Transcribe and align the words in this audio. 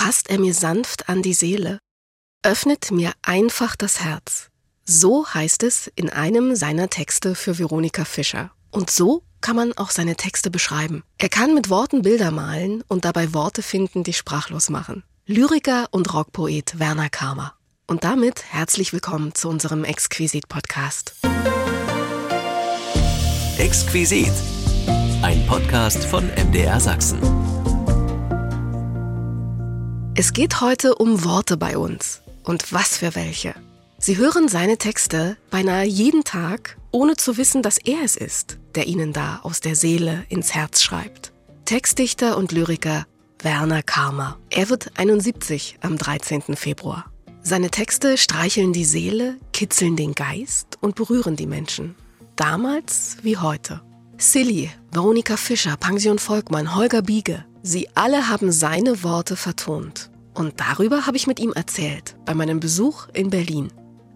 fasst 0.00 0.30
er 0.30 0.40
mir 0.40 0.54
sanft 0.54 1.10
an 1.10 1.20
die 1.20 1.34
Seele, 1.34 1.78
öffnet 2.42 2.90
mir 2.90 3.12
einfach 3.20 3.76
das 3.76 4.00
Herz. 4.00 4.48
So 4.86 5.26
heißt 5.26 5.62
es 5.62 5.88
in 5.94 6.08
einem 6.08 6.56
seiner 6.56 6.88
Texte 6.88 7.34
für 7.34 7.58
Veronika 7.58 8.06
Fischer. 8.06 8.50
Und 8.70 8.88
so 8.88 9.22
kann 9.42 9.56
man 9.56 9.74
auch 9.74 9.90
seine 9.90 10.16
Texte 10.16 10.50
beschreiben. 10.50 11.02
Er 11.18 11.28
kann 11.28 11.54
mit 11.54 11.68
Worten 11.68 12.00
Bilder 12.00 12.30
malen 12.30 12.82
und 12.88 13.04
dabei 13.04 13.34
Worte 13.34 13.62
finden, 13.62 14.02
die 14.02 14.14
sprachlos 14.14 14.70
machen. 14.70 15.04
Lyriker 15.26 15.88
und 15.90 16.14
Rockpoet 16.14 16.78
Werner 16.78 17.10
Kramer. 17.10 17.52
Und 17.86 18.02
damit 18.02 18.42
herzlich 18.44 18.94
willkommen 18.94 19.34
zu 19.34 19.50
unserem 19.50 19.84
Exquisit-Podcast. 19.84 21.16
Exquisit. 23.58 24.32
Ein 25.20 25.46
Podcast 25.46 26.04
von 26.04 26.26
MDR 26.28 26.80
Sachsen. 26.80 27.49
Es 30.16 30.32
geht 30.32 30.60
heute 30.60 30.96
um 30.96 31.24
Worte 31.24 31.56
bei 31.56 31.78
uns. 31.78 32.20
Und 32.42 32.72
was 32.72 32.96
für 32.96 33.14
welche. 33.14 33.54
Sie 33.98 34.16
hören 34.16 34.48
seine 34.48 34.76
Texte 34.76 35.36
beinahe 35.50 35.84
jeden 35.84 36.24
Tag, 36.24 36.78
ohne 36.90 37.16
zu 37.16 37.36
wissen, 37.36 37.62
dass 37.62 37.78
er 37.78 38.02
es 38.02 38.16
ist, 38.16 38.58
der 38.74 38.88
ihnen 38.88 39.12
da 39.12 39.38
aus 39.42 39.60
der 39.60 39.76
Seele 39.76 40.24
ins 40.28 40.52
Herz 40.52 40.82
schreibt. 40.82 41.32
Textdichter 41.64 42.36
und 42.36 42.50
Lyriker 42.50 43.06
Werner 43.40 43.82
Karmer. 43.82 44.38
Er 44.50 44.68
wird 44.68 44.90
71 44.98 45.78
am 45.80 45.96
13. 45.96 46.56
Februar. 46.56 47.04
Seine 47.42 47.70
Texte 47.70 48.18
streicheln 48.18 48.72
die 48.72 48.84
Seele, 48.84 49.36
kitzeln 49.52 49.96
den 49.96 50.14
Geist 50.14 50.76
und 50.80 50.96
berühren 50.96 51.36
die 51.36 51.46
Menschen. 51.46 51.94
Damals 52.34 53.18
wie 53.22 53.36
heute. 53.36 53.80
Silly, 54.18 54.70
Veronika 54.90 55.36
Fischer, 55.36 55.76
Pension 55.76 56.18
Volkmann, 56.18 56.74
Holger 56.74 57.00
Biege. 57.00 57.44
Sie 57.62 57.88
alle 57.94 58.28
haben 58.28 58.52
seine 58.52 59.02
Worte 59.02 59.36
vertont. 59.36 60.10
Und 60.34 60.60
darüber 60.60 61.06
habe 61.06 61.16
ich 61.16 61.26
mit 61.26 61.38
ihm 61.40 61.52
erzählt, 61.52 62.16
bei 62.24 62.34
meinem 62.34 62.60
Besuch 62.60 63.08
in 63.12 63.30
Berlin. 63.30 63.68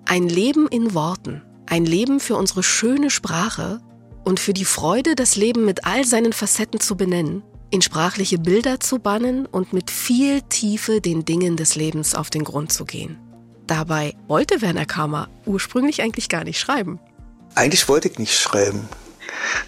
Ein 0.06 0.28
Leben 0.28 0.68
in 0.68 0.94
Worten, 0.94 1.42
ein 1.66 1.84
Leben 1.84 2.20
für 2.20 2.36
unsere 2.36 2.62
schöne 2.62 3.10
Sprache 3.10 3.80
und 4.24 4.40
für 4.40 4.54
die 4.54 4.64
Freude, 4.64 5.14
das 5.14 5.36
Leben 5.36 5.64
mit 5.64 5.84
all 5.84 6.04
seinen 6.04 6.32
Facetten 6.32 6.80
zu 6.80 6.96
benennen, 6.96 7.42
in 7.70 7.82
sprachliche 7.82 8.38
Bilder 8.38 8.80
zu 8.80 8.98
bannen 8.98 9.46
und 9.46 9.72
mit 9.72 9.90
viel 9.90 10.40
Tiefe 10.42 11.00
den 11.00 11.24
Dingen 11.24 11.56
des 11.56 11.74
Lebens 11.74 12.14
auf 12.14 12.30
den 12.30 12.44
Grund 12.44 12.72
zu 12.72 12.84
gehen. 12.84 13.18
Dabei 13.66 14.14
wollte 14.28 14.62
Werner 14.62 14.86
Kammer 14.86 15.28
ursprünglich 15.44 16.02
eigentlich 16.02 16.28
gar 16.28 16.44
nicht 16.44 16.60
schreiben. 16.60 17.00
Eigentlich 17.54 17.88
wollte 17.88 18.08
ich 18.08 18.18
nicht 18.18 18.38
schreiben. 18.38 18.88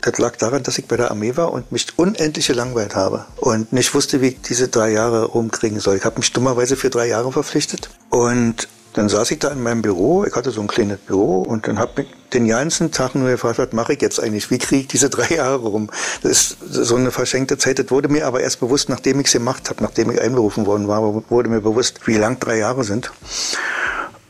Das 0.01 0.19
lag 0.19 0.37
daran, 0.37 0.63
dass 0.63 0.79
ich 0.79 0.87
bei 0.87 0.97
der 0.97 1.11
Armee 1.11 1.37
war 1.37 1.53
und 1.53 1.73
mich 1.73 1.87
unendlich 1.97 2.47
gelangweilt 2.47 2.95
habe 2.95 3.27
und 3.37 3.73
nicht 3.73 3.95
wusste, 3.95 4.21
wie 4.21 4.29
ich 4.29 4.41
diese 4.41 4.69
drei 4.69 4.91
Jahre 4.91 5.25
rumkriegen 5.25 5.81
soll. 5.81 5.97
Ich 5.97 6.05
habe 6.05 6.19
mich 6.19 6.33
dummerweise 6.33 6.77
für 6.77 6.91
drei 6.91 7.09
Jahre 7.09 7.33
verpflichtet 7.33 7.91
und 8.11 8.69
dann 8.97 9.11
saß 9.11 9.31
ich 9.33 9.39
da 9.39 9.49
in 9.49 9.63
meinem 9.63 9.83
Büro, 9.83 10.25
ich 10.25 10.35
hatte 10.35 10.51
so 10.51 10.63
ein 10.63 10.69
kleines 10.69 10.99
Büro 10.99 11.43
und 11.43 11.69
dann 11.69 11.79
habe 11.79 12.03
ich 12.03 12.09
den 12.33 12.49
ganzen 12.49 12.93
Tag 12.93 13.15
nur 13.15 13.29
gefragt, 13.29 13.59
was 13.59 13.73
mache 13.73 13.93
ich 13.93 14.01
jetzt 14.01 14.19
eigentlich? 14.19 14.51
Wie 14.51 14.57
kriege 14.57 14.83
ich 14.83 14.89
diese 14.89 15.11
drei 15.17 15.35
Jahre 15.35 15.67
rum? 15.69 15.91
Das 16.23 16.33
ist 16.33 16.57
so 16.71 16.97
eine 16.97 17.11
verschenkte 17.11 17.59
Zeit. 17.59 17.79
Das 17.79 17.91
wurde 17.91 18.09
mir 18.09 18.27
aber 18.27 18.41
erst 18.41 18.61
bewusst, 18.61 18.89
nachdem 18.89 19.21
ich 19.21 19.27
es 19.27 19.33
gemacht 19.35 19.69
habe, 19.69 19.83
nachdem 19.83 20.11
ich 20.11 20.21
einberufen 20.21 20.65
worden 20.65 20.89
war, 20.89 21.03
wurde 21.29 21.51
mir 21.51 21.61
bewusst, 21.61 22.07
wie 22.07 22.17
lang 22.17 22.41
drei 22.41 22.57
Jahre 22.57 22.85
sind. 22.85 23.13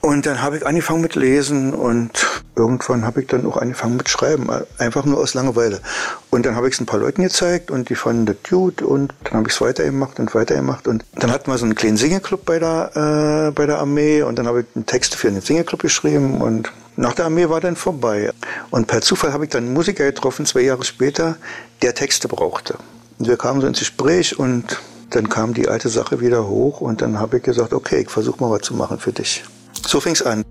Und 0.07 0.25
dann 0.25 0.41
habe 0.41 0.57
ich 0.57 0.65
angefangen 0.65 1.01
mit 1.01 1.17
Lesen 1.17 1.75
und 1.75 2.45
irgendwann 2.55 3.05
habe 3.05 3.23
ich 3.23 3.27
dann 3.27 3.45
auch 3.45 3.57
angefangen 3.57 3.97
mit 3.97 4.09
Schreiben, 4.09 4.47
einfach 4.79 5.05
nur 5.05 5.19
aus 5.19 5.35
Langeweile. 5.35 5.81
Und 6.31 6.47
dann 6.47 6.55
habe 6.55 6.69
ich 6.69 6.75
es 6.75 6.81
ein 6.81 6.87
paar 6.87 7.01
Leuten 7.01 7.25
gezeigt 7.25 7.73
und 7.73 7.89
die 7.89 7.97
fanden 7.97 8.25
das 8.25 8.37
gut 8.49 8.83
und 8.83 9.13
dann 9.25 9.33
habe 9.39 9.49
ich 9.49 9.55
es 9.55 9.61
weitergemacht 9.61 10.21
und 10.21 10.33
weitergemacht. 10.33 10.87
Und 10.87 11.05
dann 11.17 11.33
hatten 11.33 11.51
wir 11.51 11.59
so 11.59 11.65
einen 11.65 11.75
kleinen 11.75 11.97
Singeclub 11.97 12.45
bei 12.45 12.61
der, 12.61 13.49
äh, 13.49 13.51
bei 13.51 13.67
der 13.67 13.81
Armee 13.81 14.23
und 14.23 14.39
dann 14.39 14.47
habe 14.47 14.61
ich 14.61 14.67
einen 14.77 14.87
Text 14.87 15.17
für 15.17 15.27
einen 15.27 15.41
Singeclub 15.41 15.83
geschrieben 15.83 16.41
und 16.41 16.71
nach 16.95 17.15
der 17.15 17.25
Armee 17.25 17.49
war 17.49 17.61
dann 17.61 17.75
vorbei. 17.75 18.31
Und 18.71 18.87
per 18.87 19.01
Zufall 19.01 19.33
habe 19.33 19.47
ich 19.47 19.51
dann 19.51 19.65
einen 19.65 19.75
Musiker 19.75 20.05
getroffen, 20.05 20.47
zwei 20.47 20.61
Jahre 20.61 20.85
später, 20.85 21.37
der 21.83 21.97
Texte 21.97 22.29
brauchte. 22.29 22.77
Und 23.19 23.27
wir 23.27 23.37
kamen 23.37 23.61
so 23.61 23.67
ins 23.67 23.81
Gespräch 23.81 24.39
und 24.39 24.81
dann 25.11 25.29
kam 25.29 25.53
die 25.53 25.67
alte 25.67 25.89
Sache 25.89 26.21
wieder 26.21 26.47
hoch 26.47 26.81
und 26.81 27.03
dann 27.03 27.19
habe 27.19 27.39
ich 27.39 27.43
gesagt, 27.43 27.73
okay, 27.73 28.03
ich 28.03 28.11
versuche 28.11 28.41
mal 28.41 28.53
was 28.53 28.63
zu 28.63 28.73
machen 28.75 29.01
für 29.01 29.13
dich. 29.13 29.43
So 29.87 30.01
fing's 30.01 30.23
an. 30.23 30.45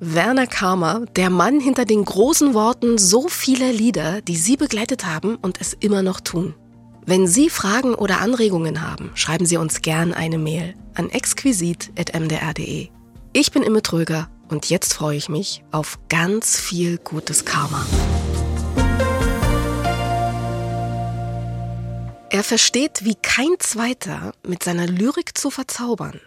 Werner 0.00 0.46
Karmer, 0.46 1.06
der 1.16 1.28
Mann 1.28 1.60
hinter 1.60 1.84
den 1.84 2.04
großen 2.04 2.54
Worten 2.54 2.98
so 2.98 3.26
vieler 3.26 3.72
Lieder, 3.72 4.20
die 4.22 4.36
Sie 4.36 4.56
begleitet 4.56 5.04
haben 5.04 5.34
und 5.36 5.60
es 5.60 5.72
immer 5.72 6.02
noch 6.02 6.20
tun. 6.20 6.54
Wenn 7.04 7.26
Sie 7.26 7.50
Fragen 7.50 7.94
oder 7.94 8.20
Anregungen 8.20 8.82
haben, 8.82 9.10
schreiben 9.14 9.44
Sie 9.44 9.56
uns 9.56 9.82
gern 9.82 10.14
eine 10.14 10.38
Mail 10.38 10.74
an 10.94 11.10
exquisit.mdr.de. 11.10 12.88
Ich 13.32 13.50
bin 13.50 13.62
Imme 13.62 13.82
Tröger 13.82 14.28
und 14.48 14.70
jetzt 14.70 14.94
freue 14.94 15.16
ich 15.16 15.28
mich 15.28 15.64
auf 15.72 15.98
ganz 16.08 16.60
viel 16.60 16.98
gutes 16.98 17.44
Karma. 17.44 17.84
Er 22.30 22.44
versteht 22.44 23.04
wie 23.04 23.14
kein 23.14 23.58
zweiter, 23.58 24.32
mit 24.46 24.62
seiner 24.62 24.86
Lyrik 24.86 25.36
zu 25.36 25.50
verzaubern. 25.50 26.20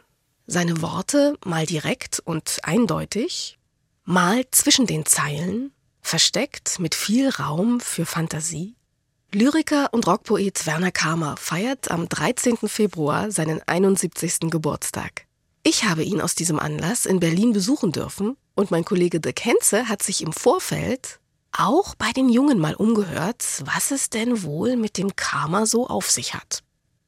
Seine 0.51 0.81
Worte 0.81 1.37
mal 1.45 1.65
direkt 1.65 2.19
und 2.19 2.57
eindeutig, 2.63 3.57
mal 4.03 4.43
zwischen 4.51 4.85
den 4.85 5.05
Zeilen, 5.05 5.71
versteckt 6.01 6.77
mit 6.77 6.93
viel 6.93 7.29
Raum 7.29 7.79
für 7.79 8.05
Fantasie. 8.05 8.75
Lyriker 9.31 9.93
und 9.93 10.05
Rockpoet 10.07 10.65
Werner 10.65 10.91
Karmer 10.91 11.37
feiert 11.37 11.89
am 11.89 12.09
13. 12.09 12.57
Februar 12.67 13.31
seinen 13.31 13.61
71. 13.65 14.49
Geburtstag. 14.49 15.25
Ich 15.63 15.85
habe 15.85 16.03
ihn 16.03 16.19
aus 16.19 16.35
diesem 16.35 16.59
Anlass 16.59 17.05
in 17.05 17.21
Berlin 17.21 17.53
besuchen 17.53 17.93
dürfen 17.93 18.35
und 18.53 18.71
mein 18.71 18.83
Kollege 18.83 19.21
De 19.21 19.31
Kenze 19.31 19.87
hat 19.87 20.03
sich 20.03 20.21
im 20.21 20.33
Vorfeld 20.33 21.21
auch 21.53 21.95
bei 21.95 22.11
den 22.11 22.27
Jungen 22.27 22.59
mal 22.59 22.75
umgehört, 22.75 23.63
was 23.73 23.91
es 23.91 24.09
denn 24.09 24.43
wohl 24.43 24.75
mit 24.75 24.97
dem 24.97 25.15
Karma 25.15 25.65
so 25.65 25.87
auf 25.87 26.11
sich 26.11 26.33
hat. 26.33 26.61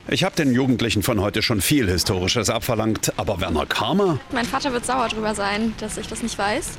Ich 0.09 0.25
habe 0.25 0.35
den 0.35 0.53
Jugendlichen 0.53 1.01
von 1.01 1.21
heute 1.21 1.41
schon 1.41 1.61
viel 1.61 1.89
Historisches 1.89 2.49
abverlangt, 2.49 3.13
aber 3.15 3.39
Werner 3.39 3.65
Karmer? 3.65 4.19
Mein 4.33 4.45
Vater 4.45 4.73
wird 4.73 4.85
sauer 4.85 5.07
drüber 5.07 5.33
sein, 5.33 5.73
dass 5.79 5.97
ich 5.97 6.07
das 6.07 6.21
nicht 6.21 6.37
weiß. 6.37 6.77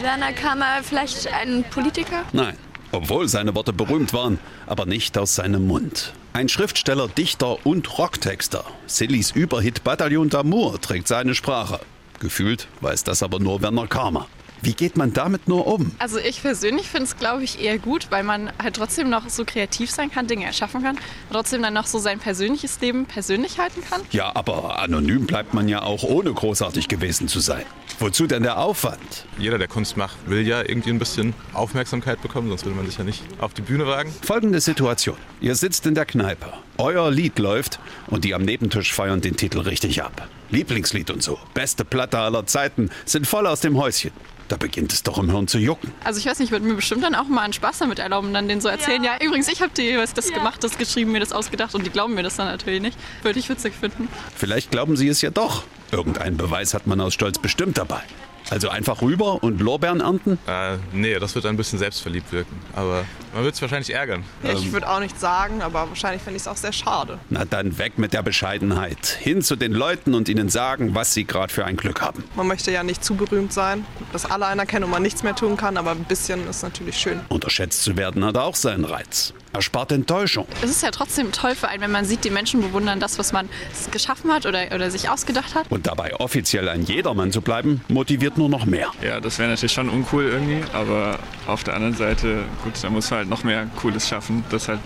Werner 0.00 0.32
Karmer 0.32 0.82
vielleicht 0.82 1.32
ein 1.32 1.64
Politiker? 1.70 2.24
Nein, 2.32 2.56
obwohl 2.90 3.28
seine 3.28 3.54
Worte 3.54 3.72
berühmt 3.72 4.12
waren, 4.12 4.40
aber 4.66 4.84
nicht 4.84 5.16
aus 5.16 5.36
seinem 5.36 5.68
Mund. 5.68 6.12
Ein 6.32 6.48
Schriftsteller, 6.48 7.06
Dichter 7.06 7.64
und 7.64 7.98
Rocktexter. 7.98 8.64
Sillys 8.88 9.30
Überhit 9.30 9.84
Bataillon 9.84 10.28
d'Amour 10.28 10.80
trägt 10.80 11.06
seine 11.06 11.36
Sprache. 11.36 11.78
Gefühlt 12.18 12.66
weiß 12.80 13.04
das 13.04 13.22
aber 13.22 13.38
nur 13.38 13.62
Werner 13.62 13.86
Karmer. 13.86 14.26
Wie 14.66 14.74
geht 14.74 14.96
man 14.96 15.12
damit 15.12 15.46
nur 15.46 15.68
um? 15.68 15.92
Also 16.00 16.18
ich 16.18 16.42
persönlich 16.42 16.88
finde 16.88 17.04
es, 17.04 17.16
glaube 17.16 17.44
ich, 17.44 17.62
eher 17.62 17.78
gut, 17.78 18.08
weil 18.10 18.24
man 18.24 18.50
halt 18.60 18.74
trotzdem 18.74 19.08
noch 19.08 19.28
so 19.28 19.44
kreativ 19.44 19.92
sein 19.92 20.10
kann, 20.10 20.26
Dinge 20.26 20.44
erschaffen 20.44 20.82
kann, 20.82 20.98
trotzdem 21.30 21.62
dann 21.62 21.72
noch 21.72 21.86
so 21.86 22.00
sein 22.00 22.18
persönliches 22.18 22.80
Leben 22.80 23.06
persönlich 23.06 23.60
halten 23.60 23.80
kann. 23.88 24.00
Ja, 24.10 24.34
aber 24.34 24.80
anonym 24.80 25.24
bleibt 25.24 25.54
man 25.54 25.68
ja 25.68 25.82
auch 25.82 26.02
ohne 26.02 26.32
großartig 26.32 26.88
gewesen 26.88 27.28
zu 27.28 27.38
sein. 27.38 27.62
Wozu 28.00 28.26
denn 28.26 28.42
der 28.42 28.58
Aufwand? 28.58 29.26
Jeder, 29.38 29.58
der 29.58 29.68
Kunst 29.68 29.96
macht, 29.96 30.16
will 30.26 30.44
ja 30.44 30.62
irgendwie 30.62 30.90
ein 30.90 30.98
bisschen 30.98 31.32
Aufmerksamkeit 31.52 32.20
bekommen, 32.20 32.48
sonst 32.48 32.64
würde 32.64 32.76
man 32.76 32.86
sich 32.86 32.98
ja 32.98 33.04
nicht 33.04 33.22
auf 33.38 33.54
die 33.54 33.62
Bühne 33.62 33.86
wagen. 33.86 34.12
Folgende 34.22 34.60
Situation. 34.60 35.16
Ihr 35.40 35.54
sitzt 35.54 35.86
in 35.86 35.94
der 35.94 36.06
Kneipe. 36.06 36.52
Euer 36.76 37.08
Lied 37.12 37.38
läuft 37.38 37.78
und 38.08 38.24
die 38.24 38.34
am 38.34 38.42
Nebentisch 38.42 38.92
feiern 38.92 39.20
den 39.20 39.36
Titel 39.36 39.60
richtig 39.60 40.02
ab. 40.02 40.28
Lieblingslied 40.50 41.12
und 41.12 41.22
so. 41.22 41.38
Beste 41.54 41.84
Platte 41.84 42.18
aller 42.18 42.46
Zeiten 42.46 42.90
sind 43.04 43.28
voll 43.28 43.46
aus 43.46 43.60
dem 43.60 43.76
Häuschen. 43.78 44.10
Da 44.48 44.56
beginnt 44.56 44.92
es 44.92 45.02
doch 45.02 45.18
im 45.18 45.30
Hirn 45.30 45.48
zu 45.48 45.58
jucken. 45.58 45.92
Also 46.04 46.20
ich 46.20 46.26
weiß 46.26 46.38
nicht, 46.38 46.48
ich 46.48 46.52
würde 46.52 46.66
mir 46.66 46.74
bestimmt 46.74 47.02
dann 47.02 47.14
auch 47.14 47.26
mal 47.26 47.42
einen 47.42 47.52
Spaß 47.52 47.78
damit 47.78 47.98
erlauben, 47.98 48.32
dann 48.32 48.48
denen 48.48 48.60
so 48.60 48.68
erzählen, 48.68 49.02
ja, 49.02 49.14
ja 49.14 49.26
übrigens, 49.26 49.48
ich 49.48 49.60
habe 49.60 49.72
dir 49.72 49.98
was 49.98 50.14
das 50.14 50.30
ja. 50.30 50.36
gemacht, 50.36 50.62
das 50.62 50.78
geschrieben, 50.78 51.12
mir 51.12 51.20
das 51.20 51.32
ausgedacht 51.32 51.74
und 51.74 51.84
die 51.84 51.90
glauben 51.90 52.14
mir 52.14 52.22
das 52.22 52.36
dann 52.36 52.46
natürlich 52.46 52.80
nicht. 52.80 52.98
Würde 53.22 53.38
ich 53.38 53.48
witzig 53.48 53.74
finden. 53.74 54.08
Vielleicht 54.36 54.70
glauben 54.70 54.96
sie 54.96 55.08
es 55.08 55.20
ja 55.20 55.30
doch. 55.30 55.64
Irgendeinen 55.90 56.36
Beweis 56.36 56.74
hat 56.74 56.86
man 56.86 57.00
aus 57.00 57.14
Stolz 57.14 57.38
bestimmt 57.38 57.78
dabei. 57.78 58.02
Also 58.50 58.68
einfach 58.68 59.02
rüber 59.02 59.42
und 59.42 59.60
Lorbeeren 59.60 60.00
ernten? 60.00 60.38
Äh, 60.46 60.76
nee, 60.92 61.18
das 61.18 61.34
wird 61.34 61.46
ein 61.46 61.56
bisschen 61.56 61.78
selbstverliebt 61.78 62.32
wirken. 62.32 62.56
Aber 62.74 63.04
man 63.34 63.44
wird 63.44 63.54
es 63.54 63.62
wahrscheinlich 63.62 63.92
ärgern. 63.92 64.22
Ich 64.42 64.66
ähm, 64.66 64.72
würde 64.72 64.88
auch 64.88 65.00
nichts 65.00 65.20
sagen, 65.20 65.62
aber 65.62 65.88
wahrscheinlich 65.88 66.22
finde 66.22 66.36
ich 66.36 66.42
es 66.42 66.48
auch 66.48 66.56
sehr 66.56 66.72
schade. 66.72 67.18
Na 67.28 67.44
dann 67.44 67.78
weg 67.78 67.98
mit 67.98 68.12
der 68.12 68.22
Bescheidenheit. 68.22 69.06
Hin 69.20 69.42
zu 69.42 69.56
den 69.56 69.72
Leuten 69.72 70.14
und 70.14 70.28
ihnen 70.28 70.48
sagen, 70.48 70.94
was 70.94 71.12
sie 71.12 71.24
gerade 71.24 71.52
für 71.52 71.64
ein 71.64 71.76
Glück 71.76 72.00
haben. 72.00 72.24
Man 72.36 72.46
möchte 72.46 72.70
ja 72.70 72.82
nicht 72.82 73.04
zu 73.04 73.14
berühmt 73.16 73.52
sein, 73.52 73.84
dass 74.12 74.24
alle 74.30 74.46
einer 74.46 74.64
kennen 74.64 74.84
und 74.84 74.90
man 74.90 75.02
nichts 75.02 75.22
mehr 75.22 75.34
tun 75.34 75.56
kann, 75.56 75.76
aber 75.76 75.90
ein 75.90 76.04
bisschen 76.04 76.48
ist 76.48 76.62
natürlich 76.62 76.96
schön. 76.98 77.20
Unterschätzt 77.28 77.82
zu 77.82 77.96
werden 77.96 78.24
hat 78.24 78.36
auch 78.36 78.54
seinen 78.54 78.84
Reiz. 78.84 79.34
erspart 79.52 79.90
Enttäuschung. 79.92 80.46
Es 80.62 80.70
ist 80.70 80.82
ja 80.82 80.90
trotzdem 80.90 81.32
toll 81.32 81.54
für 81.54 81.68
einen, 81.68 81.82
wenn 81.82 81.90
man 81.90 82.04
sieht, 82.04 82.24
die 82.24 82.30
Menschen 82.30 82.60
bewundern 82.60 83.00
das, 83.00 83.18
was 83.18 83.32
man 83.32 83.48
geschaffen 83.90 84.32
hat 84.32 84.46
oder, 84.46 84.66
oder 84.74 84.90
sich 84.90 85.08
ausgedacht 85.08 85.54
hat. 85.54 85.70
Und 85.70 85.86
dabei 85.86 86.14
offiziell 86.16 86.68
ein 86.68 86.82
Jedermann 86.84 87.32
zu 87.32 87.40
bleiben, 87.40 87.80
motiviert 87.88 88.35
nur 88.36 88.48
noch 88.48 88.66
mehr. 88.66 88.90
Ja, 89.02 89.20
das 89.20 89.38
wäre 89.38 89.50
natürlich 89.50 89.72
schon 89.72 89.88
uncool 89.88 90.24
irgendwie, 90.24 90.62
aber 90.72 91.18
auf 91.46 91.64
der 91.64 91.74
anderen 91.74 91.94
Seite, 91.94 92.44
gut, 92.64 92.72
da 92.82 92.90
muss 92.90 93.10
man 93.10 93.18
halt 93.18 93.28
noch 93.28 93.44
mehr 93.44 93.66
Cooles 93.76 94.08
schaffen, 94.08 94.44
dass 94.50 94.68
halt 94.68 94.80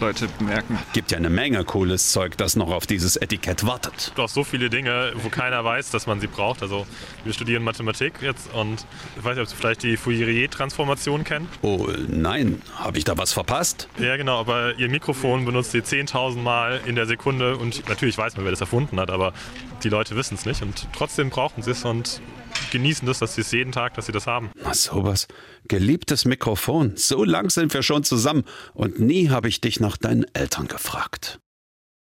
Leute 0.00 0.28
merken. 0.40 0.78
Gibt 0.92 1.10
ja 1.10 1.18
eine 1.18 1.30
Menge 1.30 1.64
cooles 1.64 2.12
Zeug, 2.12 2.36
das 2.36 2.56
noch 2.56 2.70
auf 2.70 2.86
dieses 2.86 3.16
Etikett 3.16 3.66
wartet. 3.66 4.12
Doch 4.16 4.28
so 4.28 4.44
viele 4.44 4.70
Dinge, 4.70 5.12
wo 5.16 5.28
keiner 5.28 5.64
weiß, 5.64 5.90
dass 5.90 6.06
man 6.06 6.20
sie 6.20 6.26
braucht. 6.26 6.62
Also 6.62 6.86
wir 7.24 7.32
studieren 7.32 7.64
Mathematik 7.64 8.14
jetzt 8.20 8.52
und 8.54 8.86
ich 9.16 9.24
weiß 9.24 9.36
nicht, 9.36 9.42
ob 9.42 9.48
Sie 9.48 9.56
vielleicht 9.56 9.82
die 9.82 9.96
Fourier-Transformation 9.96 11.24
kennen. 11.24 11.48
Oh 11.62 11.88
nein, 12.08 12.60
habe 12.76 12.98
ich 12.98 13.04
da 13.04 13.16
was 13.16 13.32
verpasst? 13.32 13.88
Ja 13.98 14.16
genau, 14.16 14.38
aber 14.40 14.78
Ihr 14.78 14.88
Mikrofon 14.88 15.44
benutzt 15.44 15.72
Sie 15.72 15.80
10.000 15.80 16.36
Mal 16.38 16.80
in 16.86 16.94
der 16.94 17.06
Sekunde 17.06 17.56
und 17.56 17.88
natürlich 17.88 18.18
weiß 18.18 18.36
man, 18.36 18.44
wer 18.44 18.52
das 18.52 18.60
erfunden 18.60 19.00
hat, 19.00 19.10
aber 19.10 19.32
die 19.82 19.88
Leute 19.88 20.16
wissen 20.16 20.34
es 20.34 20.46
nicht 20.46 20.62
und 20.62 20.86
trotzdem 20.96 21.30
brauchen 21.30 21.62
sie 21.62 21.72
es 21.72 21.84
und 21.84 22.20
genießen 22.70 23.06
das, 23.06 23.18
dass 23.18 23.34
sie 23.34 23.42
es 23.42 23.52
jeden 23.52 23.72
Tag, 23.72 23.94
dass 23.94 24.06
sie 24.06 24.12
das 24.12 24.26
haben. 24.26 24.50
Na 24.62 24.74
sowas. 24.74 25.28
Geliebtes 25.68 26.24
Mikrofon, 26.24 26.94
so 26.96 27.24
lang 27.24 27.50
sind 27.50 27.72
wir 27.74 27.82
schon 27.82 28.04
zusammen 28.04 28.44
und 28.74 29.00
nie 29.00 29.30
habe 29.30 29.48
ich 29.48 29.60
dich 29.60 29.80
nach 29.80 29.96
deinen 29.96 30.24
Eltern 30.34 30.68
gefragt. 30.68 31.38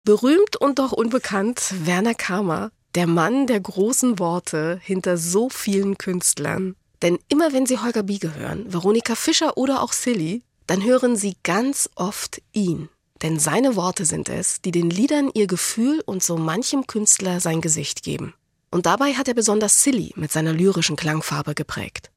Berühmt 0.03 0.55
und 0.57 0.79
doch 0.79 0.91
unbekannt 0.91 1.73
Werner 1.85 2.15
Kamer, 2.15 2.71
der 2.95 3.07
Mann 3.07 3.47
der 3.47 3.59
großen 3.59 4.19
Worte 4.19 4.79
hinter 4.81 5.17
so 5.17 5.49
vielen 5.49 5.97
Künstlern. 5.97 6.75
Denn 7.01 7.19
immer 7.29 7.53
wenn 7.53 7.65
Sie 7.65 7.79
Holger 7.79 8.03
Biege 8.03 8.35
hören, 8.35 8.71
Veronika 8.71 9.15
Fischer 9.15 9.57
oder 9.57 9.81
auch 9.81 9.93
Silly, 9.93 10.43
dann 10.67 10.83
hören 10.83 11.15
Sie 11.15 11.35
ganz 11.43 11.89
oft 11.95 12.41
ihn. 12.51 12.89
Denn 13.21 13.39
seine 13.39 13.75
Worte 13.75 14.05
sind 14.05 14.29
es, 14.29 14.61
die 14.61 14.71
den 14.71 14.89
Liedern 14.89 15.29
ihr 15.33 15.47
Gefühl 15.47 16.01
und 16.05 16.23
so 16.23 16.37
manchem 16.37 16.87
Künstler 16.87 17.39
sein 17.39 17.61
Gesicht 17.61 18.03
geben. 18.03 18.33
Und 18.71 18.85
dabei 18.85 19.13
hat 19.13 19.27
er 19.27 19.33
besonders 19.33 19.83
Silly 19.83 20.13
mit 20.15 20.31
seiner 20.31 20.53
lyrischen 20.53 20.95
Klangfarbe 20.95 21.53
geprägt. 21.53 22.09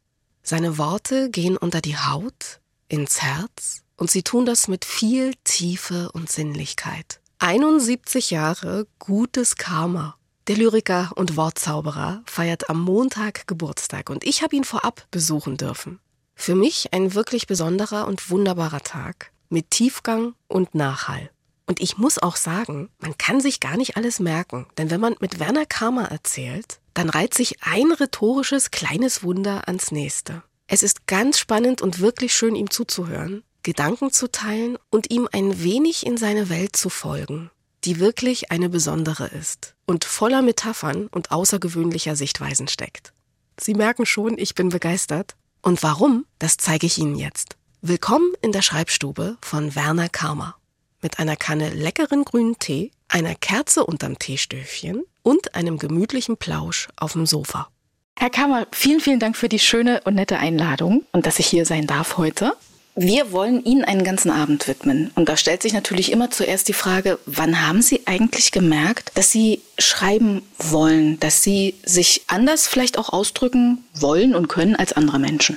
Seine 0.42 0.78
Worte 0.78 1.30
gehen 1.30 1.56
unter 1.56 1.80
die 1.80 1.96
Haut, 1.96 2.60
ins 2.88 3.20
Herz 3.20 3.82
und 3.96 4.10
sie 4.10 4.22
tun 4.22 4.46
das 4.46 4.68
mit 4.68 4.84
viel 4.84 5.34
Tiefe 5.44 6.10
und 6.12 6.30
Sinnlichkeit. 6.30 7.20
71 7.38 8.30
Jahre 8.30 8.86
gutes 8.98 9.56
Karma. 9.56 10.16
Der 10.46 10.56
Lyriker 10.56 11.10
und 11.16 11.36
Wortzauberer 11.36 12.22
feiert 12.26 12.70
am 12.70 12.80
Montag 12.80 13.46
Geburtstag 13.46 14.10
und 14.10 14.24
ich 14.24 14.42
habe 14.42 14.54
ihn 14.54 14.64
vorab 14.64 15.06
besuchen 15.10 15.56
dürfen. 15.56 15.98
Für 16.34 16.54
mich 16.54 16.92
ein 16.92 17.14
wirklich 17.14 17.46
besonderer 17.46 18.06
und 18.06 18.30
wunderbarer 18.30 18.82
Tag 18.82 19.32
mit 19.48 19.70
Tiefgang 19.70 20.34
und 20.46 20.74
Nachhall. 20.74 21.30
Und 21.66 21.80
ich 21.80 21.96
muss 21.96 22.18
auch 22.18 22.36
sagen, 22.36 22.90
man 22.98 23.16
kann 23.16 23.40
sich 23.40 23.60
gar 23.60 23.76
nicht 23.76 23.96
alles 23.96 24.20
merken, 24.20 24.66
denn 24.76 24.90
wenn 24.90 25.00
man 25.00 25.16
mit 25.20 25.38
Werner 25.38 25.64
Karma 25.64 26.04
erzählt, 26.04 26.78
dann 26.92 27.08
reiht 27.08 27.34
sich 27.34 27.62
ein 27.62 27.90
rhetorisches 27.90 28.70
kleines 28.70 29.22
Wunder 29.22 29.66
ans 29.66 29.90
nächste. 29.90 30.42
Es 30.66 30.82
ist 30.82 31.06
ganz 31.06 31.38
spannend 31.38 31.82
und 31.82 32.00
wirklich 32.00 32.34
schön, 32.34 32.54
ihm 32.54 32.70
zuzuhören, 32.70 33.42
Gedanken 33.62 34.12
zu 34.12 34.30
teilen 34.30 34.78
und 34.90 35.10
ihm 35.10 35.28
ein 35.32 35.62
wenig 35.62 36.06
in 36.06 36.16
seine 36.16 36.50
Welt 36.50 36.76
zu 36.76 36.90
folgen, 36.90 37.50
die 37.84 37.98
wirklich 37.98 38.50
eine 38.50 38.68
besondere 38.68 39.26
ist 39.26 39.74
und 39.86 40.04
voller 40.04 40.42
Metaphern 40.42 41.06
und 41.08 41.30
außergewöhnlicher 41.30 42.14
Sichtweisen 42.14 42.68
steckt. 42.68 43.14
Sie 43.58 43.74
merken 43.74 44.04
schon, 44.04 44.36
ich 44.36 44.54
bin 44.54 44.68
begeistert. 44.68 45.36
Und 45.62 45.82
warum, 45.82 46.26
das 46.38 46.58
zeige 46.58 46.86
ich 46.86 46.98
Ihnen 46.98 47.16
jetzt. 47.16 47.56
Willkommen 47.80 48.32
in 48.42 48.52
der 48.52 48.62
Schreibstube 48.62 49.38
von 49.40 49.74
Werner 49.74 50.10
Karma 50.10 50.56
mit 51.04 51.20
einer 51.20 51.36
Kanne 51.36 51.70
leckeren 51.70 52.24
grünen 52.24 52.58
Tee, 52.58 52.90
einer 53.08 53.36
Kerze 53.36 53.86
unterm 53.86 54.18
Teestöfchen 54.18 55.04
und 55.22 55.54
einem 55.54 55.78
gemütlichen 55.78 56.36
Plausch 56.36 56.88
auf 56.96 57.12
dem 57.12 57.26
Sofa. 57.26 57.68
Herr 58.16 58.30
Kammer, 58.30 58.66
vielen, 58.72 59.00
vielen 59.00 59.20
Dank 59.20 59.36
für 59.36 59.48
die 59.48 59.58
schöne 59.58 60.00
und 60.04 60.14
nette 60.14 60.38
Einladung 60.38 61.04
und 61.12 61.26
dass 61.26 61.38
ich 61.38 61.46
hier 61.46 61.66
sein 61.66 61.86
darf 61.86 62.16
heute. 62.16 62.54
Wir 62.96 63.32
wollen 63.32 63.64
Ihnen 63.64 63.84
einen 63.84 64.04
ganzen 64.04 64.30
Abend 64.30 64.68
widmen. 64.68 65.10
Und 65.16 65.28
da 65.28 65.36
stellt 65.36 65.62
sich 65.62 65.72
natürlich 65.72 66.12
immer 66.12 66.30
zuerst 66.30 66.68
die 66.68 66.74
Frage, 66.74 67.18
wann 67.26 67.66
haben 67.66 67.82
Sie 67.82 68.06
eigentlich 68.06 68.52
gemerkt, 68.52 69.10
dass 69.16 69.32
Sie 69.32 69.62
schreiben 69.78 70.42
wollen, 70.58 71.18
dass 71.18 71.42
Sie 71.42 71.74
sich 71.84 72.22
anders 72.28 72.68
vielleicht 72.68 72.96
auch 72.96 73.12
ausdrücken 73.12 73.84
wollen 73.94 74.34
und 74.34 74.46
können 74.46 74.76
als 74.76 74.92
andere 74.92 75.18
Menschen? 75.18 75.56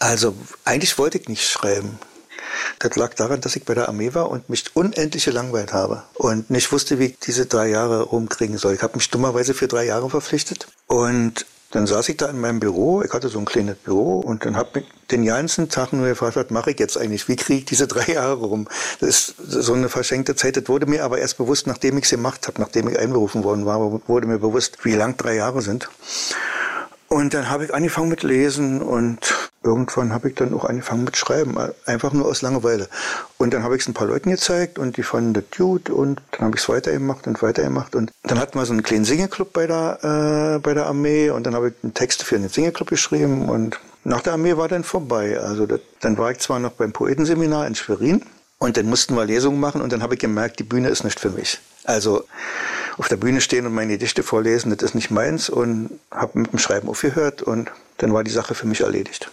Also 0.00 0.34
eigentlich 0.64 0.98
wollte 0.98 1.18
ich 1.18 1.28
nicht 1.28 1.48
schreiben. 1.48 1.98
Das 2.78 2.96
lag 2.96 3.14
daran, 3.14 3.40
dass 3.40 3.56
ich 3.56 3.64
bei 3.64 3.74
der 3.74 3.88
Armee 3.88 4.14
war 4.14 4.30
und 4.30 4.48
mich 4.48 4.64
unendlich 4.74 5.24
gelangweilt 5.24 5.72
habe 5.72 6.02
und 6.14 6.50
nicht 6.50 6.72
wusste, 6.72 6.98
wie 6.98 7.06
ich 7.06 7.18
diese 7.18 7.46
drei 7.46 7.68
Jahre 7.68 8.02
rumkriegen 8.02 8.58
soll. 8.58 8.74
Ich 8.74 8.82
habe 8.82 8.96
mich 8.96 9.10
dummerweise 9.10 9.54
für 9.54 9.68
drei 9.68 9.84
Jahre 9.84 10.10
verpflichtet 10.10 10.68
und 10.86 11.46
dann 11.72 11.86
saß 11.86 12.08
ich 12.10 12.16
da 12.16 12.28
in 12.28 12.40
meinem 12.40 12.60
Büro, 12.60 13.02
ich 13.02 13.12
hatte 13.12 13.28
so 13.28 13.38
ein 13.38 13.44
kleines 13.44 13.76
Büro 13.76 14.20
und 14.20 14.44
dann 14.44 14.56
habe 14.56 14.80
ich 14.80 14.86
den 15.10 15.24
ganzen 15.24 15.68
Tag 15.68 15.92
nur 15.92 16.06
gefragt, 16.06 16.36
was 16.36 16.50
mache 16.50 16.70
ich 16.70 16.78
jetzt 16.78 16.96
eigentlich? 16.96 17.28
Wie 17.28 17.36
kriege 17.36 17.60
ich 17.60 17.64
diese 17.64 17.86
drei 17.88 18.12
Jahre 18.12 18.46
rum? 18.46 18.68
Das 19.00 19.10
ist 19.10 19.34
so 19.38 19.74
eine 19.74 19.88
verschenkte 19.88 20.36
Zeit. 20.36 20.56
Das 20.56 20.68
wurde 20.68 20.86
mir 20.86 21.04
aber 21.04 21.18
erst 21.18 21.38
bewusst, 21.38 21.66
nachdem 21.66 21.98
ich 21.98 22.04
es 22.04 22.10
gemacht 22.10 22.46
habe, 22.46 22.60
nachdem 22.60 22.88
ich 22.88 22.98
einberufen 22.98 23.42
worden 23.42 23.66
war, 23.66 24.00
wurde 24.08 24.26
mir 24.26 24.38
bewusst, 24.38 24.78
wie 24.84 24.94
lang 24.94 25.16
drei 25.16 25.34
Jahre 25.34 25.60
sind. 25.60 25.88
Und 27.08 27.34
dann 27.34 27.48
habe 27.50 27.64
ich 27.64 27.74
angefangen 27.74 28.08
mit 28.08 28.24
Lesen 28.24 28.82
und 28.82 29.50
irgendwann 29.62 30.12
habe 30.12 30.28
ich 30.28 30.34
dann 30.34 30.52
auch 30.54 30.64
angefangen 30.64 31.04
mit 31.04 31.16
Schreiben, 31.16 31.56
einfach 31.84 32.12
nur 32.12 32.26
aus 32.26 32.42
Langeweile. 32.42 32.88
Und 33.38 33.54
dann 33.54 33.62
habe 33.62 33.76
ich 33.76 33.82
es 33.82 33.88
ein 33.88 33.94
paar 33.94 34.08
Leuten 34.08 34.30
gezeigt 34.30 34.78
und 34.78 34.96
die 34.96 35.02
fanden 35.04 35.32
das 35.32 35.44
gut 35.56 35.88
und 35.88 36.20
dann 36.32 36.46
habe 36.46 36.56
ich 36.56 36.62
es 36.62 36.68
weitergemacht 36.68 37.26
und 37.26 37.40
weitergemacht. 37.42 37.94
Und 37.94 38.10
dann 38.24 38.40
hatten 38.40 38.58
wir 38.58 38.66
so 38.66 38.72
einen 38.72 38.82
kleinen 38.82 39.04
Singeclub 39.04 39.52
bei 39.52 39.66
der, 39.66 40.56
äh, 40.56 40.58
bei 40.58 40.74
der 40.74 40.86
Armee 40.86 41.30
und 41.30 41.46
dann 41.46 41.54
habe 41.54 41.68
ich 41.68 41.74
einen 41.82 41.94
Text 41.94 42.24
für 42.24 42.38
den 42.38 42.48
Singeclub 42.48 42.88
geschrieben 42.88 43.48
und 43.48 43.78
nach 44.02 44.22
der 44.22 44.32
Armee 44.32 44.56
war 44.56 44.68
dann 44.68 44.82
vorbei. 44.82 45.38
Also 45.38 45.66
das, 45.66 45.80
dann 46.00 46.18
war 46.18 46.32
ich 46.32 46.38
zwar 46.38 46.58
noch 46.58 46.72
beim 46.72 46.92
Poetenseminar 46.92 47.66
in 47.66 47.76
Schwerin 47.76 48.22
und 48.58 48.76
dann 48.76 48.86
mussten 48.86 49.14
wir 49.14 49.24
Lesungen 49.24 49.60
machen 49.60 49.80
und 49.80 49.92
dann 49.92 50.02
habe 50.02 50.14
ich 50.14 50.20
gemerkt, 50.20 50.58
die 50.58 50.64
Bühne 50.64 50.88
ist 50.88 51.04
nicht 51.04 51.20
für 51.20 51.30
mich. 51.30 51.60
Also 51.84 52.24
auf 52.98 53.08
der 53.08 53.16
Bühne 53.16 53.40
stehen 53.40 53.66
und 53.66 53.74
meine 53.74 53.92
Gedichte 53.92 54.22
vorlesen, 54.22 54.70
das 54.70 54.82
ist 54.82 54.94
nicht 54.94 55.10
meins 55.10 55.50
und 55.50 55.98
habe 56.10 56.38
mit 56.40 56.52
dem 56.52 56.58
Schreiben 56.58 56.88
aufgehört 56.88 57.42
und 57.42 57.70
dann 57.98 58.12
war 58.12 58.24
die 58.24 58.30
Sache 58.30 58.54
für 58.54 58.66
mich 58.66 58.80
erledigt. 58.80 59.30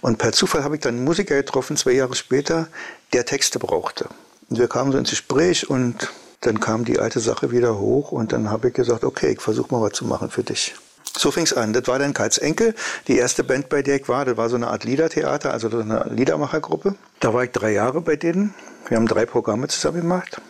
Und 0.00 0.18
per 0.18 0.32
Zufall 0.32 0.64
habe 0.64 0.76
ich 0.76 0.80
dann 0.80 0.96
einen 0.96 1.04
Musiker 1.04 1.36
getroffen, 1.36 1.76
zwei 1.76 1.92
Jahre 1.92 2.14
später, 2.14 2.68
der 3.12 3.24
Texte 3.24 3.58
brauchte. 3.58 4.08
Und 4.50 4.58
wir 4.58 4.68
kamen 4.68 4.92
so 4.92 4.98
ins 4.98 5.10
Gespräch 5.10 5.68
und 5.68 6.10
dann 6.40 6.60
kam 6.60 6.84
die 6.84 6.98
alte 6.98 7.20
Sache 7.20 7.50
wieder 7.50 7.78
hoch 7.78 8.12
und 8.12 8.32
dann 8.32 8.50
habe 8.50 8.68
ich 8.68 8.74
gesagt, 8.74 9.04
okay, 9.04 9.32
ich 9.32 9.40
versuche 9.40 9.74
mal 9.74 9.82
was 9.82 9.92
zu 9.92 10.04
machen 10.04 10.30
für 10.30 10.42
dich. 10.42 10.74
So 11.16 11.30
fing 11.30 11.44
es 11.44 11.52
an. 11.52 11.72
Das 11.72 11.88
war 11.88 11.98
dann 11.98 12.14
Karls 12.14 12.38
Enkel, 12.38 12.74
die 13.08 13.16
erste 13.16 13.42
Band, 13.42 13.68
bei 13.68 13.82
der 13.82 13.96
ich 13.96 14.08
war. 14.08 14.24
Das 14.24 14.36
war 14.36 14.48
so 14.48 14.56
eine 14.56 14.68
Art 14.68 14.84
Liedertheater, 14.84 15.52
also 15.52 15.68
eine 15.68 16.08
Liedermachergruppe. 16.10 16.94
Da 17.20 17.34
war 17.34 17.44
ich 17.44 17.50
drei 17.50 17.72
Jahre 17.72 18.00
bei 18.00 18.14
denen. 18.14 18.54
Wir 18.86 18.98
haben 18.98 19.06
drei 19.06 19.26
Programme 19.26 19.66
zusammen 19.68 20.02
gemacht. 20.02 20.40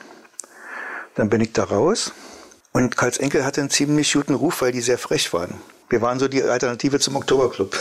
Dann 1.14 1.31
bin 1.31 1.40
ich 1.40 1.52
da 1.52 1.64
raus 1.64 2.12
und 2.73 2.97
Karls 2.97 3.19
Enkel 3.19 3.44
hatte 3.44 3.61
einen 3.61 3.70
ziemlich 3.70 4.12
guten 4.12 4.35
Ruf, 4.35 4.63
weil 4.63 4.72
die 4.72 4.81
sehr 4.81 4.98
frech 4.98 5.32
waren. 5.32 5.55
Wir 5.89 6.03
waren 6.03 6.19
so 6.19 6.29
die 6.29 6.43
Alternative 6.43 7.01
zum 7.01 7.17
Oktoberclub. 7.17 7.77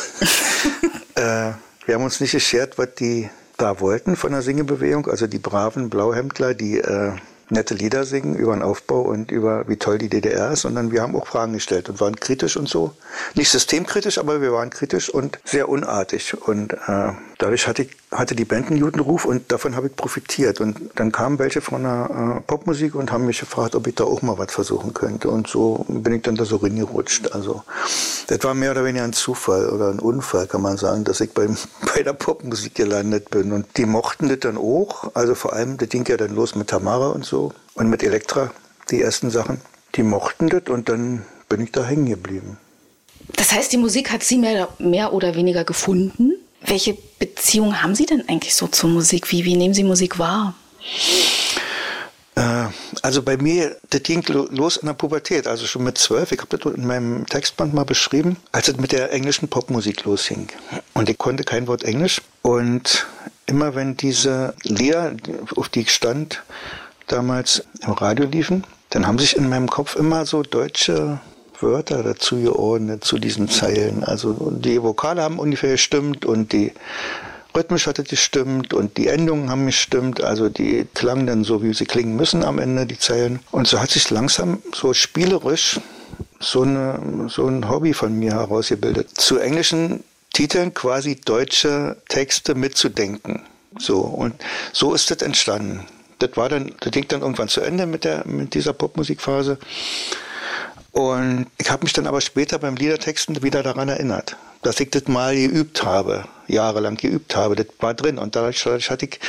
äh, 1.15 1.51
wir 1.85 1.95
haben 1.95 2.03
uns 2.03 2.19
nicht 2.19 2.31
geschert, 2.31 2.77
was 2.77 2.95
die 2.95 3.29
da 3.57 3.79
wollten 3.79 4.15
von 4.15 4.31
der 4.31 4.41
Singebewegung. 4.41 5.07
Also 5.07 5.27
die 5.27 5.39
braven 5.39 5.89
Blauhemdler, 5.89 6.53
die 6.53 6.77
äh, 6.77 7.13
nette 7.49 7.73
Lieder 7.73 8.05
singen 8.05 8.35
über 8.35 8.53
den 8.53 8.61
Aufbau 8.61 9.01
und 9.01 9.31
über 9.31 9.67
wie 9.67 9.77
toll 9.77 9.97
die 9.97 10.09
DDR 10.09 10.51
ist, 10.51 10.61
sondern 10.61 10.91
wir 10.91 11.01
haben 11.01 11.15
auch 11.15 11.27
Fragen 11.27 11.53
gestellt 11.53 11.89
und 11.89 11.99
waren 11.99 12.15
kritisch 12.15 12.57
und 12.57 12.67
so. 12.67 12.93
Nicht 13.35 13.49
systemkritisch, 13.49 14.17
aber 14.17 14.41
wir 14.41 14.51
waren 14.51 14.69
kritisch 14.69 15.09
und 15.09 15.39
sehr 15.43 15.69
unartig. 15.69 16.35
Und 16.47 16.73
äh, 16.73 17.11
dadurch 17.37 17.67
hatte, 17.67 17.83
ich, 17.83 17.89
hatte 18.11 18.35
die 18.35 18.45
Band 18.45 18.71
einen 18.71 18.79
guten 18.79 19.01
Ruf 19.01 19.25
und 19.25 19.51
davon 19.51 19.75
habe 19.75 19.87
ich 19.87 19.95
profitiert. 19.95 20.61
Und 20.61 20.79
dann 20.95 21.11
kamen 21.11 21.39
welche 21.39 21.59
von 21.59 21.83
der 21.83 22.37
äh, 22.37 22.41
Popmusik 22.41 22.95
und 22.95 23.11
haben 23.11 23.25
mich 23.25 23.39
gefragt, 23.39 23.75
ob 23.75 23.85
ich 23.87 23.95
da 23.95 24.05
auch 24.05 24.21
mal 24.21 24.37
was 24.37 24.53
versuchen 24.53 24.93
könnte. 24.93 25.29
Und 25.29 25.47
so 25.47 25.85
bin 25.89 26.13
ich 26.13 26.21
dann 26.21 26.35
da 26.35 26.45
so 26.45 26.57
reingerutscht. 26.57 27.33
Also 27.33 27.63
das 28.27 28.43
war 28.43 28.53
mehr 28.53 28.71
oder 28.71 28.85
weniger 28.85 29.03
ein 29.03 29.13
Zufall 29.13 29.69
oder 29.69 29.89
ein 29.89 29.99
Unfall, 29.99 30.47
kann 30.47 30.61
man 30.61 30.77
sagen, 30.77 31.03
dass 31.03 31.19
ich 31.19 31.31
beim, 31.31 31.57
bei 31.95 32.01
der 32.01 32.13
Popmusik 32.13 32.75
gelandet 32.75 33.29
bin. 33.29 33.51
Und 33.51 33.65
die 33.75 33.85
mochten 33.85 34.29
das 34.29 34.39
dann 34.39 34.57
auch. 34.57 35.11
Also 35.13 35.35
vor 35.35 35.53
allem, 35.53 35.77
das 35.77 35.89
ging 35.89 36.05
ja 36.07 36.15
dann 36.15 36.33
los 36.33 36.55
mit 36.55 36.69
Tamara 36.69 37.09
und 37.09 37.25
so 37.25 37.51
und 37.73 37.89
mit 37.89 38.03
Elektra, 38.03 38.51
die 38.89 39.01
ersten 39.01 39.29
Sachen. 39.29 39.59
Die 39.95 40.03
mochten 40.03 40.47
das 40.47 40.63
und 40.69 40.87
dann 40.87 41.25
bin 41.49 41.61
ich 41.61 41.71
da 41.73 41.83
hängen 41.83 42.05
geblieben. 42.05 42.57
Das 43.35 43.51
heißt, 43.51 43.73
die 43.73 43.77
Musik 43.77 44.11
hat 44.11 44.23
Sie 44.23 44.37
mehr, 44.37 44.69
mehr 44.79 45.11
oder 45.11 45.35
weniger 45.35 45.65
gefunden? 45.65 46.36
Welche 46.67 46.97
Beziehung 47.17 47.81
haben 47.81 47.95
Sie 47.95 48.05
denn 48.05 48.27
eigentlich 48.27 48.53
so 48.53 48.67
zur 48.67 48.89
Musik? 48.89 49.31
Wie, 49.31 49.45
wie 49.45 49.55
nehmen 49.55 49.73
Sie 49.73 49.83
Musik 49.83 50.19
wahr? 50.19 50.53
Äh, 52.35 52.65
also 53.01 53.23
bei 53.23 53.37
mir, 53.37 53.77
das 53.89 54.03
ging 54.03 54.21
los 54.27 54.77
in 54.77 54.87
der 54.87 54.93
Pubertät, 54.93 55.47
also 55.47 55.65
schon 55.65 55.85
mit 55.85 55.97
zwölf. 55.97 56.31
Ich 56.33 56.39
habe 56.39 56.57
das 56.57 56.73
in 56.73 56.85
meinem 56.85 57.25
Textband 57.25 57.73
mal 57.73 57.85
beschrieben, 57.85 58.37
als 58.51 58.67
es 58.67 58.77
mit 58.77 58.91
der 58.91 59.13
englischen 59.13 59.47
Popmusik 59.47 60.03
losging. 60.03 60.49
Und 60.93 61.09
ich 61.09 61.17
konnte 61.17 61.43
kein 61.43 61.67
Wort 61.67 61.83
Englisch. 61.83 62.21
Und 62.41 63.07
immer 63.45 63.73
wenn 63.73 63.95
diese 63.95 64.53
Lieder, 64.63 65.15
auf 65.55 65.69
die 65.69 65.81
ich 65.81 65.91
stand, 65.91 66.43
damals 67.07 67.63
im 67.81 67.93
Radio 67.93 68.25
liefen, 68.25 68.65
dann 68.89 69.07
haben 69.07 69.19
sich 69.19 69.37
in 69.37 69.47
meinem 69.47 69.69
Kopf 69.69 69.95
immer 69.95 70.25
so 70.25 70.43
deutsche 70.43 71.19
Wörter 71.59 72.03
dazu 72.03 72.41
geordnet 72.41 73.03
zu 73.03 73.17
diesen 73.17 73.49
Zeilen. 73.49 74.03
Also 74.03 74.51
die 74.51 74.81
Vokale 74.81 75.21
haben 75.21 75.39
ungefähr 75.39 75.71
gestimmt 75.71 76.25
und 76.25 76.53
die 76.53 76.73
rhythmisch 77.55 77.87
hat 77.87 77.99
es 77.99 78.07
gestimmt 78.07 78.73
und 78.73 78.97
die 78.97 79.07
Endungen 79.07 79.49
haben 79.49 79.65
gestimmt, 79.65 80.21
also 80.21 80.49
die 80.49 80.85
klangen 80.93 81.25
dann 81.25 81.43
so, 81.43 81.63
wie 81.63 81.73
sie 81.73 81.85
klingen 81.85 82.15
müssen 82.15 82.43
am 82.43 82.59
Ende, 82.59 82.85
die 82.85 82.99
Zeilen. 82.99 83.39
Und 83.51 83.67
so 83.67 83.79
hat 83.79 83.89
sich 83.89 84.09
langsam 84.09 84.61
so 84.73 84.93
spielerisch 84.93 85.79
so, 86.39 86.61
eine, 86.61 87.27
so 87.29 87.47
ein 87.47 87.67
Hobby 87.67 87.93
von 87.93 88.13
mir 88.13 88.33
herausgebildet. 88.33 89.09
Zu 89.19 89.39
englischen 89.39 90.03
Titeln 90.33 90.73
quasi 90.73 91.19
deutsche 91.19 91.97
Texte 92.09 92.53
mitzudenken. 92.53 93.41
So, 93.79 94.01
und 94.01 94.35
so 94.71 94.93
ist 94.93 95.09
das 95.09 95.21
entstanden. 95.23 95.85
Das 96.19 96.31
war 96.35 96.49
dann, 96.49 96.71
das 96.79 96.91
ging 96.91 97.07
dann 97.07 97.21
irgendwann 97.21 97.47
zu 97.47 97.61
Ende 97.61 97.85
mit, 97.85 98.03
der, 98.03 98.25
mit 98.27 98.53
dieser 98.53 98.73
Popmusikphase. 98.73 99.57
Und 100.97 101.45
ich 101.59 101.69
habe 101.69 101.83
mich 101.83 101.93
dann 101.93 102.07
aber 102.07 102.21
später 102.21 102.57
beim 102.57 102.75
Liedertexten 102.75 103.43
wieder 103.43 103.61
daran 103.61 103.87
erinnert, 103.87 104.35
dass 104.63 104.79
ich 104.79 104.89
das 104.89 105.07
mal 105.07 105.35
geübt 105.35 105.83
habe, 105.83 106.23
jahrelang 106.47 106.97
geübt 106.97 107.35
habe. 107.35 107.55
Das 107.55 107.67
war 107.79 107.93
drin 107.93 108.17
und 108.17 108.35
dadurch, 108.35 108.63
dadurch 108.63 108.89
hatte 108.89 109.05
ich 109.05 109.19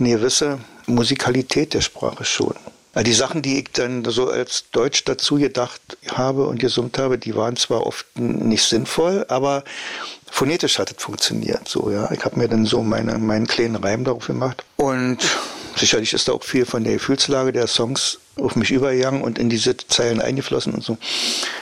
eine 0.00 0.08
gewisse 0.08 0.58
Musikalität 0.86 1.74
der 1.74 1.82
Sprache 1.82 2.24
schon. 2.24 2.54
Also 2.94 3.04
die 3.04 3.12
Sachen, 3.12 3.42
die 3.42 3.58
ich 3.58 3.72
dann 3.72 4.02
so 4.06 4.30
als 4.30 4.70
Deutsch 4.72 5.04
dazu 5.04 5.36
gedacht 5.36 5.82
habe 6.08 6.46
und 6.46 6.58
gesummt 6.58 6.96
habe, 6.96 7.18
die 7.18 7.36
waren 7.36 7.56
zwar 7.56 7.86
oft 7.86 8.06
nicht 8.18 8.64
sinnvoll, 8.64 9.26
aber 9.28 9.64
phonetisch 10.30 10.78
hat 10.78 10.92
es 10.96 11.02
funktioniert. 11.02 11.68
So, 11.68 11.90
ja. 11.90 12.10
Ich 12.10 12.24
habe 12.24 12.38
mir 12.38 12.48
dann 12.48 12.64
so 12.64 12.82
meine, 12.82 13.18
meinen 13.18 13.46
kleinen 13.46 13.76
Reim 13.76 14.04
darauf 14.04 14.28
gemacht. 14.28 14.64
Und 14.76 15.18
sicherlich 15.76 16.12
ist 16.12 16.28
da 16.28 16.32
auch 16.32 16.42
viel 16.42 16.66
von 16.66 16.84
der 16.84 16.94
Gefühlslage 16.94 17.52
der 17.52 17.66
Songs 17.66 18.18
auf 18.36 18.56
mich 18.56 18.70
übergegangen 18.70 19.22
und 19.22 19.38
in 19.38 19.50
diese 19.50 19.76
Zeilen 19.76 20.20
eingeflossen 20.20 20.72
und 20.74 20.82
so. 20.82 20.96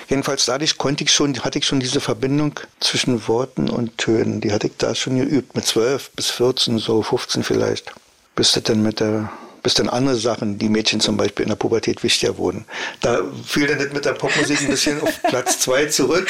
Jedenfalls 0.08 0.46
dadurch 0.46 0.78
konnte 0.78 1.04
ich 1.04 1.12
schon, 1.12 1.38
hatte 1.40 1.58
ich 1.58 1.66
schon 1.66 1.80
diese 1.80 2.00
Verbindung 2.00 2.58
zwischen 2.80 3.26
Worten 3.28 3.68
und 3.68 3.98
Tönen. 3.98 4.40
Die 4.40 4.52
hatte 4.52 4.68
ich 4.68 4.74
da 4.78 4.94
schon 4.94 5.16
geübt, 5.16 5.54
mit 5.54 5.66
12 5.66 6.10
bis 6.12 6.30
14, 6.30 6.78
so 6.78 7.02
15 7.02 7.42
vielleicht. 7.42 7.92
Bis 8.36 8.52
das 8.52 8.62
dann 8.62 8.82
mit 8.82 9.00
der 9.00 9.30
bis 9.62 9.74
dann 9.74 9.88
andere 9.88 10.16
Sachen, 10.16 10.58
die 10.58 10.68
Mädchen 10.68 11.00
zum 11.00 11.16
Beispiel 11.16 11.42
in 11.42 11.50
der 11.50 11.56
Pubertät 11.56 12.02
wichtiger 12.02 12.38
wurden. 12.38 12.64
Da 13.00 13.20
fiel 13.44 13.66
dann 13.66 13.78
nicht 13.78 13.92
mit 13.92 14.04
der 14.04 14.12
Popmusik 14.12 14.60
ein 14.60 14.68
bisschen 14.68 15.00
auf 15.02 15.22
Platz 15.28 15.60
2 15.60 15.86
zurück. 15.86 16.28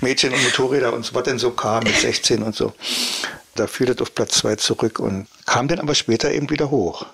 Mädchen 0.00 0.32
und 0.32 0.42
Motorräder 0.42 0.92
und 0.92 1.04
so, 1.04 1.14
was 1.14 1.22
denn 1.24 1.38
so 1.38 1.50
kam 1.50 1.84
mit 1.84 1.96
16 1.96 2.42
und 2.42 2.54
so. 2.54 2.74
Da 3.54 3.66
fiel 3.66 3.86
das 3.86 3.98
auf 3.98 4.14
Platz 4.14 4.38
2 4.38 4.56
zurück 4.56 4.98
und 4.98 5.26
kam 5.46 5.68
dann 5.68 5.80
aber 5.80 5.94
später 5.94 6.30
eben 6.30 6.50
wieder 6.50 6.70
hoch 6.70 7.06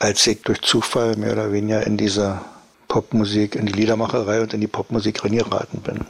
als 0.00 0.26
ich 0.26 0.42
durch 0.42 0.62
Zufall 0.62 1.14
mehr 1.16 1.32
oder 1.32 1.52
weniger 1.52 1.86
in 1.86 1.96
diese 1.96 2.40
Popmusik, 2.88 3.54
in 3.54 3.66
die 3.66 3.72
Liedermacherei 3.72 4.40
und 4.40 4.52
in 4.52 4.60
die 4.60 4.66
Popmusik 4.66 5.22
reingeraten 5.22 5.80
bin. 5.82 6.00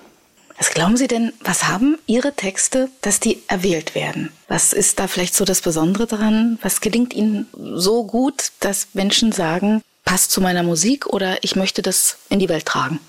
Was 0.56 0.70
glauben 0.70 0.96
Sie 0.96 1.08
denn, 1.08 1.32
was 1.42 1.68
haben 1.68 1.98
Ihre 2.06 2.34
Texte, 2.34 2.88
dass 3.02 3.18
die 3.18 3.42
erwählt 3.48 3.94
werden? 3.94 4.30
Was 4.48 4.72
ist 4.72 4.98
da 4.98 5.08
vielleicht 5.08 5.34
so 5.34 5.44
das 5.44 5.60
Besondere 5.60 6.06
daran? 6.06 6.58
Was 6.62 6.80
gelingt 6.80 7.14
Ihnen 7.14 7.48
so 7.52 8.04
gut, 8.04 8.52
dass 8.60 8.88
Menschen 8.92 9.32
sagen, 9.32 9.82
passt 10.04 10.30
zu 10.30 10.40
meiner 10.40 10.62
Musik 10.62 11.06
oder 11.06 11.42
ich 11.42 11.56
möchte 11.56 11.82
das 11.82 12.18
in 12.28 12.38
die 12.38 12.48
Welt 12.48 12.66
tragen? 12.66 13.00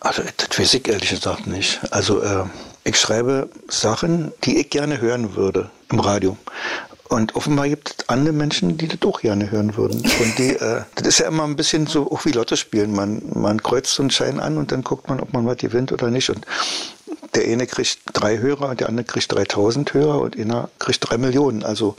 Also 0.00 0.22
das 0.36 0.58
weiß 0.58 0.74
ich 0.74 0.88
ehrlich 0.88 1.10
gesagt 1.10 1.46
nicht. 1.46 1.80
Also 1.90 2.20
äh, 2.20 2.44
ich 2.88 2.98
schreibe 2.98 3.50
Sachen, 3.68 4.32
die 4.44 4.58
ich 4.58 4.70
gerne 4.70 5.00
hören 5.00 5.36
würde 5.36 5.70
im 5.90 6.00
Radio. 6.00 6.38
Und 7.08 7.36
offenbar 7.36 7.68
gibt 7.68 7.94
es 7.98 8.08
andere 8.08 8.34
Menschen, 8.34 8.78
die 8.78 8.88
das 8.88 9.00
auch 9.02 9.20
gerne 9.20 9.50
hören 9.50 9.76
würden. 9.76 10.00
Und 10.00 10.38
die, 10.38 10.56
äh, 10.56 10.82
das 10.94 11.06
ist 11.06 11.18
ja 11.20 11.28
immer 11.28 11.44
ein 11.44 11.56
bisschen 11.56 11.86
so 11.86 12.10
auch 12.10 12.24
wie 12.24 12.32
Lotto 12.32 12.56
spielen. 12.56 12.94
Man, 12.94 13.22
man 13.34 13.62
kreuzt 13.62 13.94
so 13.94 14.02
einen 14.02 14.10
Schein 14.10 14.40
an 14.40 14.56
und 14.56 14.72
dann 14.72 14.82
guckt 14.82 15.08
man, 15.08 15.20
ob 15.20 15.32
man 15.32 15.46
was 15.46 15.58
gewinnt 15.58 15.92
oder 15.92 16.10
nicht. 16.10 16.30
Und 16.30 16.46
der 17.34 17.44
eine 17.44 17.66
kriegt 17.66 17.98
drei 18.14 18.38
Hörer 18.38 18.70
und 18.70 18.80
der 18.80 18.88
andere 18.88 19.04
kriegt 19.04 19.32
3000 19.32 19.92
Hörer 19.92 20.20
und 20.20 20.38
einer 20.38 20.70
kriegt 20.78 21.08
drei 21.08 21.18
Millionen. 21.18 21.64
Also 21.64 21.96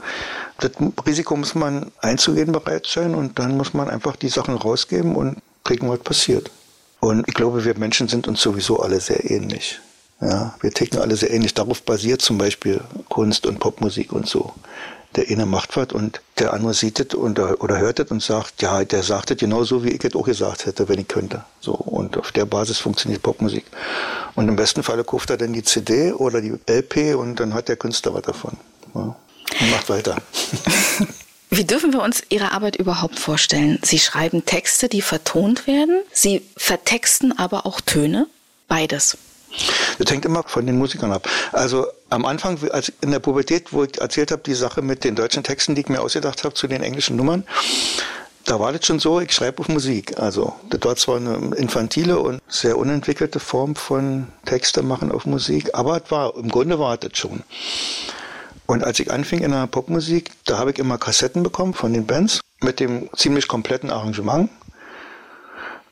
das 0.58 0.72
Risiko 1.06 1.36
muss 1.36 1.54
man 1.54 1.92
einzugehen 2.00 2.50
bereit 2.50 2.86
sein 2.86 3.14
und 3.14 3.38
dann 3.38 3.56
muss 3.56 3.74
man 3.74 3.88
einfach 3.88 4.16
die 4.16 4.28
Sachen 4.28 4.56
rausgeben 4.56 5.14
und 5.14 5.38
kriegen, 5.62 5.88
was 5.88 6.00
passiert. 6.00 6.50
Und 6.98 7.28
ich 7.28 7.34
glaube, 7.34 7.64
wir 7.64 7.78
Menschen 7.78 8.08
sind 8.08 8.26
uns 8.26 8.40
sowieso 8.40 8.80
alle 8.80 9.00
sehr 9.00 9.30
ähnlich. 9.30 9.80
Ja, 10.20 10.54
wir 10.60 10.70
ticken 10.70 11.00
alle 11.00 11.16
sehr 11.16 11.30
ähnlich. 11.30 11.54
Darauf 11.54 11.82
basiert 11.82 12.20
zum 12.20 12.38
Beispiel 12.38 12.80
Kunst 13.08 13.46
und 13.46 13.58
Popmusik 13.58 14.12
und 14.12 14.26
so 14.26 14.52
der 15.16 15.28
eine 15.28 15.46
macht 15.46 15.76
was 15.76 15.88
und 15.92 16.20
der 16.38 16.52
andere 16.52 16.72
sieht 16.72 17.00
es 17.00 17.14
oder, 17.14 17.78
hört 17.78 17.98
es 17.98 18.10
und 18.10 18.22
sagt, 18.22 18.62
ja, 18.62 18.84
der 18.84 19.02
sagt 19.02 19.30
es 19.30 19.38
genauso, 19.38 19.84
wie 19.84 19.90
ich 19.90 20.04
es 20.04 20.14
auch 20.14 20.24
gesagt 20.24 20.66
hätte, 20.66 20.88
wenn 20.88 21.00
ich 21.00 21.08
könnte. 21.08 21.44
So, 21.60 21.72
und 21.72 22.16
auf 22.16 22.32
der 22.32 22.44
Basis 22.44 22.78
funktioniert 22.78 23.22
Popmusik. 23.22 23.64
Und 24.36 24.48
im 24.48 24.56
besten 24.56 24.82
Falle 24.82 25.02
kauft 25.02 25.30
er 25.30 25.36
dann 25.36 25.52
die 25.52 25.64
CD 25.64 26.12
oder 26.12 26.40
die 26.40 26.54
LP 26.68 27.16
und 27.16 27.40
dann 27.40 27.54
hat 27.54 27.68
der 27.68 27.76
Künstler 27.76 28.14
was 28.14 28.22
davon. 28.22 28.56
Ja, 28.94 29.16
und 29.60 29.70
macht 29.70 29.88
weiter. 29.88 30.16
Wie 31.52 31.64
dürfen 31.64 31.92
wir 31.92 32.02
uns 32.02 32.22
Ihre 32.28 32.52
Arbeit 32.52 32.76
überhaupt 32.76 33.18
vorstellen? 33.18 33.80
Sie 33.82 33.98
schreiben 33.98 34.44
Texte, 34.46 34.88
die 34.88 35.02
vertont 35.02 35.66
werden. 35.66 36.00
Sie 36.12 36.42
vertexten 36.56 37.36
aber 37.36 37.66
auch 37.66 37.80
Töne. 37.80 38.28
Beides. 38.68 39.18
Das 39.98 40.10
hängt 40.10 40.24
immer 40.24 40.42
von 40.46 40.66
den 40.66 40.78
Musikern 40.78 41.12
ab. 41.12 41.28
Also 41.52 41.86
am 42.08 42.24
Anfang, 42.24 42.58
als 42.70 42.92
in 43.00 43.10
der 43.10 43.18
Pubertät, 43.18 43.72
wo 43.72 43.84
ich 43.84 44.00
erzählt 44.00 44.30
habe, 44.30 44.42
die 44.42 44.54
Sache 44.54 44.82
mit 44.82 45.04
den 45.04 45.14
deutschen 45.14 45.42
Texten, 45.42 45.74
die 45.74 45.82
ich 45.82 45.88
mir 45.88 46.00
ausgedacht 46.00 46.44
habe 46.44 46.54
zu 46.54 46.66
den 46.68 46.82
englischen 46.82 47.16
Nummern, 47.16 47.44
da 48.44 48.58
war 48.58 48.72
das 48.72 48.86
schon 48.86 48.98
so, 48.98 49.20
ich 49.20 49.32
schreibe 49.32 49.60
auf 49.60 49.68
Musik. 49.68 50.18
Also 50.18 50.54
das 50.70 50.80
war 50.82 50.96
zwar 50.96 51.16
eine 51.16 51.54
infantile 51.56 52.18
und 52.18 52.40
sehr 52.48 52.78
unentwickelte 52.78 53.38
Form 53.38 53.76
von 53.76 54.28
Texte 54.44 54.82
machen 54.82 55.12
auf 55.12 55.26
Musik, 55.26 55.70
aber 55.74 56.02
es 56.02 56.10
war, 56.10 56.34
im 56.36 56.48
Grunde 56.48 56.78
war 56.78 56.96
das 56.96 57.16
schon. 57.16 57.42
Und 58.66 58.84
als 58.84 59.00
ich 59.00 59.10
anfing 59.10 59.40
in 59.40 59.50
der 59.50 59.66
Popmusik, 59.66 60.30
da 60.44 60.58
habe 60.58 60.70
ich 60.70 60.78
immer 60.78 60.96
Kassetten 60.96 61.42
bekommen 61.42 61.74
von 61.74 61.92
den 61.92 62.06
Bands 62.06 62.40
mit 62.60 62.78
dem 62.78 63.10
ziemlich 63.16 63.48
kompletten 63.48 63.90
Arrangement. 63.90 64.48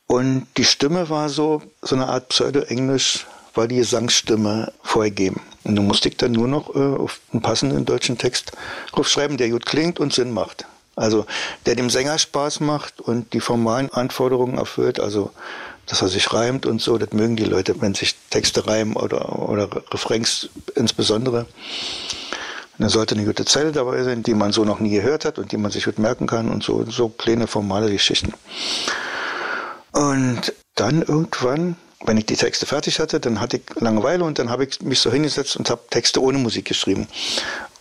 Und 0.07 0.47
die 0.57 0.63
Stimme 0.63 1.09
war 1.09 1.29
so, 1.29 1.61
so 1.81 1.95
eine 1.95 2.07
Art 2.07 2.29
Pseudo-Englisch 2.29 3.27
war 3.53 3.67
die 3.67 3.77
Gesangsstimme 3.77 4.71
vorgegeben. 4.81 5.41
Und 5.63 5.75
du 5.75 5.81
musst 5.81 6.05
dich 6.05 6.17
dann 6.17 6.31
nur 6.31 6.47
noch 6.47 6.75
äh, 6.75 6.79
auf 6.79 7.19
einen 7.31 7.41
passenden 7.41 7.85
deutschen 7.85 8.17
Text 8.17 8.51
draufschreiben, 8.91 9.37
der 9.37 9.49
gut 9.49 9.65
klingt 9.65 9.99
und 9.99 10.13
Sinn 10.13 10.31
macht. 10.31 10.65
Also 10.95 11.25
der 11.65 11.75
dem 11.75 11.89
Sänger 11.89 12.17
Spaß 12.17 12.59
macht 12.59 12.99
und 12.99 13.33
die 13.33 13.39
formalen 13.39 13.89
Anforderungen 13.89 14.57
erfüllt, 14.57 14.99
also 14.99 15.31
dass 15.85 16.01
er 16.01 16.09
sich 16.09 16.33
reimt 16.33 16.65
und 16.65 16.81
so, 16.81 16.97
das 16.97 17.13
mögen 17.13 17.35
die 17.35 17.45
Leute, 17.45 17.81
wenn 17.81 17.95
sich 17.95 18.15
Texte 18.29 18.67
reimen 18.67 18.95
oder, 18.95 19.39
oder 19.39 19.69
Refrains 19.91 20.49
insbesondere. 20.75 21.39
Und 21.41 22.83
dann 22.83 22.89
sollte 22.89 23.15
eine 23.15 23.25
gute 23.25 23.45
Zeile 23.45 23.71
dabei 23.71 24.03
sein, 24.03 24.23
die 24.23 24.33
man 24.33 24.51
so 24.51 24.65
noch 24.65 24.79
nie 24.79 24.91
gehört 24.91 25.25
hat 25.25 25.39
und 25.39 25.51
die 25.51 25.57
man 25.57 25.71
sich 25.71 25.85
gut 25.85 25.99
merken 25.99 26.27
kann 26.27 26.49
und 26.49 26.63
so, 26.63 26.85
so 26.89 27.09
kleine 27.09 27.47
formale 27.47 27.91
Geschichten. 27.91 28.33
Und 29.91 30.53
dann 30.75 31.01
irgendwann 31.01 31.75
wenn 32.05 32.17
ich 32.17 32.25
die 32.25 32.35
Texte 32.35 32.65
fertig 32.65 32.99
hatte, 32.99 33.19
dann 33.19 33.39
hatte 33.39 33.57
ich 33.57 33.63
Langeweile 33.81 34.23
und 34.23 34.39
dann 34.39 34.49
habe 34.49 34.63
ich 34.63 34.81
mich 34.81 34.99
so 34.99 35.11
hingesetzt 35.11 35.57
und 35.57 35.69
habe 35.69 35.81
Texte 35.89 36.21
ohne 36.21 36.37
Musik 36.37 36.65
geschrieben. 36.65 37.07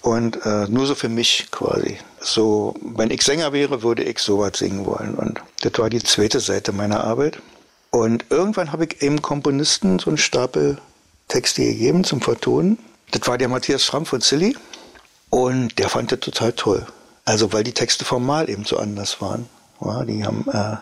Und 0.02 0.44
äh, 0.44 0.66
nur 0.68 0.86
so 0.86 0.94
für 0.94 1.08
mich 1.08 1.48
quasi. 1.50 1.98
So, 2.20 2.74
wenn 2.80 3.10
ich 3.10 3.22
Sänger 3.22 3.52
wäre, 3.52 3.82
würde 3.82 4.02
ich 4.04 4.18
sowas 4.18 4.58
singen 4.58 4.86
wollen. 4.86 5.14
Und 5.14 5.40
das 5.60 5.72
war 5.78 5.90
die 5.90 6.02
zweite 6.02 6.40
Seite 6.40 6.72
meiner 6.72 7.04
Arbeit. 7.04 7.38
Und 7.90 8.26
irgendwann 8.30 8.72
habe 8.72 8.84
ich 8.84 9.02
eben 9.02 9.22
Komponisten 9.22 9.98
so 9.98 10.10
einen 10.10 10.18
Stapel 10.18 10.78
Texte 11.28 11.62
gegeben 11.64 12.04
zum 12.04 12.20
Vertonen. 12.20 12.78
Das 13.10 13.26
war 13.26 13.38
der 13.38 13.48
Matthias 13.48 13.84
Schramm 13.84 14.06
von 14.06 14.20
Silly. 14.20 14.56
Und 15.30 15.78
der 15.78 15.88
fand 15.88 16.12
das 16.12 16.20
total 16.20 16.52
toll. 16.52 16.86
Also, 17.24 17.52
weil 17.52 17.64
die 17.64 17.72
Texte 17.72 18.04
formal 18.04 18.48
eben 18.48 18.64
so 18.64 18.78
anders 18.78 19.20
waren. 19.20 19.48
Ja, 19.80 20.04
die 20.04 20.24
haben 20.24 20.44
äh, 20.50 20.76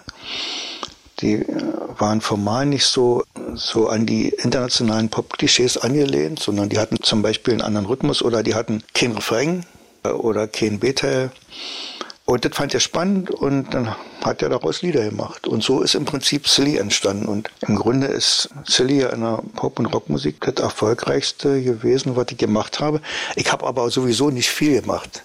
die 1.21 1.35
äh, 1.35 1.73
waren 2.01 2.21
formal 2.21 2.67
nicht 2.67 2.87
so, 2.87 3.25
so 3.55 3.89
an 3.89 4.07
die 4.07 4.29
internationalen 4.29 5.09
Pop-Klischees 5.09 5.79
angelehnt, 5.79 6.39
sondern 6.39 6.69
die 6.69 6.79
hatten 6.79 7.03
zum 7.03 7.23
Beispiel 7.23 7.55
einen 7.55 7.63
anderen 7.63 7.87
Rhythmus 7.87 8.23
oder 8.23 8.43
die 8.43 8.55
hatten 8.55 8.83
kein 8.95 9.13
Refrain 9.13 9.65
äh, 10.05 10.09
oder 10.09 10.49
kein 10.49 10.79
B-Teil. 10.79 11.31
Und 12.27 12.45
das 12.45 12.57
fand 12.57 12.75
er 12.75 12.81
spannend 12.81 13.31
und 13.31 13.73
dann 13.73 13.95
hat 14.25 14.43
er 14.43 14.49
daraus 14.49 14.83
Lieder 14.83 15.05
gemacht. 15.05 15.47
Und 15.47 15.63
so 15.63 15.81
ist 15.81 15.95
im 15.95 16.05
Prinzip 16.05 16.49
Silly 16.49 16.77
entstanden. 16.77 17.27
Und 17.27 17.51
im 17.61 17.77
Grunde 17.77 18.09
ist 18.09 18.49
Silly 18.65 19.03
ja 19.03 19.11
in 19.11 19.21
der 19.21 19.43
Pop- 19.55 19.79
und 19.79 19.87
Rockmusik 19.87 20.41
das 20.41 20.57
erfolgreichste 20.57 21.63
gewesen, 21.63 22.17
was 22.17 22.27
ich 22.31 22.39
gemacht 22.39 22.81
habe. 22.81 23.01
Ich 23.37 23.53
habe 23.53 23.65
aber 23.65 23.89
sowieso 23.91 24.31
nicht 24.31 24.51
viel 24.51 24.81
gemacht. 24.81 25.23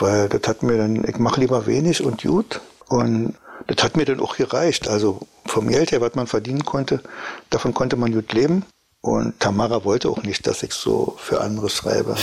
Weil 0.00 0.28
das 0.28 0.48
hat 0.48 0.64
mir 0.64 0.76
dann, 0.76 1.04
ich 1.08 1.16
mache 1.18 1.40
lieber 1.40 1.66
wenig 1.66 2.02
und 2.02 2.22
gut. 2.22 2.60
Und 2.88 3.34
das 3.68 3.84
hat 3.84 3.96
mir 3.96 4.04
dann 4.04 4.18
auch 4.18 4.36
gereicht. 4.36 4.88
Also 4.88 5.20
vom 5.46 5.68
Geld 5.68 5.92
her, 5.92 6.00
was 6.00 6.14
man 6.14 6.26
verdienen 6.26 6.64
konnte, 6.64 7.02
davon 7.50 7.74
konnte 7.74 7.96
man 7.96 8.12
gut 8.12 8.32
leben. 8.32 8.64
Und 9.00 9.38
Tamara 9.38 9.84
wollte 9.84 10.08
auch 10.08 10.22
nicht, 10.22 10.46
dass 10.46 10.62
ich 10.62 10.72
so 10.72 11.16
für 11.18 11.40
andere 11.40 11.70
schreibe. 11.70 12.16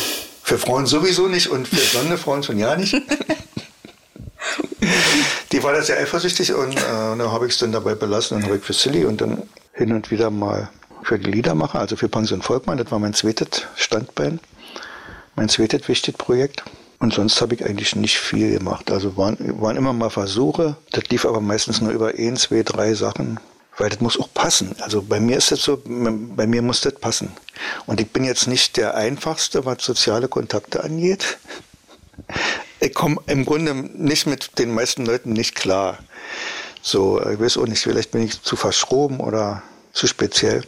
Für 0.44 0.58
Frauen 0.58 0.86
sowieso 0.86 1.28
nicht 1.28 1.48
und 1.48 1.68
für 1.68 1.98
blonde 1.98 2.18
Frauen 2.18 2.44
schon 2.44 2.60
ja 2.60 2.76
nicht. 2.76 2.94
Die 5.52 5.64
war 5.64 5.74
da 5.74 5.82
sehr 5.82 5.98
eifersüchtig 6.00 6.54
und 6.54 6.76
äh, 6.76 6.82
dann 6.82 7.32
habe 7.32 7.46
ich 7.48 7.54
es 7.54 7.60
dann 7.60 7.72
dabei 7.72 7.96
belassen. 7.96 8.38
Dann 8.38 8.48
habe 8.48 8.58
ich 8.58 8.64
für 8.64 8.74
Silly 8.74 9.06
und 9.06 9.22
dann 9.22 9.44
hin 9.74 9.94
und 9.94 10.12
wieder 10.12 10.30
mal 10.30 10.70
für 11.04 11.20
die 11.20 11.32
Liedermacher, 11.32 11.80
also 11.80 11.96
für 11.96 12.10
Pension 12.10 12.42
Volkmann. 12.42 12.78
Das 12.78 12.92
war 12.92 13.00
mein 13.00 13.14
zweites 13.14 13.64
Standbein, 13.76 14.40
mein 15.36 15.50
zweites 15.50 15.88
wichtiges 15.88 16.18
Projekt. 16.18 16.64
Und 17.04 17.14
sonst 17.14 17.42
habe 17.42 17.54
ich 17.54 17.66
eigentlich 17.66 17.98
nicht 17.98 18.18
viel 18.18 18.58
gemacht. 18.58 18.90
Also 18.90 19.18
waren, 19.18 19.38
waren 19.60 19.76
immer 19.76 19.92
mal 19.92 20.10
Versuche. 20.10 20.78
Das 20.92 21.04
lief 21.10 21.26
aber 21.26 21.42
meistens 21.42 21.82
nur 21.82 21.92
über 21.92 22.14
ein, 22.18 22.38
zwei, 22.38 22.64
drei 22.64 22.94
Sachen. 22.94 23.42
Weil 23.78 23.90
das 23.90 24.00
muss 24.00 24.18
auch 24.18 24.34
passen. 24.34 24.74
Also 24.80 25.02
bei 25.02 25.20
mir 25.20 25.36
ist 25.36 25.52
das 25.52 25.64
so, 25.64 25.82
bei 25.84 26.48
mir 26.48 26.62
muss 26.62 26.80
das 26.80 26.96
passen. 26.96 27.34
Und 27.88 28.00
ich 28.00 28.10
bin 28.10 28.24
jetzt 28.24 28.48
nicht 28.48 28.78
der 28.78 28.96
Einfachste, 28.96 29.66
was 29.66 29.84
soziale 29.84 30.30
Kontakte 30.30 30.82
angeht. 30.82 31.40
Ich 32.80 32.94
komme 32.94 33.18
im 33.26 33.44
Grunde 33.44 33.74
nicht 33.74 34.26
mit 34.26 34.58
den 34.58 34.74
meisten 34.74 35.06
Leuten 35.06 35.34
nicht 35.34 35.56
klar. 35.56 35.98
So, 36.82 37.20
ich 37.20 37.38
weiß 37.38 37.58
auch 37.58 37.68
nicht, 37.68 37.82
vielleicht 37.82 38.12
bin 38.12 38.24
ich 38.24 38.42
zu 38.44 38.56
verschroben 38.56 39.20
oder 39.20 39.62
zu 39.92 40.08
speziell. 40.08 40.64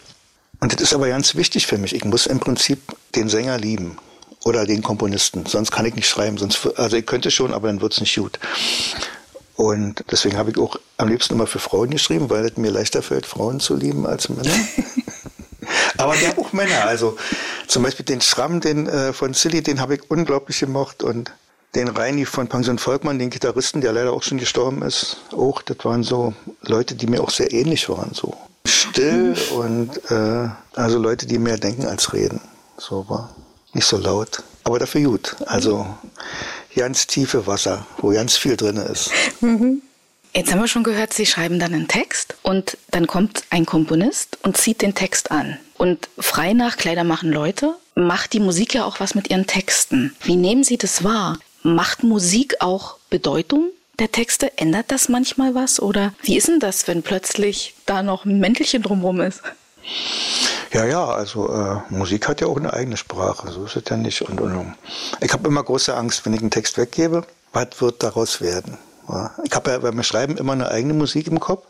Und 0.59 0.73
das 0.73 0.81
ist 0.81 0.93
aber 0.93 1.07
ganz 1.07 1.35
wichtig 1.35 1.65
für 1.65 1.77
mich. 1.77 1.95
Ich 1.95 2.03
muss 2.03 2.25
im 2.25 2.41
Prinzip 2.41 2.81
den 3.15 3.29
Sänger 3.29 3.57
lieben 3.57 3.97
oder 4.45 4.65
den 4.65 4.83
Komponisten. 4.83 5.45
Sonst 5.45 5.71
kann 5.71 5.85
ich 5.85 5.95
nicht 5.95 6.07
schreiben. 6.07 6.37
Sonst, 6.37 6.69
also 6.77 6.95
ich 6.95 7.05
könnte 7.05 7.31
schon, 7.31 7.53
aber 7.53 7.67
dann 7.67 7.81
wird 7.81 7.93
es 7.93 7.99
nicht 7.99 8.15
gut. 8.15 8.39
Und 9.55 10.03
deswegen 10.11 10.37
habe 10.37 10.51
ich 10.51 10.57
auch 10.57 10.77
am 10.97 11.09
liebsten 11.09 11.33
immer 11.33 11.47
für 11.47 11.59
Frauen 11.59 11.89
geschrieben, 11.89 12.29
weil 12.29 12.45
es 12.45 12.55
mir 12.55 12.71
leichter 12.71 13.01
fällt, 13.01 13.25
Frauen 13.25 13.59
zu 13.59 13.75
lieben 13.75 14.05
als 14.05 14.29
Männer. 14.29 14.53
aber 15.97 16.15
der 16.15 16.37
auch 16.37 16.53
Männer. 16.53 16.85
Also 16.85 17.17
zum 17.67 17.83
Beispiel 17.83 18.05
den 18.05 18.21
Schramm 18.21 18.61
den, 18.61 18.87
äh, 18.87 19.13
von 19.13 19.33
Silly, 19.33 19.63
den 19.63 19.81
habe 19.81 19.95
ich 19.95 20.11
unglaublich 20.11 20.59
gemocht. 20.59 21.01
Und 21.01 21.31
den 21.73 21.87
Reini 21.87 22.25
von 22.25 22.47
Pension 22.47 22.77
Volkmann, 22.77 23.17
den 23.17 23.31
Gitarristen, 23.31 23.81
der 23.81 23.93
leider 23.93 24.13
auch 24.13 24.23
schon 24.23 24.37
gestorben 24.37 24.83
ist, 24.83 25.17
auch. 25.31 25.63
Das 25.63 25.77
waren 25.83 26.03
so 26.03 26.33
Leute, 26.61 26.93
die 26.93 27.07
mir 27.07 27.21
auch 27.21 27.31
sehr 27.31 27.51
ähnlich 27.51 27.89
waren. 27.89 28.13
So 28.13 28.37
still 28.67 29.35
und 29.55 30.11
äh, 30.11 30.49
also 30.75 30.99
Leute, 30.99 31.25
die 31.25 31.39
mehr 31.39 31.57
denken 31.57 31.87
als 31.87 32.13
reden. 32.13 32.41
So 32.77 33.09
war 33.09 33.33
nicht 33.75 33.85
so 33.85 33.97
laut, 33.97 34.41
aber 34.63 34.79
dafür 34.79 35.01
gut. 35.01 35.35
Also 35.45 35.85
ganz 36.75 37.07
tiefe 37.07 37.45
Wasser, 37.45 37.85
wo 37.97 38.09
ganz 38.09 38.37
viel 38.37 38.57
drin 38.57 38.77
ist. 38.77 39.11
Mhm. 39.41 39.81
Jetzt 40.33 40.51
haben 40.51 40.59
wir 40.59 40.67
schon 40.67 40.83
gehört, 40.83 41.13
Sie 41.13 41.25
schreiben 41.25 41.59
dann 41.59 41.73
einen 41.73 41.87
Text 41.87 42.35
und 42.43 42.77
dann 42.91 43.07
kommt 43.07 43.43
ein 43.51 43.65
Komponist 43.65 44.37
und 44.43 44.57
zieht 44.57 44.81
den 44.81 44.93
Text 44.93 45.31
an. 45.31 45.57
Und 45.77 46.09
frei 46.17 46.53
nach 46.53 46.75
Kleider 46.75 47.05
machen 47.05 47.31
Leute 47.31 47.75
macht 47.95 48.33
die 48.33 48.41
Musik 48.41 48.73
ja 48.73 48.83
auch 48.83 48.99
was 48.99 49.15
mit 49.15 49.29
ihren 49.29 49.47
Texten. 49.47 50.13
Wie 50.23 50.35
nehmen 50.35 50.65
Sie 50.65 50.77
das 50.77 51.05
wahr? 51.05 51.37
Macht 51.63 52.03
Musik 52.03 52.55
auch 52.59 52.97
Bedeutung 53.09 53.69
der 53.97 54.11
Texte? 54.11 54.57
Ändert 54.57 54.91
das 54.91 55.07
manchmal 55.07 55.55
was? 55.55 55.81
Oder 55.81 56.13
wie 56.21 56.35
ist 56.35 56.49
denn 56.49 56.59
das, 56.59 56.87
wenn 56.87 57.01
plötzlich 57.01 57.73
da 57.85 58.03
noch 58.03 58.25
ein 58.25 58.39
Mäntelchen 58.39 58.81
drumherum 58.81 59.21
ist? 59.21 59.41
Ja, 60.75 60.83
ja, 60.83 61.05
also 61.05 61.49
äh, 61.53 61.77
Musik 61.89 62.27
hat 62.27 62.41
ja 62.41 62.47
auch 62.47 62.57
eine 62.57 62.73
eigene 62.73 62.97
Sprache, 62.97 63.49
so 63.49 63.63
ist 63.63 63.77
es 63.77 63.83
ja 63.89 63.95
nicht. 63.95 64.21
Und, 64.23 64.41
und 64.41 64.75
ich 65.21 65.31
habe 65.31 65.47
immer 65.47 65.63
große 65.63 65.95
Angst, 65.95 66.25
wenn 66.25 66.33
ich 66.33 66.41
einen 66.41 66.51
Text 66.51 66.77
weggebe, 66.77 67.23
was 67.53 67.67
wird 67.79 68.03
daraus 68.03 68.41
werden? 68.41 68.77
Ja. 69.07 69.31
Ich 69.45 69.55
habe 69.55 69.71
ja 69.71 69.77
beim 69.77 70.03
Schreiben 70.03 70.35
immer 70.35 70.51
eine 70.51 70.67
eigene 70.67 70.93
Musik 70.93 71.27
im 71.27 71.39
Kopf, 71.39 71.65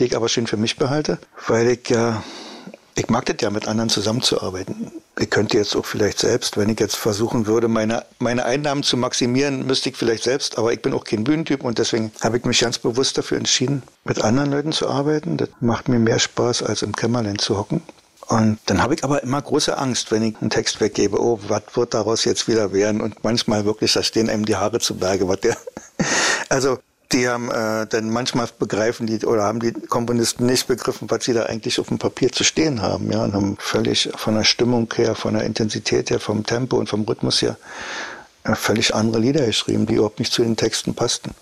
die 0.00 0.06
ich 0.06 0.16
aber 0.16 0.30
schön 0.30 0.46
für 0.46 0.56
mich 0.56 0.78
behalte, 0.78 1.18
weil 1.46 1.68
ich 1.68 1.90
ja 1.90 2.22
ich 2.94 3.08
mag 3.08 3.26
das 3.26 3.36
ja, 3.40 3.50
mit 3.50 3.68
anderen 3.68 3.90
zusammenzuarbeiten. 3.90 4.90
Ich 5.20 5.30
könnte 5.30 5.56
jetzt 5.56 5.76
auch 5.76 5.84
vielleicht 5.84 6.18
selbst, 6.18 6.56
wenn 6.56 6.68
ich 6.68 6.80
jetzt 6.80 6.96
versuchen 6.96 7.46
würde, 7.46 7.68
meine, 7.68 8.04
meine 8.18 8.44
Einnahmen 8.44 8.82
zu 8.82 8.96
maximieren, 8.96 9.66
müsste 9.66 9.90
ich 9.90 9.96
vielleicht 9.96 10.24
selbst, 10.24 10.58
aber 10.58 10.72
ich 10.72 10.82
bin 10.82 10.92
auch 10.94 11.04
kein 11.04 11.22
Bühnentyp 11.22 11.62
und 11.62 11.78
deswegen 11.78 12.10
habe 12.22 12.38
ich 12.38 12.44
mich 12.44 12.58
ganz 12.58 12.78
bewusst 12.78 13.16
dafür 13.16 13.38
entschieden, 13.38 13.84
mit 14.04 14.24
anderen 14.24 14.50
Leuten 14.50 14.72
zu 14.72 14.88
arbeiten. 14.88 15.36
Das 15.36 15.50
macht 15.60 15.88
mir 15.88 16.00
mehr 16.00 16.18
Spaß, 16.18 16.64
als 16.64 16.82
im 16.82 16.96
Kämmerlein 16.96 17.38
zu 17.38 17.56
hocken. 17.56 17.82
Und 18.28 18.58
dann 18.66 18.82
habe 18.82 18.94
ich 18.94 19.04
aber 19.04 19.22
immer 19.22 19.40
große 19.40 19.76
Angst, 19.78 20.10
wenn 20.10 20.22
ich 20.22 20.36
einen 20.40 20.50
Text 20.50 20.80
weggebe. 20.80 21.20
Oh, 21.20 21.40
was 21.48 21.62
wird 21.74 21.94
daraus 21.94 22.24
jetzt 22.24 22.46
wieder 22.46 22.72
werden? 22.72 23.00
Und 23.00 23.24
manchmal 23.24 23.64
wirklich, 23.64 23.94
da 23.94 24.02
stehen 24.02 24.28
einem 24.28 24.44
die 24.44 24.56
Haare 24.56 24.80
zu 24.80 24.96
Berge, 24.96 25.28
was 25.28 25.40
der. 25.40 25.56
Also 26.50 26.78
die 27.12 27.28
haben 27.28 27.50
äh, 27.50 27.86
dann 27.86 28.08
manchmal 28.10 28.48
begreifen 28.58 29.06
die 29.06 29.24
oder 29.24 29.42
haben 29.42 29.60
die 29.60 29.72
Komponisten 29.72 30.46
nicht 30.46 30.66
begriffen, 30.66 31.10
was 31.10 31.24
sie 31.24 31.34
da 31.34 31.44
eigentlich 31.44 31.78
auf 31.80 31.88
dem 31.88 31.98
Papier 31.98 32.32
zu 32.32 32.44
stehen 32.44 32.80
haben, 32.80 33.10
ja, 33.10 33.24
und 33.24 33.34
haben 33.34 33.56
völlig 33.58 34.10
von 34.16 34.34
der 34.34 34.44
Stimmung 34.44 34.92
her, 34.94 35.14
von 35.14 35.34
der 35.34 35.44
Intensität 35.44 36.10
her, 36.10 36.20
vom 36.20 36.44
Tempo 36.44 36.76
und 36.76 36.88
vom 36.88 37.02
Rhythmus 37.02 37.42
her 37.42 37.56
völlig 38.54 38.94
andere 38.94 39.20
Lieder 39.20 39.44
geschrieben, 39.44 39.86
die 39.86 39.94
überhaupt 39.94 40.18
nicht 40.18 40.32
zu 40.32 40.42
den 40.42 40.56
Texten 40.56 40.94
passten. 40.94 41.32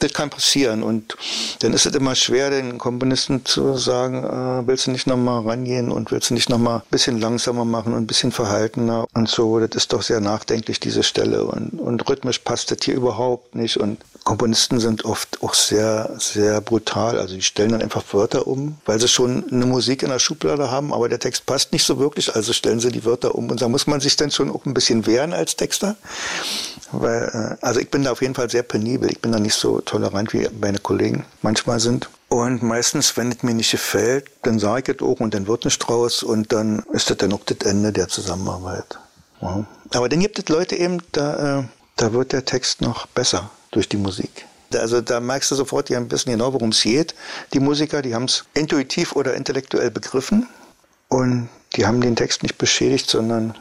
Das 0.00 0.12
kann 0.12 0.30
passieren 0.30 0.82
und 0.82 1.16
dann 1.60 1.72
ist 1.72 1.86
es 1.86 1.94
immer 1.94 2.14
schwer, 2.14 2.50
den 2.50 2.78
Komponisten 2.78 3.44
zu 3.44 3.76
sagen, 3.76 4.24
äh, 4.24 4.66
willst 4.66 4.86
du 4.86 4.90
nicht 4.90 5.06
nochmal 5.06 5.42
rangehen 5.42 5.90
und 5.90 6.10
willst 6.10 6.30
du 6.30 6.34
nicht 6.34 6.48
nochmal 6.48 6.78
ein 6.78 6.90
bisschen 6.90 7.20
langsamer 7.20 7.64
machen 7.64 7.92
und 7.94 8.02
ein 8.02 8.06
bisschen 8.06 8.32
verhaltener 8.32 9.06
und 9.14 9.28
so. 9.28 9.58
Das 9.60 9.70
ist 9.74 9.92
doch 9.92 10.02
sehr 10.02 10.20
nachdenklich, 10.20 10.80
diese 10.80 11.02
Stelle 11.02 11.44
und, 11.44 11.80
und 11.80 12.08
rhythmisch 12.08 12.40
passt 12.40 12.70
das 12.70 12.78
hier 12.82 12.94
überhaupt 12.94 13.54
nicht 13.54 13.78
und 13.78 13.98
Komponisten 14.24 14.80
sind 14.80 15.04
oft 15.04 15.42
auch 15.42 15.52
sehr, 15.52 16.16
sehr 16.18 16.62
brutal. 16.62 17.18
Also 17.18 17.34
die 17.34 17.42
stellen 17.42 17.72
dann 17.72 17.82
einfach 17.82 18.02
Wörter 18.12 18.46
um, 18.46 18.78
weil 18.86 18.98
sie 18.98 19.06
schon 19.06 19.44
eine 19.52 19.66
Musik 19.66 20.02
in 20.02 20.08
der 20.08 20.18
Schublade 20.18 20.70
haben, 20.70 20.94
aber 20.94 21.10
der 21.10 21.18
Text 21.18 21.44
passt 21.44 21.72
nicht 21.72 21.84
so 21.84 21.98
wirklich, 21.98 22.34
also 22.34 22.54
stellen 22.54 22.80
sie 22.80 22.90
die 22.90 23.04
Wörter 23.04 23.34
um. 23.34 23.50
Und 23.50 23.60
da 23.60 23.68
muss 23.68 23.86
man 23.86 24.00
sich 24.00 24.16
dann 24.16 24.30
schon 24.30 24.50
auch 24.50 24.64
ein 24.64 24.72
bisschen 24.72 25.06
wehren 25.06 25.34
als 25.34 25.56
Texter. 25.56 25.96
Weil, 26.92 27.58
äh, 27.60 27.64
also 27.64 27.80
ich 27.80 27.90
bin 27.90 28.04
da 28.04 28.12
auf 28.12 28.22
jeden 28.22 28.34
Fall 28.34 28.50
sehr 28.50 28.62
penibel. 28.62 29.10
Ich 29.10 29.20
bin 29.20 29.32
da 29.32 29.40
nicht 29.40 29.54
so 29.54 29.80
tolerant, 29.80 30.32
wie 30.32 30.48
meine 30.60 30.78
Kollegen 30.78 31.24
manchmal 31.42 31.80
sind. 31.80 32.08
Und 32.28 32.62
meistens, 32.62 33.16
wenn 33.16 33.30
es 33.30 33.42
mir 33.42 33.54
nicht 33.54 33.70
gefällt, 33.70 34.26
dann 34.42 34.58
sage 34.58 34.92
ich 34.92 35.00
es 35.00 35.06
auch 35.06 35.20
und 35.20 35.34
dann 35.34 35.46
wird 35.46 35.64
nicht 35.64 35.78
draus 35.78 36.22
und 36.22 36.52
dann 36.52 36.84
ist 36.92 37.10
das 37.10 37.18
dann 37.18 37.32
auch 37.32 37.44
das 37.44 37.58
Ende 37.68 37.92
der 37.92 38.08
Zusammenarbeit. 38.08 38.98
Ja. 39.40 39.64
Aber 39.92 40.08
dann 40.08 40.20
gibt 40.20 40.38
es 40.38 40.48
Leute 40.48 40.76
eben, 40.76 40.98
da, 41.12 41.60
äh, 41.60 41.64
da 41.96 42.12
wird 42.12 42.32
der 42.32 42.44
Text 42.44 42.80
noch 42.80 43.06
besser 43.06 43.50
durch 43.70 43.88
die 43.88 43.96
Musik. 43.96 44.46
Also 44.74 45.00
da 45.00 45.20
merkst 45.20 45.50
du 45.52 45.54
sofort, 45.54 45.90
haben 45.90 46.04
ein 46.04 46.08
bisschen 46.08 46.32
genau, 46.32 46.52
worum 46.52 46.70
es 46.70 46.82
geht. 46.82 47.14
Die 47.52 47.60
Musiker, 47.60 48.02
die 48.02 48.14
haben 48.14 48.24
es 48.24 48.44
intuitiv 48.54 49.14
oder 49.14 49.34
intellektuell 49.34 49.90
begriffen 49.90 50.48
und 51.08 51.48
die 51.76 51.86
haben 51.86 52.00
den 52.00 52.16
Text 52.16 52.42
nicht 52.42 52.58
beschädigt, 52.58 53.08
sondern 53.08 53.54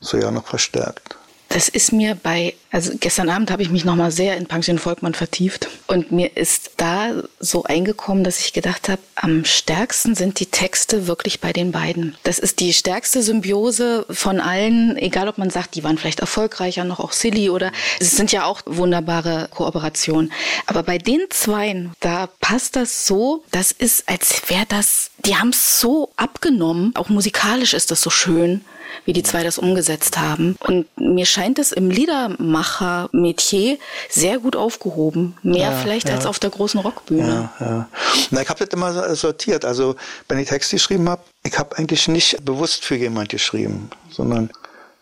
so 0.00 0.16
ja 0.16 0.30
noch 0.30 0.46
verstärkt. 0.46 1.16
Das 1.52 1.68
ist 1.68 1.92
mir 1.92 2.14
bei, 2.14 2.54
also 2.70 2.92
gestern 3.00 3.28
Abend 3.28 3.50
habe 3.50 3.62
ich 3.62 3.70
mich 3.70 3.84
nochmal 3.84 4.12
sehr 4.12 4.36
in 4.36 4.46
Pension 4.46 4.78
Volkmann 4.78 5.14
vertieft 5.14 5.68
und 5.88 6.12
mir 6.12 6.36
ist 6.36 6.70
da 6.76 7.24
so 7.40 7.64
eingekommen, 7.64 8.22
dass 8.22 8.38
ich 8.38 8.52
gedacht 8.52 8.88
habe, 8.88 9.02
am 9.16 9.44
stärksten 9.44 10.14
sind 10.14 10.38
die 10.38 10.46
Texte 10.46 11.08
wirklich 11.08 11.40
bei 11.40 11.52
den 11.52 11.72
beiden. 11.72 12.14
Das 12.22 12.38
ist 12.38 12.60
die 12.60 12.72
stärkste 12.72 13.24
Symbiose 13.24 14.06
von 14.08 14.38
allen, 14.38 14.96
egal 14.96 15.26
ob 15.26 15.38
man 15.38 15.50
sagt, 15.50 15.74
die 15.74 15.82
waren 15.82 15.98
vielleicht 15.98 16.20
erfolgreicher, 16.20 16.84
noch 16.84 17.00
auch 17.00 17.10
Silly 17.10 17.50
oder 17.50 17.72
es 17.98 18.12
sind 18.12 18.30
ja 18.30 18.44
auch 18.44 18.62
wunderbare 18.66 19.48
Kooperationen. 19.50 20.32
Aber 20.66 20.84
bei 20.84 20.98
den 20.98 21.18
zweien, 21.30 21.90
da 21.98 22.28
passt 22.38 22.76
das 22.76 23.08
so, 23.08 23.42
das 23.50 23.72
ist, 23.72 24.08
als 24.08 24.48
wäre 24.48 24.66
das, 24.68 25.10
die 25.26 25.34
haben 25.34 25.48
es 25.48 25.80
so 25.80 26.12
abgenommen, 26.14 26.92
auch 26.94 27.08
musikalisch 27.08 27.74
ist 27.74 27.90
das 27.90 28.02
so 28.02 28.10
schön 28.10 28.64
wie 29.04 29.12
die 29.12 29.22
zwei 29.22 29.42
das 29.42 29.58
umgesetzt 29.58 30.18
haben. 30.18 30.56
Und 30.60 30.86
mir 30.98 31.26
scheint 31.26 31.58
es 31.58 31.72
im 31.72 31.90
Liedermacher-Metier 31.90 33.78
sehr 34.08 34.38
gut 34.38 34.56
aufgehoben. 34.56 35.36
Mehr 35.42 35.70
ja, 35.70 35.72
vielleicht 35.72 36.08
ja. 36.08 36.14
als 36.14 36.26
auf 36.26 36.38
der 36.38 36.50
großen 36.50 36.80
Rockbühne. 36.80 37.50
Ja, 37.60 37.66
ja. 37.66 37.88
Na, 38.30 38.42
ich 38.42 38.48
habe 38.48 38.64
das 38.64 38.74
immer 38.74 39.14
sortiert. 39.14 39.64
Also, 39.64 39.96
wenn 40.28 40.38
ich 40.38 40.48
Text 40.48 40.70
geschrieben 40.70 41.08
habe, 41.08 41.22
ich 41.42 41.58
habe 41.58 41.76
eigentlich 41.78 42.08
nicht 42.08 42.44
bewusst 42.44 42.84
für 42.84 42.96
jemand 42.96 43.28
geschrieben, 43.30 43.90
sondern 44.10 44.50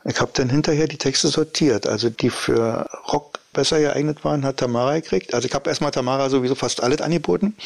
ich 0.05 0.21
habe 0.21 0.31
dann 0.35 0.49
hinterher 0.49 0.87
die 0.87 0.97
Texte 0.97 1.29
sortiert. 1.29 1.87
Also 1.87 2.09
die 2.11 2.31
für 2.31 2.89
Rock 3.13 3.38
besser 3.59 3.81
geeignet 3.81 4.25
waren, 4.25 4.45
hat 4.45 4.59
Tamara 4.59 4.95
gekriegt. 4.95 5.35
Also 5.35 5.49
ich 5.49 5.55
habe 5.55 5.69
erstmal 5.69 5.91
Tamara 5.91 6.31
sowieso 6.31 6.55
fast 6.55 6.81
alles 6.81 7.01
angeboten. 7.01 7.57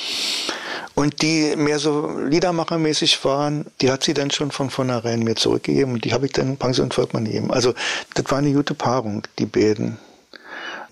Und 0.94 1.20
die 1.20 1.54
mehr 1.54 1.78
so 1.78 2.18
Liedermachermäßig 2.18 3.22
waren, 3.26 3.66
die 3.82 3.90
hat 3.90 4.02
sie 4.02 4.14
dann 4.14 4.30
schon 4.30 4.50
von 4.52 4.70
vornherein 4.70 5.20
mir 5.20 5.36
zurückgegeben 5.36 5.92
und 5.92 6.04
die 6.06 6.14
habe 6.14 6.24
ich 6.24 6.32
dann 6.32 6.56
Pension 6.56 6.90
Volkmann 6.90 7.26
gegeben. 7.26 7.52
Also 7.52 7.74
das 8.14 8.24
war 8.30 8.38
eine 8.38 8.54
gute 8.54 8.72
Paarung, 8.72 9.26
die 9.38 9.44
beiden. 9.44 9.98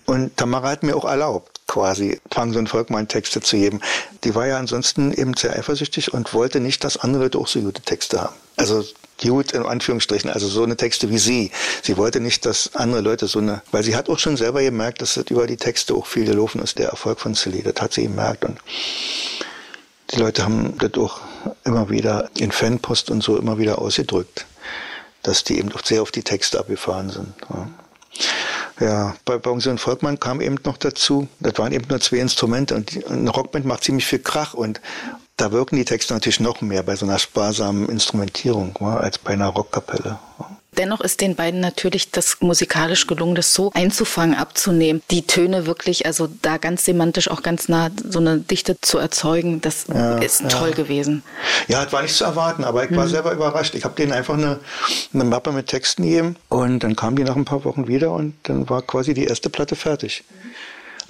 Und 0.05 0.37
Tamara 0.37 0.69
hat 0.69 0.83
mir 0.83 0.95
auch 0.95 1.05
erlaubt, 1.05 1.61
quasi 1.65 2.21
Pension 2.29 2.67
Volkmann 2.67 3.07
Texte 3.07 3.41
zu 3.41 3.55
geben. 3.55 3.81
Die 4.23 4.35
war 4.35 4.45
ja 4.45 4.59
ansonsten 4.59 5.11
eben 5.13 5.35
sehr 5.35 5.55
eifersüchtig 5.55 6.13
und 6.13 6.35
wollte 6.35 6.59
nicht, 6.59 6.83
dass 6.83 6.97
andere 6.97 7.23
Leute 7.23 7.39
auch 7.39 7.47
so 7.47 7.59
gute 7.59 7.81
Texte 7.81 8.21
haben. 8.21 8.35
Also 8.55 8.83
gut 9.21 9.51
in 9.53 9.63
Anführungsstrichen, 9.63 10.29
also 10.29 10.47
so 10.47 10.63
eine 10.63 10.77
Texte 10.77 11.09
wie 11.09 11.17
sie. 11.17 11.51
Sie 11.81 11.97
wollte 11.97 12.19
nicht, 12.19 12.45
dass 12.45 12.75
andere 12.75 13.01
Leute 13.01 13.27
so 13.27 13.39
eine, 13.39 13.61
weil 13.71 13.83
sie 13.83 13.95
hat 13.95 14.09
auch 14.09 14.19
schon 14.19 14.37
selber 14.37 14.61
gemerkt, 14.61 15.01
dass 15.01 15.15
das 15.15 15.25
über 15.29 15.47
die 15.47 15.57
Texte 15.57 15.93
auch 15.93 16.05
viel 16.05 16.25
gelaufen 16.25 16.61
ist, 16.61 16.79
der 16.79 16.89
Erfolg 16.89 17.19
von 17.19 17.33
Silly. 17.33 17.61
Das 17.61 17.81
hat 17.81 17.93
sie 17.93 18.03
gemerkt 18.03 18.45
und 18.45 18.59
die 20.11 20.17
Leute 20.17 20.43
haben 20.43 20.77
das 20.77 20.93
auch 20.95 21.21
immer 21.63 21.89
wieder 21.89 22.29
in 22.37 22.51
Fanpost 22.51 23.09
und 23.11 23.23
so 23.23 23.37
immer 23.37 23.57
wieder 23.57 23.79
ausgedrückt, 23.79 24.45
dass 25.23 25.43
die 25.43 25.57
eben 25.57 25.71
auch 25.71 25.85
sehr 25.85 26.01
auf 26.01 26.11
die 26.11 26.23
Texte 26.23 26.59
abgefahren 26.59 27.09
sind. 27.09 27.33
Ja. 27.49 27.69
Ja, 28.79 29.15
bei 29.25 29.37
Pension 29.37 29.77
Volkmann 29.77 30.19
kam 30.19 30.41
eben 30.41 30.57
noch 30.65 30.77
dazu, 30.77 31.27
das 31.39 31.57
waren 31.59 31.71
eben 31.71 31.85
nur 31.87 31.99
zwei 31.99 32.17
Instrumente 32.17 32.73
und 32.73 33.05
eine 33.07 33.29
Rockband 33.29 33.63
macht 33.63 33.83
ziemlich 33.83 34.07
viel 34.07 34.19
Krach 34.19 34.55
und 34.55 34.81
da 35.41 35.51
wirken 35.51 35.75
die 35.75 35.85
Texte 35.85 36.13
natürlich 36.13 36.39
noch 36.39 36.61
mehr 36.61 36.83
bei 36.83 36.95
so 36.95 37.05
einer 37.05 37.17
sparsamen 37.17 37.89
Instrumentierung 37.89 38.77
ja, 38.79 38.97
als 38.97 39.17
bei 39.17 39.33
einer 39.33 39.47
Rockkapelle. 39.47 40.19
Ja. 40.39 40.57
Dennoch 40.77 41.01
ist 41.01 41.19
den 41.19 41.35
beiden 41.35 41.59
natürlich 41.59 42.11
das 42.11 42.37
musikalisch 42.39 43.07
gelungen, 43.07 43.35
das 43.35 43.53
so 43.53 43.71
einzufangen, 43.73 44.35
abzunehmen, 44.35 45.01
die 45.09 45.23
Töne 45.23 45.65
wirklich, 45.65 46.05
also 46.05 46.29
da 46.43 46.57
ganz 46.57 46.85
semantisch 46.85 47.29
auch 47.29 47.41
ganz 47.41 47.67
nah 47.67 47.89
so 48.07 48.19
eine 48.19 48.37
Dichte 48.37 48.79
zu 48.79 48.99
erzeugen, 48.99 49.59
das 49.61 49.87
ja, 49.87 50.19
ist 50.19 50.47
toll 50.49 50.69
ja. 50.69 50.75
gewesen. 50.75 51.23
Ja, 51.67 51.83
das 51.83 51.91
war 51.91 52.03
nicht 52.03 52.15
zu 52.15 52.23
erwarten, 52.23 52.63
aber 52.63 52.85
ich 52.85 52.95
war 52.95 53.05
mhm. 53.05 53.09
selber 53.09 53.33
überrascht. 53.33 53.73
Ich 53.75 53.83
habe 53.83 53.95
denen 53.95 54.13
einfach 54.13 54.35
eine, 54.35 54.59
eine 55.13 55.23
Mappe 55.23 55.51
mit 55.51 55.67
Texten 55.67 56.03
gegeben 56.03 56.35
und 56.49 56.83
dann 56.83 56.95
kamen 56.95 57.15
die 57.15 57.23
nach 57.23 57.35
ein 57.35 57.45
paar 57.45 57.65
Wochen 57.65 57.87
wieder 57.87 58.11
und 58.11 58.35
dann 58.43 58.69
war 58.69 58.83
quasi 58.83 59.13
die 59.13 59.25
erste 59.25 59.49
Platte 59.49 59.75
fertig. 59.75 60.23
Mhm. 60.29 60.51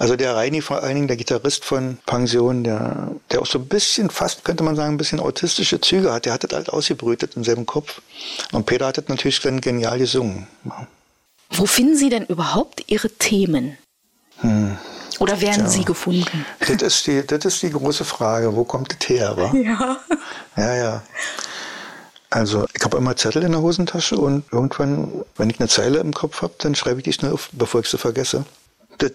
Also 0.02 0.16
der 0.16 0.34
Reini, 0.34 0.62
vor 0.62 0.82
allen 0.82 0.96
Dingen 0.96 1.06
der 1.06 1.16
Gitarrist 1.16 1.64
von 1.64 1.96
Pension, 2.06 2.64
der, 2.64 3.12
der 3.30 3.40
auch 3.40 3.46
so 3.46 3.60
ein 3.60 3.68
bisschen, 3.68 4.10
fast 4.10 4.44
könnte 4.44 4.64
man 4.64 4.74
sagen, 4.74 4.94
ein 4.94 4.96
bisschen 4.96 5.20
autistische 5.20 5.80
Züge 5.80 6.12
hat, 6.12 6.26
der 6.26 6.32
hat 6.32 6.42
das 6.42 6.50
halt 6.52 6.70
ausgebrütet 6.70 7.36
im 7.36 7.44
selben 7.44 7.66
Kopf. 7.66 8.02
Und 8.50 8.66
Peter 8.66 8.88
hat 8.88 8.98
das 8.98 9.06
natürlich 9.06 9.38
dann 9.38 9.60
genial 9.60 10.00
gesungen. 10.00 10.48
Wo 11.50 11.66
finden 11.66 11.96
Sie 11.96 12.08
denn 12.08 12.26
überhaupt 12.26 12.82
Ihre 12.88 13.10
Themen? 13.10 13.78
Hm. 14.38 14.76
Oder 15.20 15.40
werden 15.40 15.66
Tja. 15.66 15.68
sie 15.68 15.84
gefunden? 15.84 16.46
Das 16.58 16.82
ist, 16.82 17.06
die, 17.06 17.24
das 17.24 17.44
ist 17.44 17.62
die 17.62 17.70
große 17.70 18.04
Frage. 18.04 18.56
Wo 18.56 18.64
kommt 18.64 18.96
das 18.98 19.08
her? 19.08 19.36
Wa? 19.36 19.52
Ja. 19.54 19.98
Ja, 20.56 20.74
ja. 20.74 21.02
Also 22.28 22.66
ich 22.74 22.82
habe 22.82 22.96
immer 22.96 23.14
Zettel 23.14 23.44
in 23.44 23.52
der 23.52 23.62
Hosentasche 23.62 24.16
und 24.16 24.42
irgendwann, 24.50 25.24
wenn 25.36 25.48
ich 25.48 25.60
eine 25.60 25.68
Zeile 25.68 26.00
im 26.00 26.12
Kopf 26.12 26.42
habe, 26.42 26.54
dann 26.58 26.74
schreibe 26.74 26.98
ich 26.98 27.04
die 27.04 27.12
schnell 27.12 27.30
auf, 27.30 27.50
bevor 27.52 27.82
ich 27.82 27.86
sie 27.86 27.98
vergesse. 27.98 28.44
Das 28.98 29.12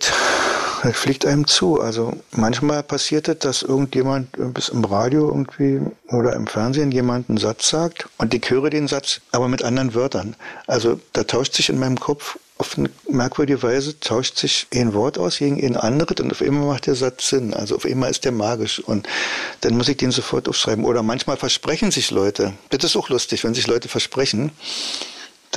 fliegt 0.94 1.26
einem 1.26 1.48
zu. 1.48 1.80
Also 1.82 2.14
manchmal 2.32 2.84
passiert 2.84 3.28
es, 3.28 3.40
dass 3.40 3.62
irgendjemand 3.62 4.30
bis 4.54 4.70
im 4.70 4.84
Radio 4.86 5.28
irgendwie 5.28 5.82
oder 6.10 6.34
im 6.34 6.48
Fernsehen 6.48 6.92
jemand 6.92 7.30
einen 7.30 7.38
Satz 7.38 7.70
sagt 7.70 8.08
und 8.18 8.34
ich 8.34 8.50
höre 8.50 8.70
den 8.70 8.88
Satz, 8.88 9.22
aber 9.32 9.48
mit 9.48 9.64
anderen 9.64 9.94
Wörtern. 9.94 10.36
Also 10.68 11.00
da 11.14 11.24
tauscht 11.24 11.54
sich 11.56 11.70
in 11.70 11.80
meinem 11.80 12.00
Kopf 12.00 12.38
auf 12.58 12.78
eine 12.78 12.90
merkwürdige 13.08 13.62
Weise 13.62 14.00
tauscht 14.00 14.38
sich 14.38 14.68
ein 14.74 14.94
Wort 14.94 15.18
aus 15.18 15.38
gegen 15.38 15.64
ein 15.64 15.76
anderes 15.76 16.20
und 16.20 16.32
auf 16.32 16.42
einmal 16.42 16.66
macht 16.66 16.88
der 16.88 16.96
Satz 16.96 17.30
Sinn. 17.30 17.54
Also 17.54 17.76
auf 17.76 17.86
einmal 17.86 18.10
ist 18.10 18.26
der 18.26 18.32
magisch 18.32 18.80
und 18.80 19.08
dann 19.62 19.78
muss 19.78 19.90
ich 19.90 19.98
den 19.98 20.12
sofort 20.12 20.50
aufschreiben. 20.50 20.86
Oder 20.86 21.04
manchmal 21.04 21.38
versprechen 21.38 21.92
sich 21.92 22.10
Leute. 22.12 22.54
Das 22.70 22.84
ist 22.84 22.96
auch 22.96 23.10
lustig, 23.10 23.44
wenn 23.44 23.54
sich 23.54 23.68
Leute 23.68 23.90
versprechen. 23.90 24.52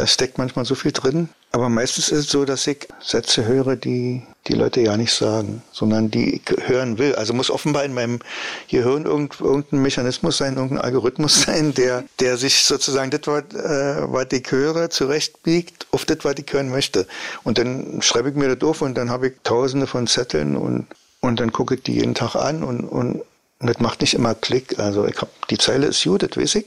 Da 0.00 0.06
steckt 0.06 0.38
manchmal 0.38 0.64
so 0.64 0.74
viel 0.74 0.92
drin. 0.92 1.28
Aber 1.52 1.68
meistens 1.68 2.08
ist 2.08 2.18
es 2.20 2.30
so, 2.30 2.46
dass 2.46 2.66
ich 2.66 2.88
Sätze 3.02 3.44
höre, 3.44 3.76
die 3.76 4.22
die 4.48 4.54
Leute 4.54 4.80
ja 4.80 4.96
nicht 4.96 5.12
sagen, 5.12 5.62
sondern 5.72 6.10
die 6.10 6.36
ich 6.36 6.68
hören 6.68 6.96
will. 6.96 7.16
Also 7.16 7.34
muss 7.34 7.50
offenbar 7.50 7.84
in 7.84 7.92
meinem 7.92 8.20
Gehirn 8.68 9.04
irgendein 9.04 9.82
Mechanismus 9.82 10.38
sein, 10.38 10.56
irgendein 10.56 10.80
Algorithmus 10.80 11.42
sein, 11.46 11.74
der, 11.74 12.04
der 12.18 12.38
sich 12.38 12.64
sozusagen 12.64 13.10
das, 13.10 13.20
was, 13.26 13.44
äh, 13.52 14.10
was 14.10 14.28
ich 14.32 14.50
höre, 14.50 14.88
zurechtbiegt 14.88 15.86
auf 15.90 16.06
das, 16.06 16.20
was 16.22 16.36
ich 16.38 16.50
hören 16.50 16.70
möchte. 16.70 17.06
Und 17.44 17.58
dann 17.58 18.00
schreibe 18.00 18.30
ich 18.30 18.36
mir 18.36 18.56
das 18.56 18.66
auf 18.66 18.80
und 18.80 18.94
dann 18.94 19.10
habe 19.10 19.26
ich 19.26 19.34
tausende 19.44 19.86
von 19.86 20.06
Zetteln 20.06 20.56
und, 20.56 20.86
und 21.20 21.40
dann 21.40 21.52
gucke 21.52 21.74
ich 21.74 21.82
die 21.82 21.96
jeden 21.96 22.14
Tag 22.14 22.36
an 22.36 22.62
und, 22.62 22.84
und, 22.84 23.20
das 23.58 23.80
macht 23.80 24.00
nicht 24.00 24.14
immer 24.14 24.34
Klick. 24.34 24.78
Also 24.78 25.04
ich 25.04 25.18
habe 25.18 25.30
die 25.50 25.58
Zeile 25.58 25.88
ist 25.88 26.02
gut, 26.04 26.22
das 26.22 26.34
weiß 26.34 26.54
ich. 26.54 26.64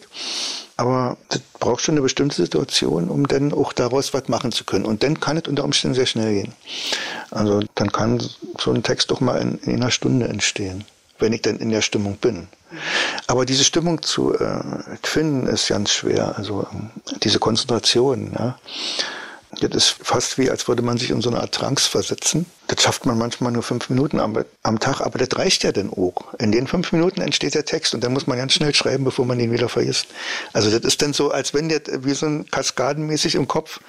Aber 0.76 1.18
das 1.30 1.42
braucht 1.60 1.82
schon 1.82 1.94
eine 1.94 2.02
bestimmte 2.02 2.36
Situation, 2.36 3.10
um 3.10 3.28
dann 3.28 3.54
auch 3.54 3.74
daraus 3.74 4.14
was 4.14 4.28
machen 4.28 4.52
zu 4.52 4.64
können. 4.64 4.86
Und 4.86 5.04
dann 5.04 5.20
kann 5.20 5.38
es 5.38 5.48
unter 5.48 5.64
Umständen 5.64 5.96
sehr 5.96 6.08
schnell 6.08 6.34
gehen. 6.34 6.54
Also 7.32 7.62
dann 7.76 7.92
kann 7.92 8.24
so 8.60 8.72
ein 8.72 8.84
Text 8.84 9.12
doch 9.12 9.22
mal 9.22 9.40
in, 9.40 9.60
in 9.60 9.76
einer 9.76 9.92
Stunde 9.92 10.28
entstehen, 10.28 10.84
wenn 11.20 11.34
ich 11.34 11.44
dann 11.44 11.58
in 11.58 11.70
der 11.70 11.82
Stimmung 11.82 12.18
bin. 12.18 12.48
Aber 13.28 13.46
diese 13.46 13.64
Stimmung 13.64 14.02
zu 14.02 14.34
äh, 14.34 14.62
finden 15.04 15.46
ist 15.48 15.68
ganz 15.68 15.92
schwer. 15.92 16.36
Also 16.38 16.66
diese 17.22 17.40
Konzentration. 17.40 18.32
Ja. 18.38 18.58
Das 19.69 19.86
ist 19.86 19.95
fast 20.02 20.38
wie, 20.38 20.49
als 20.49 20.67
würde 20.67 20.82
man 20.82 20.97
sich 20.97 21.10
in 21.10 21.21
so 21.21 21.30
eine 21.30 21.39
Art 21.39 21.54
Trance 21.54 21.89
versetzen. 21.89 22.45
Das 22.67 22.82
schafft 22.82 23.06
man 23.06 23.17
manchmal 23.17 23.52
nur 23.52 23.63
fünf 23.63 23.89
Minuten 23.89 24.19
am, 24.19 24.38
am 24.63 24.80
Tag, 24.80 25.02
aber 25.02 25.19
das 25.19 25.38
reicht 25.38 25.63
ja 25.63 25.71
dann 25.71 25.89
auch. 25.89 26.34
In 26.39 26.52
den 26.52 26.67
fünf 26.67 26.91
Minuten 26.91 27.21
entsteht 27.21 27.56
der 27.56 27.65
Text 27.65 27.93
und 27.93 28.04
dann 28.04 28.13
muss 28.13 28.28
man 28.28 28.38
ganz 28.38 28.54
schnell 28.54 28.73
schreiben, 28.73 29.04
bevor 29.04 29.26
man 29.26 29.39
ihn 29.39 29.52
wieder 29.52 29.69
vergisst. 29.69 30.08
Also 30.54 30.69
das 30.69 30.82
ist 30.82 31.02
dann 31.02 31.13
so, 31.13 31.32
als 31.32 31.54
wenn 31.54 31.69
der 31.69 31.82
wie 31.99 32.13
so 32.13 32.26
ein 32.26 32.49
Kaskadenmäßig 32.49 33.36
im 33.36 33.47
Kopf 33.47 33.80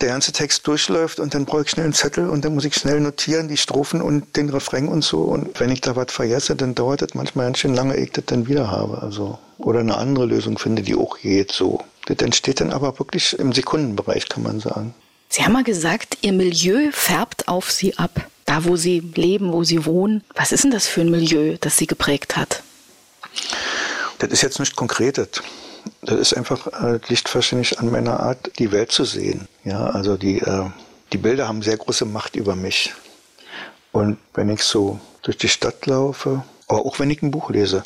der 0.00 0.08
ganze 0.08 0.32
Text 0.32 0.66
durchläuft 0.66 1.20
und 1.20 1.34
dann 1.34 1.44
brauche 1.44 1.62
ich 1.62 1.70
schnell 1.70 1.84
einen 1.84 1.94
Zettel 1.94 2.28
und 2.28 2.44
dann 2.44 2.54
muss 2.54 2.64
ich 2.64 2.74
schnell 2.74 3.00
notieren, 3.00 3.48
die 3.48 3.56
Strophen 3.56 4.02
und 4.02 4.36
den 4.36 4.50
Refrain 4.50 4.88
und 4.88 5.02
so. 5.02 5.22
Und 5.22 5.58
wenn 5.60 5.70
ich 5.70 5.80
da 5.80 5.96
was 5.96 6.12
vergesse, 6.12 6.56
dann 6.56 6.74
dauert 6.74 7.02
das 7.02 7.14
manchmal 7.14 7.46
ganz 7.46 7.58
schön 7.58 7.74
lange, 7.74 7.96
ehe 7.96 8.04
ich 8.04 8.12
das 8.12 8.24
dann 8.26 8.48
wieder 8.48 8.70
habe. 8.70 9.00
Also, 9.02 9.38
oder 9.58 9.80
eine 9.80 9.96
andere 9.96 10.26
Lösung 10.26 10.58
finde, 10.58 10.82
die 10.82 10.96
auch 10.96 11.18
geht 11.18 11.52
so. 11.52 11.84
Das 12.06 12.18
entsteht 12.18 12.60
dann 12.60 12.72
aber 12.72 12.98
wirklich 12.98 13.38
im 13.38 13.52
Sekundenbereich, 13.52 14.28
kann 14.28 14.42
man 14.42 14.60
sagen. 14.60 14.94
Sie 15.28 15.42
haben 15.42 15.52
mal 15.52 15.64
gesagt, 15.64 16.18
Ihr 16.20 16.32
Milieu 16.32 16.90
färbt 16.92 17.48
auf 17.48 17.70
Sie 17.70 17.96
ab. 17.98 18.26
Da, 18.44 18.64
wo 18.64 18.76
Sie 18.76 19.00
leben, 19.00 19.52
wo 19.52 19.64
Sie 19.64 19.86
wohnen. 19.86 20.22
Was 20.34 20.52
ist 20.52 20.64
denn 20.64 20.70
das 20.70 20.86
für 20.86 21.00
ein 21.00 21.10
Milieu, 21.10 21.56
das 21.60 21.76
Sie 21.78 21.86
geprägt 21.86 22.36
hat? 22.36 22.62
Das 24.18 24.30
ist 24.30 24.42
jetzt 24.42 24.60
nicht 24.60 24.76
konkretes. 24.76 25.42
Das 26.02 26.18
ist 26.20 26.34
einfach, 26.34 26.66
äh, 26.66 27.00
liegt 27.08 27.34
wahrscheinlich 27.34 27.78
an 27.78 27.90
meiner 27.90 28.20
Art, 28.20 28.58
die 28.58 28.70
Welt 28.70 28.92
zu 28.92 29.04
sehen. 29.04 29.48
Ja, 29.64 29.86
also 29.86 30.16
die, 30.16 30.40
äh, 30.40 30.70
die 31.12 31.18
Bilder 31.18 31.48
haben 31.48 31.62
sehr 31.62 31.78
große 31.78 32.04
Macht 32.04 32.36
über 32.36 32.54
mich. 32.54 32.94
Und 33.92 34.18
wenn 34.34 34.50
ich 34.50 34.62
so 34.62 35.00
durch 35.22 35.38
die 35.38 35.48
Stadt 35.48 35.86
laufe, 35.86 36.44
aber 36.68 36.84
auch 36.84 36.98
wenn 36.98 37.10
ich 37.10 37.22
ein 37.22 37.30
Buch 37.30 37.50
lese, 37.50 37.82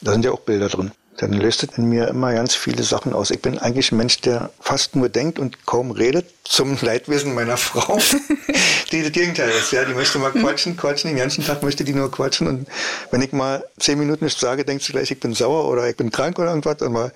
da 0.00 0.12
sind 0.12 0.24
ja 0.24 0.32
auch 0.32 0.40
Bilder 0.40 0.68
drin 0.68 0.92
dann 1.16 1.32
löst 1.32 1.62
es 1.62 1.78
in 1.78 1.88
mir 1.88 2.08
immer 2.08 2.32
ganz 2.32 2.54
viele 2.54 2.82
Sachen 2.82 3.12
aus. 3.12 3.30
Ich 3.30 3.40
bin 3.40 3.58
eigentlich 3.58 3.92
ein 3.92 3.96
Mensch, 3.96 4.20
der 4.20 4.50
fast 4.60 4.96
nur 4.96 5.08
denkt 5.08 5.38
und 5.38 5.64
kaum 5.66 5.90
redet, 5.90 6.26
zum 6.44 6.76
Leidwesen 6.80 7.34
meiner 7.34 7.56
Frau, 7.56 7.98
die 8.92 9.02
das 9.02 9.12
Gegenteil 9.12 9.50
ist. 9.50 9.72
Ja, 9.72 9.84
die 9.84 9.94
möchte 9.94 10.18
mal 10.18 10.32
quatschen, 10.32 10.76
quatschen, 10.76 11.10
den 11.10 11.18
ganzen 11.18 11.44
Tag 11.44 11.62
möchte 11.62 11.84
die 11.84 11.94
nur 11.94 12.10
quatschen 12.10 12.46
und 12.48 12.66
wenn 13.10 13.22
ich 13.22 13.32
mal 13.32 13.64
zehn 13.78 13.98
Minuten 13.98 14.24
nichts 14.24 14.40
sage, 14.40 14.64
denkt 14.64 14.82
sie 14.82 14.92
gleich, 14.92 15.10
ich 15.10 15.20
bin 15.20 15.34
sauer 15.34 15.68
oder 15.68 15.88
ich 15.88 15.96
bin 15.96 16.10
krank 16.10 16.38
oder 16.38 16.48
irgendwas. 16.48 16.82
Aber 16.82 17.12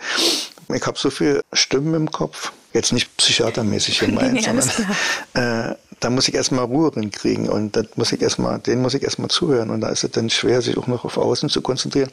ich 0.73 0.87
habe 0.87 0.99
so 0.99 1.11
viele 1.11 1.43
Stimmen 1.53 1.95
im 1.95 2.11
Kopf, 2.11 2.53
jetzt 2.73 2.93
nicht 2.93 3.17
psychiatermäßig 3.17 4.01
gemeint, 4.01 4.41
ja, 4.47 4.53
sondern 4.61 5.73
äh, 5.73 5.75
da 6.01 6.11
muss 6.11 6.29
ich 6.29 6.35
erstmal 6.35 6.65
Ruhe 6.65 6.91
drin 6.91 7.11
kriegen 7.11 7.49
und 7.49 7.75
das 7.75 7.87
muss 7.97 8.13
ich 8.13 8.23
erstmal, 8.23 8.61
den 8.61 8.81
muss 8.81 8.95
ich 8.95 9.03
erstmal 9.03 9.29
zuhören 9.29 9.71
und 9.71 9.81
da 9.81 9.89
ist 9.89 10.05
es 10.05 10.11
dann 10.13 10.31
schwer, 10.31 10.63
sich 10.63 10.77
auch 10.79 10.87
noch 10.87 11.05
auf 11.05 11.19
Außen 11.19 11.49
zu 11.49 11.61
konzentrieren. 11.61 12.11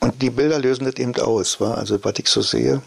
Und 0.00 0.22
die 0.22 0.30
Bilder 0.30 0.58
lösen 0.58 0.84
das 0.84 0.94
eben 0.96 1.14
aus, 1.16 1.60
wa? 1.60 1.74
also 1.74 2.02
was 2.04 2.18
ich 2.18 2.28
so 2.28 2.42
sehe. 2.42 2.82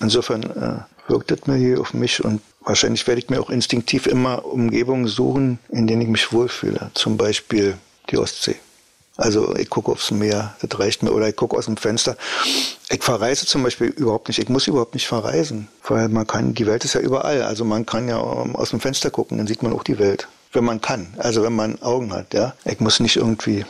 Insofern 0.00 0.42
äh, 0.42 1.10
wirkt 1.10 1.30
das 1.30 1.46
mir 1.46 1.56
hier 1.56 1.80
auf 1.80 1.94
mich 1.94 2.24
und 2.24 2.40
wahrscheinlich 2.60 3.06
werde 3.06 3.20
ich 3.20 3.28
mir 3.28 3.40
auch 3.40 3.50
instinktiv 3.50 4.06
immer 4.06 4.44
Umgebungen 4.44 5.06
suchen, 5.06 5.58
in 5.70 5.86
denen 5.86 6.02
ich 6.02 6.08
mich 6.08 6.32
wohlfühle. 6.32 6.90
Zum 6.94 7.16
Beispiel 7.16 7.76
die 8.10 8.18
Ostsee. 8.18 8.56
Also 9.16 9.54
ich 9.56 9.68
gucke 9.68 9.92
aufs 9.92 10.10
Meer, 10.10 10.54
das 10.62 10.80
reicht 10.80 11.02
mir. 11.02 11.12
Oder 11.12 11.28
ich 11.28 11.36
gucke 11.36 11.56
aus 11.56 11.66
dem 11.66 11.76
Fenster. 11.76 12.16
Ich 12.88 13.02
verreise 13.02 13.44
zum 13.44 13.62
Beispiel 13.62 13.88
überhaupt 13.88 14.28
nicht. 14.28 14.38
Ich 14.38 14.48
muss 14.48 14.66
überhaupt 14.66 14.94
nicht 14.94 15.06
verreisen, 15.06 15.68
weil 15.86 16.08
man 16.08 16.26
kann, 16.26 16.54
die 16.54 16.66
Welt 16.66 16.84
ist 16.86 16.94
ja 16.94 17.00
überall. 17.00 17.42
Also 17.42 17.66
man 17.66 17.84
kann 17.84 18.08
ja 18.08 18.16
aus 18.16 18.70
dem 18.70 18.80
Fenster 18.80 19.10
gucken, 19.10 19.36
dann 19.36 19.46
sieht 19.46 19.62
man 19.62 19.74
auch 19.74 19.82
die 19.82 19.98
Welt. 19.98 20.26
Wenn 20.52 20.64
man 20.64 20.80
kann, 20.80 21.14
also 21.18 21.42
wenn 21.42 21.54
man 21.54 21.80
Augen 21.82 22.12
hat, 22.14 22.32
ja. 22.32 22.54
Ich 22.64 22.80
muss 22.80 22.98
nicht 22.98 23.16
irgendwie 23.16 23.66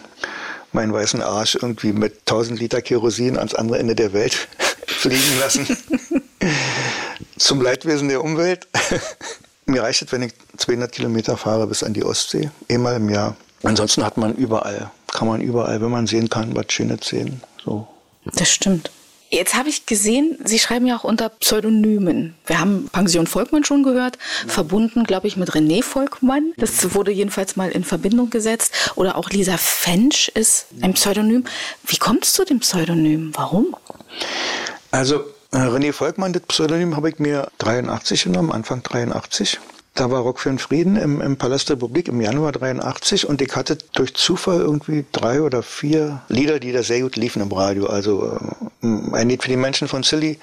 meinen 0.72 0.92
weißen 0.92 1.22
Arsch 1.22 1.56
irgendwie 1.56 1.92
mit 1.92 2.20
1000 2.20 2.61
Liter 2.61 2.83
Kerosin 2.83 3.37
ans 3.37 3.54
andere 3.54 3.78
Ende 3.78 3.94
der 3.94 4.12
Welt 4.12 4.35
fliegen 4.87 5.38
lassen. 5.40 5.66
Zum 7.38 7.61
Leidwesen 7.61 8.09
der 8.09 8.22
Umwelt. 8.22 8.68
Mir 9.66 9.83
reicht 9.83 10.02
es, 10.02 10.12
wenn 10.12 10.22
ich 10.22 10.33
200 10.56 10.90
Kilometer 10.90 11.37
fahre 11.37 11.66
bis 11.66 11.83
an 11.83 11.94
die 11.94 12.04
Ostsee, 12.04 12.50
einmal 12.68 12.96
im 12.96 13.09
Jahr. 13.09 13.37
Ansonsten 13.62 14.04
hat 14.04 14.16
man 14.16 14.35
überall, 14.35 14.90
kann 15.09 15.28
man 15.28 15.40
überall, 15.40 15.80
wenn 15.80 15.90
man 15.90 16.06
sehen 16.06 16.28
kann, 16.28 16.56
was 16.56 16.72
Schönes 16.72 17.06
sehen. 17.06 17.42
So. 17.64 17.87
Das 18.24 18.50
stimmt. 18.50 18.90
Jetzt 19.33 19.55
habe 19.55 19.69
ich 19.69 19.87
gesehen, 19.87 20.38
Sie 20.45 20.59
schreiben 20.59 20.87
ja 20.87 20.97
auch 20.97 21.05
unter 21.05 21.29
Pseudonymen. 21.29 22.35
Wir 22.47 22.59
haben 22.59 22.88
Pension 22.90 23.29
Volkmann 23.29 23.62
schon 23.64 23.85
gehört, 23.85 24.19
ja. 24.43 24.53
verbunden, 24.53 25.05
glaube 25.05 25.29
ich, 25.29 25.37
mit 25.37 25.53
René 25.53 25.85
Volkmann. 25.85 26.53
Das 26.57 26.95
wurde 26.95 27.12
jedenfalls 27.12 27.55
mal 27.55 27.71
in 27.71 27.85
Verbindung 27.85 28.31
gesetzt. 28.31 28.73
Oder 28.97 29.16
auch 29.16 29.31
Lisa 29.31 29.57
Fensch 29.57 30.29
ist 30.31 30.66
ein 30.81 30.95
Pseudonym. 30.95 31.45
Wie 31.87 31.97
kommt 31.97 32.25
es 32.25 32.33
zu 32.33 32.45
dem 32.45 32.59
Pseudonym? 32.59 33.31
Warum? 33.35 33.77
Also 34.90 35.21
äh, 35.53 35.59
René 35.59 35.93
Volkmann, 35.93 36.33
das 36.33 36.43
Pseudonym 36.43 36.97
habe 36.97 37.11
ich 37.11 37.21
mir 37.21 37.53
83 37.59 38.25
genommen, 38.25 38.51
Anfang 38.51 38.83
83. 38.83 39.61
Da 39.94 40.11
war 40.11 40.20
Rock 40.20 40.40
für 40.40 40.48
den 40.48 40.59
Frieden 40.59 40.96
im, 40.96 41.20
im 41.20 41.37
Palast 41.37 41.68
der 41.68 41.76
Republik 41.76 42.09
im 42.09 42.20
Januar 42.20 42.53
83 42.53 43.29
und 43.29 43.42
ich 43.42 43.55
hatte 43.57 43.76
durch 43.92 44.14
Zufall 44.14 44.61
irgendwie 44.61 45.05
drei 45.12 45.42
oder 45.42 45.62
vier 45.62 46.22
Lieder, 46.29 46.61
die 46.61 46.72
da 46.72 46.83
sehr 46.83 47.00
gut 47.00 47.16
liefen 47.16 47.42
im 47.42 47.53
Radio. 47.53 47.87
Also 47.87 48.38
äh, 48.83 48.87
ein 48.87 49.29
Lied 49.29 49.42
für 49.42 49.50
die 49.50 49.57
Menschen 49.57 49.88
von 49.88 50.03
Silly 50.03 50.38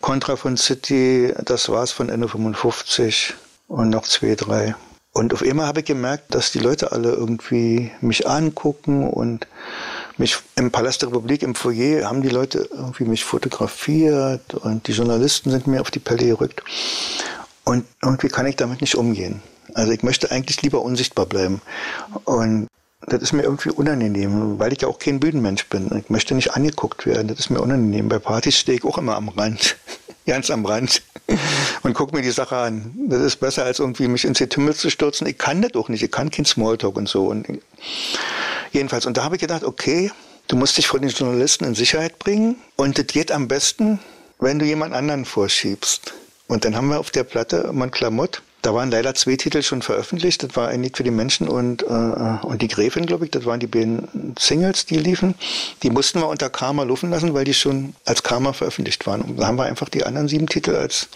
Contra 0.00 0.36
von 0.36 0.56
City, 0.56 1.32
das 1.44 1.68
war's 1.68 1.90
von 1.90 2.10
Ende 2.10 2.28
55 2.28 3.34
und 3.68 3.90
noch 3.90 4.04
zwei, 4.04 4.34
drei. 4.34 4.74
Und 5.12 5.32
auf 5.32 5.42
einmal 5.42 5.66
habe 5.66 5.80
ich 5.80 5.86
gemerkt, 5.86 6.34
dass 6.34 6.52
die 6.52 6.58
Leute 6.58 6.92
alle 6.92 7.12
irgendwie 7.12 7.90
mich 8.00 8.28
angucken 8.28 9.08
und 9.08 9.46
mich 10.18 10.36
im 10.56 10.70
Palast 10.70 11.02
der 11.02 11.08
Republik, 11.08 11.42
im 11.42 11.54
Foyer, 11.54 12.08
haben 12.08 12.20
die 12.20 12.28
Leute 12.28 12.68
irgendwie 12.72 13.04
mich 13.04 13.24
fotografiert 13.24 14.54
und 14.54 14.86
die 14.88 14.92
Journalisten 14.92 15.50
sind 15.50 15.66
mir 15.66 15.80
auf 15.80 15.90
die 15.90 16.00
Pelle 16.00 16.26
gerückt. 16.26 16.62
Und 17.64 17.84
irgendwie 18.02 18.28
kann 18.28 18.46
ich 18.46 18.56
damit 18.56 18.80
nicht 18.80 18.94
umgehen. 18.94 19.42
Also 19.74 19.92
ich 19.92 20.02
möchte 20.02 20.30
eigentlich 20.30 20.60
lieber 20.62 20.82
unsichtbar 20.82 21.26
bleiben. 21.26 21.62
Und 22.24 22.68
das 23.06 23.22
ist 23.22 23.32
mir 23.32 23.42
irgendwie 23.42 23.70
unangenehm, 23.70 24.58
weil 24.58 24.72
ich 24.72 24.82
ja 24.82 24.88
auch 24.88 24.98
kein 24.98 25.20
Bühnenmensch 25.20 25.66
bin. 25.66 25.90
Ich 25.98 26.10
möchte 26.10 26.34
nicht 26.34 26.54
angeguckt 26.54 27.06
werden. 27.06 27.28
Das 27.28 27.38
ist 27.38 27.50
mir 27.50 27.60
unangenehm. 27.60 28.08
Bei 28.08 28.18
Partys 28.18 28.58
stehe 28.58 28.78
ich 28.78 28.84
auch 28.84 28.98
immer 28.98 29.16
am 29.16 29.28
Rand. 29.28 29.76
Ganz 30.26 30.50
am 30.50 30.64
Rand. 30.64 31.02
Und 31.82 31.94
gucke 31.94 32.16
mir 32.16 32.22
die 32.22 32.30
Sache 32.30 32.56
an. 32.56 32.94
Das 33.08 33.20
ist 33.20 33.36
besser, 33.36 33.64
als 33.64 33.78
irgendwie 33.78 34.08
mich 34.08 34.24
ins 34.24 34.38
Getümmel 34.38 34.74
zu 34.74 34.90
stürzen. 34.90 35.26
Ich 35.26 35.36
kann 35.36 35.60
das 35.60 35.74
auch 35.74 35.88
nicht. 35.88 36.02
Ich 36.02 36.10
kann 36.10 36.30
kein 36.30 36.46
Smalltalk 36.46 36.96
und 36.96 37.08
so. 37.08 37.26
Und 37.26 37.46
jedenfalls. 38.72 39.04
Und 39.04 39.16
da 39.16 39.24
habe 39.24 39.36
ich 39.36 39.40
gedacht, 39.40 39.64
okay, 39.64 40.10
du 40.48 40.56
musst 40.56 40.78
dich 40.78 40.86
vor 40.86 41.00
den 41.00 41.10
Journalisten 41.10 41.64
in 41.64 41.74
Sicherheit 41.74 42.18
bringen. 42.18 42.56
Und 42.76 42.98
das 42.98 43.06
geht 43.06 43.32
am 43.32 43.48
besten, 43.48 43.98
wenn 44.38 44.58
du 44.58 44.64
jemand 44.64 44.94
anderen 44.94 45.26
vorschiebst. 45.26 46.14
Und 46.46 46.64
dann 46.64 46.76
haben 46.76 46.88
wir 46.88 47.00
auf 47.00 47.10
der 47.10 47.24
Platte 47.24 47.70
Mon 47.72 47.90
Klamott 47.90 48.42
da 48.64 48.72
waren 48.72 48.90
leider 48.90 49.14
zwei 49.14 49.36
Titel 49.36 49.60
schon 49.60 49.82
veröffentlicht. 49.82 50.42
Das 50.42 50.56
war 50.56 50.68
ein 50.68 50.82
Lied 50.82 50.96
für 50.96 51.04
die 51.04 51.10
Menschen 51.10 51.48
und, 51.48 51.82
äh, 51.82 51.86
und 51.86 52.62
die 52.62 52.68
Gräfin, 52.68 53.04
glaube 53.04 53.26
ich. 53.26 53.30
Das 53.30 53.44
waren 53.44 53.60
die 53.60 53.66
beiden 53.66 54.34
Singles, 54.38 54.86
die 54.86 54.96
liefen. 54.96 55.34
Die 55.82 55.90
mussten 55.90 56.20
wir 56.20 56.28
unter 56.28 56.48
Karma 56.48 56.82
laufen 56.82 57.10
lassen, 57.10 57.34
weil 57.34 57.44
die 57.44 57.52
schon 57.52 57.94
als 58.06 58.22
Karma 58.22 58.54
veröffentlicht 58.54 59.06
waren. 59.06 59.20
Und 59.20 59.38
da 59.38 59.48
haben 59.48 59.58
wir 59.58 59.64
einfach 59.64 59.90
die 59.90 60.04
anderen 60.04 60.28
sieben 60.28 60.46
Titel 60.46 60.76
als 60.76 61.08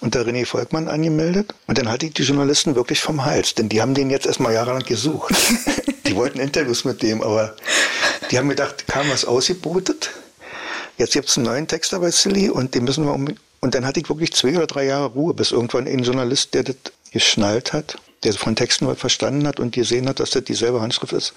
unter 0.00 0.20
René 0.20 0.46
Volkmann 0.46 0.86
angemeldet. 0.86 1.52
Und 1.66 1.76
dann 1.76 1.90
hatte 1.90 2.06
ich 2.06 2.14
die 2.14 2.22
Journalisten 2.22 2.76
wirklich 2.76 3.00
vom 3.00 3.24
Hals, 3.24 3.56
denn 3.56 3.68
die 3.68 3.82
haben 3.82 3.94
den 3.94 4.08
jetzt 4.08 4.26
erstmal 4.26 4.52
jahrelang 4.52 4.84
gesucht. 4.84 5.34
die 6.06 6.14
wollten 6.14 6.38
Interviews 6.38 6.84
mit 6.84 7.02
dem, 7.02 7.20
aber 7.20 7.56
die 8.30 8.38
haben 8.38 8.48
gedacht, 8.48 8.86
Karma 8.86 9.12
ist 9.12 9.24
ausgebotet. 9.24 10.10
Jetzt 10.98 11.14
gibt 11.14 11.28
es 11.28 11.36
einen 11.36 11.46
neuen 11.46 11.66
Texter 11.66 11.98
bei 11.98 12.12
Silly 12.12 12.48
und 12.48 12.76
den 12.76 12.84
müssen 12.84 13.04
wir 13.04 13.12
um, 13.12 13.26
und 13.62 13.74
dann 13.74 13.86
hatte 13.86 14.00
ich 14.00 14.08
wirklich 14.08 14.32
zwei 14.32 14.56
oder 14.56 14.66
drei 14.66 14.84
Jahre 14.84 15.06
Ruhe, 15.06 15.34
bis 15.34 15.52
irgendwann 15.52 15.86
ein 15.86 16.00
Journalist, 16.00 16.52
der 16.52 16.64
das 16.64 16.76
geschnallt 17.12 17.72
hat, 17.72 17.96
der 18.24 18.34
von 18.34 18.56
Texten 18.56 18.86
was 18.86 18.98
verstanden 18.98 19.46
hat 19.46 19.60
und 19.60 19.72
gesehen 19.72 20.08
hat, 20.08 20.20
dass 20.20 20.30
das 20.30 20.44
dieselbe 20.44 20.80
Handschrift 20.80 21.12
ist, 21.12 21.32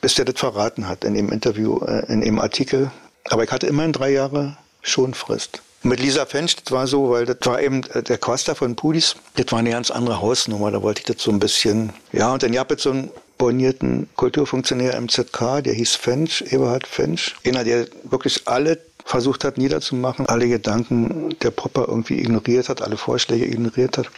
bis 0.00 0.14
der 0.14 0.24
das 0.24 0.40
verraten 0.40 0.88
hat 0.88 1.04
in 1.04 1.14
dem 1.14 1.30
Interview, 1.30 1.78
äh, 1.84 2.10
in 2.10 2.22
dem 2.22 2.38
Artikel. 2.38 2.90
Aber 3.28 3.44
ich 3.44 3.52
hatte 3.52 3.66
immerhin 3.66 3.92
drei 3.92 4.10
Jahre 4.10 4.56
Schonfrist. 4.80 5.62
Mit 5.82 6.00
Lisa 6.00 6.26
Fensch, 6.26 6.56
das 6.56 6.70
war 6.72 6.86
so, 6.86 7.10
weil 7.10 7.26
das 7.26 7.38
war 7.42 7.60
eben 7.60 7.82
äh, 7.92 8.02
der 8.02 8.16
Quaster 8.16 8.54
von 8.54 8.74
Pudis, 8.74 9.16
das 9.34 9.46
war 9.50 9.58
eine 9.58 9.70
ganz 9.70 9.90
andere 9.90 10.22
Hausnummer, 10.22 10.70
da 10.70 10.82
wollte 10.82 11.00
ich 11.00 11.06
das 11.06 11.22
so 11.22 11.30
ein 11.30 11.38
bisschen, 11.38 11.92
ja, 12.12 12.32
und 12.32 12.42
dann 12.42 12.52
gab 12.52 12.70
es 12.70 12.82
so 12.82 12.92
einen 12.92 13.10
bornierten 13.36 14.08
Kulturfunktionär 14.14 14.94
im 14.94 15.08
ZK, 15.08 15.62
der 15.62 15.74
hieß 15.74 15.96
Fensch, 15.96 16.42
Eberhard 16.42 16.86
Fensch, 16.86 17.34
einer, 17.44 17.64
der 17.64 17.88
wirklich 18.04 18.42
alle 18.46 18.78
versucht 19.04 19.44
hat 19.44 19.58
niederzumachen, 19.58 20.26
alle 20.26 20.48
Gedanken 20.48 21.36
der 21.40 21.50
Popper 21.50 21.86
irgendwie 21.88 22.18
ignoriert 22.18 22.68
hat, 22.68 22.82
alle 22.82 22.96
Vorschläge 22.96 23.46
ignoriert 23.46 23.98
hat. 23.98 24.10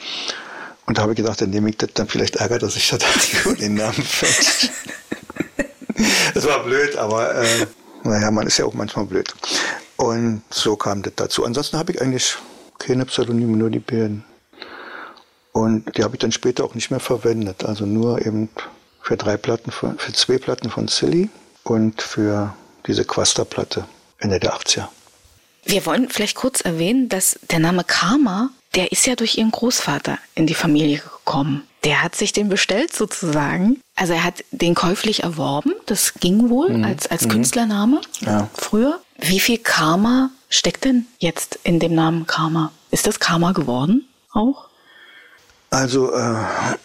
Und 0.87 0.99
da 0.99 1.03
habe 1.03 1.13
ich 1.13 1.17
gedacht, 1.17 1.41
dann 1.41 1.51
nehme 1.51 1.71
ich 1.71 1.79
das, 1.79 1.91
dann 1.95 2.09
vielleicht 2.09 2.37
ärgert 2.37 2.63
er 2.63 2.69
dass 2.69 2.93
er 3.47 3.55
den 3.55 3.75
Namen 3.75 3.93
fällt. 3.95 4.71
das 6.35 6.47
war 6.47 6.63
blöd, 6.63 6.97
aber 6.97 7.35
äh, 7.35 7.67
naja, 8.03 8.31
man 8.31 8.47
ist 8.47 8.59
ja 8.59 8.67
auch 8.67 8.75
manchmal 8.75 9.07
blöd. 9.07 9.35
Und 9.97 10.43
so 10.51 10.77
kam 10.77 11.03
das 11.03 11.15
dazu. 11.17 11.45
Ansonsten 11.45 11.79
habe 11.79 11.93
ich 11.93 12.03
eigentlich 12.03 12.37
keine 12.79 13.07
Pseudonyme, 13.07 13.57
nur 13.57 13.71
die 13.71 13.79
beiden. 13.79 14.25
Und 15.53 15.97
die 15.97 16.03
habe 16.03 16.17
ich 16.17 16.21
dann 16.21 16.33
später 16.33 16.65
auch 16.65 16.75
nicht 16.75 16.91
mehr 16.91 17.01
verwendet. 17.01 17.65
Also 17.65 17.87
nur 17.87 18.25
eben 18.27 18.51
für 19.01 19.17
drei 19.17 19.37
Platten, 19.37 19.71
von, 19.71 19.99
für 19.99 20.13
zwei 20.13 20.39
Platten 20.39 20.69
von 20.69 20.89
Silly 20.89 21.31
und 21.63 22.03
für 22.03 22.55
diese 22.87 23.05
Quaster-Platte. 23.05 23.87
Ende 24.19 24.41
der 24.41 24.55
80er. 24.55 24.89
Wir 25.65 25.87
wollen 25.87 26.09
vielleicht 26.09 26.37
kurz 26.37 26.61
erwähnen, 26.61 27.09
dass 27.09 27.39
der 27.51 27.59
Name 27.59 27.85
Karma, 27.85 28.51
der 28.75 28.93
ist 28.93 29.07
ja 29.07 29.17
durch 29.17 29.39
ihren 29.39 29.51
Großvater 29.51 30.19
in 30.35 30.47
die 30.47 30.55
Familie 30.55 30.99
gekommen. 30.99 31.67
Der 31.85 32.03
hat 32.03 32.15
sich 32.15 32.33
den 32.33 32.49
bestellt 32.49 32.95
sozusagen. 32.95 33.81
Also 33.95 34.13
er 34.13 34.25
hat 34.25 34.45
den 34.51 34.75
käuflich 34.75 35.23
erworben. 35.23 35.73
Das 35.87 36.15
ging 36.15 36.51
wohl 36.51 36.71
mhm. 36.71 36.85
als, 36.85 37.07
als 37.07 37.25
mhm. 37.25 37.31
Künstlername 37.31 38.01
ja. 38.21 38.49
früher. 38.55 39.01
Wie 39.19 39.41
viel 39.41 39.59
Karma 39.59 40.31
steckt 40.49 40.85
denn 40.85 41.07
jetzt 41.19 41.59
in 41.63 41.81
dem 41.81 41.95
Namen 41.95 42.27
Karma? 42.27 42.73
Ist 42.91 43.07
das 43.07 43.21
Karma 43.21 43.53
geworden 43.53 44.07
auch? 44.33 44.69
Also 45.71 46.13
äh, 46.13 46.37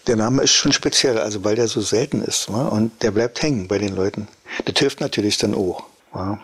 der 0.07 0.15
Name 0.15 0.43
ist 0.43 0.53
schon 0.53 0.71
speziell, 0.71 1.19
also 1.19 1.43
weil 1.43 1.55
der 1.55 1.67
so 1.67 1.79
selten 1.79 2.23
ist 2.23 2.51
wa? 2.51 2.67
und 2.69 3.03
der 3.03 3.11
bleibt 3.11 3.41
hängen 3.41 3.67
bei 3.67 3.77
den 3.77 3.95
Leuten. 3.95 4.27
Das 4.65 4.79
hilft 4.79 4.99
natürlich 4.99 5.37
dann 5.37 5.53
auch. 5.53 5.83
Wa? 6.11 6.39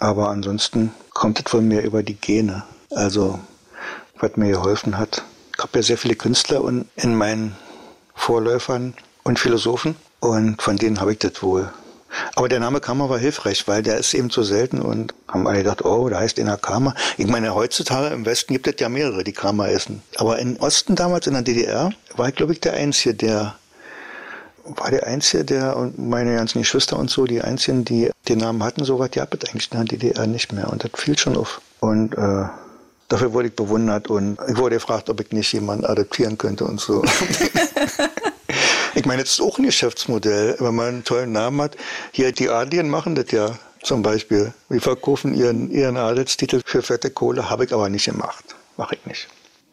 Aber 0.00 0.30
ansonsten 0.30 0.92
kommt 1.10 1.38
es 1.38 1.50
von 1.50 1.68
mir 1.68 1.82
über 1.82 2.02
die 2.02 2.14
Gene. 2.16 2.64
Also, 2.90 3.38
was 4.18 4.36
mir 4.36 4.50
geholfen 4.50 4.98
hat. 4.98 5.22
Ich 5.54 5.62
habe 5.62 5.78
ja 5.78 5.82
sehr 5.82 5.98
viele 5.98 6.16
Künstler 6.16 6.64
und 6.64 6.86
in 6.96 7.14
meinen 7.14 7.54
Vorläufern 8.14 8.94
und 9.22 9.38
Philosophen 9.38 9.94
und 10.20 10.60
von 10.60 10.76
denen 10.76 11.00
habe 11.00 11.12
ich 11.12 11.18
das 11.18 11.42
wohl. 11.42 11.70
Aber 12.34 12.48
der 12.48 12.60
Name 12.60 12.80
Karma 12.80 13.08
war 13.08 13.18
hilfreich, 13.18 13.68
weil 13.68 13.82
der 13.82 13.98
ist 13.98 14.14
eben 14.14 14.30
so 14.30 14.42
selten 14.42 14.80
und 14.80 15.14
haben 15.28 15.46
alle 15.46 15.58
gedacht, 15.58 15.84
oh, 15.84 16.08
da 16.08 16.18
heißt 16.18 16.40
einer 16.40 16.56
Karma. 16.56 16.94
Ich 17.18 17.26
meine, 17.26 17.54
heutzutage 17.54 18.12
im 18.12 18.26
Westen 18.26 18.52
gibt 18.54 18.66
es 18.66 18.74
ja 18.78 18.88
mehrere, 18.88 19.22
die 19.22 19.32
Karma 19.32 19.68
essen. 19.68 20.02
Aber 20.16 20.38
im 20.38 20.56
Osten 20.56 20.96
damals, 20.96 21.26
in 21.26 21.34
der 21.34 21.42
DDR, 21.42 21.92
war 22.16 22.28
ich, 22.28 22.34
glaube 22.34 22.52
ich, 22.52 22.60
der 22.60 22.72
Einzige, 22.72 23.14
der 23.14 23.54
war 24.64 24.90
der 24.90 25.06
Einzige, 25.06 25.44
der 25.44 25.76
und 25.76 25.98
meine 25.98 26.36
ganzen 26.36 26.60
Geschwister 26.60 26.98
und 26.98 27.10
so, 27.10 27.24
die 27.24 27.42
Einzigen, 27.42 27.84
die 27.84 28.10
den 28.28 28.38
Namen 28.38 28.62
hatten, 28.62 28.84
so 28.84 28.98
weit 28.98 29.12
gab 29.12 29.34
es 29.34 29.50
eigentlich 29.50 29.70
in 29.72 29.78
der 29.78 29.98
DDR 29.98 30.26
nicht 30.26 30.52
mehr. 30.52 30.70
Und 30.70 30.84
das 30.84 30.90
fiel 30.94 31.18
schon 31.18 31.36
auf. 31.36 31.60
Und 31.80 32.16
äh, 32.16 32.44
dafür 33.08 33.32
wurde 33.32 33.48
ich 33.48 33.56
bewundert 33.56 34.08
und 34.08 34.38
ich 34.48 34.56
wurde 34.56 34.76
gefragt, 34.76 35.10
ob 35.10 35.20
ich 35.20 35.30
nicht 35.32 35.52
jemanden 35.52 35.84
adoptieren 35.84 36.38
könnte 36.38 36.64
und 36.64 36.80
so. 36.80 37.04
ich 38.94 39.04
meine, 39.04 39.22
das 39.22 39.32
ist 39.32 39.40
auch 39.40 39.58
ein 39.58 39.64
Geschäftsmodell, 39.64 40.56
wenn 40.58 40.74
man 40.74 40.88
einen 40.88 41.04
tollen 41.04 41.32
Namen 41.32 41.60
hat. 41.62 41.76
Hier, 42.12 42.32
die 42.32 42.48
Adligen 42.48 42.88
machen 42.88 43.14
das 43.14 43.30
ja 43.30 43.58
zum 43.82 44.02
Beispiel. 44.02 44.52
Die 44.68 44.80
verkaufen 44.80 45.34
ihren, 45.34 45.70
ihren 45.70 45.96
Adelstitel 45.96 46.60
für 46.64 46.82
fette 46.82 47.10
Kohle, 47.10 47.50
habe 47.50 47.64
ich 47.64 47.72
aber 47.72 47.88
nicht 47.88 48.06
gemacht. 48.06 48.44
Mache 48.76 48.96
ich 48.96 49.06
nicht. 49.06 49.28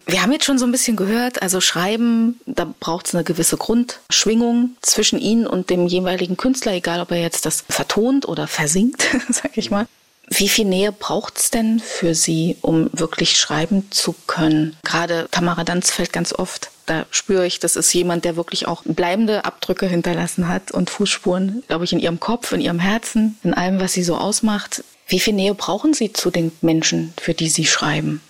Wir 0.09 0.21
haben 0.21 0.31
jetzt 0.31 0.45
schon 0.45 0.57
so 0.57 0.65
ein 0.65 0.71
bisschen 0.71 0.95
gehört, 0.95 1.41
also 1.41 1.59
Schreiben, 1.59 2.39
da 2.45 2.65
braucht 2.79 3.07
es 3.07 3.13
eine 3.13 3.25
gewisse 3.25 3.57
Grundschwingung 3.57 4.77
zwischen 4.81 5.19
Ihnen 5.19 5.45
und 5.45 5.69
dem 5.69 5.85
jeweiligen 5.85 6.37
Künstler, 6.37 6.71
egal 6.71 7.01
ob 7.01 7.11
er 7.11 7.19
jetzt 7.19 7.45
das 7.45 7.65
vertont 7.67 8.25
oder 8.25 8.47
versingt, 8.47 9.05
sag 9.29 9.57
ich 9.57 9.69
mal. 9.69 9.85
Wie 10.29 10.47
viel 10.47 10.65
Nähe 10.65 10.93
braucht 10.93 11.37
es 11.37 11.51
denn 11.51 11.79
für 11.79 12.15
Sie, 12.15 12.55
um 12.61 12.89
wirklich 12.93 13.37
schreiben 13.37 13.91
zu 13.91 14.15
können? 14.27 14.77
Gerade 14.83 15.27
Tamara 15.29 15.65
Danz 15.65 15.91
fällt 15.91 16.13
ganz 16.13 16.31
oft. 16.31 16.71
Da 16.85 17.05
spüre 17.11 17.45
ich, 17.45 17.59
das 17.59 17.75
ist 17.75 17.93
jemand, 17.93 18.23
der 18.23 18.37
wirklich 18.37 18.65
auch 18.65 18.83
bleibende 18.85 19.43
Abdrücke 19.43 19.87
hinterlassen 19.87 20.47
hat 20.47 20.71
und 20.71 20.89
Fußspuren, 20.89 21.63
glaube 21.67 21.83
ich, 21.83 21.91
in 21.91 21.99
ihrem 21.99 22.21
Kopf, 22.21 22.53
in 22.53 22.61
ihrem 22.61 22.79
Herzen, 22.79 23.37
in 23.43 23.53
allem, 23.53 23.81
was 23.81 23.91
sie 23.91 24.03
so 24.03 24.17
ausmacht. 24.17 24.85
Wie 25.09 25.19
viel 25.19 25.33
Nähe 25.33 25.53
brauchen 25.53 25.93
Sie 25.93 26.11
zu 26.11 26.31
den 26.31 26.51
Menschen, 26.61 27.13
für 27.17 27.33
die 27.33 27.49
Sie 27.49 27.65
schreiben? 27.65 28.21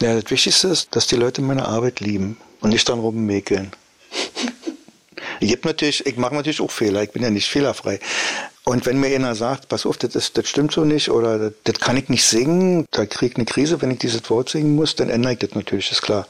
Ja, 0.00 0.20
das 0.20 0.30
Wichtigste 0.30 0.68
ist, 0.68 0.94
dass 0.94 1.06
die 1.06 1.16
Leute 1.16 1.42
meine 1.42 1.66
Arbeit 1.66 2.00
lieben 2.00 2.36
und 2.60 2.70
nicht 2.70 2.88
dann 2.88 3.00
rummäkeln. 3.00 3.72
ich 5.40 5.62
natürlich, 5.64 6.06
ich 6.06 6.16
mache 6.16 6.34
natürlich 6.34 6.60
auch 6.60 6.70
Fehler, 6.70 7.02
ich 7.02 7.10
bin 7.10 7.22
ja 7.22 7.30
nicht 7.30 7.48
fehlerfrei. 7.48 8.00
Und 8.68 8.84
wenn 8.84 9.00
mir 9.00 9.06
einer 9.16 9.34
sagt, 9.34 9.70
pass 9.70 9.86
auf, 9.86 9.96
das, 9.96 10.14
ist, 10.14 10.36
das 10.36 10.46
stimmt 10.46 10.72
so 10.72 10.84
nicht 10.84 11.08
oder 11.08 11.50
das, 11.64 11.80
kann 11.80 11.96
ich 11.96 12.10
nicht 12.10 12.26
singen, 12.26 12.84
da 12.90 13.06
kriege 13.06 13.32
ich 13.32 13.36
eine 13.36 13.46
Krise, 13.46 13.80
wenn 13.80 13.92
ich 13.92 14.00
dieses 14.00 14.28
Wort 14.28 14.50
singen 14.50 14.76
muss, 14.76 14.94
dann 14.94 15.08
ändere 15.08 15.32
ich 15.32 15.38
das 15.38 15.54
natürlich, 15.54 15.90
ist 15.90 16.02
klar. 16.02 16.26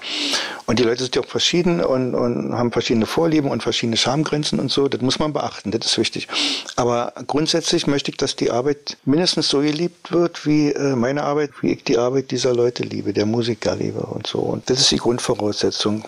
Und 0.66 0.78
die 0.78 0.84
Leute 0.84 1.02
sind 1.02 1.16
ja 1.16 1.22
auch 1.22 1.26
verschieden 1.26 1.80
und, 1.80 2.14
und 2.14 2.56
haben 2.56 2.70
verschiedene 2.70 3.06
Vorlieben 3.06 3.50
und 3.50 3.64
verschiedene 3.64 3.96
Schamgrenzen 3.96 4.60
und 4.60 4.70
so, 4.70 4.86
das 4.86 5.00
muss 5.00 5.18
man 5.18 5.32
beachten, 5.32 5.72
das 5.72 5.84
ist 5.84 5.98
wichtig. 5.98 6.28
Aber 6.76 7.12
grundsätzlich 7.26 7.88
möchte 7.88 8.12
ich, 8.12 8.18
dass 8.18 8.36
die 8.36 8.52
Arbeit 8.52 8.98
mindestens 9.04 9.48
so 9.48 9.58
geliebt 9.58 10.12
wird, 10.12 10.46
wie 10.46 10.70
äh, 10.70 10.94
meine 10.94 11.24
Arbeit, 11.24 11.50
wie 11.60 11.72
ich 11.72 11.82
die 11.82 11.98
Arbeit 11.98 12.30
dieser 12.30 12.54
Leute 12.54 12.84
liebe, 12.84 13.12
der 13.12 13.26
Musiker 13.26 13.74
liebe 13.74 13.98
und 13.98 14.28
so. 14.28 14.38
Und 14.38 14.70
das 14.70 14.78
ist 14.78 14.92
die 14.92 14.98
Grundvoraussetzung. 14.98 16.04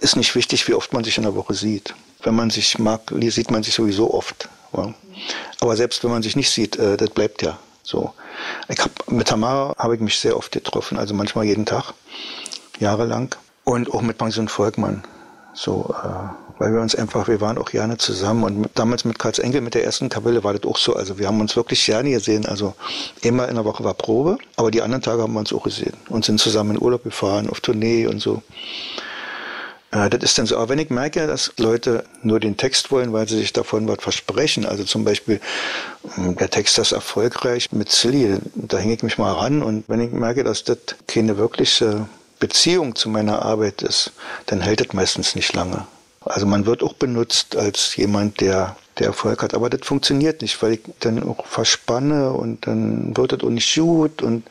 Ist 0.00 0.16
nicht 0.16 0.34
wichtig, 0.34 0.66
wie 0.66 0.72
oft 0.72 0.94
man 0.94 1.04
sich 1.04 1.18
in 1.18 1.24
der 1.24 1.34
Woche 1.34 1.52
sieht. 1.52 1.94
Wenn 2.22 2.34
man 2.34 2.48
sich 2.48 2.78
mag, 2.78 3.12
sieht 3.28 3.50
man 3.50 3.62
sich 3.62 3.74
sowieso 3.74 4.14
oft. 4.14 4.48
Ja. 4.74 4.94
Aber 5.60 5.76
selbst 5.76 6.02
wenn 6.04 6.10
man 6.10 6.22
sich 6.22 6.36
nicht 6.36 6.50
sieht, 6.50 6.76
äh, 6.76 6.96
das 6.96 7.10
bleibt 7.10 7.42
ja 7.42 7.58
so. 7.82 8.12
Ich 8.68 8.80
hab, 8.80 9.10
mit 9.10 9.28
Tamara 9.28 9.74
habe 9.78 9.94
ich 9.94 10.00
mich 10.00 10.18
sehr 10.18 10.36
oft 10.36 10.52
getroffen, 10.52 10.98
also 10.98 11.14
manchmal 11.14 11.44
jeden 11.44 11.66
Tag, 11.66 11.94
jahrelang. 12.78 13.34
Und 13.64 13.92
auch 13.92 14.02
mit 14.02 14.18
Pension 14.18 14.48
Volkmann 14.48 15.02
So, 15.52 15.92
äh, 16.02 16.58
weil 16.58 16.72
wir 16.72 16.80
uns 16.80 16.94
einfach, 16.94 17.28
wir 17.28 17.40
waren 17.40 17.58
auch 17.58 17.70
gerne 17.70 17.98
zusammen 17.98 18.44
und 18.44 18.58
mit, 18.60 18.70
damals 18.78 19.04
mit 19.04 19.18
Karls 19.18 19.38
Enkel 19.38 19.60
mit 19.60 19.74
der 19.74 19.84
ersten 19.84 20.08
Kapelle 20.08 20.44
war 20.44 20.54
das 20.54 20.64
auch 20.64 20.78
so. 20.78 20.94
Also 20.94 21.18
wir 21.18 21.26
haben 21.26 21.40
uns 21.40 21.56
wirklich 21.56 21.84
gerne 21.84 22.10
gesehen. 22.10 22.46
Also 22.46 22.74
immer 23.22 23.48
in 23.48 23.56
der 23.56 23.64
Woche 23.64 23.84
war 23.84 23.94
Probe, 23.94 24.38
aber 24.56 24.70
die 24.70 24.82
anderen 24.82 25.02
Tage 25.02 25.22
haben 25.22 25.32
wir 25.32 25.40
uns 25.40 25.52
auch 25.52 25.64
gesehen 25.64 25.94
und 26.08 26.24
sind 26.24 26.40
zusammen 26.40 26.76
in 26.76 26.82
Urlaub 26.82 27.04
gefahren, 27.04 27.50
auf 27.50 27.60
Tournee 27.60 28.06
und 28.06 28.20
so. 28.20 28.42
Äh, 29.90 30.10
das 30.10 30.22
ist 30.22 30.38
dann 30.38 30.46
so. 30.46 30.56
Aber 30.56 30.70
wenn 30.70 30.78
ich 30.78 30.90
merke, 30.90 31.26
dass 31.26 31.52
Leute 31.58 32.04
nur 32.22 32.40
den 32.40 32.56
Text 32.56 32.90
wollen, 32.90 33.12
weil 33.12 33.28
sie 33.28 33.36
sich 33.36 33.52
davon 33.52 33.88
was 33.88 33.98
versprechen, 34.00 34.66
also 34.66 34.84
zum 34.84 35.04
Beispiel, 35.04 35.40
hm, 36.14 36.36
der 36.36 36.50
Text 36.50 36.78
ist 36.78 36.92
erfolgreich 36.92 37.72
mit 37.72 37.90
Silly, 37.90 38.38
da 38.54 38.78
hänge 38.78 38.94
ich 38.94 39.02
mich 39.02 39.18
mal 39.18 39.32
ran 39.32 39.62
und 39.62 39.84
wenn 39.88 40.00
ich 40.00 40.12
merke, 40.12 40.44
dass 40.44 40.64
das 40.64 40.78
keine 41.06 41.36
wirkliche 41.38 42.06
Beziehung 42.38 42.94
zu 42.94 43.08
meiner 43.08 43.42
Arbeit 43.42 43.82
ist, 43.82 44.12
dann 44.46 44.60
hält 44.60 44.80
das 44.80 44.92
meistens 44.92 45.34
nicht 45.34 45.54
lange. 45.54 45.86
Also 46.20 46.44
man 46.44 46.66
wird 46.66 46.82
auch 46.82 46.94
benutzt 46.94 47.56
als 47.56 47.94
jemand, 47.96 48.40
der, 48.40 48.76
der 48.98 49.08
Erfolg 49.08 49.42
hat, 49.42 49.54
aber 49.54 49.70
das 49.70 49.86
funktioniert 49.86 50.42
nicht, 50.42 50.60
weil 50.60 50.72
ich 50.72 50.80
dann 51.00 51.22
auch 51.22 51.46
verspanne 51.46 52.32
und 52.32 52.66
dann 52.66 53.16
wird 53.16 53.32
das 53.32 53.40
auch 53.42 53.50
nicht 53.50 53.72
gut 53.74 54.22
und 54.22 54.44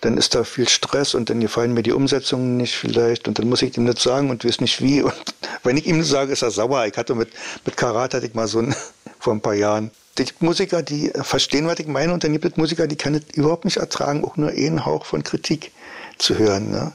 dann 0.00 0.16
ist 0.16 0.34
da 0.34 0.44
viel 0.44 0.68
Stress 0.68 1.14
und 1.14 1.30
dann 1.30 1.40
gefallen 1.40 1.74
mir 1.74 1.82
die 1.82 1.92
Umsetzungen 1.92 2.56
nicht 2.56 2.76
vielleicht 2.76 3.26
und 3.26 3.38
dann 3.38 3.48
muss 3.48 3.62
ich 3.62 3.76
ihm 3.76 3.86
das 3.86 4.02
sagen 4.02 4.30
und 4.30 4.44
weiß 4.44 4.60
nicht 4.60 4.80
wie. 4.80 5.02
Und 5.02 5.14
wenn 5.64 5.76
ich 5.76 5.86
ihm 5.86 6.02
sage, 6.02 6.32
ist 6.32 6.42
er 6.42 6.50
sauer. 6.50 6.86
Ich 6.86 6.96
hatte 6.96 7.14
mit, 7.14 7.30
mit 7.64 7.76
Karat 7.76 8.14
hatte 8.14 8.26
ich 8.26 8.34
mal 8.34 8.46
so 8.46 8.60
ein, 8.60 8.74
vor 9.18 9.32
ein 9.32 9.40
paar 9.40 9.54
Jahren. 9.54 9.90
Die 10.18 10.24
Musiker, 10.40 10.82
die 10.82 11.12
verstehen, 11.22 11.66
was 11.66 11.78
ich 11.78 11.86
meine 11.86 12.12
und 12.12 12.24
dann 12.24 12.32
gibt 12.32 12.44
es 12.44 12.56
Musiker, 12.56 12.86
die 12.86 12.96
können 12.96 13.22
es 13.28 13.36
überhaupt 13.36 13.64
nicht 13.64 13.76
ertragen, 13.76 14.24
auch 14.24 14.36
nur 14.36 14.50
einen 14.50 14.84
Hauch 14.84 15.04
von 15.04 15.22
Kritik 15.22 15.70
zu 16.18 16.38
hören. 16.38 16.70
Ne? 16.70 16.92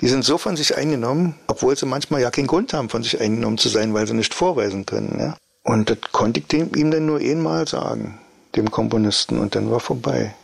Die 0.00 0.08
sind 0.08 0.24
so 0.24 0.36
von 0.36 0.56
sich 0.56 0.76
eingenommen, 0.76 1.36
obwohl 1.46 1.76
sie 1.76 1.86
manchmal 1.86 2.20
ja 2.20 2.30
keinen 2.30 2.46
Grund 2.46 2.74
haben, 2.74 2.90
von 2.90 3.02
sich 3.02 3.20
eingenommen 3.20 3.56
zu 3.56 3.68
sein, 3.70 3.94
weil 3.94 4.06
sie 4.06 4.14
nicht 4.14 4.34
vorweisen 4.34 4.84
können. 4.84 5.16
Ne? 5.16 5.36
Und 5.62 5.88
das 5.88 5.98
konnte 6.12 6.40
ich 6.40 6.48
dem, 6.48 6.74
ihm 6.74 6.90
dann 6.90 7.06
nur 7.06 7.18
einmal 7.18 7.66
sagen, 7.66 8.18
dem 8.56 8.70
Komponisten, 8.70 9.38
und 9.38 9.54
dann 9.54 9.70
war 9.70 9.80
vorbei 9.80 10.34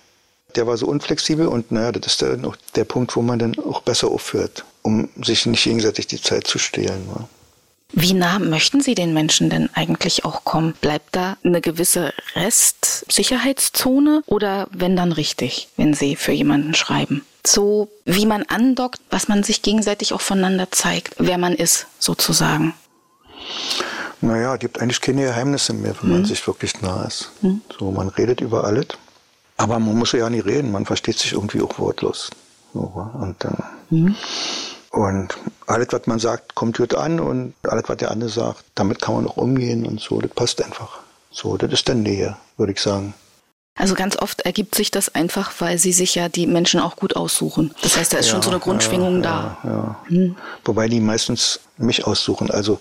der 0.57 0.67
war 0.67 0.77
so 0.77 0.87
unflexibel 0.87 1.47
und 1.47 1.71
naja, 1.71 1.93
das 1.93 2.13
ist 2.13 2.23
dann 2.23 2.45
auch 2.45 2.57
der 2.75 2.85
Punkt, 2.85 3.15
wo 3.17 3.23
man 3.23 3.39
dann 3.39 3.59
auch 3.59 3.83
besser 3.83 4.09
aufhört, 4.09 4.65
um 4.83 5.09
sich 5.23 5.47
nicht 5.47 5.65
gegenseitig 5.65 6.07
die 6.07 6.21
Zeit 6.21 6.47
zu 6.47 6.59
stehlen. 6.59 7.07
Ne? 7.07 7.29
Wie 7.93 8.15
nah 8.15 8.39
möchten 8.39 8.81
Sie 8.81 8.95
den 8.95 9.15
Menschen 9.15 9.49
denn 9.49 9.71
eigentlich 9.75 10.25
auch 10.25 10.45
kommen? 10.45 10.75
Bleibt 10.81 11.15
da 11.15 11.37
eine 11.45 11.61
gewisse 11.61 12.13
Restsicherheitszone 12.35 14.23
oder 14.27 14.69
wenn 14.73 14.97
dann 14.97 15.13
richtig, 15.13 15.69
wenn 15.77 15.95
Sie 15.95 16.17
für 16.17 16.33
jemanden 16.33 16.75
schreiben? 16.75 17.25
So 17.47 17.89
wie 18.05 18.27
man 18.27 18.43
andockt, 18.43 19.01
was 19.11 19.29
man 19.29 19.45
sich 19.45 19.63
gegenseitig 19.63 20.13
auch 20.13 20.21
voneinander 20.21 20.71
zeigt, 20.73 21.15
wer 21.19 21.39
man 21.39 21.55
ist, 21.55 21.87
sozusagen. 22.01 22.75
Naja, 24.21 24.55
es 24.55 24.61
gibt 24.61 24.81
eigentlich 24.81 25.01
keine 25.01 25.23
Geheimnisse 25.23 25.73
mehr, 25.73 25.95
wenn 26.01 26.09
mhm. 26.09 26.17
man 26.17 26.25
sich 26.25 26.45
wirklich 26.47 26.83
nah 26.83 27.05
ist. 27.05 27.31
Mhm. 27.43 27.61
So, 27.79 27.93
man 27.93 28.09
redet 28.09 28.41
über 28.41 28.65
alles. 28.65 28.89
Aber 29.57 29.79
man 29.79 29.97
muss 29.97 30.13
ja 30.13 30.29
nicht 30.29 30.47
reden, 30.47 30.73
man 30.73 30.85
versteht 30.85 31.19
sich 31.19 31.33
irgendwie 31.33 31.63
auch 31.63 31.79
wortlos. 31.79 32.31
Und, 32.73 33.37
äh, 33.45 33.49
mhm. 33.95 34.15
und 34.91 35.39
alles, 35.67 35.89
was 35.91 36.07
man 36.07 36.19
sagt, 36.19 36.55
kommt 36.55 36.77
gut 36.77 36.95
an 36.95 37.21
und 37.21 37.55
alles, 37.63 37.85
was 37.87 37.97
der 37.97 38.11
andere 38.11 38.29
sagt, 38.29 38.65
damit 38.75 39.01
kann 39.01 39.15
man 39.15 39.27
auch 39.27 39.39
umgehen 39.39 39.87
und 39.87 40.01
so, 40.01 40.21
das 40.21 40.31
passt 40.33 40.63
einfach. 40.63 40.99
So, 41.31 41.57
das 41.57 41.73
ist 41.73 41.89
dann 41.89 42.03
Nähe, 42.03 42.37
würde 42.57 42.73
ich 42.73 42.81
sagen. 42.81 43.15
Also 43.79 43.95
ganz 43.95 44.17
oft 44.17 44.41
ergibt 44.41 44.75
sich 44.75 44.91
das 44.91 45.15
einfach, 45.15 45.53
weil 45.59 45.79
sie 45.79 45.93
sich 45.93 46.15
ja 46.15 46.31
die 46.31 46.47
Menschen 46.47 46.81
auch 46.81 46.97
gut 46.97 47.15
aussuchen. 47.15 47.75
Das 47.83 47.99
heißt, 47.99 48.13
da 48.13 48.19
ist 48.19 48.27
ja, 48.27 48.33
schon 48.33 48.43
so 48.43 48.49
eine 48.49 48.59
Grundschwingung 48.59 49.23
ja, 49.23 49.59
da. 49.63 49.69
Ja. 49.69 49.97
Hm. 50.09 50.37
Wobei 50.65 50.89
die 50.89 51.01
meistens 51.01 51.61
mich 51.77 52.07
aussuchen. 52.07 52.51
Also 52.51 52.81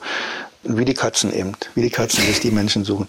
wie 0.64 0.86
die 0.86 0.94
Katzen 0.94 1.34
eben, 1.34 1.52
wie 1.76 1.82
die 1.82 1.90
Katzen 1.90 2.24
sich 2.24 2.40
die 2.40 2.52
Menschen 2.52 2.86
suchen. 2.86 3.08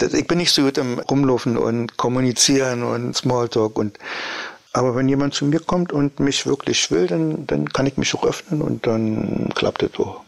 Ich 0.00 0.26
bin 0.26 0.38
nicht 0.38 0.52
so 0.52 0.62
gut 0.62 0.78
im 0.78 0.98
Rumlaufen 0.98 1.56
und 1.56 1.96
Kommunizieren 1.96 2.82
und 2.82 3.14
Smalltalk 3.16 3.78
und 3.78 3.98
aber 4.72 4.96
wenn 4.96 5.08
jemand 5.08 5.34
zu 5.34 5.44
mir 5.44 5.60
kommt 5.60 5.92
und 5.92 6.18
mich 6.18 6.46
wirklich 6.46 6.90
will, 6.90 7.06
dann, 7.06 7.46
dann 7.46 7.72
kann 7.72 7.86
ich 7.86 7.96
mich 7.96 8.12
auch 8.14 8.24
öffnen 8.24 8.60
und 8.60 8.86
dann 8.86 9.50
klappt 9.54 9.82
das 9.82 9.90
auch. 9.98 10.22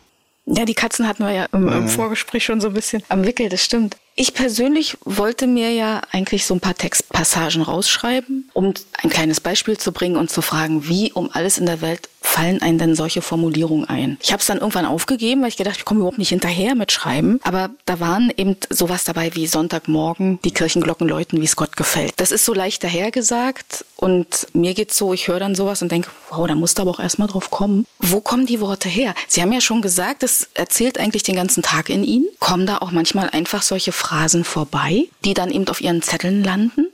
Ja, 0.48 0.64
die 0.64 0.74
Katzen 0.74 1.08
hatten 1.08 1.24
wir 1.24 1.32
ja 1.32 1.46
im, 1.52 1.66
im, 1.66 1.82
mhm. 1.82 1.88
Vorgespräch 1.88 2.44
schon 2.44 2.60
so 2.60 2.68
ein 2.68 2.74
bisschen 2.74 3.02
am 3.08 3.26
Wickel, 3.26 3.48
das 3.48 3.64
stimmt. 3.64 3.96
Ich 4.14 4.32
persönlich 4.32 4.96
wollte 5.04 5.48
mir 5.48 5.72
ja 5.72 6.00
eigentlich 6.12 6.46
so 6.46 6.54
ein 6.54 6.60
paar 6.60 6.76
Textpassagen 6.76 7.62
rausschreiben, 7.62 8.48
um 8.52 8.72
ein 9.02 9.10
kleines 9.10 9.40
Beispiel 9.40 9.76
zu 9.76 9.90
bringen 9.90 10.16
und 10.16 10.30
zu 10.30 10.42
fragen, 10.42 10.86
wie 10.86 11.10
um 11.10 11.30
alles 11.32 11.58
in 11.58 11.66
der 11.66 11.80
Welt 11.80 12.08
fallen 12.26 12.60
einem 12.60 12.78
denn 12.78 12.94
solche 12.94 13.22
Formulierungen 13.22 13.88
ein? 13.88 14.18
Ich 14.20 14.32
habe 14.32 14.40
es 14.40 14.46
dann 14.46 14.58
irgendwann 14.58 14.84
aufgegeben, 14.84 15.42
weil 15.42 15.48
ich 15.48 15.56
gedacht, 15.56 15.76
ich 15.78 15.84
komme 15.84 16.00
überhaupt 16.00 16.18
nicht 16.18 16.28
hinterher 16.30 16.74
mit 16.74 16.92
Schreiben. 16.92 17.40
Aber 17.42 17.70
da 17.86 18.00
waren 18.00 18.32
eben 18.36 18.56
sowas 18.68 19.04
dabei 19.04 19.34
wie 19.34 19.46
Sonntagmorgen, 19.46 20.40
die 20.44 20.50
Kirchenglocken 20.50 21.08
läuten, 21.08 21.40
wie 21.40 21.44
es 21.44 21.56
Gott 21.56 21.76
gefällt. 21.76 22.14
Das 22.16 22.32
ist 22.32 22.44
so 22.44 22.52
leicht 22.52 22.82
dahergesagt 22.84 23.84
und 23.96 24.48
mir 24.52 24.74
geht's 24.74 24.96
so, 24.96 25.12
ich 25.12 25.28
höre 25.28 25.38
dann 25.38 25.54
sowas 25.54 25.82
und 25.82 25.92
denke, 25.92 26.10
wow, 26.30 26.46
da 26.46 26.54
musst 26.54 26.78
du 26.78 26.82
aber 26.82 26.90
auch 26.90 27.00
erstmal 27.00 27.28
drauf 27.28 27.50
kommen. 27.50 27.86
Wo 27.98 28.20
kommen 28.20 28.46
die 28.46 28.60
Worte 28.60 28.88
her? 28.88 29.14
Sie 29.28 29.40
haben 29.40 29.52
ja 29.52 29.60
schon 29.60 29.80
gesagt, 29.80 30.22
es 30.22 30.48
erzählt 30.54 30.98
eigentlich 30.98 31.22
den 31.22 31.36
ganzen 31.36 31.62
Tag 31.62 31.88
in 31.88 32.04
Ihnen. 32.04 32.26
Kommen 32.40 32.66
da 32.66 32.78
auch 32.78 32.90
manchmal 32.90 33.30
einfach 33.30 33.62
solche 33.62 33.92
Phrasen 33.92 34.44
vorbei, 34.44 35.04
die 35.24 35.34
dann 35.34 35.50
eben 35.50 35.68
auf 35.68 35.80
Ihren 35.80 36.02
Zetteln 36.02 36.42
landen? 36.44 36.88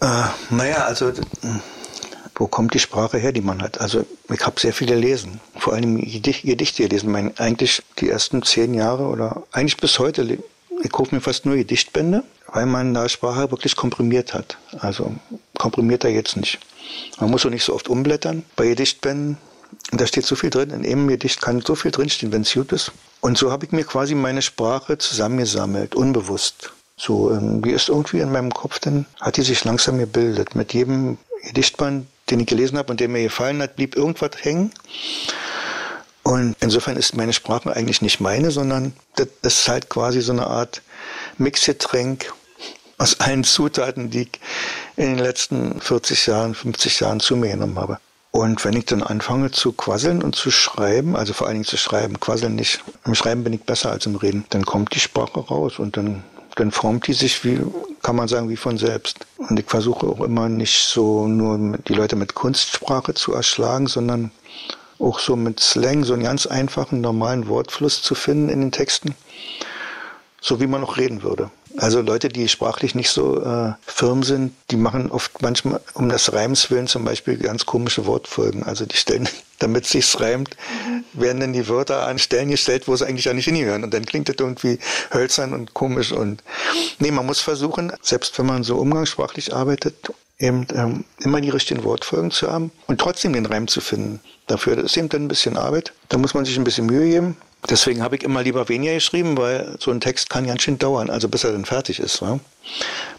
Äh, 0.00 0.24
naja, 0.50 0.84
also 0.84 1.12
wo 2.34 2.46
kommt 2.46 2.74
die 2.74 2.78
Sprache 2.78 3.18
her, 3.18 3.32
die 3.32 3.40
man 3.40 3.62
hat. 3.62 3.80
Also 3.80 4.04
ich 4.32 4.46
habe 4.46 4.60
sehr 4.60 4.72
viel 4.72 4.88
gelesen, 4.88 5.40
vor 5.56 5.74
allem 5.74 5.98
Gedichte 5.98 6.82
gelesen. 6.82 7.10
Mein, 7.10 7.36
eigentlich 7.38 7.82
die 7.98 8.08
ersten 8.08 8.42
zehn 8.42 8.74
Jahre 8.74 9.06
oder 9.06 9.42
eigentlich 9.52 9.76
bis 9.76 9.98
heute, 9.98 10.38
ich 10.82 10.92
kaufe 10.92 11.14
mir 11.14 11.20
fast 11.20 11.46
nur 11.46 11.56
Gedichtbände, 11.56 12.24
weil 12.52 12.66
man 12.66 12.94
da 12.94 13.08
Sprache 13.08 13.50
wirklich 13.50 13.76
komprimiert 13.76 14.34
hat. 14.34 14.56
Also 14.78 15.14
komprimiert 15.58 16.04
er 16.04 16.10
jetzt 16.10 16.36
nicht. 16.36 16.58
Man 17.20 17.30
muss 17.30 17.46
auch 17.46 17.50
nicht 17.50 17.64
so 17.64 17.74
oft 17.74 17.88
umblättern 17.88 18.44
bei 18.56 18.66
Gedichtbänden. 18.66 19.38
Da 19.90 20.06
steht 20.06 20.26
so 20.26 20.36
viel 20.36 20.50
drin. 20.50 20.70
In 20.70 20.84
einem 20.84 21.08
Gedicht 21.08 21.40
kann 21.40 21.62
so 21.62 21.74
viel 21.74 21.90
drinstehen, 21.90 22.32
wenn 22.32 22.42
es 22.42 22.52
gut 22.52 22.72
ist. 22.72 22.92
Und 23.20 23.38
so 23.38 23.50
habe 23.50 23.64
ich 23.64 23.72
mir 23.72 23.84
quasi 23.84 24.14
meine 24.14 24.42
Sprache 24.42 24.98
zusammengesammelt, 24.98 25.94
unbewusst. 25.94 26.72
So, 26.96 27.30
ähm, 27.32 27.62
die 27.62 27.70
ist 27.70 27.88
irgendwie 27.88 28.20
in 28.20 28.32
meinem 28.32 28.52
Kopf, 28.52 28.78
dann 28.80 29.06
hat 29.20 29.36
die 29.36 29.42
sich 29.42 29.64
langsam 29.64 29.98
gebildet. 29.98 30.54
Mit 30.54 30.74
jedem 30.74 31.18
Gedichtband, 31.46 32.06
den 32.32 32.40
ich 32.40 32.46
gelesen 32.46 32.78
habe 32.78 32.90
und 32.90 33.00
der 33.00 33.08
mir 33.08 33.22
gefallen 33.22 33.60
hat, 33.62 33.76
blieb 33.76 33.94
irgendwas 33.94 34.30
hängen. 34.40 34.72
Und 36.22 36.56
insofern 36.60 36.96
ist 36.96 37.14
meine 37.14 37.32
Sprache 37.32 37.74
eigentlich 37.74 38.00
nicht 38.00 38.20
meine, 38.20 38.50
sondern 38.50 38.94
das 39.16 39.28
ist 39.42 39.68
halt 39.68 39.88
quasi 39.90 40.22
so 40.22 40.32
eine 40.32 40.46
Art 40.46 40.82
Mixgetränk 41.36 42.32
aus 42.96 43.20
allen 43.20 43.44
Zutaten, 43.44 44.10
die 44.10 44.22
ich 44.22 44.40
in 44.96 45.16
den 45.16 45.18
letzten 45.18 45.80
40 45.80 46.26
Jahren, 46.26 46.54
50 46.54 47.00
Jahren 47.00 47.20
zu 47.20 47.36
mir 47.36 47.50
genommen 47.50 47.78
habe. 47.78 47.98
Und 48.30 48.64
wenn 48.64 48.74
ich 48.74 48.86
dann 48.86 49.02
anfange 49.02 49.50
zu 49.50 49.72
quasseln 49.72 50.22
und 50.22 50.34
zu 50.34 50.50
schreiben, 50.50 51.16
also 51.16 51.34
vor 51.34 51.48
allen 51.48 51.56
Dingen 51.56 51.66
zu 51.66 51.76
schreiben, 51.76 52.18
quasseln 52.18 52.54
nicht, 52.54 52.82
im 53.04 53.14
Schreiben 53.14 53.44
bin 53.44 53.52
ich 53.52 53.64
besser 53.64 53.90
als 53.90 54.06
im 54.06 54.16
Reden, 54.16 54.46
dann 54.50 54.64
kommt 54.64 54.94
die 54.94 55.00
Sprache 55.00 55.38
raus 55.38 55.78
und 55.78 55.98
dann 55.98 56.24
dann 56.56 56.70
formt 56.70 57.06
die 57.06 57.12
sich, 57.12 57.44
wie 57.44 57.60
kann 58.02 58.16
man 58.16 58.28
sagen, 58.28 58.48
wie 58.48 58.56
von 58.56 58.78
selbst. 58.78 59.26
Und 59.36 59.58
ich 59.58 59.66
versuche 59.66 60.06
auch 60.06 60.20
immer 60.20 60.48
nicht 60.48 60.78
so 60.86 61.26
nur 61.26 61.78
die 61.78 61.94
Leute 61.94 62.16
mit 62.16 62.34
Kunstsprache 62.34 63.14
zu 63.14 63.32
erschlagen, 63.32 63.86
sondern 63.86 64.30
auch 64.98 65.18
so 65.18 65.36
mit 65.36 65.60
Slang, 65.60 66.04
so 66.04 66.14
einen 66.14 66.22
ganz 66.22 66.46
einfachen, 66.46 67.00
normalen 67.00 67.48
Wortfluss 67.48 68.02
zu 68.02 68.14
finden 68.14 68.48
in 68.48 68.60
den 68.60 68.72
Texten, 68.72 69.14
so 70.40 70.60
wie 70.60 70.66
man 70.66 70.84
auch 70.84 70.96
reden 70.96 71.22
würde. 71.22 71.50
Also 71.78 72.00
Leute, 72.00 72.28
die 72.28 72.48
sprachlich 72.48 72.94
nicht 72.94 73.10
so 73.10 73.42
äh, 73.42 73.72
firm 73.86 74.22
sind, 74.22 74.52
die 74.70 74.76
machen 74.76 75.10
oft 75.10 75.42
manchmal 75.42 75.80
um 75.94 76.08
das 76.08 76.32
Reims 76.32 76.70
willen 76.70 76.86
zum 76.86 77.04
Beispiel 77.04 77.38
ganz 77.38 77.66
komische 77.66 78.06
Wortfolgen. 78.06 78.62
Also 78.62 78.84
die 78.84 78.96
stellen, 78.96 79.28
damit 79.58 79.84
es 79.84 79.90
sich 79.92 80.20
reimt, 80.20 80.56
werden 81.12 81.40
dann 81.40 81.52
die 81.52 81.68
Wörter 81.68 82.06
an 82.06 82.18
Stellen 82.18 82.50
gestellt, 82.50 82.88
wo 82.88 82.96
sie 82.96 83.06
eigentlich 83.06 83.24
ja 83.24 83.34
nicht 83.34 83.46
hingehören. 83.46 83.84
Und 83.84 83.94
dann 83.94 84.04
klingt 84.04 84.28
das 84.28 84.36
irgendwie 84.38 84.78
hölzern 85.12 85.52
und 85.52 85.74
komisch. 85.74 86.12
Und 86.12 86.42
nee, 86.98 87.10
man 87.10 87.26
muss 87.26 87.40
versuchen, 87.40 87.92
selbst 88.02 88.38
wenn 88.38 88.46
man 88.46 88.64
so 88.64 88.76
umgangssprachlich 88.76 89.54
arbeitet, 89.54 90.12
eben 90.38 90.66
ähm, 90.74 91.04
immer 91.20 91.40
die 91.40 91.50
richtigen 91.50 91.84
Wortfolgen 91.84 92.30
zu 92.30 92.50
haben 92.50 92.72
und 92.86 93.00
trotzdem 93.00 93.32
den 93.32 93.46
Reim 93.46 93.68
zu 93.68 93.80
finden. 93.80 94.20
Dafür 94.46 94.78
ist 94.78 94.96
eben 94.96 95.08
dann 95.08 95.24
ein 95.24 95.28
bisschen 95.28 95.56
Arbeit. 95.56 95.92
Da 96.08 96.18
muss 96.18 96.34
man 96.34 96.44
sich 96.44 96.56
ein 96.56 96.64
bisschen 96.64 96.86
Mühe 96.86 97.08
geben. 97.08 97.36
Deswegen 97.68 98.02
habe 98.02 98.16
ich 98.16 98.24
immer 98.24 98.42
lieber 98.42 98.68
weniger 98.68 98.94
geschrieben, 98.94 99.36
weil 99.36 99.76
so 99.78 99.90
ein 99.90 100.00
Text 100.00 100.30
kann 100.30 100.46
ganz 100.46 100.62
schön 100.62 100.78
dauern, 100.78 101.10
also 101.10 101.28
bis 101.28 101.44
er 101.44 101.52
dann 101.52 101.64
fertig 101.64 102.00
ist. 102.00 102.20
Wa? 102.20 102.40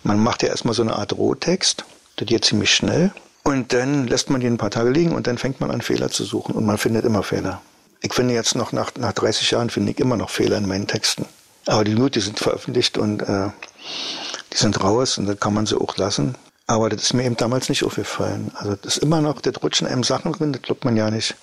Man 0.03 0.19
macht 0.19 0.43
ja 0.43 0.49
erstmal 0.49 0.73
so 0.73 0.81
eine 0.81 0.95
Art 0.95 1.13
Rohtext, 1.13 1.85
das 2.17 2.27
geht 2.27 2.43
ziemlich 2.45 2.73
schnell. 2.73 3.11
Und 3.43 3.73
dann 3.73 4.07
lässt 4.07 4.29
man 4.29 4.41
den 4.41 4.53
ein 4.53 4.57
paar 4.57 4.71
Tage 4.71 4.89
liegen 4.89 5.13
und 5.13 5.27
dann 5.27 5.37
fängt 5.37 5.59
man 5.59 5.71
an, 5.71 5.81
Fehler 5.81 6.09
zu 6.09 6.23
suchen. 6.23 6.55
Und 6.55 6.65
man 6.65 6.77
findet 6.77 7.05
immer 7.05 7.23
Fehler. 7.23 7.61
Ich 8.01 8.13
finde 8.13 8.33
jetzt 8.33 8.55
noch 8.55 8.71
nach, 8.71 8.91
nach 8.97 9.13
30 9.13 9.51
Jahren 9.51 9.69
finde 9.69 9.91
ich 9.91 9.99
immer 9.99 10.17
noch 10.17 10.29
Fehler 10.29 10.57
in 10.57 10.67
meinen 10.67 10.87
Texten. 10.87 11.25
Aber 11.65 11.83
die 11.83 11.93
gut, 11.93 12.15
die 12.15 12.21
sind 12.21 12.39
veröffentlicht 12.39 12.97
und 12.97 13.21
äh, 13.21 13.49
die 14.51 14.57
sind 14.57 14.81
raus 14.83 15.17
und 15.17 15.25
dann 15.25 15.39
kann 15.39 15.53
man 15.53 15.65
sie 15.65 15.79
auch 15.79 15.95
lassen. 15.97 16.35
Aber 16.67 16.89
das 16.89 17.03
ist 17.03 17.13
mir 17.13 17.23
eben 17.23 17.37
damals 17.37 17.69
nicht 17.69 17.83
aufgefallen. 17.83 18.51
Also 18.55 18.75
das 18.75 18.97
ist 18.97 19.03
immer 19.03 19.21
noch, 19.21 19.41
das 19.41 19.61
rutschen 19.61 19.87
einem 19.87 20.03
Sachen 20.03 20.33
drin, 20.33 20.53
das 20.53 20.61
glaubt 20.61 20.85
man 20.85 20.95
ja 20.95 21.09
nicht 21.11 21.35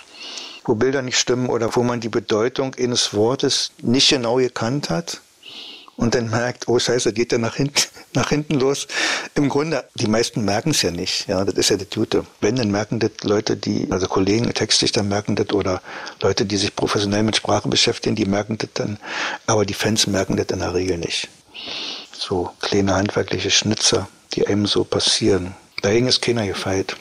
wo 0.70 0.76
Bilder 0.76 1.02
nicht 1.02 1.18
stimmen 1.18 1.48
oder 1.48 1.74
wo 1.74 1.82
man 1.82 1.98
die 1.98 2.08
Bedeutung 2.08 2.76
eines 2.76 3.12
Wortes 3.12 3.72
nicht 3.82 4.08
genau 4.08 4.36
gekannt 4.36 4.88
hat 4.88 5.20
und 5.96 6.14
dann 6.14 6.30
merkt, 6.30 6.68
oh 6.68 6.78
Scheiße, 6.78 7.12
geht 7.12 7.32
der 7.32 7.40
nach 7.40 7.56
hinten, 7.56 7.82
nach 8.14 8.28
hinten 8.28 8.54
los. 8.54 8.86
Im 9.34 9.48
Grunde, 9.48 9.84
die 9.96 10.06
meisten 10.06 10.44
merken 10.44 10.70
es 10.70 10.82
ja 10.82 10.92
nicht. 10.92 11.26
Ja, 11.26 11.44
das 11.44 11.56
ist 11.56 11.70
ja 11.70 11.76
das 11.76 11.90
Gute. 11.92 12.24
Wenn, 12.40 12.54
dann 12.54 12.70
merken 12.70 13.00
das 13.00 13.10
Leute, 13.22 13.56
die, 13.56 13.88
also 13.90 14.06
Kollegen, 14.06 14.48
Textdichter 14.54 15.02
merken 15.02 15.34
das 15.34 15.50
oder 15.52 15.82
Leute, 16.20 16.46
die 16.46 16.56
sich 16.56 16.76
professionell 16.76 17.24
mit 17.24 17.34
Sprache 17.34 17.68
beschäftigen, 17.68 18.14
die 18.14 18.26
merken 18.26 18.56
das 18.56 18.70
dann. 18.74 19.00
Aber 19.46 19.66
die 19.66 19.74
Fans 19.74 20.06
merken 20.06 20.36
das 20.36 20.46
in 20.50 20.60
der 20.60 20.72
Regel 20.72 20.98
nicht. 20.98 21.28
So 22.16 22.52
kleine 22.60 22.94
handwerkliche 22.94 23.50
Schnitzer, 23.50 24.08
die 24.34 24.46
einem 24.46 24.66
so 24.66 24.84
passieren. 24.84 25.56
Dagegen 25.82 26.06
ist 26.06 26.22
keiner 26.22 26.46
gefeit. 26.46 26.96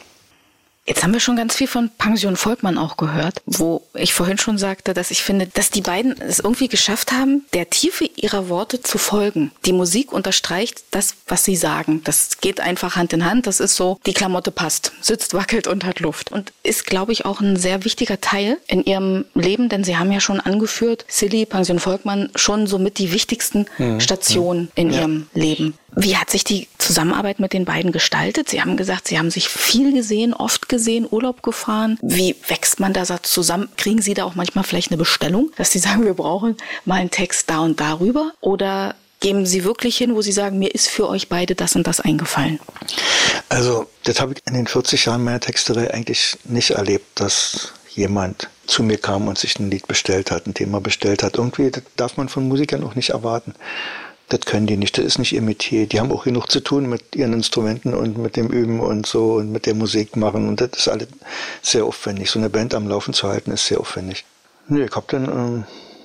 Jetzt 0.90 1.04
haben 1.04 1.14
wir 1.14 1.20
schon 1.20 1.36
ganz 1.36 1.56
viel 1.56 1.68
von 1.68 1.92
Pension 2.00 2.36
Volkmann 2.36 2.80
auch 2.80 2.98
gehört, 2.98 3.44
wo 3.46 3.84
ich 3.94 4.12
vorhin 4.12 4.40
schon 4.40 4.58
sagte, 4.58 4.96
dass 4.96 5.12
ich 5.12 5.22
finde, 5.22 5.46
dass 5.46 5.70
die 5.70 5.82
beiden 5.82 6.20
es 6.20 6.40
irgendwie 6.40 6.68
geschafft 6.68 7.12
haben, 7.12 7.46
der 7.54 7.70
Tiefe 7.70 8.10
ihrer 8.16 8.50
Worte 8.50 8.82
zu 8.82 8.98
folgen. 8.98 9.52
Die 9.66 9.72
Musik 9.72 10.12
unterstreicht 10.12 10.82
das, 10.90 11.14
was 11.28 11.46
sie 11.46 11.56
sagen. 11.56 12.02
Das 12.06 12.40
geht 12.42 12.60
einfach 12.60 12.96
Hand 12.96 13.14
in 13.14 13.24
Hand. 13.24 13.46
Das 13.46 13.60
ist 13.60 13.76
so, 13.76 14.00
die 14.08 14.14
Klamotte 14.14 14.50
passt, 14.50 14.92
sitzt, 15.00 15.36
wackelt 15.36 15.68
und 15.68 15.86
hat 15.86 16.00
Luft. 16.00 16.32
Und 16.32 16.54
ist, 16.64 16.88
glaube 16.88 17.12
ich, 17.12 17.24
auch 17.24 17.40
ein 17.40 17.56
sehr 17.56 17.86
wichtiger 17.86 18.20
Teil 18.20 18.58
in 18.66 18.84
ihrem 18.84 19.26
Leben, 19.36 19.70
denn 19.70 19.84
sie 19.84 19.96
haben 19.96 20.12
ja 20.12 20.20
schon 20.20 20.40
angeführt, 20.40 21.06
Silly, 21.08 21.46
Pension 21.46 21.78
Volkmann, 21.78 22.32
schon 22.34 22.66
somit 22.66 22.98
die 22.98 23.12
wichtigsten 23.12 23.68
mhm. 23.78 24.00
Stationen 24.00 24.72
in 24.74 24.90
ja. 24.90 25.02
ihrem 25.02 25.28
Leben. 25.36 25.78
Wie 25.96 26.18
hat 26.18 26.30
sich 26.30 26.44
die 26.44 26.68
Zusammenarbeit 26.78 27.40
mit 27.40 27.54
den 27.54 27.66
beiden 27.66 27.92
gestaltet? 27.92 28.50
Sie 28.50 28.62
haben 28.62 28.78
gesagt, 28.78 29.08
Sie 29.08 29.18
haben 29.18 29.32
sich 29.32 29.50
viel 29.50 29.94
gesehen, 29.94 30.34
oft 30.34 30.70
gesehen, 30.70 31.08
Urlaub 31.10 31.42
gefahren. 31.44 31.98
Wie 32.02 32.36
wächst 32.48 32.80
man 32.80 32.94
da 32.94 33.06
zusammen? 33.22 33.70
Kriegen 33.78 34.02
Sie 34.02 34.14
da 34.14 34.24
auch 34.24 34.36
manchmal 34.36 34.64
vielleicht 34.64 34.92
eine 34.92 34.98
Bestellung, 34.98 35.52
dass 35.58 35.72
Sie 35.72 35.80
sagen, 35.80 36.06
wir 36.06 36.14
brauchen 36.14 36.58
mal 36.86 36.96
einen 36.96 37.12
Text 37.12 37.50
da 37.50 37.60
und 37.60 37.80
darüber? 37.80 38.32
Oder 38.42 38.96
geben 39.20 39.46
Sie 39.46 39.64
wirklich 39.64 39.98
hin, 39.98 40.16
wo 40.16 40.22
Sie 40.22 40.32
sagen, 40.32 40.60
mir 40.60 40.74
ist 40.74 40.90
für 40.90 41.08
euch 41.10 41.30
beide 41.30 41.56
das 41.56 41.76
und 41.76 41.88
das 41.88 42.00
eingefallen? 42.00 42.60
Also, 43.50 43.88
das 44.04 44.20
habe 44.20 44.34
ich 44.34 44.42
in 44.46 44.54
den 44.54 44.68
40 44.68 45.06
Jahren 45.06 45.24
meiner 45.24 45.40
Texterei 45.40 45.94
eigentlich 45.94 46.38
nicht 46.46 46.72
erlebt, 46.72 47.20
dass 47.20 47.74
jemand 47.96 48.50
zu 48.68 48.84
mir 48.84 48.98
kam 48.98 49.28
und 49.28 49.38
sich 49.38 49.60
ein 49.60 49.72
Lied 49.72 49.88
bestellt 49.88 50.32
hat, 50.32 50.48
ein 50.48 50.54
Thema 50.54 50.80
bestellt 50.80 51.24
hat. 51.24 51.38
Irgendwie 51.38 51.72
darf 51.96 52.18
man 52.18 52.30
von 52.30 52.48
Musikern 52.48 52.84
auch 52.84 52.96
nicht 52.96 53.10
erwarten. 53.10 53.56
Das 54.30 54.42
können 54.42 54.68
die 54.68 54.78
nicht, 54.78 54.98
das 54.98 55.06
ist 55.06 55.18
nicht 55.18 55.34
ihr 55.34 55.42
Metier. 55.42 55.88
Die 55.88 56.00
haben 56.00 56.12
auch 56.12 56.24
genug 56.24 56.52
zu 56.52 56.60
tun 56.60 56.88
mit 56.88 57.16
ihren 57.16 57.34
Instrumenten 57.34 57.96
und 57.96 58.20
mit 58.20 58.36
dem 58.36 58.48
Üben 58.48 58.80
und 58.80 59.08
so 59.08 59.34
und 59.34 59.52
mit 59.52 59.66
der 59.66 59.74
Musik 59.74 60.16
machen. 60.16 60.48
Und 60.48 60.62
das 60.62 60.70
ist 60.78 60.88
alles 60.88 61.08
sehr 61.64 61.84
aufwendig. 61.84 62.30
So 62.30 62.38
eine 62.38 62.50
Band 62.50 62.76
am 62.76 62.88
Laufen 62.88 63.14
zu 63.14 63.28
halten, 63.28 63.52
ist 63.52 63.66
sehr 63.66 63.80
aufwendig. 63.80 64.26
Nee, 64.68 64.84
ich 64.84 64.96
habe 64.96 65.08
dann, 65.10 65.26
ähm, 65.26 65.64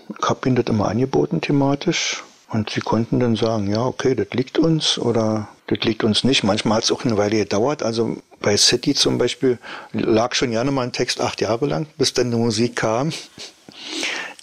ich 0.08 0.26
hab 0.26 0.46
ihnen 0.46 0.56
das 0.56 0.66
immer 0.66 0.88
angeboten 0.88 1.42
thematisch. 1.42 2.24
Und 2.48 2.70
sie 2.70 2.80
konnten 2.80 3.20
dann 3.20 3.36
sagen, 3.36 3.68
ja, 3.68 3.84
okay, 3.84 4.14
das 4.14 4.28
liegt 4.30 4.58
uns 4.58 4.96
oder 4.96 5.48
das 5.66 5.80
liegt 5.80 6.04
uns 6.04 6.24
nicht. 6.24 6.44
Manchmal 6.44 6.76
hat 6.78 6.84
es 6.84 6.92
auch 6.92 7.04
eine 7.04 7.16
Weile 7.16 7.38
gedauert. 7.38 7.82
Also 7.82 8.16
bei 8.40 8.56
City 8.56 8.94
zum 8.94 9.18
Beispiel 9.18 9.58
lag 9.92 10.34
schon 10.34 10.50
gerne 10.50 10.70
mal 10.70 10.82
ein 10.82 10.92
Text 10.92 11.20
acht 11.20 11.40
Jahre 11.40 11.66
lang, 11.66 11.86
bis 11.98 12.14
dann 12.14 12.30
die 12.30 12.36
Musik 12.36 12.76
kam. 12.76 13.12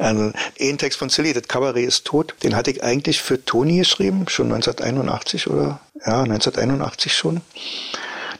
Also 0.02 0.32
ein 0.60 0.78
Text 0.78 0.98
von 0.98 1.10
Silly, 1.10 1.34
das 1.34 1.48
Kabarett 1.48 1.88
ist 1.88 2.06
tot, 2.06 2.34
den 2.44 2.56
hatte 2.56 2.72
ich 2.72 2.84
eigentlich 2.84 3.22
für 3.22 3.44
Toni 3.44 3.78
geschrieben, 3.78 4.26
schon 4.28 4.52
1981 4.52 5.48
oder 5.48 5.80
ja, 6.06 6.24
1981 6.24 7.14
schon. 7.14 7.42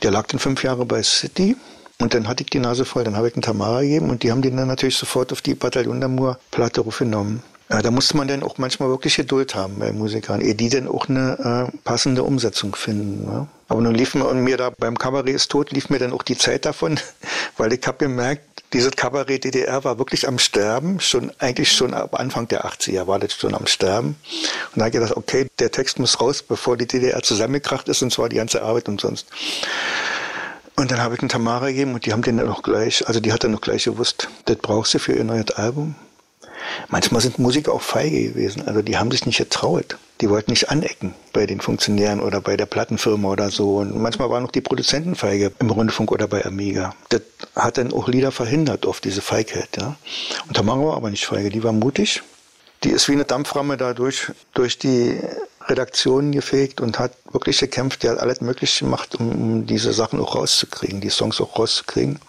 Der 0.02 0.10
lag 0.10 0.28
dann 0.28 0.40
fünf 0.40 0.64
Jahre 0.64 0.86
bei 0.86 1.04
City. 1.04 1.56
Und 2.00 2.16
dann 2.16 2.28
hatte 2.28 2.42
ich 2.42 2.50
die 2.50 2.58
Nase 2.58 2.84
voll, 2.84 3.04
dann 3.04 3.16
habe 3.16 3.28
ich 3.28 3.36
einen 3.36 3.44
Tamara 3.44 3.82
gegeben 3.82 4.10
und 4.10 4.24
die 4.24 4.32
haben 4.32 4.42
den 4.42 4.58
dann 4.58 4.68
natürlich 4.68 4.98
sofort 4.98 5.32
auf 5.32 5.44
die 5.44 5.54
Bataillon 5.54 6.04
d'Amour 6.04 6.38
Platte 6.50 6.82
aufgenommen. 6.82 7.44
Ja, 7.70 7.84
da 7.84 7.92
musste 7.92 8.18
man 8.18 8.28
dann 8.28 8.42
auch 8.42 8.58
manchmal 8.58 8.90
wirklich 8.90 9.16
Geduld 9.18 9.54
haben 9.54 9.78
bei 9.78 9.94
Musikern, 9.94 10.42
ehe 10.42 10.56
die 10.56 10.70
dann 10.70 10.88
auch 10.88 11.08
eine 11.08 11.70
äh, 11.72 11.78
passende 11.84 12.24
Umsetzung 12.24 12.76
finden. 12.76 13.24
Ne? 13.24 13.48
Aber 13.70 13.82
nun 13.82 13.94
lief 13.94 14.16
mir 14.16 14.58
da 14.58 14.72
beim 14.72 14.98
Kabarett 14.98 15.36
ist 15.36 15.52
tot, 15.52 15.72
lief 15.72 15.90
mir 15.90 16.00
dann 16.00 16.12
auch 16.12 16.24
die 16.24 16.38
Zeit 16.38 16.66
davon, 16.66 17.00
weil 17.58 17.72
ich 17.72 17.86
habe 17.86 18.00
gemerkt, 18.00 18.42
dieses 18.74 18.92
Kabarett 18.92 19.44
DDR 19.44 19.84
war 19.84 19.98
wirklich 19.98 20.28
am 20.28 20.40
Sterben, 20.40 21.00
schon 21.00 21.32
eigentlich 21.40 21.72
schon 21.72 21.94
ab 21.94 22.20
Anfang 22.20 22.48
der 22.48 22.66
80er 22.66 23.08
war 23.08 23.20
das 23.20 23.34
schon 23.34 23.54
am 23.54 23.68
Sterben. 23.68 24.16
Und 24.74 24.78
da 24.78 24.86
habe 24.86 24.90
ich 24.90 25.02
gedacht, 25.02 25.18
okay, 25.18 25.48
der 25.60 25.72
Text 25.72 26.00
muss 26.00 26.22
raus, 26.22 26.42
bevor 26.42 26.78
die 26.78 26.88
DDR 26.88 27.22
zusammengekracht 27.22 27.90
ist, 27.90 28.02
und 28.02 28.14
zwar 28.14 28.30
die 28.30 28.38
ganze 28.38 28.62
Arbeit 28.62 28.88
umsonst. 28.88 29.28
Und 30.76 30.92
dann 30.92 31.02
habe 31.02 31.16
ich 31.16 31.22
einen 31.22 31.30
Tamara 31.30 31.68
gegeben 31.68 31.94
und 31.94 32.06
die 32.06 32.14
haben 32.14 32.22
den 32.22 32.38
dann 32.38 32.50
auch 32.50 32.64
gleich, 32.64 33.08
also 33.08 33.20
die 33.20 33.34
hat 33.34 33.44
dann 33.44 33.52
noch 33.52 33.62
gleich 33.62 33.84
gewusst, 33.84 34.30
das 34.46 34.58
brauchst 34.58 34.94
du 34.94 35.00
für 35.00 35.14
ihr 35.14 35.24
neues 35.24 35.52
Album. 35.52 35.96
Manchmal 36.90 37.22
sind 37.22 37.40
Musiker 37.40 37.74
auch 37.74 37.82
feige 37.82 38.30
gewesen, 38.30 38.68
also 38.68 38.82
die 38.82 38.98
haben 38.98 39.12
sich 39.12 39.26
nicht 39.26 39.38
getraut. 39.38 39.98
Die 40.22 40.30
wollten 40.30 40.52
nicht 40.52 40.70
anecken 40.70 41.16
bei 41.34 41.48
den 41.48 41.62
Funktionären 41.62 42.20
oder 42.20 42.42
bei 42.42 42.56
der 42.56 42.68
Plattenfirma 42.68 43.30
oder 43.30 43.50
so. 43.50 43.78
Und 43.78 44.00
manchmal 44.00 44.30
waren 44.30 44.46
auch 44.46 44.52
die 44.52 44.62
Produzenten 44.62 45.16
feige 45.16 45.52
im 45.58 45.72
Rundfunk 45.72 46.12
oder 46.12 46.28
bei 46.28 46.46
Amiga. 46.46 46.94
Das 47.10 47.22
hat 47.56 47.80
dann 47.80 47.92
auch 47.92 48.08
Lieder 48.08 48.32
verhindert, 48.32 48.86
oft 48.86 49.04
diese 49.04 49.22
Feigheit. 49.22 49.70
Ja. 49.80 49.96
Und 50.48 50.56
Tamara 50.56 50.86
war 50.86 50.96
aber 50.96 51.10
nicht 51.10 51.26
feige, 51.26 51.50
die 51.50 51.64
war 51.64 51.72
mutig. 51.72 52.22
Die 52.84 52.90
ist 52.90 53.10
wie 53.10 53.14
eine 53.14 53.26
Dampframme 53.26 53.78
da 53.78 53.94
durch, 53.94 54.32
die 54.84 55.20
Redaktion 55.68 56.32
gefegt 56.32 56.82
und 56.82 57.00
hat 57.00 57.14
wirklich 57.32 57.60
gekämpft. 57.60 58.04
Die 58.04 58.10
hat 58.10 58.20
alles 58.20 58.42
Mögliche 58.42 58.86
gemacht, 58.86 59.16
um 59.16 59.66
diese 59.66 59.94
Sachen 59.94 60.20
auch 60.20 60.36
rauszukriegen, 60.36 61.02
die 61.02 61.10
Songs 61.10 61.42
auch 61.42 61.58
rauszukriegen. 61.58 62.20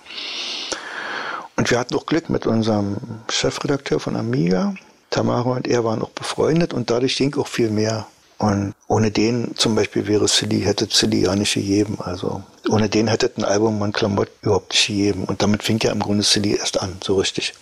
Und 1.57 1.71
wir 1.71 1.79
hatten 1.79 1.95
auch 1.95 2.07
Glück 2.07 2.31
mit 2.31 2.47
unserem 2.47 2.97
Chefredakteur 3.29 4.01
von 4.01 4.17
Amiga. 4.17 4.75
Tamara 5.11 5.57
und 5.57 5.69
er 5.69 5.85
waren 5.85 6.03
auch 6.03 6.11
befreundet 6.11 6.73
und 6.73 6.91
dadurch 6.91 7.17
ging 7.17 7.35
auch 7.37 7.47
viel 7.47 7.71
mehr. 7.71 8.07
Und 8.39 8.75
ohne 8.89 9.13
den 9.13 9.55
zum 9.57 9.77
Beispiel 9.77 10.09
wäre 10.09 10.27
Silly, 10.27 10.63
hätte 10.63 10.89
Silly 10.91 11.23
ja 11.23 11.37
nicht 11.37 11.55
gegeben. 11.55 11.99
Also 12.01 12.43
ohne 12.69 12.89
den 12.89 13.07
hätte 13.07 13.31
ein 13.37 13.45
Album 13.45 13.79
von 13.79 13.93
Klamott 13.93 14.29
überhaupt 14.41 14.73
nicht 14.73 14.89
gegeben. 14.89 15.25
Und 15.25 15.43
damit 15.43 15.63
fing 15.63 15.79
ja 15.81 15.93
im 15.93 16.01
Grunde 16.01 16.25
Silly 16.25 16.57
erst 16.57 16.81
an, 16.81 16.97
so 17.05 17.17
richtig. 17.17 17.55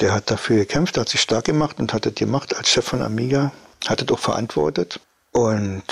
Der 0.00 0.12
hat 0.12 0.30
dafür 0.30 0.56
gekämpft, 0.56 0.98
hat 0.98 1.08
sich 1.08 1.22
stark 1.22 1.46
gemacht 1.46 1.78
und 1.78 1.94
hat 1.94 2.04
das 2.04 2.14
gemacht 2.14 2.54
als 2.56 2.68
Chef 2.68 2.84
von 2.84 3.00
Amiga, 3.00 3.52
hat 3.86 4.02
es 4.02 4.08
auch 4.10 4.18
verantwortet. 4.18 5.00
Und 5.32 5.84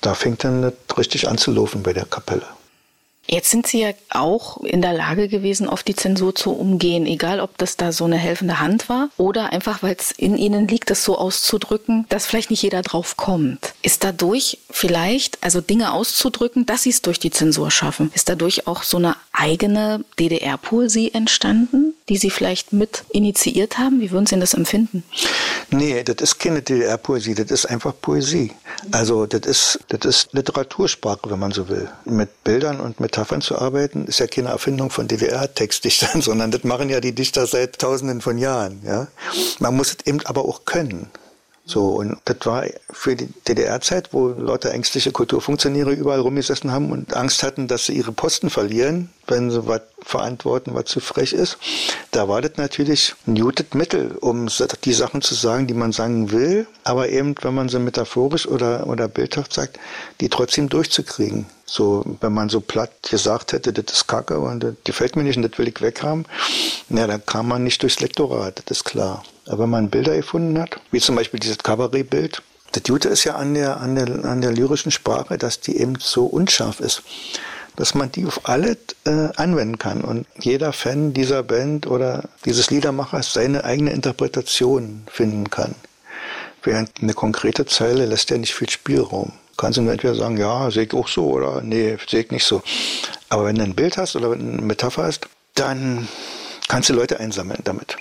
da 0.00 0.14
fing 0.14 0.36
dann 0.38 0.62
das 0.62 0.98
richtig 0.98 1.28
an 1.28 1.38
zu 1.38 1.52
laufen 1.52 1.82
bei 1.82 1.92
der 1.92 2.06
Kapelle. 2.06 2.46
Jetzt 3.30 3.50
sind 3.50 3.66
Sie 3.66 3.80
ja 3.80 3.90
auch 4.08 4.58
in 4.64 4.80
der 4.80 4.94
Lage 4.94 5.28
gewesen, 5.28 5.68
oft 5.68 5.86
die 5.86 5.94
Zensur 5.94 6.34
zu 6.34 6.52
umgehen, 6.52 7.04
egal 7.04 7.40
ob 7.40 7.58
das 7.58 7.76
da 7.76 7.92
so 7.92 8.04
eine 8.04 8.16
helfende 8.16 8.58
Hand 8.58 8.88
war 8.88 9.10
oder 9.18 9.52
einfach, 9.52 9.82
weil 9.82 9.96
es 9.98 10.12
in 10.12 10.38
Ihnen 10.38 10.66
liegt, 10.66 10.88
das 10.88 11.04
so 11.04 11.18
auszudrücken, 11.18 12.06
dass 12.08 12.26
vielleicht 12.26 12.50
nicht 12.50 12.62
jeder 12.62 12.80
drauf 12.80 13.18
kommt. 13.18 13.74
Ist 13.82 14.02
dadurch 14.02 14.58
vielleicht, 14.70 15.42
also 15.42 15.60
Dinge 15.60 15.92
auszudrücken, 15.92 16.64
dass 16.64 16.84
Sie 16.84 16.90
es 16.90 17.02
durch 17.02 17.18
die 17.18 17.30
Zensur 17.30 17.70
schaffen, 17.70 18.10
ist 18.14 18.30
dadurch 18.30 18.66
auch 18.66 18.82
so 18.82 18.96
eine 18.96 19.14
eigene 19.32 20.04
DDR-Poesie 20.18 21.12
entstanden, 21.12 21.94
die 22.08 22.16
Sie 22.16 22.30
vielleicht 22.30 22.72
mit 22.72 23.04
initiiert 23.10 23.78
haben? 23.78 24.00
Wie 24.00 24.10
würden 24.10 24.26
Sie 24.26 24.38
das 24.38 24.54
empfinden? 24.54 25.04
Nee, 25.70 26.02
das 26.02 26.16
ist 26.16 26.38
keine 26.38 26.62
DDR-Poesie, 26.62 27.34
das 27.34 27.50
ist 27.50 27.66
einfach 27.66 27.94
Poesie. 28.00 28.52
Also 28.90 29.26
das 29.26 29.42
ist, 29.42 29.80
ist 30.04 30.32
Literatursprache, 30.32 31.30
wenn 31.30 31.38
man 31.38 31.52
so 31.52 31.68
will. 31.68 31.88
Mit 32.04 32.42
Bildern 32.44 32.80
und 32.80 33.00
Metaphern 33.00 33.40
zu 33.40 33.58
arbeiten, 33.58 34.06
ist 34.06 34.20
ja 34.20 34.26
keine 34.26 34.48
Erfindung 34.48 34.90
von 34.90 35.08
DDR-Textdichtern, 35.08 36.22
sondern 36.22 36.50
das 36.50 36.64
machen 36.64 36.88
ja 36.88 37.00
die 37.00 37.14
Dichter 37.14 37.46
seit 37.46 37.78
tausenden 37.78 38.20
von 38.20 38.38
Jahren. 38.38 38.80
Ja? 38.84 39.08
Man 39.58 39.76
muss 39.76 39.88
es 39.88 40.06
eben 40.06 40.24
aber 40.24 40.44
auch 40.44 40.64
können. 40.64 41.08
So, 41.68 41.88
und 41.88 42.16
das 42.24 42.38
war 42.44 42.64
für 42.90 43.14
die 43.14 43.26
DDR-Zeit, 43.46 44.14
wo 44.14 44.28
Leute 44.28 44.72
ängstliche 44.72 45.12
Kulturfunktionäre 45.12 45.92
überall 45.92 46.20
rumgesessen 46.20 46.72
haben 46.72 46.90
und 46.90 47.14
Angst 47.14 47.42
hatten, 47.42 47.68
dass 47.68 47.84
sie 47.84 47.92
ihre 47.92 48.10
Posten 48.10 48.48
verlieren, 48.48 49.10
wenn 49.26 49.50
sie 49.50 49.66
was 49.66 49.82
verantworten, 50.00 50.72
was 50.72 50.86
zu 50.86 51.00
frech 51.00 51.34
ist. 51.34 51.58
Da 52.10 52.26
war 52.26 52.40
das 52.40 52.52
natürlich 52.56 53.14
ein 53.26 53.34
gutes 53.34 53.66
Mittel, 53.74 54.16
um 54.18 54.48
die 54.82 54.92
Sachen 54.94 55.20
zu 55.20 55.34
sagen, 55.34 55.66
die 55.66 55.74
man 55.74 55.92
sagen 55.92 56.30
will, 56.30 56.66
aber 56.84 57.10
eben, 57.10 57.34
wenn 57.42 57.54
man 57.54 57.68
sie 57.68 57.78
metaphorisch 57.78 58.48
oder, 58.48 58.86
oder 58.86 59.06
bildhaft 59.06 59.52
sagt, 59.52 59.78
die 60.22 60.30
trotzdem 60.30 60.70
durchzukriegen. 60.70 61.44
So, 61.66 62.02
wenn 62.22 62.32
man 62.32 62.48
so 62.48 62.62
platt 62.62 62.92
gesagt 63.10 63.52
hätte, 63.52 63.74
das 63.74 63.94
ist 63.94 64.06
Kacke 64.06 64.38
und 64.38 64.64
das 64.64 64.74
gefällt 64.84 65.16
mir 65.16 65.22
nicht 65.22 65.36
und 65.36 65.42
das 65.42 65.58
will 65.58 65.68
ich 65.68 65.82
weghaben, 65.82 66.24
na, 66.88 67.06
dann 67.06 67.26
kam 67.26 67.48
man 67.48 67.62
nicht 67.62 67.82
durchs 67.82 68.00
Lektorat, 68.00 68.62
das 68.64 68.78
ist 68.78 68.84
klar. 68.84 69.22
Wenn 69.50 69.70
man 69.70 69.90
Bilder 69.90 70.14
gefunden 70.14 70.58
hat, 70.60 70.80
wie 70.90 71.00
zum 71.00 71.16
Beispiel 71.16 71.40
dieses 71.40 71.58
Kabarettbild, 71.58 72.42
das 72.72 72.82
Gute 72.82 73.08
ist 73.08 73.24
ja 73.24 73.36
an 73.36 73.54
der, 73.54 73.80
an, 73.80 73.94
der, 73.94 74.24
an 74.24 74.42
der 74.42 74.52
lyrischen 74.52 74.92
Sprache, 74.92 75.38
dass 75.38 75.60
die 75.60 75.78
eben 75.78 75.94
so 75.98 76.26
unscharf 76.26 76.80
ist, 76.80 77.02
dass 77.76 77.94
man 77.94 78.12
die 78.12 78.26
auf 78.26 78.46
alles 78.46 78.76
äh, 79.04 79.28
anwenden 79.36 79.78
kann 79.78 80.02
und 80.02 80.26
jeder 80.38 80.72
Fan 80.72 81.14
dieser 81.14 81.42
Band 81.42 81.86
oder 81.86 82.28
dieses 82.44 82.70
Liedermachers 82.70 83.32
seine 83.32 83.64
eigene 83.64 83.92
Interpretation 83.92 85.04
finden 85.10 85.48
kann. 85.48 85.74
Während 86.62 86.90
eine 87.00 87.14
konkrete 87.14 87.64
Zeile 87.64 88.04
lässt 88.04 88.30
ja 88.30 88.36
nicht 88.36 88.54
viel 88.54 88.68
Spielraum 88.68 89.32
kannst 89.58 89.76
du 89.76 89.82
nur 89.82 89.92
entweder 89.92 90.14
sagen, 90.14 90.38
ja, 90.38 90.70
sehe 90.70 90.84
ich 90.84 90.94
auch 90.94 91.08
so 91.08 91.26
oder 91.30 91.60
nee, 91.60 91.98
sehe 92.08 92.20
ich 92.20 92.30
nicht 92.30 92.44
so. 92.44 92.62
Aber 93.28 93.44
wenn 93.44 93.56
du 93.56 93.64
ein 93.64 93.74
Bild 93.74 93.98
hast 93.98 94.16
oder 94.16 94.32
eine 94.32 94.62
Metapher 94.62 95.02
hast, 95.02 95.28
dann 95.54 96.08
kannst 96.68 96.88
du 96.88 96.94
Leute 96.94 97.20
einsammeln 97.20 97.60
damit. 97.64 97.98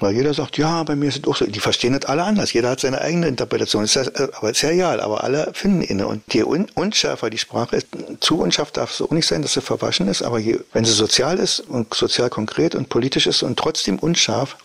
Weil 0.00 0.14
jeder 0.14 0.34
sagt, 0.34 0.58
ja, 0.58 0.82
bei 0.82 0.94
mir 0.94 1.08
ist 1.08 1.20
es 1.20 1.24
auch 1.26 1.36
so. 1.36 1.46
Die 1.46 1.60
verstehen 1.60 1.94
das 1.98 2.04
alle 2.04 2.24
anders. 2.24 2.52
Jeder 2.52 2.70
hat 2.70 2.80
seine 2.80 3.00
eigene 3.00 3.28
Interpretation. 3.28 3.84
Ist 3.84 3.94
ja, 3.94 4.02
äh, 4.02 4.28
aber 4.34 4.50
ist 4.50 4.62
ja 4.62 4.68
real. 4.68 5.00
Aber 5.00 5.24
alle 5.24 5.50
finden 5.54 5.82
inne. 5.82 6.06
Und 6.06 6.22
je 6.32 6.44
un 6.44 6.66
unschärfer 6.74 7.30
die 7.30 7.38
Sprache 7.38 7.76
ist, 7.76 7.88
zu 8.20 8.38
unscharf 8.38 8.70
darf 8.72 8.92
es 8.92 9.00
auch 9.00 9.10
nicht 9.10 9.26
sein, 9.26 9.42
dass 9.42 9.54
sie 9.54 9.62
verwaschen 9.62 10.08
ist. 10.08 10.22
Aber 10.22 10.38
je, 10.38 10.58
wenn 10.72 10.84
sie 10.84 10.92
sozial 10.92 11.38
ist 11.38 11.60
und 11.60 11.94
sozial 11.94 12.28
konkret 12.28 12.74
und 12.74 12.88
politisch 12.88 13.26
ist 13.26 13.42
und 13.42 13.58
trotzdem 13.58 13.98
unscharf, 13.98 14.56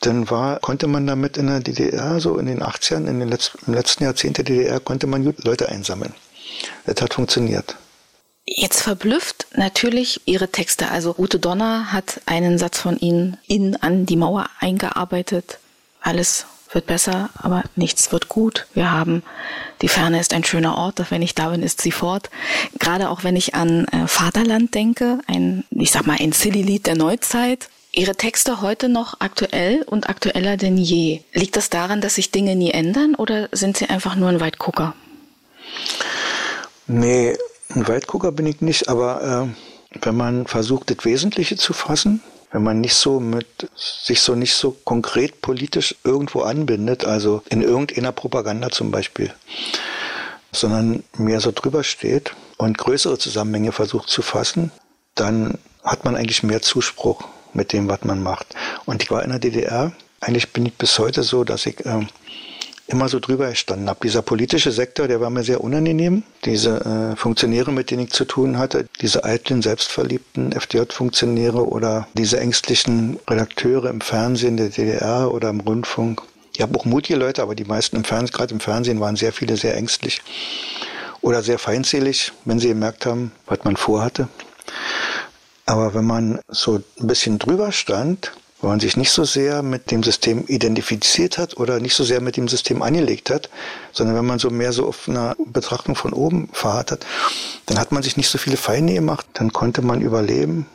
dann 0.00 0.30
war, 0.30 0.58
konnte 0.60 0.86
man 0.86 1.06
damit 1.06 1.36
in 1.36 1.46
der 1.46 1.60
DDR, 1.60 2.18
so 2.18 2.38
in 2.38 2.46
den 2.46 2.62
80ern, 2.62 3.06
in 3.06 3.20
den 3.20 3.28
letzten, 3.28 3.58
im 3.66 3.74
letzten 3.74 4.04
Jahrzehnt 4.04 4.38
der 4.38 4.44
DDR, 4.44 4.80
konnte 4.80 5.06
man 5.06 5.34
Leute 5.44 5.68
einsammeln. 5.68 6.14
Das 6.86 7.00
hat 7.00 7.14
funktioniert. 7.14 7.76
Jetzt 8.44 8.82
verblüfft 8.82 9.46
natürlich 9.56 10.20
Ihre 10.24 10.48
Texte. 10.48 10.90
Also 10.90 11.14
Ute 11.16 11.38
Donner 11.38 11.92
hat 11.92 12.20
einen 12.26 12.58
Satz 12.58 12.78
von 12.78 12.98
Ihnen 12.98 13.36
in 13.46 13.76
an 13.76 14.04
die 14.04 14.16
Mauer 14.16 14.48
eingearbeitet. 14.58 15.58
Alles 16.00 16.46
wird 16.72 16.86
besser, 16.86 17.30
aber 17.34 17.62
nichts 17.76 18.10
wird 18.12 18.28
gut. 18.28 18.66
Wir 18.74 18.90
haben, 18.90 19.22
die 19.82 19.88
Ferne 19.88 20.18
ist 20.18 20.32
ein 20.34 20.42
schöner 20.42 20.76
Ort, 20.76 20.98
doch 20.98 21.10
wenn 21.10 21.22
ich 21.22 21.34
da 21.34 21.50
bin, 21.50 21.62
ist 21.62 21.80
sie 21.80 21.92
fort. 21.92 22.30
Gerade 22.78 23.10
auch 23.10 23.24
wenn 23.24 23.36
ich 23.36 23.54
an 23.54 23.86
äh, 23.88 24.06
Vaterland 24.06 24.74
denke, 24.74 25.20
ein, 25.26 25.64
ich 25.70 25.92
sag 25.92 26.06
mal, 26.06 26.16
ein 26.18 26.32
Silly-Lied 26.32 26.86
der 26.86 26.96
Neuzeit. 26.96 27.68
Ihre 27.92 28.16
Texte 28.16 28.62
heute 28.62 28.88
noch 28.88 29.20
aktuell 29.20 29.82
und 29.82 30.08
aktueller 30.08 30.56
denn 30.56 30.78
je. 30.78 31.20
Liegt 31.34 31.56
das 31.56 31.68
daran, 31.68 32.00
dass 32.00 32.14
sich 32.14 32.30
Dinge 32.30 32.56
nie 32.56 32.70
ändern 32.70 33.14
oder 33.14 33.50
sind 33.52 33.76
Sie 33.76 33.88
einfach 33.90 34.16
nur 34.16 34.30
ein 34.30 34.40
Weitgucker? 34.40 34.94
Nee, 36.86 37.36
ein 37.74 37.88
Weitgucker 37.88 38.32
bin 38.32 38.46
ich 38.46 38.60
nicht, 38.60 38.88
aber 38.88 39.46
äh, 39.50 39.98
wenn 40.04 40.16
man 40.16 40.46
versucht, 40.46 40.90
das 40.90 41.04
Wesentliche 41.04 41.56
zu 41.56 41.72
fassen, 41.72 42.22
wenn 42.50 42.62
man 42.62 42.80
nicht 42.80 42.94
so 42.94 43.18
mit 43.18 43.46
sich 43.74 44.20
so 44.20 44.34
nicht 44.34 44.54
so 44.54 44.76
konkret 44.84 45.40
politisch 45.40 45.96
irgendwo 46.04 46.42
anbindet, 46.42 47.04
also 47.04 47.42
in 47.48 47.62
irgendeiner 47.62 48.12
Propaganda 48.12 48.70
zum 48.70 48.90
Beispiel, 48.90 49.32
sondern 50.52 51.02
mehr 51.16 51.40
so 51.40 51.50
drüber 51.50 51.82
steht 51.82 52.34
und 52.58 52.76
größere 52.76 53.18
Zusammenhänge 53.18 53.72
versucht 53.72 54.10
zu 54.10 54.20
fassen, 54.22 54.70
dann 55.14 55.58
hat 55.82 56.04
man 56.04 56.14
eigentlich 56.14 56.42
mehr 56.42 56.62
Zuspruch 56.62 57.24
mit 57.54 57.72
dem, 57.72 57.88
was 57.88 58.04
man 58.04 58.22
macht. 58.22 58.54
Und 58.84 59.02
ich 59.02 59.10
war 59.10 59.22
in 59.22 59.30
der 59.30 59.38
DDR, 59.38 59.92
eigentlich 60.20 60.52
bin 60.52 60.66
ich 60.66 60.74
bis 60.74 60.98
heute 60.98 61.22
so, 61.22 61.44
dass 61.44 61.66
ich 61.66 61.84
äh, 61.84 62.06
immer 62.86 63.08
so 63.08 63.20
drüber 63.20 63.48
gestanden 63.50 63.88
habe. 63.88 64.00
Dieser 64.02 64.22
politische 64.22 64.72
Sektor, 64.72 65.08
der 65.08 65.20
war 65.20 65.30
mir 65.30 65.42
sehr 65.42 65.62
unangenehm. 65.62 66.22
Diese 66.44 67.12
äh, 67.12 67.16
Funktionäre, 67.16 67.72
mit 67.72 67.90
denen 67.90 68.04
ich 68.04 68.10
zu 68.12 68.24
tun 68.24 68.58
hatte, 68.58 68.86
diese 69.00 69.24
eitlen, 69.24 69.62
selbstverliebten 69.62 70.52
FDJ-Funktionäre 70.52 71.66
oder 71.66 72.08
diese 72.14 72.40
ängstlichen 72.40 73.18
Redakteure 73.28 73.88
im 73.90 74.00
Fernsehen 74.00 74.56
der 74.56 74.68
DDR 74.68 75.32
oder 75.32 75.50
im 75.50 75.60
Rundfunk. 75.60 76.22
Ich 76.54 76.60
habe 76.60 76.78
auch 76.78 76.84
mutige 76.84 77.18
Leute, 77.18 77.42
aber 77.42 77.54
die 77.54 77.64
meisten 77.64 77.96
im 77.96 78.04
Fernsehen, 78.04 78.36
gerade 78.36 78.54
im 78.54 78.60
Fernsehen, 78.60 79.00
waren 79.00 79.16
sehr 79.16 79.32
viele 79.32 79.56
sehr 79.56 79.76
ängstlich 79.76 80.20
oder 81.22 81.42
sehr 81.42 81.58
feindselig, 81.58 82.32
wenn 82.44 82.58
sie 82.58 82.68
gemerkt 82.68 83.06
haben, 83.06 83.32
was 83.46 83.64
man 83.64 83.76
vorhatte. 83.76 84.28
Aber 85.64 85.94
wenn 85.94 86.04
man 86.04 86.40
so 86.48 86.82
ein 87.00 87.06
bisschen 87.06 87.38
drüber 87.38 87.72
stand, 87.72 88.32
wenn 88.62 88.70
man 88.70 88.80
sich 88.80 88.96
nicht 88.96 89.10
so 89.10 89.24
sehr 89.24 89.62
mit 89.62 89.90
dem 89.90 90.02
System 90.02 90.44
identifiziert 90.46 91.36
hat 91.36 91.56
oder 91.56 91.80
nicht 91.80 91.94
so 91.94 92.04
sehr 92.04 92.20
mit 92.20 92.36
dem 92.36 92.46
System 92.46 92.80
angelegt 92.80 93.28
hat, 93.28 93.50
sondern 93.92 94.16
wenn 94.16 94.24
man 94.24 94.38
so 94.38 94.50
mehr 94.50 94.72
so 94.72 94.86
auf 94.86 95.08
einer 95.08 95.34
Betrachtung 95.44 95.96
von 95.96 96.12
oben 96.12 96.48
verharrt 96.52 96.92
hat, 96.92 97.06
dann 97.66 97.78
hat 97.78 97.90
man 97.90 98.04
sich 98.04 98.16
nicht 98.16 98.28
so 98.28 98.38
viele 98.38 98.56
Feinde 98.56 98.94
gemacht, 98.94 99.26
dann 99.34 99.52
konnte 99.52 99.82
man 99.82 100.00
überleben 100.00 100.66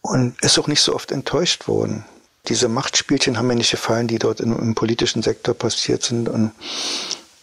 und 0.00 0.40
ist 0.40 0.58
auch 0.58 0.66
nicht 0.66 0.80
so 0.80 0.94
oft 0.94 1.12
enttäuscht 1.12 1.68
worden. 1.68 2.04
Diese 2.48 2.68
Machtspielchen 2.68 3.36
haben 3.36 3.48
mir 3.48 3.56
nicht 3.56 3.70
gefallen, 3.70 4.08
die 4.08 4.18
dort 4.18 4.40
im, 4.40 4.58
im 4.58 4.74
politischen 4.74 5.22
Sektor 5.22 5.54
passiert 5.54 6.02
sind 6.02 6.28
und 6.28 6.52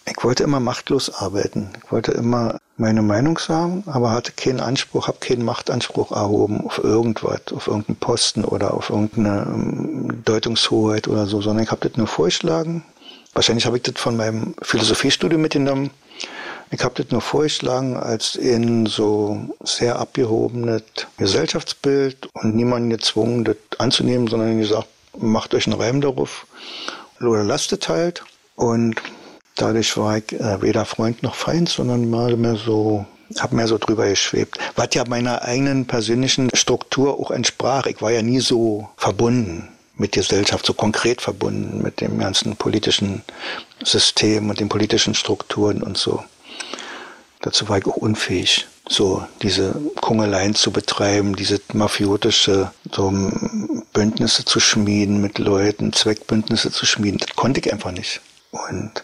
ich 0.09 0.23
wollte 0.23 0.43
immer 0.43 0.59
machtlos 0.59 1.13
arbeiten. 1.13 1.69
Ich 1.83 1.91
wollte 1.91 2.11
immer 2.11 2.59
meine 2.77 3.01
Meinung 3.01 3.37
sagen, 3.37 3.83
aber 3.87 4.11
hatte 4.11 4.31
keinen 4.31 4.59
Anspruch, 4.59 5.07
habe 5.07 5.17
keinen 5.19 5.43
Machtanspruch 5.43 6.11
erhoben 6.11 6.61
auf 6.65 6.77
irgendwas, 6.83 7.41
auf 7.53 7.67
irgendeinen 7.67 7.97
Posten 7.97 8.45
oder 8.45 8.73
auf 8.73 8.89
irgendeine 8.89 9.45
ähm, 9.47 10.23
Deutungshoheit 10.23 11.07
oder 11.07 11.25
so, 11.25 11.41
sondern 11.41 11.63
ich 11.63 11.71
habe 11.71 11.87
das 11.87 11.97
nur 11.97 12.07
vorgeschlagen. 12.07 12.83
Wahrscheinlich 13.33 13.65
habe 13.65 13.77
ich 13.77 13.83
das 13.83 13.95
von 13.97 14.15
meinem 14.15 14.55
Philosophiestudium 14.61 15.41
mitgenommen. 15.41 15.89
Ich 16.71 16.83
habe 16.83 17.01
das 17.01 17.11
nur 17.11 17.21
vorgeschlagen 17.21 17.97
als 17.97 18.35
in 18.35 18.85
so 18.85 19.55
sehr 19.63 19.99
abgehobenes 19.99 20.83
Gesellschaftsbild 21.17 22.29
und 22.33 22.55
niemanden 22.55 22.89
gezwungen, 22.89 23.43
das 23.43 23.57
anzunehmen, 23.77 24.27
sondern 24.27 24.59
gesagt, 24.59 24.87
macht 25.17 25.53
euch 25.53 25.67
einen 25.67 25.79
Reim 25.79 26.01
darauf 26.01 26.45
oder 27.19 27.43
lasst 27.43 27.71
es 27.73 27.87
halt. 27.87 28.23
Und 28.55 28.95
Dadurch 29.57 29.97
war 29.97 30.17
ich 30.17 30.33
äh, 30.33 30.61
weder 30.61 30.85
Freund 30.85 31.23
noch 31.23 31.35
Feind, 31.35 31.67
sondern 31.69 32.09
mal 32.09 32.37
mehr 32.37 32.55
so, 32.55 33.05
habe 33.39 33.55
mehr 33.55 33.67
so 33.67 33.77
drüber 33.77 34.07
geschwebt. 34.07 34.57
Was 34.75 34.89
ja 34.93 35.03
meiner 35.07 35.41
eigenen 35.41 35.87
persönlichen 35.87 36.49
Struktur 36.53 37.19
auch 37.19 37.31
entsprach. 37.31 37.87
Ich 37.87 38.01
war 38.01 38.11
ja 38.11 38.21
nie 38.21 38.39
so 38.39 38.89
verbunden 38.97 39.67
mit 39.95 40.11
Gesellschaft, 40.11 40.65
so 40.65 40.73
konkret 40.73 41.21
verbunden 41.21 41.81
mit 41.81 42.01
dem 42.01 42.19
ganzen 42.19 42.55
politischen 42.55 43.23
System 43.83 44.49
und 44.49 44.59
den 44.59 44.69
politischen 44.69 45.15
Strukturen 45.15 45.81
und 45.81 45.97
so. 45.97 46.23
Dazu 47.41 47.67
war 47.69 47.79
ich 47.79 47.85
auch 47.85 47.97
unfähig, 47.97 48.67
so 48.87 49.23
diese 49.41 49.75
Kungeleien 50.01 50.55
zu 50.55 50.71
betreiben, 50.71 51.35
diese 51.35 51.59
mafiotische 51.73 52.71
so 52.91 53.11
Bündnisse 53.93 54.45
zu 54.45 54.59
schmieden 54.59 55.21
mit 55.21 55.39
Leuten, 55.39 55.93
Zweckbündnisse 55.93 56.71
zu 56.71 56.85
schmieden. 56.85 57.19
Das 57.19 57.35
konnte 57.35 57.59
ich 57.59 57.71
einfach 57.71 57.91
nicht. 57.91 58.21
Und 58.51 59.03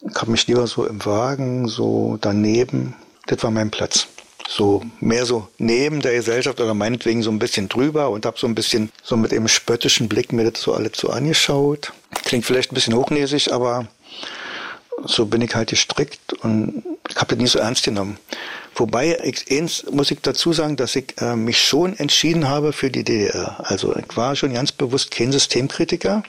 ich 0.00 0.14
habe 0.16 0.30
mich 0.30 0.46
lieber 0.46 0.66
so 0.66 0.86
im 0.86 1.04
Wagen, 1.04 1.68
so 1.68 2.18
daneben. 2.20 2.94
Das 3.26 3.42
war 3.42 3.50
mein 3.50 3.70
Platz. 3.70 4.08
So 4.48 4.82
mehr 5.00 5.26
so 5.26 5.48
neben 5.58 6.00
der 6.00 6.14
Gesellschaft 6.14 6.58
oder 6.60 6.72
meinetwegen 6.72 7.22
so 7.22 7.30
ein 7.30 7.38
bisschen 7.38 7.68
drüber 7.68 8.08
und 8.08 8.24
habe 8.24 8.38
so 8.38 8.46
ein 8.46 8.54
bisschen 8.54 8.90
so 9.02 9.16
mit 9.16 9.30
dem 9.30 9.46
spöttischen 9.46 10.08
Blick 10.08 10.32
mir 10.32 10.50
das 10.50 10.62
so 10.62 10.72
alles 10.72 10.92
so 10.96 11.10
angeschaut. 11.10 11.92
Klingt 12.24 12.46
vielleicht 12.46 12.72
ein 12.72 12.74
bisschen 12.74 12.94
hochnäsig, 12.94 13.52
aber 13.52 13.88
so 15.04 15.26
bin 15.26 15.42
ich 15.42 15.54
halt 15.54 15.68
gestrickt 15.68 16.32
und 16.42 16.82
ich 17.10 17.16
habe 17.16 17.34
das 17.34 17.38
nie 17.38 17.46
so 17.46 17.58
ernst 17.58 17.84
genommen. 17.84 18.16
Wobei, 18.74 19.18
ich, 19.22 19.50
eins 19.50 19.84
muss 19.90 20.10
ich 20.10 20.20
dazu 20.22 20.52
sagen, 20.52 20.76
dass 20.76 20.96
ich 20.96 21.14
äh, 21.20 21.36
mich 21.36 21.60
schon 21.60 21.98
entschieden 21.98 22.48
habe 22.48 22.72
für 22.72 22.90
die 22.90 23.04
DDR. 23.04 23.56
Also 23.68 23.94
ich 23.96 24.16
war 24.16 24.36
schon 24.36 24.54
ganz 24.54 24.72
bewusst 24.72 25.10
kein 25.10 25.32
Systemkritiker. 25.32 26.22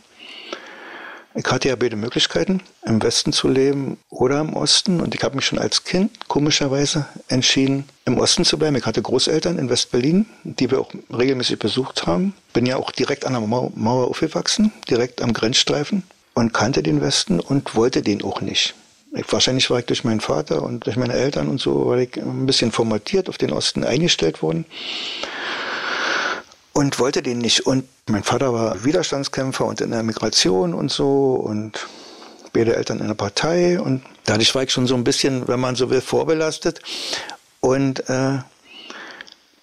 Ich 1.36 1.46
hatte 1.46 1.70
ja 1.70 1.76
beide 1.76 1.96
Möglichkeiten, 1.96 2.62
im 2.84 3.02
Westen 3.04 3.32
zu 3.32 3.48
leben 3.48 3.98
oder 4.10 4.40
im 4.40 4.54
Osten. 4.56 5.00
Und 5.00 5.14
ich 5.14 5.24
habe 5.24 5.36
mich 5.36 5.46
schon 5.46 5.60
als 5.60 5.84
Kind 5.84 6.28
komischerweise 6.28 7.06
entschieden, 7.28 7.86
im 8.06 8.18
Osten 8.18 8.46
zu 8.46 8.58
bleiben. 8.58 8.76
Ich 8.76 8.86
hatte 8.86 9.02
Großeltern 9.02 9.60
in 9.60 9.70
West-Berlin, 9.70 10.26
die 10.44 10.72
wir 10.72 10.80
auch 10.82 10.92
regelmäßig 11.16 11.60
besucht 11.60 12.08
haben. 12.08 12.34
Bin 12.54 12.66
ja 12.66 12.78
auch 12.78 12.92
direkt 12.92 13.26
an 13.26 13.34
der 13.34 13.42
Mauer 13.42 14.08
aufgewachsen, 14.08 14.72
direkt 14.90 15.22
am 15.22 15.34
Grenzstreifen 15.34 16.04
und 16.34 16.54
kannte 16.54 16.82
den 16.82 17.00
Westen 17.00 17.40
und 17.40 17.76
wollte 17.76 18.02
den 18.02 18.24
auch 18.24 18.42
nicht. 18.42 18.74
Ich, 19.16 19.32
wahrscheinlich 19.32 19.70
war 19.70 19.80
ich 19.80 19.86
durch 19.86 20.04
meinen 20.04 20.20
Vater 20.22 20.64
und 20.64 20.86
durch 20.86 20.96
meine 20.96 21.14
Eltern 21.14 21.48
und 21.48 21.60
so, 21.60 21.88
weil 21.88 22.02
ich 22.02 22.18
ein 22.18 22.46
bisschen 22.46 22.72
formatiert 22.72 23.30
auf 23.30 23.38
den 23.38 23.52
Osten 23.52 23.84
eingestellt 23.84 24.42
worden 24.42 24.66
und 26.80 26.98
wollte 26.98 27.22
den 27.22 27.40
nicht. 27.40 27.66
Und 27.66 27.84
mein 28.08 28.24
Vater 28.24 28.54
war 28.54 28.86
Widerstandskämpfer 28.86 29.66
und 29.66 29.82
in 29.82 29.92
der 29.92 30.02
Migration 30.02 30.74
und 30.74 30.90
so 30.90 31.34
und 31.34 31.90
beide 32.54 32.78
Eltern 32.78 33.02
in 33.02 33.08
der 33.08 33.16
Partei 33.16 33.82
und 33.82 34.02
dadurch 34.24 34.56
war 34.56 34.64
ich 34.64 34.72
schon 34.72 34.88
so 34.88 34.96
ein 34.96 35.04
bisschen, 35.04 35.50
wenn 35.50 35.60
man 35.60 35.76
so 35.76 35.90
will, 35.90 36.00
vorbelastet. 36.00 36.80
Und 37.60 38.10
äh, 38.10 38.38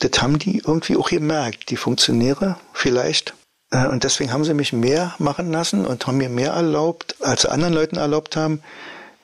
das 0.01 0.23
haben 0.23 0.39
die 0.39 0.59
irgendwie 0.59 0.99
auch 0.99 1.09
gemerkt, 1.09 1.71
die 1.71 1.79
Funktionäre 1.79 2.59
vielleicht. 2.75 3.33
Äh, 3.71 3.87
und 3.87 4.05
deswegen 4.05 4.31
haben 4.31 4.45
sie 4.45 4.53
mich 4.53 4.75
mehr 4.75 5.15
machen 5.19 5.51
lassen 5.51 5.87
und 5.87 6.07
haben 6.07 6.19
mir 6.19 6.29
mehr 6.29 6.53
erlaubt, 6.53 7.17
als 7.23 7.47
anderen 7.47 7.73
Leuten 7.73 7.97
erlaubt 7.97 8.37
haben, 8.37 8.61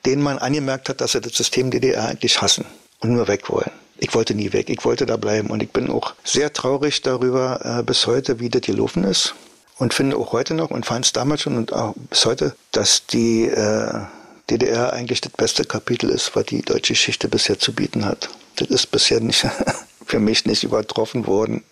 denen 0.03 0.23
man 0.23 0.39
angemerkt 0.39 0.89
hat, 0.89 0.99
dass 0.99 1.11
sie 1.11 1.21
das 1.21 1.33
System 1.33 1.69
DDR 1.69 2.07
eigentlich 2.07 2.41
hassen 2.41 2.65
und 3.01 3.13
nur 3.13 3.27
weg 3.27 3.51
wollen 3.51 3.82
ich 4.03 4.13
wollte 4.13 4.35
nie 4.35 4.51
weg, 4.51 4.69
ich 4.69 4.83
wollte 4.83 5.05
da 5.05 5.15
bleiben. 5.15 5.49
Und 5.49 5.63
ich 5.63 5.71
bin 5.71 5.89
auch 5.89 6.13
sehr 6.25 6.51
traurig 6.51 7.01
darüber 7.03 7.79
äh, 7.79 7.83
bis 7.83 8.05
heute, 8.05 8.41
wie 8.41 8.49
das 8.49 8.61
gelaufen 8.61 9.05
ist. 9.05 9.33
Und 9.77 9.93
finde 9.93 10.17
auch 10.17 10.33
heute 10.33 10.53
noch 10.53 10.71
und 10.71 10.85
fand 10.85 11.05
es 11.05 11.13
damals 11.13 11.41
schon 11.41 11.55
und 11.55 11.71
auch 11.71 11.93
bis 12.09 12.25
heute, 12.25 12.53
dass 12.71 13.05
die 13.07 13.45
äh, 13.45 14.01
DDR 14.49 14.91
eigentlich 14.91 15.21
das 15.21 15.31
beste 15.31 15.63
Kapitel 15.63 16.09
ist, 16.09 16.35
was 16.35 16.45
die 16.45 16.61
deutsche 16.61 16.93
Geschichte 16.93 17.29
bisher 17.29 17.57
zu 17.57 17.73
bieten 17.73 18.03
hat. 18.03 18.29
Das 18.57 18.67
ist 18.67 18.91
bisher 18.91 19.21
nicht, 19.21 19.47
für 20.05 20.19
mich 20.19 20.45
nicht 20.45 20.65
übertroffen 20.65 21.25
worden 21.25 21.63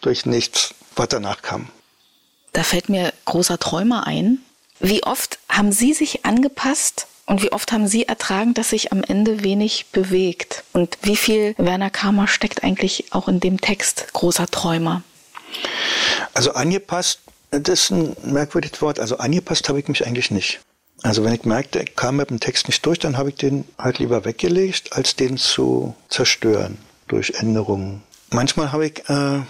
durch 0.00 0.24
nichts, 0.24 0.74
was 0.96 1.08
danach 1.08 1.42
kam. 1.42 1.68
Da 2.54 2.62
fällt 2.62 2.88
mir 2.88 3.12
großer 3.26 3.58
Träumer 3.58 4.06
ein. 4.06 4.38
Wie 4.80 5.02
oft 5.02 5.38
haben 5.50 5.72
Sie 5.72 5.92
sich 5.92 6.24
angepasst 6.24 7.06
und 7.26 7.42
wie 7.42 7.52
oft 7.52 7.72
haben 7.72 7.88
Sie 7.88 8.06
ertragen, 8.06 8.54
dass 8.54 8.70
sich 8.70 8.92
am 8.92 9.02
Ende 9.02 9.42
wenig 9.42 9.86
bewegt? 9.90 10.62
Und 10.72 10.96
wie 11.02 11.16
viel 11.16 11.54
Werner 11.58 11.90
Kramer 11.90 12.28
steckt 12.28 12.62
eigentlich 12.62 13.06
auch 13.10 13.26
in 13.26 13.40
dem 13.40 13.60
Text 13.60 14.12
großer 14.12 14.46
Träumer? 14.46 15.02
Also 16.34 16.52
angepasst, 16.52 17.20
das 17.50 17.68
ist 17.68 17.90
ein 17.90 18.16
merkwürdiges 18.22 18.80
Wort. 18.80 19.00
Also 19.00 19.18
angepasst 19.18 19.68
habe 19.68 19.80
ich 19.80 19.88
mich 19.88 20.06
eigentlich 20.06 20.30
nicht. 20.30 20.60
Also 21.02 21.24
wenn 21.24 21.34
ich 21.34 21.44
merkte, 21.44 21.80
ich 21.80 21.96
kam 21.96 22.16
mit 22.16 22.30
dem 22.30 22.40
Text 22.40 22.68
nicht 22.68 22.84
durch, 22.86 22.98
dann 22.98 23.18
habe 23.18 23.30
ich 23.30 23.34
den 23.34 23.64
halt 23.76 23.98
lieber 23.98 24.24
weggelegt, 24.24 24.92
als 24.92 25.16
den 25.16 25.36
zu 25.36 25.94
zerstören 26.08 26.78
durch 27.08 27.34
Änderungen. 27.38 28.02
Manchmal 28.30 28.72
habe 28.72 28.86
ich 28.86 29.08
äh, 29.08 29.40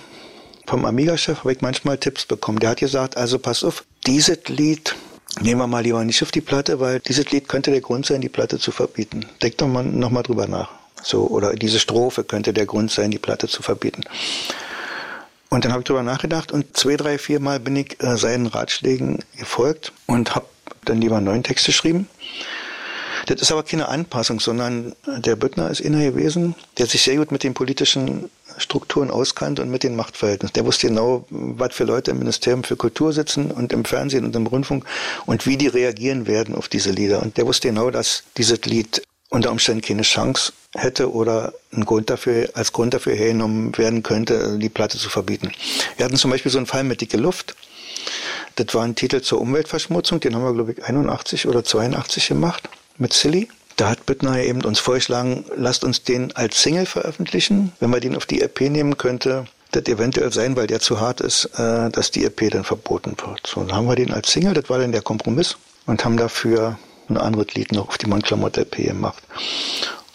vom 0.66 0.84
Amiga-Chef 0.84 1.40
habe 1.40 1.52
ich 1.52 1.60
manchmal 1.60 1.98
Tipps 1.98 2.26
bekommen. 2.26 2.58
Der 2.58 2.70
hat 2.70 2.78
gesagt, 2.78 3.16
also 3.16 3.38
pass 3.38 3.62
auf, 3.64 3.84
dieses 4.06 4.38
Lied 4.48 4.96
nehmen 5.40 5.60
wir 5.60 5.66
mal 5.66 5.82
lieber 5.82 6.04
nicht 6.04 6.22
auf 6.22 6.30
die 6.30 6.40
Platte, 6.40 6.80
weil 6.80 7.00
dieses 7.00 7.30
Lied 7.30 7.48
könnte 7.48 7.70
der 7.70 7.80
Grund 7.80 8.06
sein, 8.06 8.20
die 8.20 8.28
Platte 8.28 8.58
zu 8.58 8.72
verbieten. 8.72 9.26
Denk 9.42 9.58
doch 9.58 9.68
mal 9.68 9.84
noch 9.84 10.10
mal 10.10 10.22
drüber 10.22 10.46
nach. 10.46 10.70
So 11.02 11.26
oder 11.26 11.54
diese 11.54 11.78
Strophe 11.78 12.24
könnte 12.24 12.52
der 12.52 12.66
Grund 12.66 12.90
sein, 12.90 13.10
die 13.10 13.18
Platte 13.18 13.48
zu 13.48 13.62
verbieten. 13.62 14.02
Und 15.48 15.64
dann 15.64 15.72
habe 15.72 15.82
ich 15.82 15.86
drüber 15.86 16.02
nachgedacht 16.02 16.50
und 16.52 16.76
zwei, 16.76 16.96
drei, 16.96 17.18
vier 17.18 17.40
Mal 17.40 17.60
bin 17.60 17.76
ich 17.76 18.02
äh, 18.02 18.16
seinen 18.16 18.46
Ratschlägen 18.46 19.20
gefolgt 19.38 19.92
und 20.06 20.34
habe 20.34 20.46
dann 20.84 21.00
lieber 21.00 21.16
einen 21.16 21.26
neuen 21.26 21.44
Text 21.44 21.66
geschrieben. 21.66 22.08
Das 23.26 23.40
ist 23.40 23.50
aber 23.50 23.62
keine 23.62 23.88
Anpassung, 23.88 24.40
sondern 24.40 24.94
der 25.06 25.36
Büttner 25.36 25.70
ist 25.70 25.84
einer 25.84 26.00
gewesen, 26.00 26.54
der 26.78 26.86
sich 26.86 27.02
sehr 27.02 27.16
gut 27.16 27.32
mit 27.32 27.42
den 27.42 27.54
politischen 27.54 28.30
Strukturen 28.58 29.10
auskannte 29.10 29.62
und 29.62 29.70
mit 29.70 29.82
den 29.82 29.96
Machtverhältnissen. 29.96 30.54
Der 30.54 30.64
wusste 30.64 30.88
genau, 30.88 31.26
was 31.30 31.74
für 31.74 31.84
Leute 31.84 32.10
im 32.10 32.18
Ministerium 32.18 32.64
für 32.64 32.76
Kultur 32.76 33.12
sitzen 33.12 33.50
und 33.50 33.72
im 33.72 33.84
Fernsehen 33.84 34.24
und 34.24 34.34
im 34.36 34.46
Rundfunk 34.46 34.84
und 35.26 35.46
wie 35.46 35.56
die 35.56 35.68
reagieren 35.68 36.26
werden 36.26 36.54
auf 36.54 36.68
diese 36.68 36.90
Lieder. 36.90 37.22
Und 37.22 37.36
der 37.36 37.46
wusste 37.46 37.68
genau, 37.68 37.90
dass 37.90 38.24
dieses 38.36 38.62
Lied 38.62 39.02
unter 39.28 39.50
Umständen 39.50 39.82
keine 39.82 40.02
Chance 40.02 40.52
hätte 40.74 41.12
oder 41.12 41.52
ein 41.72 41.84
Grund 41.84 42.10
dafür, 42.10 42.48
als 42.54 42.72
Grund 42.72 42.94
dafür 42.94 43.14
hergenommen 43.14 43.76
werden 43.76 44.02
könnte, 44.02 44.58
die 44.58 44.68
Platte 44.68 44.98
zu 44.98 45.08
verbieten. 45.08 45.52
Wir 45.96 46.04
hatten 46.04 46.16
zum 46.16 46.30
Beispiel 46.30 46.52
so 46.52 46.58
einen 46.58 46.66
Fall 46.66 46.84
mit 46.84 47.00
Dicke 47.00 47.16
Luft. 47.16 47.56
Das 48.54 48.74
war 48.74 48.84
ein 48.84 48.94
Titel 48.94 49.20
zur 49.20 49.40
Umweltverschmutzung, 49.40 50.20
den 50.20 50.34
haben 50.34 50.44
wir, 50.44 50.54
glaube 50.54 50.72
ich, 50.72 50.84
81 50.84 51.46
oder 51.46 51.64
82 51.64 52.28
gemacht 52.28 52.68
mit 52.98 53.12
Silly. 53.12 53.48
Da 53.76 53.90
hat 53.90 54.06
Büttner 54.06 54.38
eben 54.38 54.64
uns 54.64 54.78
vorgeschlagen, 54.78 55.44
lasst 55.54 55.84
uns 55.84 56.02
den 56.02 56.34
als 56.34 56.62
Single 56.62 56.86
veröffentlichen. 56.86 57.72
Wenn 57.78 57.90
wir 57.90 58.00
den 58.00 58.16
auf 58.16 58.24
die 58.24 58.40
EP 58.40 58.62
nehmen, 58.62 58.96
könnte 58.96 59.44
das 59.72 59.84
eventuell 59.84 60.32
sein, 60.32 60.56
weil 60.56 60.66
der 60.66 60.80
zu 60.80 61.00
hart 61.00 61.20
ist, 61.20 61.44
äh, 61.58 61.90
dass 61.90 62.10
die 62.10 62.24
EP 62.24 62.50
dann 62.50 62.64
verboten 62.64 63.16
wird. 63.18 63.46
So, 63.46 63.62
dann 63.62 63.76
haben 63.76 63.86
wir 63.86 63.96
den 63.96 64.12
als 64.12 64.32
Single, 64.32 64.54
das 64.54 64.70
war 64.70 64.78
dann 64.78 64.92
der 64.92 65.02
Kompromiss 65.02 65.58
und 65.84 66.04
haben 66.04 66.16
dafür 66.16 66.78
ein 67.08 67.18
anderes 67.18 67.54
Lied 67.54 67.72
noch 67.72 67.88
auf 67.88 67.98
die 67.98 68.06
Mannklamott 68.06 68.56
EP 68.56 68.76
gemacht. 68.76 69.22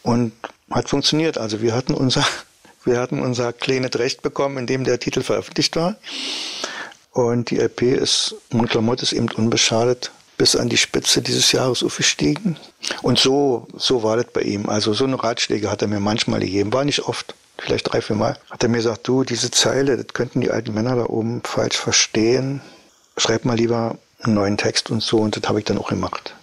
Und 0.02 0.34
hat 0.72 0.90
funktioniert. 0.90 1.38
Also 1.38 1.62
wir 1.62 1.76
hatten 1.76 1.94
unser, 1.94 2.26
wir 2.84 3.00
hatten 3.00 3.22
unser 3.22 3.54
kleines 3.54 3.98
Recht 4.00 4.24
bekommen, 4.24 4.58
in 4.58 4.68
dem 4.68 4.84
der 4.84 5.00
Titel 5.00 5.22
veröffentlicht 5.22 5.76
war. 5.76 5.98
Und 7.12 7.50
die 7.52 7.60
LP 7.60 7.94
ist, 7.94 8.36
Monklamott 8.52 9.04
ist 9.04 9.12
eben 9.12 9.30
unbeschadet 9.32 10.12
bis 10.42 10.56
an 10.56 10.70
die 10.70 10.78
Spitze 10.78 11.22
dieses 11.22 11.52
Jahres 11.52 11.84
aufgestiegen. 11.84 12.58
Und 13.04 13.20
so, 13.20 13.68
so 13.78 14.02
war 14.02 14.18
das 14.18 14.26
bei 14.34 14.42
ihm. 14.42 14.70
Also 14.70 14.92
so 14.92 15.06
eine 15.06 15.24
Ratschläge 15.24 15.70
hat 15.70 15.84
er 15.84 15.88
mir 15.88 16.00
manchmal 16.00 16.40
gegeben. 16.40 16.74
War 16.74 16.84
nicht 16.84 17.02
oft, 17.02 17.36
vielleicht 17.60 17.94
drei, 17.94 18.02
vier 18.02 18.16
Mal. 18.16 18.40
Hat 18.50 18.64
er 18.64 18.70
mir 18.70 18.78
gesagt, 18.78 19.08
du, 19.08 19.24
diese 19.24 19.52
Zeile, 19.52 19.98
das 19.98 20.08
könnten 20.16 20.42
die 20.42 20.50
alten 20.50 20.74
Männer 20.74 20.96
da 20.96 21.06
oben 21.06 21.44
falsch 21.44 21.78
verstehen. 21.78 22.60
Schreib 23.18 23.46
mal 23.46 23.56
lieber 23.56 24.00
einen 24.24 24.34
neuen 24.34 24.58
Text 24.58 24.90
und 24.90 25.04
so. 25.04 25.20
Und 25.20 25.38
das 25.38 25.48
habe 25.48 25.60
ich 25.60 25.66
dann 25.66 25.78
auch 25.78 25.90
gemacht. 25.90 26.34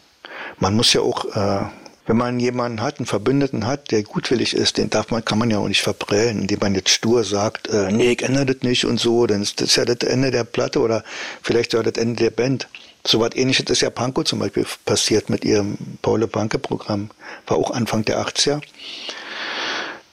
Man 0.60 0.76
muss 0.76 0.92
ja 0.92 1.00
auch, 1.00 1.24
äh, 1.34 1.64
wenn 2.06 2.16
man 2.16 2.38
jemanden 2.38 2.80
hat, 2.80 3.00
einen 3.00 3.06
Verbündeten 3.06 3.66
hat, 3.66 3.90
der 3.90 4.04
gutwillig 4.04 4.54
ist, 4.54 4.78
den 4.78 4.90
darf 4.90 5.10
man, 5.10 5.24
kann 5.24 5.40
man 5.40 5.50
ja 5.50 5.58
auch 5.58 5.66
nicht 5.66 5.82
verprellen, 5.82 6.42
indem 6.42 6.60
man 6.60 6.76
jetzt 6.76 6.90
stur 6.90 7.24
sagt, 7.24 7.66
äh, 7.66 7.90
nee, 7.90 8.12
ich 8.12 8.22
ändere 8.22 8.46
das 8.46 8.62
nicht 8.62 8.84
und 8.84 9.00
so, 9.00 9.26
dann 9.26 9.42
ist 9.42 9.60
das 9.60 9.74
ja 9.74 9.84
das 9.84 10.08
Ende 10.08 10.30
der 10.30 10.44
Platte 10.44 10.78
oder 10.78 11.02
vielleicht 11.42 11.72
sogar 11.72 11.90
das 11.90 12.00
Ende 12.00 12.22
der 12.22 12.30
Band. 12.30 12.68
So 13.06 13.20
was 13.20 13.34
ähnliches 13.34 13.66
ist 13.70 13.80
ja 13.80 13.90
Panko 13.90 14.22
zum 14.22 14.38
Beispiel 14.38 14.66
passiert 14.84 15.30
mit 15.30 15.44
ihrem 15.44 15.76
Paule 16.02 16.26
Panke 16.26 16.58
Programm. 16.58 17.10
War 17.46 17.56
auch 17.56 17.70
Anfang 17.70 18.04
der 18.04 18.20
80er. 18.20 18.60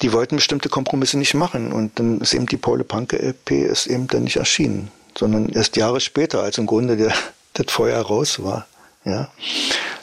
Die 0.01 0.13
wollten 0.13 0.35
bestimmte 0.35 0.69
Kompromisse 0.69 1.17
nicht 1.17 1.33
machen 1.33 1.71
und 1.71 1.99
dann 1.99 2.21
ist 2.21 2.33
eben 2.33 2.45
die 2.47 2.57
Paule 2.57 2.83
Panke 2.83 3.17
LP 3.17 3.51
ist 3.51 3.87
eben 3.87 4.07
dann 4.07 4.23
nicht 4.23 4.35
erschienen, 4.35 4.91
sondern 5.17 5.49
erst 5.49 5.77
Jahre 5.77 6.01
später, 6.01 6.41
als 6.43 6.57
im 6.57 6.65
Grunde 6.65 6.97
der, 6.97 7.13
das 7.53 7.71
Feuer 7.71 8.01
raus 8.01 8.43
war. 8.43 8.67
Ja. 9.05 9.29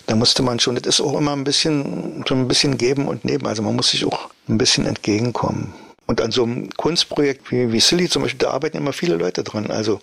Da 0.06 0.16
musste 0.16 0.42
man 0.42 0.58
schon, 0.58 0.74
das 0.74 0.86
ist 0.86 1.00
auch 1.00 1.16
immer 1.18 1.32
ein 1.32 1.44
bisschen, 1.44 2.24
so 2.28 2.34
ein 2.34 2.48
bisschen 2.48 2.78
geben 2.78 3.06
und 3.06 3.24
nehmen. 3.24 3.46
Also 3.46 3.62
man 3.62 3.76
muss 3.76 3.90
sich 3.90 4.04
auch 4.04 4.30
ein 4.48 4.58
bisschen 4.58 4.86
entgegenkommen. 4.86 5.74
Und 6.06 6.20
an 6.20 6.30
so 6.30 6.42
einem 6.42 6.70
Kunstprojekt 6.70 7.50
wie, 7.50 7.72
wie 7.72 7.80
Silly 7.80 8.08
zum 8.08 8.22
Beispiel, 8.22 8.40
da 8.40 8.50
arbeiten 8.50 8.76
immer 8.76 8.92
viele 8.92 9.16
Leute 9.16 9.44
dran. 9.44 9.70
Also 9.70 10.00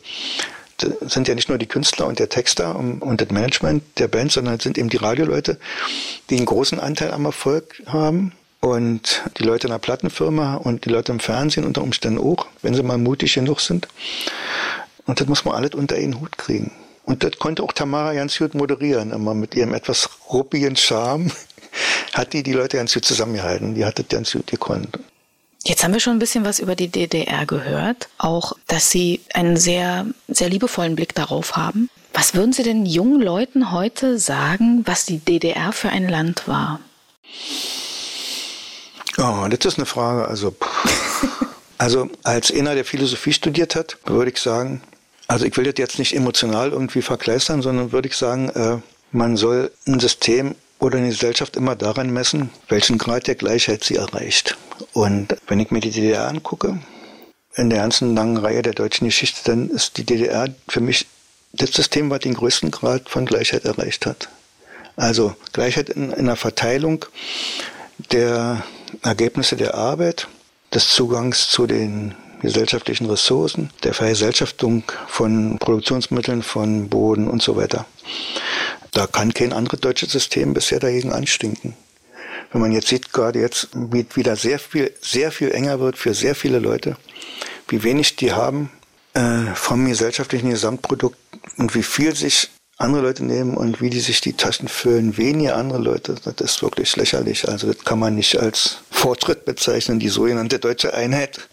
sind 1.01 1.27
ja 1.27 1.35
nicht 1.35 1.49
nur 1.49 1.57
die 1.57 1.67
Künstler 1.67 2.07
und 2.07 2.19
der 2.19 2.29
Texter 2.29 2.75
und 2.75 3.21
das 3.21 3.29
Management 3.29 3.83
der 3.97 4.07
Band, 4.07 4.31
sondern 4.31 4.59
sind 4.59 4.77
eben 4.77 4.89
die 4.89 4.97
Radioleute, 4.97 5.59
die 6.29 6.37
einen 6.37 6.45
großen 6.45 6.79
Anteil 6.79 7.11
am 7.11 7.25
Erfolg 7.25 7.81
haben. 7.85 8.33
Und 8.61 9.23
die 9.37 9.43
Leute 9.43 9.67
in 9.67 9.71
der 9.71 9.79
Plattenfirma 9.79 10.55
und 10.55 10.83
die 10.83 10.89
Leute 10.89 11.13
im 11.13 11.21
Fernsehen 11.21 11.65
unter 11.65 11.81
Umständen 11.81 12.19
auch, 12.19 12.45
wenn 12.61 12.73
sie 12.73 12.83
mal 12.83 12.97
mutig 12.97 13.33
genug 13.33 13.61
sind. 13.61 13.87
Und 15.05 15.21
das 15.21 15.27
muss 15.27 15.45
man 15.45 15.55
alles 15.55 15.75
unter 15.75 15.95
einen 15.95 16.19
Hut 16.19 16.37
kriegen. 16.37 16.71
Und 17.05 17.23
das 17.23 17.39
konnte 17.39 17.63
auch 17.63 17.71
Tamara 17.71 18.13
ganz 18.13 18.37
gut 18.37 18.55
moderieren, 18.55 19.11
immer 19.11 19.33
mit 19.33 19.55
ihrem 19.55 19.73
etwas 19.73 20.09
ruppigen 20.29 20.75
Charme 20.75 21.31
hat 22.13 22.33
die 22.33 22.43
die 22.43 22.53
Leute 22.53 22.77
ganz 22.77 22.93
gut 22.93 23.05
zusammengehalten. 23.05 23.75
Die 23.75 23.85
hat 23.85 23.97
das 23.97 24.07
ganz 24.09 24.33
gut 24.33 24.47
gekonnt. 24.47 24.99
Jetzt 25.65 25.83
haben 25.83 25.93
wir 25.93 25.99
schon 25.99 26.13
ein 26.13 26.19
bisschen 26.19 26.45
was 26.45 26.59
über 26.59 26.75
die 26.75 26.87
DDR 26.87 27.45
gehört, 27.45 28.07
auch 28.17 28.53
dass 28.67 28.91
Sie 28.91 29.21
einen 29.33 29.57
sehr, 29.57 30.05
sehr 30.27 30.49
liebevollen 30.49 30.95
Blick 30.95 31.13
darauf 31.13 31.57
haben. 31.57 31.89
Was 32.13 32.33
würden 32.33 32.53
Sie 32.53 32.63
denn 32.63 32.85
jungen 32.85 33.21
Leuten 33.21 33.71
heute 33.71 34.17
sagen, 34.19 34.83
was 34.85 35.05
die 35.05 35.19
DDR 35.19 35.71
für 35.73 35.89
ein 35.89 36.07
Land 36.07 36.47
war? 36.47 36.79
Oh, 39.17 39.47
das 39.49 39.73
ist 39.73 39.77
eine 39.77 39.85
Frage. 39.85 40.27
Also, 40.27 40.55
also 41.77 42.09
als 42.23 42.51
einer, 42.51 42.73
der 42.73 42.85
Philosophie 42.85 43.33
studiert 43.33 43.75
hat, 43.75 43.97
würde 44.05 44.31
ich 44.31 44.39
sagen, 44.39 44.81
also 45.27 45.45
ich 45.45 45.55
will 45.57 45.65
das 45.65 45.75
jetzt 45.77 45.99
nicht 45.99 46.15
emotional 46.15 46.71
irgendwie 46.71 47.01
verkleistern, 47.01 47.61
sondern 47.61 47.91
würde 47.91 48.07
ich 48.07 48.15
sagen, 48.15 48.49
äh, 48.49 48.77
man 49.11 49.37
soll 49.37 49.71
ein 49.85 49.99
System 49.99 50.55
oder 50.79 50.97
eine 50.97 51.09
Gesellschaft 51.09 51.57
immer 51.57 51.75
daran 51.75 52.11
messen, 52.11 52.49
welchen 52.69 52.97
Grad 52.97 53.27
der 53.27 53.35
Gleichheit 53.35 53.83
sie 53.83 53.95
erreicht. 53.95 54.57
Und 54.93 55.35
wenn 55.47 55.59
ich 55.59 55.71
mir 55.71 55.79
die 55.79 55.91
DDR 55.91 56.27
angucke, 56.27 56.79
in 57.55 57.69
der 57.69 57.79
ganzen 57.79 58.15
langen 58.15 58.37
Reihe 58.37 58.61
der 58.61 58.73
deutschen 58.73 59.05
Geschichte, 59.05 59.41
dann 59.45 59.69
ist 59.69 59.97
die 59.97 60.05
DDR 60.05 60.47
für 60.67 60.81
mich 60.81 61.07
das 61.51 61.71
System, 61.71 62.09
was 62.09 62.19
den 62.19 62.35
größten 62.35 62.71
Grad 62.71 63.09
von 63.09 63.25
Gleichheit 63.25 63.65
erreicht 63.65 64.05
hat. 64.05 64.29
Also 64.95 65.35
Gleichheit 65.53 65.89
in, 65.89 66.11
in 66.11 66.25
der 66.25 66.35
Verteilung 66.35 67.05
der 68.11 68.63
Ergebnisse 69.01 69.55
der 69.55 69.75
Arbeit, 69.75 70.27
des 70.73 70.89
Zugangs 70.89 71.49
zu 71.49 71.65
den 71.65 72.15
gesellschaftlichen 72.41 73.09
Ressourcen, 73.09 73.71
der 73.83 73.93
Vergesellschaftung 73.93 74.83
von 75.07 75.57
Produktionsmitteln, 75.59 76.43
von 76.43 76.89
Boden 76.89 77.27
und 77.27 77.41
so 77.41 77.55
weiter. 77.55 77.85
Da 78.91 79.07
kann 79.07 79.33
kein 79.33 79.53
anderes 79.53 79.81
deutsches 79.81 80.11
System 80.11 80.53
bisher 80.53 80.79
dagegen 80.79 81.11
anstinken. 81.11 81.75
Wenn 82.51 82.61
man 82.61 82.71
jetzt 82.71 82.87
sieht, 82.87 83.13
gerade 83.13 83.39
jetzt, 83.39 83.69
wie 83.73 84.05
wieder 84.15 84.35
sehr 84.35 84.59
viel, 84.59 84.91
sehr 85.01 85.31
viel 85.31 85.51
enger 85.51 85.79
wird 85.79 85.97
für 85.97 86.13
sehr 86.13 86.35
viele 86.35 86.59
Leute, 86.59 86.97
wie 87.67 87.83
wenig 87.83 88.15
die 88.15 88.31
haben 88.31 88.71
äh, 89.13 89.53
vom 89.53 89.85
gesellschaftlichen 89.87 90.49
Gesamtprodukt 90.49 91.17
und 91.57 91.75
wie 91.75 91.83
viel 91.83 92.15
sich 92.15 92.49
andere 92.77 93.03
Leute 93.03 93.25
nehmen 93.25 93.57
und 93.57 93.81
wie 93.81 93.89
die 93.89 93.99
sich 93.99 94.21
die 94.21 94.33
Taschen 94.33 94.69
füllen, 94.69 95.17
weniger 95.17 95.57
andere 95.57 95.79
Leute, 95.79 96.15
das 96.23 96.35
ist 96.39 96.61
wirklich 96.61 96.95
lächerlich. 96.95 97.47
Also 97.47 97.67
das 97.71 97.83
kann 97.83 97.99
man 97.99 98.15
nicht 98.15 98.39
als 98.39 98.77
Fortschritt 98.89 99.43
bezeichnen, 99.43 99.99
die 99.99 100.07
sogenannte 100.07 100.59
deutsche 100.59 100.93
Einheit 100.93 101.49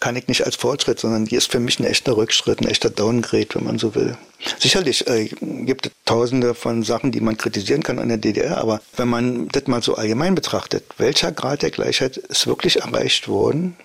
kann 0.00 0.16
ich 0.16 0.28
nicht 0.28 0.44
als 0.44 0.56
Fortschritt, 0.56 0.98
sondern 0.98 1.26
die 1.26 1.36
ist 1.36 1.50
für 1.50 1.60
mich 1.60 1.78
ein 1.78 1.84
echter 1.84 2.16
Rückschritt, 2.16 2.60
ein 2.60 2.68
echter 2.68 2.90
Downgrade, 2.90 3.48
wenn 3.54 3.64
man 3.64 3.78
so 3.78 3.94
will. 3.94 4.16
Sicherlich 4.58 5.06
äh, 5.06 5.28
gibt 5.40 5.86
es 5.86 5.92
tausende 6.04 6.54
von 6.54 6.82
Sachen, 6.82 7.12
die 7.12 7.20
man 7.20 7.36
kritisieren 7.36 7.82
kann 7.82 7.98
an 7.98 8.08
der 8.08 8.18
DDR, 8.18 8.58
aber 8.58 8.80
wenn 8.96 9.08
man 9.08 9.48
das 9.48 9.66
mal 9.66 9.82
so 9.82 9.94
allgemein 9.94 10.34
betrachtet, 10.34 10.84
welcher 10.98 11.32
Grad 11.32 11.62
der 11.62 11.70
Gleichheit 11.70 12.16
ist 12.16 12.46
wirklich 12.46 12.80
erreicht 12.80 13.28
worden? 13.28 13.76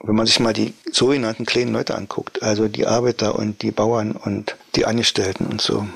Wenn 0.00 0.16
man 0.16 0.26
sich 0.26 0.38
mal 0.38 0.52
die 0.52 0.74
sogenannten 0.92 1.46
kleinen 1.46 1.72
Leute 1.72 1.96
anguckt, 1.96 2.42
also 2.42 2.68
die 2.68 2.86
Arbeiter 2.86 3.36
und 3.36 3.62
die 3.62 3.70
Bauern 3.70 4.12
und 4.12 4.54
die 4.76 4.84
Angestellten 4.84 5.46
und 5.46 5.60
so, 5.60 5.88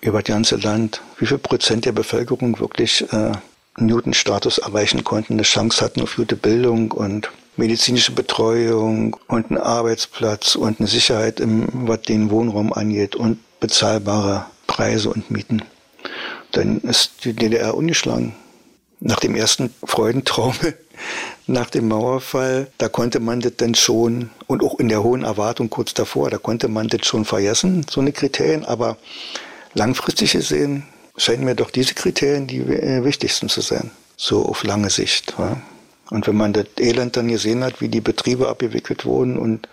über 0.00 0.22
das 0.22 0.28
ganze 0.28 0.56
Land, 0.56 1.00
wie 1.18 1.26
viel 1.26 1.38
Prozent 1.38 1.84
der 1.84 1.92
Bevölkerung 1.92 2.60
wirklich 2.60 3.10
äh, 3.12 3.32
Newton-Status 3.78 4.58
erreichen 4.58 5.04
konnten, 5.04 5.34
eine 5.34 5.42
Chance 5.42 5.84
hatten 5.84 6.02
auf 6.02 6.16
gute 6.16 6.36
Bildung 6.36 6.92
und 6.92 7.30
medizinische 7.58 8.12
Betreuung 8.12 9.16
und 9.26 9.50
einen 9.50 9.58
Arbeitsplatz 9.58 10.54
und 10.54 10.78
eine 10.78 10.88
Sicherheit, 10.88 11.40
im, 11.40 11.66
was 11.88 12.02
den 12.02 12.30
Wohnraum 12.30 12.72
angeht 12.72 13.16
und 13.16 13.38
bezahlbare 13.60 14.46
Preise 14.66 15.10
und 15.10 15.30
Mieten. 15.30 15.62
Dann 16.52 16.80
ist 16.80 17.24
die 17.24 17.34
DDR 17.34 17.74
ungeschlagen. 17.74 18.34
Nach 19.00 19.20
dem 19.20 19.34
ersten 19.34 19.74
Freudentraum 19.84 20.54
nach 21.46 21.70
dem 21.70 21.88
Mauerfall, 21.88 22.70
da 22.78 22.88
konnte 22.88 23.20
man 23.20 23.40
das 23.40 23.52
dann 23.56 23.74
schon, 23.74 24.30
und 24.46 24.62
auch 24.62 24.78
in 24.78 24.88
der 24.88 25.02
hohen 25.02 25.24
Erwartung 25.24 25.70
kurz 25.70 25.94
davor, 25.94 26.30
da 26.30 26.38
konnte 26.38 26.68
man 26.68 26.88
das 26.88 27.06
schon 27.06 27.24
vergessen, 27.24 27.86
so 27.88 28.00
eine 28.00 28.12
Kriterien, 28.12 28.64
aber 28.64 28.96
langfristig 29.74 30.32
gesehen 30.32 30.84
scheinen 31.16 31.44
mir 31.44 31.54
doch 31.54 31.70
diese 31.70 31.94
Kriterien 31.94 32.46
die 32.46 32.58
äh, 32.58 33.04
wichtigsten 33.04 33.48
zu 33.48 33.60
sein, 33.60 33.90
so 34.16 34.44
auf 34.44 34.62
lange 34.62 34.90
Sicht. 34.90 35.34
Ja? 35.38 35.60
Und 36.10 36.26
wenn 36.26 36.36
man 36.36 36.52
das 36.52 36.66
Elend 36.78 37.16
dann 37.16 37.28
gesehen 37.28 37.62
hat, 37.62 37.80
wie 37.80 37.88
die 37.88 38.00
Betriebe 38.00 38.48
abgewickelt 38.48 39.04
wurden 39.04 39.38
und 39.38 39.68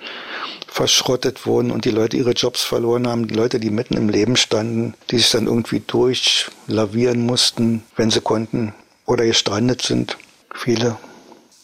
verschrottet 0.68 1.46
wurden 1.46 1.72
und 1.72 1.86
die 1.86 1.92
Leute 1.92 2.18
ihre 2.18 2.32
Jobs 2.32 2.62
verloren 2.62 3.08
haben, 3.08 3.28
die 3.28 3.36
Leute, 3.36 3.60
die 3.60 3.70
mitten 3.70 3.96
im 3.96 4.10
Leben 4.10 4.36
standen, 4.36 4.94
die 5.10 5.18
sich 5.18 5.32
dann 5.32 5.48
irgendwie 5.48 5.80
durchlavieren 5.80 7.26
mussten, 7.26 7.84
wenn 7.96 8.12
sie 8.12 8.20
konnten, 8.20 8.74
oder 9.06 9.26
gestrandet 9.26 9.82
sind, 9.82 10.18
viele, 10.54 10.98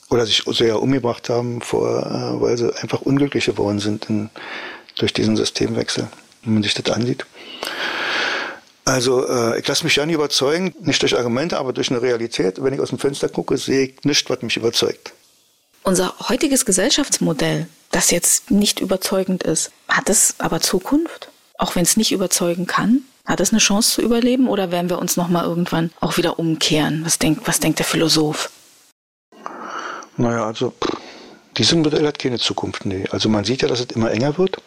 oder 0.09 0.25
sich 0.25 0.43
sehr 0.45 0.81
umgebracht 0.81 1.29
haben, 1.29 1.61
vor, 1.61 2.05
äh, 2.05 2.41
weil 2.41 2.57
sie 2.57 2.73
einfach 2.81 3.01
unglücklich 3.01 3.45
geworden 3.45 3.79
sind 3.79 4.09
in, 4.09 4.29
durch 4.97 5.13
diesen 5.13 5.35
Systemwechsel, 5.35 6.07
wenn 6.43 6.53
man 6.53 6.63
sich 6.63 6.73
das 6.73 6.93
ansieht. 6.93 7.25
Also 8.91 9.25
äh, 9.25 9.57
ich 9.57 9.65
lasse 9.65 9.85
mich 9.85 9.95
ja 9.95 10.05
nicht 10.05 10.15
überzeugen, 10.15 10.75
nicht 10.81 11.01
durch 11.01 11.17
Argumente, 11.17 11.57
aber 11.57 11.71
durch 11.71 11.89
eine 11.91 12.01
Realität. 12.01 12.61
Wenn 12.61 12.73
ich 12.73 12.81
aus 12.81 12.89
dem 12.89 12.99
Fenster 12.99 13.29
gucke, 13.29 13.57
sehe 13.57 13.85
ich 13.85 14.03
nichts, 14.03 14.29
was 14.29 14.41
mich 14.41 14.57
überzeugt. 14.57 15.13
Unser 15.83 16.13
heutiges 16.27 16.65
Gesellschaftsmodell, 16.65 17.67
das 17.91 18.11
jetzt 18.11 18.51
nicht 18.51 18.81
überzeugend 18.81 19.43
ist, 19.43 19.71
hat 19.87 20.09
es 20.09 20.35
aber 20.39 20.59
Zukunft? 20.59 21.29
Auch 21.57 21.77
wenn 21.77 21.83
es 21.83 21.95
nicht 21.95 22.11
überzeugen 22.11 22.67
kann? 22.67 23.03
Hat 23.25 23.39
es 23.39 23.51
eine 23.51 23.59
Chance 23.59 23.93
zu 23.93 24.01
überleben 24.01 24.49
oder 24.49 24.71
werden 24.71 24.89
wir 24.89 24.99
uns 24.99 25.15
nochmal 25.15 25.45
irgendwann 25.45 25.91
auch 26.01 26.17
wieder 26.17 26.37
umkehren? 26.37 27.03
Was 27.05 27.17
denkt, 27.17 27.47
was 27.47 27.61
denkt 27.61 27.79
der 27.79 27.85
Philosoph? 27.85 28.49
Naja, 30.17 30.45
also 30.45 30.73
dieses 31.55 31.73
Modell 31.75 32.05
hat 32.05 32.19
keine 32.19 32.39
Zukunft. 32.39 32.85
Nee. 32.85 33.05
Also 33.09 33.29
man 33.29 33.45
sieht 33.45 33.61
ja, 33.61 33.69
dass 33.69 33.79
es 33.79 33.85
immer 33.95 34.11
enger 34.11 34.37
wird. 34.37 34.57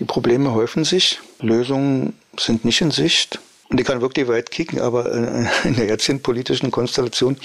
Die 0.00 0.04
Probleme 0.06 0.54
häufen 0.54 0.84
sich, 0.84 1.20
Lösungen 1.40 2.14
sind 2.38 2.64
nicht 2.64 2.80
in 2.80 2.90
Sicht. 2.90 3.38
Und 3.68 3.78
ich 3.78 3.86
kann 3.86 4.00
wirklich 4.00 4.26
weit 4.26 4.50
kicken, 4.50 4.80
aber 4.80 5.12
äh, 5.12 5.46
in 5.68 5.76
der 5.76 5.86
jetzigen 5.86 6.22
politischen 6.22 6.70
Konstellation 6.70 7.36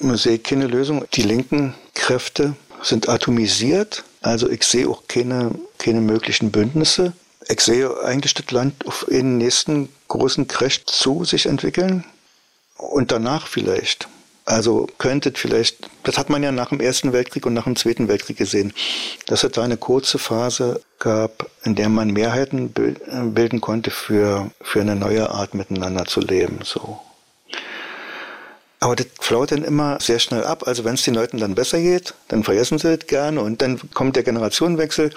sehe 0.00 0.36
ich 0.36 0.42
keine 0.42 0.66
Lösung. 0.66 1.04
Die 1.12 1.22
linken 1.22 1.74
Kräfte 1.94 2.56
sind 2.82 3.08
atomisiert. 3.08 4.04
Also 4.22 4.48
ich 4.48 4.64
sehe 4.64 4.88
auch 4.88 5.02
keine, 5.06 5.52
keine 5.78 6.00
möglichen 6.00 6.50
Bündnisse. 6.50 7.12
Ich 7.48 7.60
sehe 7.60 8.02
eigentlich 8.02 8.34
das 8.34 8.50
Land 8.50 8.86
auf 8.86 9.06
den 9.08 9.36
nächsten 9.38 9.90
großen 10.08 10.48
Crash 10.48 10.84
zu 10.86 11.24
sich 11.24 11.44
entwickeln. 11.46 12.04
Und 12.78 13.12
danach 13.12 13.46
vielleicht. 13.46 14.08
Also 14.50 14.88
könnte 14.98 15.32
vielleicht, 15.36 15.88
das 16.02 16.18
hat 16.18 16.28
man 16.28 16.42
ja 16.42 16.50
nach 16.50 16.70
dem 16.70 16.80
Ersten 16.80 17.12
Weltkrieg 17.12 17.46
und 17.46 17.54
nach 17.54 17.64
dem 17.64 17.76
Zweiten 17.76 18.08
Weltkrieg 18.08 18.36
gesehen, 18.36 18.72
dass 19.26 19.44
es 19.44 19.52
da 19.52 19.62
eine 19.62 19.76
kurze 19.76 20.18
Phase 20.18 20.80
gab, 20.98 21.48
in 21.62 21.76
der 21.76 21.88
man 21.88 22.10
Mehrheiten 22.10 22.72
bilden 22.72 23.60
konnte 23.60 23.92
für, 23.92 24.50
für 24.60 24.80
eine 24.80 24.96
neue 24.96 25.30
Art 25.30 25.54
miteinander 25.54 26.04
zu 26.04 26.20
leben, 26.20 26.58
so. 26.64 26.98
Aber 28.80 28.96
das 28.96 29.06
flaut 29.20 29.52
dann 29.52 29.62
immer 29.62 30.00
sehr 30.00 30.18
schnell 30.18 30.42
ab. 30.42 30.66
Also 30.66 30.84
wenn 30.84 30.94
es 30.94 31.02
den 31.02 31.14
Leuten 31.14 31.38
dann 31.38 31.54
besser 31.54 31.78
geht, 31.78 32.14
dann 32.28 32.42
vergessen 32.42 32.78
sie 32.78 32.96
das 32.96 33.06
gerne 33.06 33.42
und 33.42 33.62
dann 33.62 33.78
kommt 33.92 34.16
der 34.16 34.24
Generationenwechsel. 34.24 35.12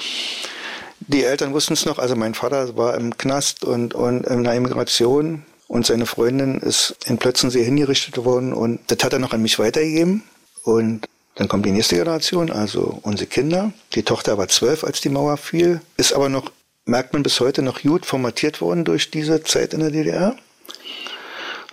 Die 1.00 1.24
Eltern 1.24 1.54
wussten 1.54 1.74
es 1.74 1.86
noch, 1.86 1.98
also 1.98 2.16
mein 2.16 2.36
Vater 2.36 2.78
war 2.78 2.96
im 2.96 3.18
Knast 3.18 3.64
und, 3.64 3.96
und 3.96 4.28
in 4.28 4.40
einer 4.40 4.54
Immigration 4.54 5.44
und 5.74 5.88
seine 5.88 6.06
Freundin 6.06 6.60
ist 6.60 6.96
in 7.08 7.18
Plötzensee 7.18 7.64
hingerichtet 7.64 8.24
worden 8.24 8.54
und 8.54 8.80
das 8.90 9.04
hat 9.04 9.12
er 9.12 9.18
noch 9.18 9.34
an 9.34 9.42
mich 9.42 9.58
weitergegeben. 9.58 10.22
Und 10.64 11.08
dann 11.34 11.48
kommt 11.48 11.66
die 11.66 11.72
nächste 11.72 11.96
Generation, 11.96 12.52
also 12.52 13.00
unsere 13.02 13.26
Kinder. 13.26 13.74
Die 13.96 14.04
Tochter 14.04 14.38
war 14.38 14.48
zwölf, 14.50 14.84
als 14.84 15.02
die 15.02 15.10
Mauer 15.10 15.36
fiel, 15.36 15.82
ist 15.98 16.14
aber 16.14 16.30
noch, 16.30 16.52
merkt 16.86 17.14
man 17.14 17.24
bis 17.24 17.40
heute, 17.40 17.64
noch 17.64 17.82
gut 17.82 18.06
formatiert 18.06 18.62
worden 18.62 18.86
durch 18.86 19.10
diese 19.10 19.44
Zeit 19.44 19.74
in 19.74 19.80
der 19.80 19.90
DDR. 19.90 20.36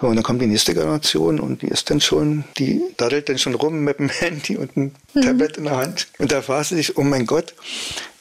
Und 0.01 0.17
dann 0.17 0.25
kommt 0.25 0.41
die 0.41 0.47
nächste 0.47 0.73
Generation 0.73 1.39
und 1.39 1.61
die 1.61 1.69
ist 1.69 1.91
dann 1.91 2.01
schon, 2.01 2.45
die 2.57 2.81
daddelt 2.97 3.29
dann 3.29 3.37
schon 3.37 3.55
rum 3.55 3.81
mit 3.81 3.99
dem 3.99 4.09
Handy 4.21 4.57
und 4.57 4.79
einem 4.79 4.93
mhm. 5.13 5.21
Tablet 5.21 5.59
in 5.59 5.65
der 5.65 5.77
Hand. 5.77 6.09
Und 6.17 6.33
da 6.33 6.41
fragst 6.41 6.71
du 6.71 6.77
dich, 6.77 6.97
oh 6.97 7.03
mein 7.03 7.27
Gott, 7.27 7.53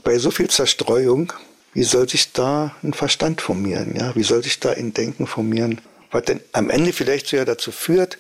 bei 0.04 0.20
so 0.20 0.30
viel 0.30 0.50
Zerstreuung 0.50 1.32
wie 1.74 1.84
soll 1.84 2.10
sich 2.10 2.34
da 2.34 2.76
ein 2.84 2.94
Verstand 2.94 3.42
formieren? 3.42 3.96
Ja? 3.96 4.16
Wie 4.16 4.24
soll 4.24 4.44
sich 4.44 4.60
da 4.60 4.72
ein 4.72 4.94
Denken 4.94 5.28
formieren? 5.28 5.82
Was 6.12 6.24
denn 6.24 6.42
am 6.54 6.70
Ende 6.70 6.94
vielleicht 6.94 7.28
sogar 7.28 7.46
dazu 7.46 7.72
führt, 7.72 8.18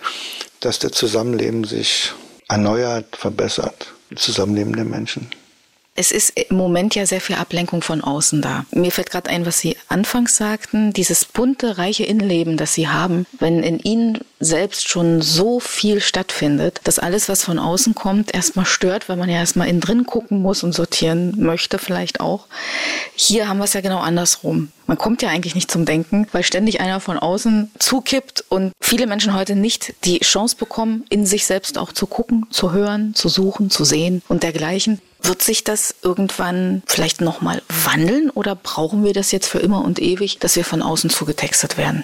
dass 0.60 0.80
das 0.80 0.91
Zusammenleben 0.91 1.64
sich 1.64 2.14
erneuert, 2.50 3.16
verbessert, 3.16 3.93
das 4.10 4.24
Zusammenleben 4.24 4.76
der 4.76 4.86
Menschen. 4.86 5.30
Es 6.00 6.14
ist 6.14 6.30
im 6.39 6.56
Moment 6.56 6.95
ja 6.95 7.06
sehr 7.06 7.20
viel 7.20 7.36
Ablenkung 7.36 7.82
von 7.82 8.00
außen 8.00 8.41
da. 8.41 8.64
Mir 8.72 8.89
fällt 8.89 9.12
gerade 9.12 9.30
ein, 9.30 9.45
was 9.45 9.60
Sie 9.60 9.76
anfangs 9.89 10.38
sagten, 10.38 10.93
dieses 10.93 11.26
bunte, 11.26 11.78
reiche 11.78 12.06
Innenleben, 12.06 12.56
das 12.56 12.74
Sie 12.74 12.88
haben, 12.88 13.26
wenn 13.38 13.64
in 13.64 13.80
Ihnen 13.80 14.20
selbst 14.39 14.88
schon 14.88 15.22
so 15.22 15.60
viel 15.60 16.00
stattfindet, 16.00 16.80
dass 16.86 17.00
alles, 17.00 17.28
was 17.28 17.43
von 17.43 17.60
außen 17.60 17.95
kommt, 17.95 18.34
erstmal 18.34 18.66
stört, 18.66 19.10
weil 19.10 19.18
man 19.18 19.28
ja 19.28 19.36
erstmal 19.36 19.68
innen 19.68 19.82
drin 19.82 20.06
gucken 20.06 20.41
muss 20.41 20.64
und 20.64 20.72
sortieren 20.72 21.34
möchte 21.36 21.78
vielleicht 21.78 22.22
auch. 22.22 22.47
Hier 23.14 23.50
haben 23.50 23.58
wir 23.58 23.66
es 23.66 23.74
ja 23.74 23.82
genau 23.82 24.00
andersrum. 24.00 24.72
Man 24.88 24.97
kommt 24.97 25.22
ja 25.22 25.28
eigentlich 25.28 25.54
nicht 25.54 25.70
zum 25.70 25.84
Denken, 25.84 26.28
weil 26.32 26.43
ständig 26.43 26.80
einer 26.80 27.02
von 27.02 27.20
außen 27.20 27.72
zukippt 27.78 28.45
und 28.47 28.72
viele 28.80 29.06
Menschen 29.06 29.34
heute 29.34 29.58
nicht 29.58 29.93
die 30.06 30.20
Chance 30.20 30.56
bekommen, 30.56 31.04
in 31.10 31.26
sich 31.26 31.45
selbst 31.45 31.78
auch 31.78 31.91
zu 31.91 32.08
gucken, 32.08 32.47
zu 32.52 32.72
hören, 32.72 33.14
zu 33.16 33.28
suchen, 33.28 33.70
zu 33.70 33.84
sehen 33.84 34.22
und 34.30 34.43
dergleichen. 34.43 35.02
Wird 35.22 35.41
sich 35.41 35.63
das 35.63 35.95
irgendwann 36.01 36.82
vielleicht 36.86 37.22
nochmal 37.22 37.61
wandeln 37.67 38.30
oder 38.30 38.55
brauchen 38.55 39.03
wir 39.03 39.13
das 39.13 39.32
jetzt 39.32 39.47
für 39.47 39.59
immer 39.59 39.84
und 39.84 39.99
ewig, 39.99 40.39
dass 40.39 40.55
wir 40.55 40.65
von 40.65 40.82
außen 40.82 41.09
zugetextet 41.09 41.78
werden? 41.78 42.03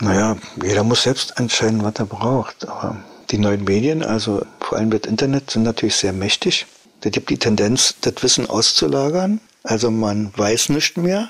Naja, 0.00 0.38
jeder 0.62 0.82
muss 0.82 1.02
selbst 1.02 1.38
entscheiden, 1.38 1.84
was 1.84 1.94
er 1.96 2.06
braucht. 2.06 2.66
Aber 2.66 2.96
die 3.30 3.38
neuen 3.38 3.64
Medien, 3.64 4.02
also 4.02 4.42
vor 4.58 4.78
allem 4.78 4.90
das 4.90 5.02
Internet, 5.02 5.50
sind 5.50 5.62
natürlich 5.62 5.96
sehr 5.96 6.14
mächtig. 6.14 6.66
Da 7.02 7.10
gibt 7.10 7.28
die 7.28 7.38
Tendenz, 7.38 7.94
das 8.00 8.14
Wissen 8.22 8.48
auszulagern. 8.48 9.40
Also 9.62 9.90
man 9.90 10.32
weiß 10.34 10.70
nicht 10.70 10.96
mehr. 10.96 11.28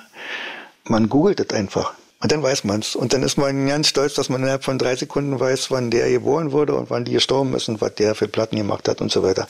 Man 0.84 1.08
googelt 1.08 1.40
es 1.40 1.50
einfach. 1.50 1.94
Und 2.22 2.32
dann 2.32 2.42
weiß 2.42 2.64
man 2.64 2.80
es. 2.80 2.94
Und 2.94 3.14
dann 3.14 3.22
ist 3.22 3.38
man 3.38 3.66
ganz 3.66 3.88
stolz, 3.88 4.14
dass 4.14 4.28
man 4.28 4.42
innerhalb 4.42 4.64
von 4.64 4.78
drei 4.78 4.94
Sekunden 4.94 5.40
weiß, 5.40 5.70
wann 5.70 5.90
der 5.90 6.10
geboren 6.10 6.52
wurde 6.52 6.74
und 6.74 6.90
wann 6.90 7.04
die 7.04 7.12
gestorben 7.12 7.54
ist 7.54 7.68
und 7.68 7.80
was 7.80 7.94
der 7.94 8.14
für 8.14 8.28
Platten 8.28 8.56
gemacht 8.56 8.88
hat 8.88 9.00
und 9.00 9.10
so 9.10 9.22
weiter. 9.22 9.46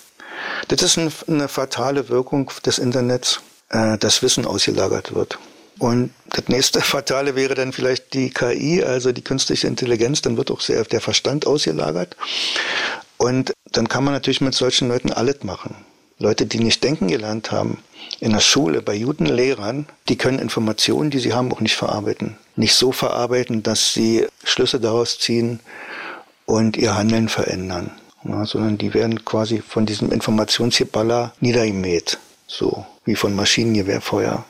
Das 0.69 0.83
ist 0.83 0.97
eine, 0.97 1.11
eine 1.27 1.49
fatale 1.49 2.09
Wirkung 2.09 2.51
des 2.65 2.79
Internets, 2.79 3.41
äh, 3.71 3.99
dass 3.99 4.23
Wissen 4.23 4.47
ausgelagert 4.47 5.15
wird. 5.15 5.39
Und 5.79 6.13
das 6.29 6.47
nächste 6.49 6.81
Fatale 6.81 7.35
wäre 7.35 7.55
dann 7.55 7.73
vielleicht 7.73 8.15
die 8.15 8.31
KI, 8.31 8.85
also 8.85 9.11
die 9.11 9.25
künstliche 9.25 9.67
Intelligenz, 9.67 10.23
dann 10.23 10.37
wird 10.37 10.51
auch 10.51 10.61
sehr 10.61 10.85
der 10.85 11.01
Verstand 11.01 11.47
ausgelagert. 11.47 12.17
Und 13.17 13.53
dann 13.73 13.89
kann 13.89 14.05
man 14.05 14.15
natürlich 14.15 14.41
mit 14.41 14.55
solchen 14.55 14.89
Leuten 14.89 15.13
alles 15.13 15.43
machen. 15.43 15.75
Leute, 16.19 16.47
die 16.47 16.61
nicht 16.61 16.85
denken 16.85 17.09
gelernt 17.09 17.51
haben, 17.51 17.79
in 18.21 18.33
der 18.33 18.41
Schule, 18.41 18.83
bei 18.83 18.95
Judenlehrern, 18.95 19.87
die 20.09 20.17
können 20.17 20.39
Informationen, 20.39 21.11
die 21.11 21.19
sie 21.19 21.33
haben, 21.33 21.51
auch 21.53 21.61
nicht 21.61 21.77
verarbeiten. 21.77 22.37
Nicht 22.55 22.75
so 22.75 22.93
verarbeiten, 22.93 23.63
dass 23.63 23.95
sie 23.95 24.27
Schlüsse 24.45 24.79
daraus 24.79 25.19
ziehen 25.19 25.61
und 26.45 26.77
ihr 26.77 26.95
Handeln 26.97 27.29
verändern. 27.29 27.91
Ja, 28.25 28.45
sondern 28.45 28.77
die 28.77 28.93
werden 28.93 29.25
quasi 29.25 29.63
von 29.67 29.87
diesem 29.87 30.13
Informationsgeballer 30.13 31.33
niedergemäht. 31.41 32.19
So 32.47 32.85
wie 33.05 33.17
von 33.17 33.35
Maschinengewehrfeuer. 33.35 34.45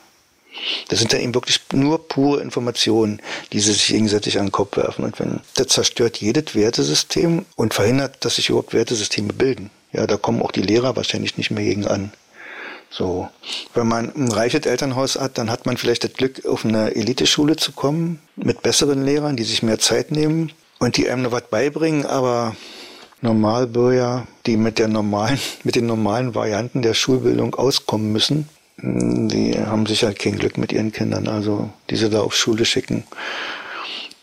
Das 0.89 0.99
sind 0.99 1.13
dann 1.13 1.21
eben 1.21 1.33
wirklich 1.33 1.61
nur 1.71 2.07
pure 2.07 2.41
Informationen, 2.41 3.21
die 3.53 3.61
sie 3.61 3.71
sich 3.71 3.87
gegenseitig 3.87 4.37
an 4.37 4.47
den 4.47 4.51
Kopf 4.51 4.75
werfen. 4.75 5.05
Und 5.05 5.19
wenn 5.19 5.39
das 5.53 5.67
zerstört 5.67 6.17
jedes 6.17 6.55
Wertesystem 6.55 7.45
und 7.55 7.73
verhindert, 7.73 8.25
dass 8.25 8.35
sich 8.35 8.49
überhaupt 8.49 8.73
Wertesysteme 8.73 9.31
bilden. 9.31 9.69
Ja, 9.93 10.07
da 10.07 10.17
kommen 10.17 10.41
auch 10.41 10.51
die 10.51 10.61
Lehrer 10.61 10.95
wahrscheinlich 10.95 11.37
nicht 11.37 11.51
mehr 11.51 11.63
gegen 11.63 11.87
an. 11.87 12.11
So. 12.91 13.29
Wenn 13.73 13.87
man 13.87 14.13
ein 14.13 14.31
reiches 14.31 14.65
Elternhaus 14.65 15.15
hat, 15.15 15.37
dann 15.37 15.49
hat 15.49 15.65
man 15.65 15.77
vielleicht 15.77 16.03
das 16.03 16.13
Glück, 16.13 16.45
auf 16.45 16.65
eine 16.65 16.93
Eliteschule 16.93 17.55
zu 17.55 17.71
kommen, 17.71 18.19
mit 18.35 18.61
besseren 18.61 19.03
Lehrern, 19.05 19.37
die 19.37 19.43
sich 19.43 19.63
mehr 19.63 19.79
Zeit 19.79 20.11
nehmen 20.11 20.51
und 20.77 20.97
die 20.97 21.09
einem 21.09 21.23
noch 21.23 21.31
was 21.31 21.43
beibringen, 21.43 22.05
aber 22.05 22.55
Normalbürger, 23.21 24.27
die 24.45 24.57
mit 24.57 24.77
der 24.77 24.89
normalen, 24.89 25.39
mit 25.63 25.75
den 25.75 25.85
normalen 25.85 26.35
Varianten 26.35 26.81
der 26.81 26.93
Schulbildung 26.93 27.55
auskommen 27.55 28.11
müssen, 28.11 28.49
die 28.77 29.57
haben 29.57 29.85
sicher 29.85 30.13
kein 30.13 30.37
Glück 30.37 30.57
mit 30.57 30.73
ihren 30.73 30.91
Kindern, 30.91 31.27
also 31.27 31.69
diese 31.89 32.09
da 32.09 32.21
auf 32.21 32.35
Schule 32.35 32.65
schicken. 32.65 33.03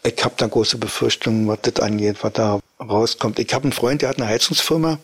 Ich 0.03 0.25
habe 0.25 0.35
da 0.37 0.47
große 0.47 0.79
Befürchtungen, 0.79 1.49
was 1.49 1.61
das 1.63 1.81
angeht, 1.81 2.17
was 2.23 2.33
da 2.35 2.61
rauskommt. 2.81 3.39
Ich 3.39 3.53
habe 3.55 3.65
einen 3.65 3.73
Freund, 3.73 4.03
der 4.03 4.11
hat 4.11 4.19
eine 4.19 4.29
Heizungsfirma. 4.29 4.99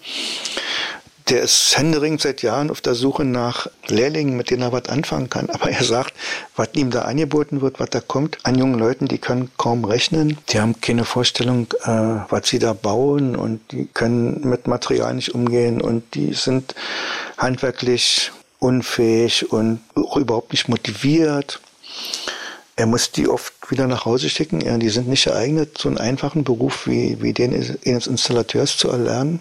Der 1.28 1.42
ist 1.42 1.76
händeringend 1.76 2.20
seit 2.20 2.42
Jahren 2.42 2.70
auf 2.70 2.82
der 2.82 2.94
Suche 2.94 3.24
nach 3.24 3.66
Lehrlingen, 3.86 4.36
mit 4.36 4.50
denen 4.50 4.62
er 4.62 4.72
was 4.72 4.88
anfangen 4.88 5.30
kann. 5.30 5.48
Aber 5.48 5.70
er 5.70 5.82
sagt, 5.82 6.12
was 6.54 6.68
ihm 6.74 6.90
da 6.90 7.02
angeboten 7.02 7.62
wird, 7.62 7.80
was 7.80 7.90
da 7.90 8.00
kommt 8.00 8.38
an 8.42 8.56
jungen 8.56 8.78
Leuten, 8.78 9.08
die 9.08 9.18
können 9.18 9.50
kaum 9.56 9.84
rechnen. 9.84 10.38
Die 10.50 10.60
haben 10.60 10.80
keine 10.80 11.04
Vorstellung, 11.04 11.68
äh, 11.84 11.88
was 12.28 12.48
sie 12.48 12.58
da 12.58 12.74
bauen 12.74 13.36
und 13.36 13.60
die 13.72 13.86
können 13.86 14.46
mit 14.48 14.66
Material 14.66 15.14
nicht 15.14 15.34
umgehen 15.34 15.80
und 15.80 16.14
die 16.14 16.34
sind 16.34 16.74
handwerklich 17.38 18.30
unfähig 18.58 19.50
und 19.50 19.80
auch 19.94 20.16
überhaupt 20.16 20.52
nicht 20.52 20.68
motiviert. 20.68 21.60
Er 22.76 22.86
muss 22.86 23.12
die 23.12 23.28
oft 23.28 23.52
wieder 23.70 23.86
nach 23.86 24.04
Hause 24.04 24.28
schicken. 24.28 24.60
Ja, 24.60 24.76
die 24.78 24.88
sind 24.88 25.08
nicht 25.08 25.24
geeignet, 25.24 25.78
so 25.78 25.88
einen 25.88 25.98
einfachen 25.98 26.42
Beruf 26.42 26.86
wie, 26.86 27.22
wie 27.22 27.32
den 27.32 27.54
eines 27.54 28.06
Installateurs 28.06 28.76
zu 28.76 28.88
erlernen. 28.88 29.40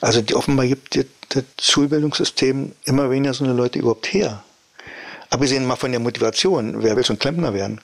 Also 0.00 0.20
die, 0.20 0.34
offenbar 0.34 0.66
gibt 0.66 0.96
das 1.28 1.44
Schulbildungssystem 1.60 2.72
immer 2.84 3.10
weniger 3.10 3.34
so 3.34 3.44
eine 3.44 3.52
Leute 3.52 3.78
überhaupt 3.78 4.12
her. 4.12 4.42
Abgesehen 5.32 5.64
mal 5.64 5.76
von 5.76 5.92
der 5.92 6.00
Motivation, 6.00 6.82
wer 6.82 6.96
will 6.96 7.04
schon 7.04 7.20
Klempner 7.20 7.54
werden? 7.54 7.80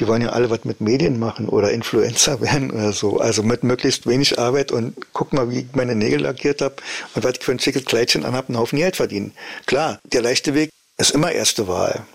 Die 0.00 0.08
wollen 0.08 0.22
ja 0.22 0.30
alle 0.30 0.48
was 0.48 0.64
mit 0.64 0.80
Medien 0.80 1.18
machen 1.18 1.46
oder 1.46 1.70
Influencer 1.70 2.40
werden 2.40 2.70
oder 2.70 2.92
so. 2.94 3.18
Also 3.18 3.42
mit 3.42 3.64
möglichst 3.64 4.06
wenig 4.06 4.38
Arbeit 4.38 4.72
und 4.72 4.96
guck 5.12 5.34
mal, 5.34 5.50
wie 5.50 5.60
ich 5.60 5.66
meine 5.74 5.94
Nägel 5.94 6.22
lackiert 6.22 6.62
habe 6.62 6.76
und 7.14 7.22
was 7.22 7.32
ich 7.32 7.44
für 7.44 7.52
ein 7.52 7.58
schickes 7.58 7.84
Kleidchen 7.84 8.24
anhabe, 8.24 8.48
einen 8.48 8.58
Haufen 8.58 8.78
Geld 8.78 8.96
verdienen. 8.96 9.32
Klar, 9.66 9.98
der 10.04 10.22
leichte 10.22 10.54
Weg 10.54 10.70
ist 10.96 11.10
immer 11.10 11.32
erste 11.32 11.68
Wahl. 11.68 12.06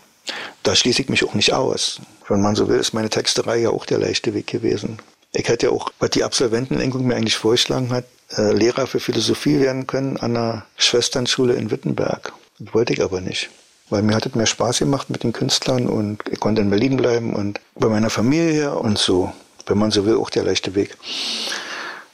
Da 0.63 0.75
schließe 0.75 1.01
ich 1.01 1.09
mich 1.09 1.23
auch 1.23 1.33
nicht 1.33 1.53
aus. 1.53 1.99
Wenn 2.27 2.41
man 2.41 2.55
so 2.55 2.67
will, 2.67 2.79
ist 2.79 2.93
meine 2.93 3.09
Texterei 3.09 3.57
ja 3.57 3.69
auch 3.69 3.85
der 3.85 3.99
leichte 3.99 4.33
Weg 4.33 4.47
gewesen. 4.47 4.99
Ich 5.33 5.47
hätte 5.47 5.67
ja 5.67 5.71
auch, 5.71 5.91
was 5.99 6.11
die 6.11 6.23
Absolventenlenkung 6.23 7.05
mir 7.05 7.15
eigentlich 7.15 7.37
vorgeschlagen 7.37 7.91
hat, 7.91 8.05
äh, 8.37 8.51
Lehrer 8.53 8.87
für 8.87 8.99
Philosophie 8.99 9.59
werden 9.59 9.87
können 9.87 10.17
an 10.17 10.35
einer 10.35 10.65
Schwesternschule 10.77 11.53
in 11.53 11.71
Wittenberg. 11.71 12.33
Das 12.59 12.73
wollte 12.73 12.93
ich 12.93 13.01
aber 13.01 13.21
nicht. 13.21 13.49
Weil 13.89 14.03
mir 14.03 14.15
hat 14.15 14.25
es 14.25 14.35
mehr 14.35 14.45
Spaß 14.45 14.79
gemacht 14.79 15.09
mit 15.09 15.23
den 15.23 15.33
Künstlern 15.33 15.87
und 15.87 16.21
ich 16.29 16.39
konnte 16.39 16.61
in 16.61 16.69
Berlin 16.69 16.95
bleiben 16.95 17.33
und 17.33 17.59
bei 17.75 17.89
meiner 17.89 18.09
Familie 18.09 18.75
und 18.75 18.97
so. 18.97 19.33
Wenn 19.65 19.77
man 19.77 19.91
so 19.91 20.05
will, 20.05 20.17
auch 20.17 20.29
der 20.29 20.43
leichte 20.43 20.75
Weg. 20.75 20.97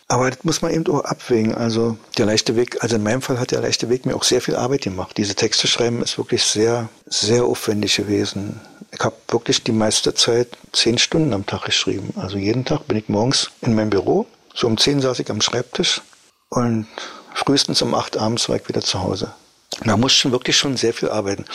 Aber 0.10 0.30
das 0.30 0.44
muss 0.44 0.62
man 0.62 0.74
eben 0.74 0.88
auch 0.88 1.04
abwägen. 1.04 1.54
Also 1.54 1.98
der 2.18 2.26
leichte 2.26 2.56
Weg, 2.56 2.82
also 2.82 2.96
in 2.96 3.04
meinem 3.04 3.22
Fall 3.22 3.40
hat 3.40 3.52
der 3.52 3.62
leichte 3.62 3.90
Weg 3.90 4.06
mir 4.06 4.16
auch 4.16 4.24
sehr 4.24 4.42
viel 4.42 4.56
Arbeit 4.56 4.84
gemacht. 4.84 5.18
Diese 5.18 5.36
Texte 5.36 5.68
schreiben 5.68 6.02
ist 6.02 6.18
wirklich 6.18 6.44
sehr, 6.44 6.88
sehr 7.06 7.44
aufwendig 7.44 7.98
gewesen. 7.98 8.62
Ich 8.92 9.02
habe 9.02 9.16
wirklich 9.28 9.64
die 9.64 9.74
meiste 9.74 10.14
Zeit 10.14 10.58
zehn 10.72 10.98
Stunden 10.98 11.34
am 11.34 11.46
Tag 11.46 11.66
geschrieben. 11.66 12.14
Also 12.16 12.38
jeden 12.38 12.64
Tag 12.64 12.88
bin 12.88 12.98
ich 12.98 13.10
morgens 13.10 13.52
in 13.62 13.76
meinem 13.76 13.90
Büro. 13.90 14.26
So 14.54 14.68
um 14.68 14.78
zehn 14.78 15.02
saß 15.02 15.20
ich 15.20 15.30
am 15.30 15.42
Schreibtisch 15.42 16.02
und 16.50 16.88
frühestens 17.34 17.82
um 17.82 17.94
acht 17.94 18.18
abends 18.18 18.48
war 18.48 18.56
ich 18.56 18.68
wieder 18.70 18.82
zu 18.82 19.04
Hause. 19.04 19.34
Man 19.84 20.00
muss 20.00 20.14
schon 20.14 20.32
wirklich 20.32 20.58
schon 20.58 20.78
sehr 20.78 20.94
viel 20.94 21.10
arbeiten. 21.10 21.46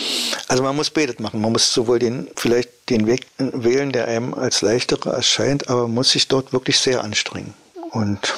Also 0.46 0.62
man 0.62 0.76
muss 0.76 0.90
betet 0.90 1.20
machen. 1.20 1.40
Man 1.40 1.52
muss 1.52 1.72
sowohl 1.72 1.98
den, 1.98 2.28
vielleicht 2.36 2.90
den 2.90 3.06
Weg 3.06 3.26
wählen, 3.38 3.90
der 3.90 4.06
einem 4.06 4.34
als 4.34 4.60
leichterer 4.60 5.14
erscheint, 5.14 5.70
aber 5.70 5.82
man 5.82 5.94
muss 5.94 6.10
sich 6.10 6.28
dort 6.28 6.52
wirklich 6.52 6.78
sehr 6.78 7.02
anstrengen. 7.02 7.54
Und 7.92 8.34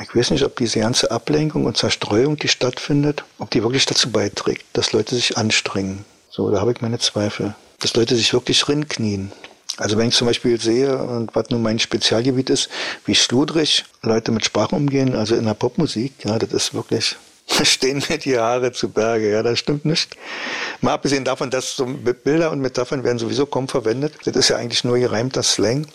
ich 0.00 0.14
weiß 0.14 0.30
nicht, 0.30 0.44
ob 0.44 0.56
diese 0.56 0.80
ganze 0.80 1.10
Ablenkung 1.10 1.64
und 1.64 1.76
Zerstreuung, 1.76 2.36
die 2.36 2.48
stattfindet, 2.48 3.24
ob 3.38 3.50
die 3.50 3.62
wirklich 3.62 3.86
dazu 3.86 4.12
beiträgt, 4.12 4.64
dass 4.74 4.92
Leute 4.92 5.16
sich 5.16 5.36
anstrengen. 5.36 6.04
So, 6.30 6.50
da 6.50 6.60
habe 6.60 6.72
ich 6.72 6.80
meine 6.80 6.98
Zweifel. 6.98 7.54
Dass 7.80 7.94
Leute 7.94 8.14
sich 8.14 8.32
wirklich 8.32 8.68
rinknien. 8.68 9.32
Also 9.78 9.96
wenn 9.96 10.08
ich 10.08 10.14
zum 10.14 10.26
Beispiel 10.26 10.60
sehe, 10.60 10.96
und 10.98 11.34
was 11.34 11.50
nun 11.50 11.62
mein 11.62 11.78
Spezialgebiet 11.78 12.50
ist, 12.50 12.68
wie 13.06 13.14
schludrig 13.14 13.84
Leute 14.02 14.32
mit 14.32 14.44
Sprache 14.44 14.74
umgehen, 14.74 15.14
also 15.14 15.34
in 15.34 15.46
der 15.46 15.54
Popmusik, 15.54 16.24
ja, 16.24 16.38
das 16.38 16.52
ist 16.52 16.74
wirklich, 16.74 17.16
da 17.58 17.64
stehen 17.64 18.02
mir 18.08 18.18
die 18.18 18.36
Haare 18.36 18.72
zu 18.72 18.90
Berge, 18.90 19.30
ja, 19.30 19.42
das 19.42 19.58
stimmt 19.58 19.84
nicht. 19.84 20.16
Mal 20.80 20.92
abgesehen 20.92 21.24
davon, 21.24 21.50
dass 21.50 21.76
so 21.76 21.86
Bilder 21.86 22.50
und 22.50 22.60
Metaphern 22.60 23.04
werden 23.04 23.18
sowieso 23.18 23.46
kaum 23.46 23.68
verwendet. 23.68 24.14
Das 24.24 24.36
ist 24.36 24.48
ja 24.48 24.56
eigentlich 24.56 24.84
nur 24.84 24.98
gereimter 24.98 25.42
Slang. 25.42 25.86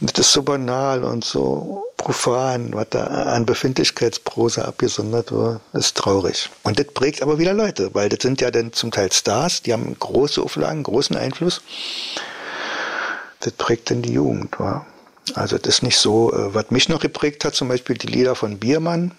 Das 0.00 0.18
ist 0.18 0.32
so 0.32 0.42
banal 0.42 1.04
und 1.04 1.24
so 1.24 1.84
profan, 1.96 2.72
was 2.72 2.86
da 2.90 3.06
an 3.06 3.44
Befindlichkeitsprosa 3.44 4.62
abgesondert 4.62 5.32
wird, 5.32 5.60
ist 5.72 5.96
traurig. 5.96 6.48
Und 6.62 6.78
das 6.78 6.86
prägt 6.86 7.22
aber 7.22 7.38
wieder 7.38 7.54
Leute, 7.54 7.94
weil 7.94 8.08
das 8.08 8.20
sind 8.22 8.40
ja 8.40 8.50
dann 8.50 8.72
zum 8.72 8.90
Teil 8.90 9.12
Stars, 9.12 9.62
die 9.62 9.72
haben 9.72 9.96
große 9.98 10.40
Auflagen, 10.42 10.82
großen 10.82 11.16
Einfluss. 11.16 11.60
Das 13.40 13.52
prägt 13.52 13.90
dann 13.90 14.02
die 14.02 14.12
Jugend. 14.12 14.58
Wa? 14.58 14.86
Also 15.34 15.58
das 15.58 15.76
ist 15.76 15.82
nicht 15.82 15.98
so, 15.98 16.32
äh, 16.32 16.54
was 16.54 16.70
mich 16.70 16.88
noch 16.88 17.00
geprägt 17.00 17.44
hat, 17.44 17.54
zum 17.54 17.68
Beispiel 17.68 17.96
die 17.96 18.06
Lieder 18.06 18.34
von 18.34 18.58
Biermann. 18.58 19.12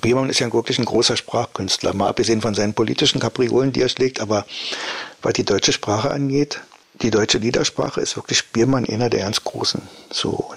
Biermann 0.00 0.30
ist 0.30 0.40
ja 0.40 0.52
wirklich 0.52 0.78
ein 0.78 0.84
großer 0.84 1.16
Sprachkünstler, 1.16 1.94
mal 1.94 2.08
abgesehen 2.08 2.40
von 2.40 2.54
seinen 2.54 2.74
politischen 2.74 3.20
Kapriolen, 3.20 3.72
die 3.72 3.82
er 3.82 3.88
schlägt, 3.88 4.20
aber 4.20 4.44
was 5.22 5.34
die 5.34 5.44
deutsche 5.44 5.72
Sprache 5.72 6.10
angeht, 6.10 6.60
die 7.02 7.10
deutsche 7.10 7.38
Liedersprache 7.38 8.00
ist 8.00 8.16
wirklich 8.16 8.48
Biermann 8.52 8.86
einer 8.86 9.10
der 9.10 9.20
ganz 9.20 9.42
großen. 9.44 9.82
So, 10.10 10.52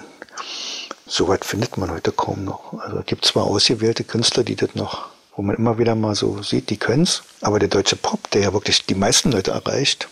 so 1.06 1.28
weit 1.28 1.44
findet 1.44 1.76
man 1.76 1.90
heute 1.90 2.12
kaum 2.12 2.44
noch. 2.44 2.74
Also 2.80 2.98
es 2.98 3.06
gibt 3.06 3.24
zwar 3.24 3.44
ausgewählte 3.44 4.04
Künstler, 4.04 4.44
die 4.44 4.56
das 4.56 4.74
noch, 4.74 5.08
wo 5.36 5.42
man 5.42 5.56
immer 5.56 5.78
wieder 5.78 5.94
mal 5.94 6.14
so 6.14 6.42
sieht, 6.42 6.70
die 6.70 6.76
können's, 6.76 7.22
aber 7.40 7.58
der 7.58 7.68
deutsche 7.68 7.96
Pop, 7.96 8.30
der 8.30 8.42
ja 8.42 8.52
wirklich 8.52 8.86
die 8.86 8.94
meisten 8.94 9.32
Leute 9.32 9.50
erreicht, 9.50 10.08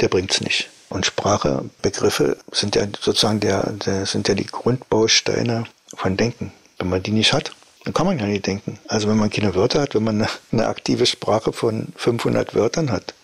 der 0.00 0.08
bringt's 0.08 0.40
nicht. 0.40 0.68
Und 0.88 1.06
Sprache, 1.06 1.64
Begriffe 1.80 2.36
sind 2.50 2.76
ja 2.76 2.86
sozusagen 3.00 3.40
der, 3.40 3.72
der 3.72 4.04
sind 4.04 4.28
ja 4.28 4.34
die 4.34 4.46
Grundbausteine 4.46 5.64
von 5.94 6.16
Denken. 6.18 6.52
Wenn 6.78 6.90
man 6.90 7.02
die 7.02 7.12
nicht 7.12 7.32
hat, 7.32 7.52
dann 7.84 7.94
kann 7.94 8.06
man 8.06 8.18
ja 8.18 8.26
nicht 8.26 8.46
denken. 8.46 8.78
Also 8.88 9.08
wenn 9.08 9.16
man 9.16 9.30
keine 9.30 9.54
Wörter 9.54 9.80
hat, 9.80 9.94
wenn 9.94 10.04
man 10.04 10.20
eine, 10.20 10.28
eine 10.52 10.66
aktive 10.66 11.06
Sprache 11.06 11.52
von 11.52 11.88
500 11.96 12.54
Wörtern 12.54 12.90
hat, 12.90 13.14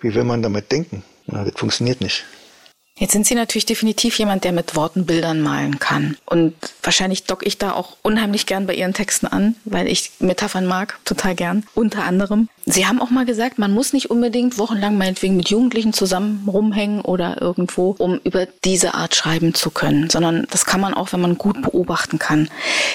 wie 0.00 0.14
will 0.14 0.24
man 0.24 0.42
damit 0.42 0.70
denken? 0.70 1.02
Na, 1.26 1.44
das 1.44 1.54
funktioniert 1.56 2.00
nicht. 2.00 2.24
Jetzt 2.98 3.12
sind 3.12 3.26
Sie 3.26 3.34
natürlich 3.34 3.66
definitiv 3.66 4.18
jemand, 4.18 4.44
der 4.44 4.52
mit 4.52 4.74
Worten 4.74 5.04
Bildern 5.04 5.42
malen 5.42 5.78
kann. 5.78 6.16
Und 6.24 6.54
wahrscheinlich 6.82 7.24
dock 7.24 7.46
ich 7.46 7.58
da 7.58 7.72
auch 7.72 7.98
unheimlich 8.02 8.46
gern 8.46 8.66
bei 8.66 8.74
Ihren 8.74 8.94
Texten 8.94 9.26
an, 9.26 9.54
weil 9.66 9.86
ich 9.86 10.12
Metaphern 10.18 10.64
mag, 10.66 10.98
total 11.04 11.34
gern. 11.34 11.66
Unter 11.74 12.04
anderem. 12.04 12.48
Sie 12.68 12.84
haben 12.84 13.00
auch 13.00 13.10
mal 13.10 13.24
gesagt, 13.24 13.60
man 13.60 13.72
muss 13.72 13.92
nicht 13.92 14.10
unbedingt 14.10 14.58
wochenlang 14.58 14.98
meinetwegen 14.98 15.36
mit 15.36 15.50
Jugendlichen 15.50 15.92
zusammen 15.92 16.48
rumhängen 16.48 17.00
oder 17.00 17.40
irgendwo, 17.40 17.94
um 17.96 18.18
über 18.24 18.46
diese 18.64 18.94
Art 18.94 19.14
schreiben 19.14 19.54
zu 19.54 19.70
können, 19.70 20.10
sondern 20.10 20.48
das 20.50 20.64
kann 20.64 20.80
man 20.80 20.92
auch, 20.92 21.12
wenn 21.12 21.20
man 21.20 21.38
gut 21.38 21.62
beobachten 21.62 22.18
kann. 22.18 22.50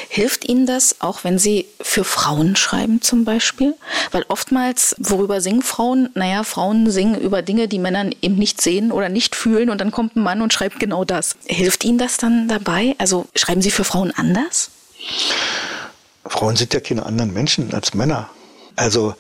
Hilft 0.10 0.44
Ihnen 0.44 0.66
das, 0.66 0.98
auch 1.00 1.24
wenn 1.24 1.40
Sie 1.40 1.68
für 1.80 2.04
Frauen 2.04 2.58
schreiben 2.58 3.02
zum 3.02 3.24
Beispiel? 3.24 3.74
Weil 4.12 4.26
oftmals, 4.28 4.94
worüber 5.00 5.40
singen 5.40 5.62
Frauen? 5.62 6.10
Naja, 6.16 6.44
Frauen 6.44 6.92
singen 6.92 7.22
über 7.22 7.42
Dinge, 7.42 7.70
die 7.70 7.80
Männer 7.80 8.10
eben 8.22 8.36
nicht 8.36 8.60
sehen 8.60 8.92
oder 8.92 9.08
nicht 9.08 9.38
fühlen 9.38 9.70
und 9.70 9.80
dann 9.80 9.92
kommt 9.92 10.18
ein 10.18 10.24
Mann 10.24 10.42
und 10.42 10.52
schreibt 10.52 10.82
genau 10.82 11.06
das. 11.06 11.38
Hilft 11.46 11.86
Ihnen 11.86 11.98
das 11.98 12.18
dann 12.18 12.50
dabei? 12.50 12.96
Also 12.98 13.26
schreiben 13.36 13.62
Sie 13.62 13.72
für 13.72 13.86
Frauen 13.86 14.12
anders? 14.12 14.70
Frauen 16.26 16.58
sind 16.58 16.74
ja 16.74 16.82
keine 16.82 17.06
anderen 17.06 17.32
Menschen 17.32 17.74
als 17.74 17.94
Männer. 17.94 18.30
Also 18.76 19.16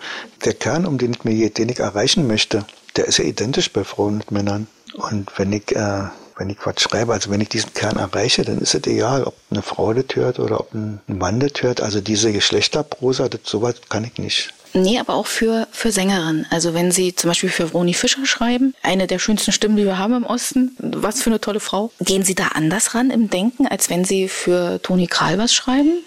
der 0.45 0.53
Kern, 0.53 0.85
um 0.85 0.97
den 0.97 1.13
ich, 1.13 1.23
mir, 1.23 1.49
den 1.49 1.69
ich 1.69 1.79
erreichen 1.79 2.27
möchte, 2.27 2.65
der 2.95 3.05
ist 3.05 3.17
ja 3.17 3.25
identisch 3.25 3.71
bei 3.71 3.83
Frauen 3.83 4.15
und 4.15 4.31
Männern. 4.31 4.67
Und 4.93 5.31
wenn 5.37 5.53
ich, 5.53 5.75
äh, 5.75 6.03
wenn 6.37 6.49
ich 6.49 6.57
was 6.63 6.81
schreibe, 6.81 7.13
also 7.13 7.29
wenn 7.29 7.41
ich 7.41 7.49
diesen 7.49 7.73
Kern 7.73 7.97
erreiche, 7.97 8.43
dann 8.43 8.59
ist 8.59 8.75
es 8.75 8.87
egal, 8.87 9.23
ob 9.23 9.35
eine 9.49 9.61
Frau 9.61 9.93
das 9.93 10.15
hört 10.15 10.39
oder 10.39 10.59
ob 10.59 10.73
ein 10.73 11.01
Mann 11.07 11.39
das 11.39 11.61
hört. 11.61 11.81
Also 11.81 12.01
diese 12.01 12.33
Geschlechterprosa, 12.33 13.29
das 13.29 13.41
sowas 13.45 13.75
kann 13.89 14.03
ich 14.03 14.17
nicht. 14.17 14.53
Nee, 14.73 14.99
aber 14.99 15.15
auch 15.15 15.27
für, 15.27 15.67
für 15.71 15.91
Sängerinnen. 15.91 16.45
Also 16.49 16.73
wenn 16.73 16.91
Sie 16.91 17.15
zum 17.15 17.29
Beispiel 17.29 17.49
für 17.49 17.67
Vroni 17.67 17.93
Fischer 17.93 18.25
schreiben, 18.25 18.73
eine 18.83 19.07
der 19.07 19.19
schönsten 19.19 19.51
Stimmen, 19.51 19.75
die 19.75 19.85
wir 19.85 19.97
haben 19.97 20.13
im 20.13 20.25
Osten, 20.25 20.75
was 20.79 21.21
für 21.21 21.29
eine 21.29 21.41
tolle 21.41 21.59
Frau. 21.59 21.91
Gehen 21.99 22.23
Sie 22.23 22.35
da 22.35 22.49
anders 22.53 22.95
ran 22.95 23.09
im 23.09 23.29
Denken, 23.29 23.67
als 23.67 23.89
wenn 23.89 24.05
Sie 24.05 24.27
für 24.27 24.81
Toni 24.81 25.07
Kral 25.07 25.37
was 25.37 25.53
schreiben? 25.53 26.03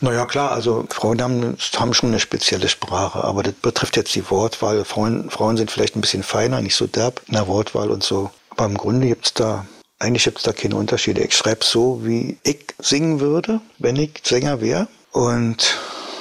Naja, 0.00 0.26
klar, 0.26 0.52
also 0.52 0.84
Frauen 0.90 1.22
haben, 1.22 1.56
haben 1.76 1.94
schon 1.94 2.10
eine 2.10 2.20
spezielle 2.20 2.68
Sprache, 2.68 3.24
aber 3.24 3.42
das 3.42 3.54
betrifft 3.54 3.96
jetzt 3.96 4.14
die 4.14 4.30
Wortwahl. 4.30 4.84
Frauen, 4.84 5.30
Frauen 5.30 5.56
sind 5.56 5.70
vielleicht 5.70 5.96
ein 5.96 6.00
bisschen 6.00 6.22
feiner, 6.22 6.60
nicht 6.60 6.76
so 6.76 6.86
derb 6.86 7.22
in 7.28 7.34
der 7.34 7.46
Wortwahl 7.46 7.90
und 7.90 8.02
so. 8.02 8.30
Aber 8.50 8.66
im 8.66 8.76
Grunde 8.76 9.06
gibt's 9.06 9.32
da 9.34 9.66
eigentlich 9.98 10.24
gibt's 10.24 10.42
da 10.42 10.52
keine 10.52 10.76
Unterschiede. 10.76 11.22
Ich 11.22 11.34
schreibe 11.34 11.64
so, 11.64 12.00
wie 12.04 12.36
ich 12.42 12.66
singen 12.78 13.20
würde, 13.20 13.60
wenn 13.78 13.96
ich 13.96 14.20
Sänger 14.22 14.60
wäre. 14.60 14.88
Und 15.12 15.78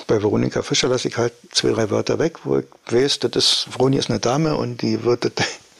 bei 0.07 0.21
Veronika 0.21 0.61
Fischer 0.61 0.87
lasse 0.87 1.07
ich 1.07 1.17
halt 1.17 1.33
zwei, 1.51 1.69
drei 1.69 1.89
Wörter 1.89 2.19
weg, 2.19 2.39
wo 2.43 2.59
ich 2.59 2.65
weiß, 2.89 3.19
das 3.19 3.31
ist, 3.35 3.67
Vroni 3.71 3.97
ist 3.97 4.09
eine 4.09 4.19
Dame 4.19 4.55
und 4.55 4.81
die 4.81 5.03
wird, 5.03 5.31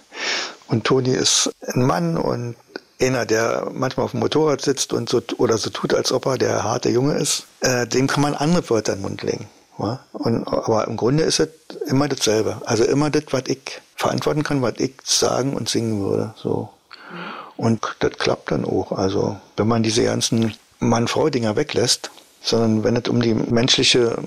und 0.68 0.84
Toni 0.84 1.12
ist 1.12 1.52
ein 1.74 1.84
Mann 1.84 2.18
und 2.18 2.56
einer, 3.00 3.26
der 3.26 3.70
manchmal 3.72 4.06
auf 4.06 4.12
dem 4.12 4.22
Motorrad 4.22 4.62
sitzt 4.62 4.94
und 4.94 5.10
so, 5.10 5.22
oder 5.38 5.58
so 5.58 5.70
tut, 5.70 5.94
als 5.94 6.12
ob 6.12 6.26
er 6.26 6.38
der 6.38 6.64
harte 6.64 6.90
Junge 6.90 7.16
ist, 7.16 7.46
äh, 7.62 7.86
dem 7.86 8.08
kann 8.08 8.22
man 8.22 8.34
andere 8.34 8.70
Wörter 8.70 8.94
in 8.94 9.00
den 9.00 9.04
Mund 9.04 9.22
legen. 9.22 9.50
Ja? 9.78 10.00
Und, 10.14 10.48
aber 10.48 10.88
im 10.88 10.96
Grunde 10.98 11.24
ist 11.24 11.40
es 11.40 11.50
immer 11.88 12.08
dasselbe. 12.08 12.62
Also 12.66 12.84
immer 12.86 13.10
das, 13.10 13.24
was 13.32 13.44
ich 13.48 13.82
verantworten 13.96 14.44
kann, 14.44 14.62
was 14.62 14.76
ich 14.78 14.94
sagen 15.04 15.54
und 15.54 15.70
singen 15.70 16.02
würde. 16.02 16.34
So. 16.38 16.70
Und 17.58 17.82
das 18.00 18.12
klappt 18.18 18.52
dann 18.52 18.66
auch. 18.66 18.92
Also 18.92 19.38
wenn 19.58 19.68
man 19.68 19.84
diese 19.84 20.04
ganzen 20.04 20.56
Mann-Frau-Dinger 20.80 21.56
weglässt, 21.56 22.12
sondern 22.46 22.84
wenn 22.84 22.96
es 22.96 23.10
um 23.10 23.22
die 23.22 23.34
menschliche 23.34 24.18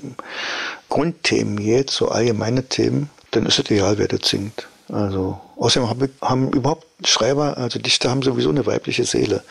Grundthemen 0.89 1.57
geht, 1.57 1.89
so 1.89 2.09
allgemeine 2.09 2.63
Themen, 2.63 3.09
dann 3.31 3.45
ist 3.45 3.59
es 3.59 3.69
egal, 3.69 3.97
wer 3.97 4.07
das 4.07 4.27
singt. 4.27 4.67
Also 4.91 5.39
außerdem 5.57 5.89
haben, 5.89 6.09
haben 6.21 6.51
überhaupt 6.51 6.85
Schreiber, 7.05 7.57
also 7.57 7.79
Dichter 7.79 8.09
haben 8.09 8.23
sowieso 8.23 8.49
eine 8.49 8.65
weibliche 8.65 9.05
Seele. 9.05 9.43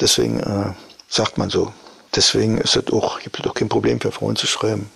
Deswegen 0.00 0.40
äh, 0.40 0.72
sagt 1.08 1.38
man 1.38 1.50
so. 1.50 1.72
Deswegen 2.14 2.58
ist 2.58 2.76
es 2.76 2.92
auch, 2.92 3.20
gibt 3.20 3.40
es 3.40 3.46
auch 3.46 3.54
kein 3.54 3.70
Problem 3.70 4.00
für 4.00 4.12
Frauen 4.12 4.36
zu 4.36 4.46
schreiben. 4.46 4.90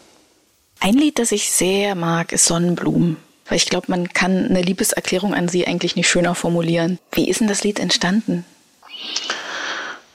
Ein 0.80 0.94
Lied, 0.94 1.18
das 1.18 1.32
ich 1.32 1.50
sehr 1.50 1.94
mag, 1.94 2.32
ist 2.32 2.44
Sonnenblumen. 2.44 3.16
Weil 3.48 3.56
ich 3.56 3.66
glaube, 3.66 3.86
man 3.88 4.08
kann 4.08 4.46
eine 4.46 4.60
Liebeserklärung 4.60 5.32
an 5.32 5.48
sie 5.48 5.66
eigentlich 5.66 5.96
nicht 5.96 6.08
schöner 6.08 6.34
formulieren. 6.34 6.98
Wie 7.12 7.30
ist 7.30 7.40
denn 7.40 7.48
das 7.48 7.64
Lied 7.64 7.78
entstanden? 7.78 8.44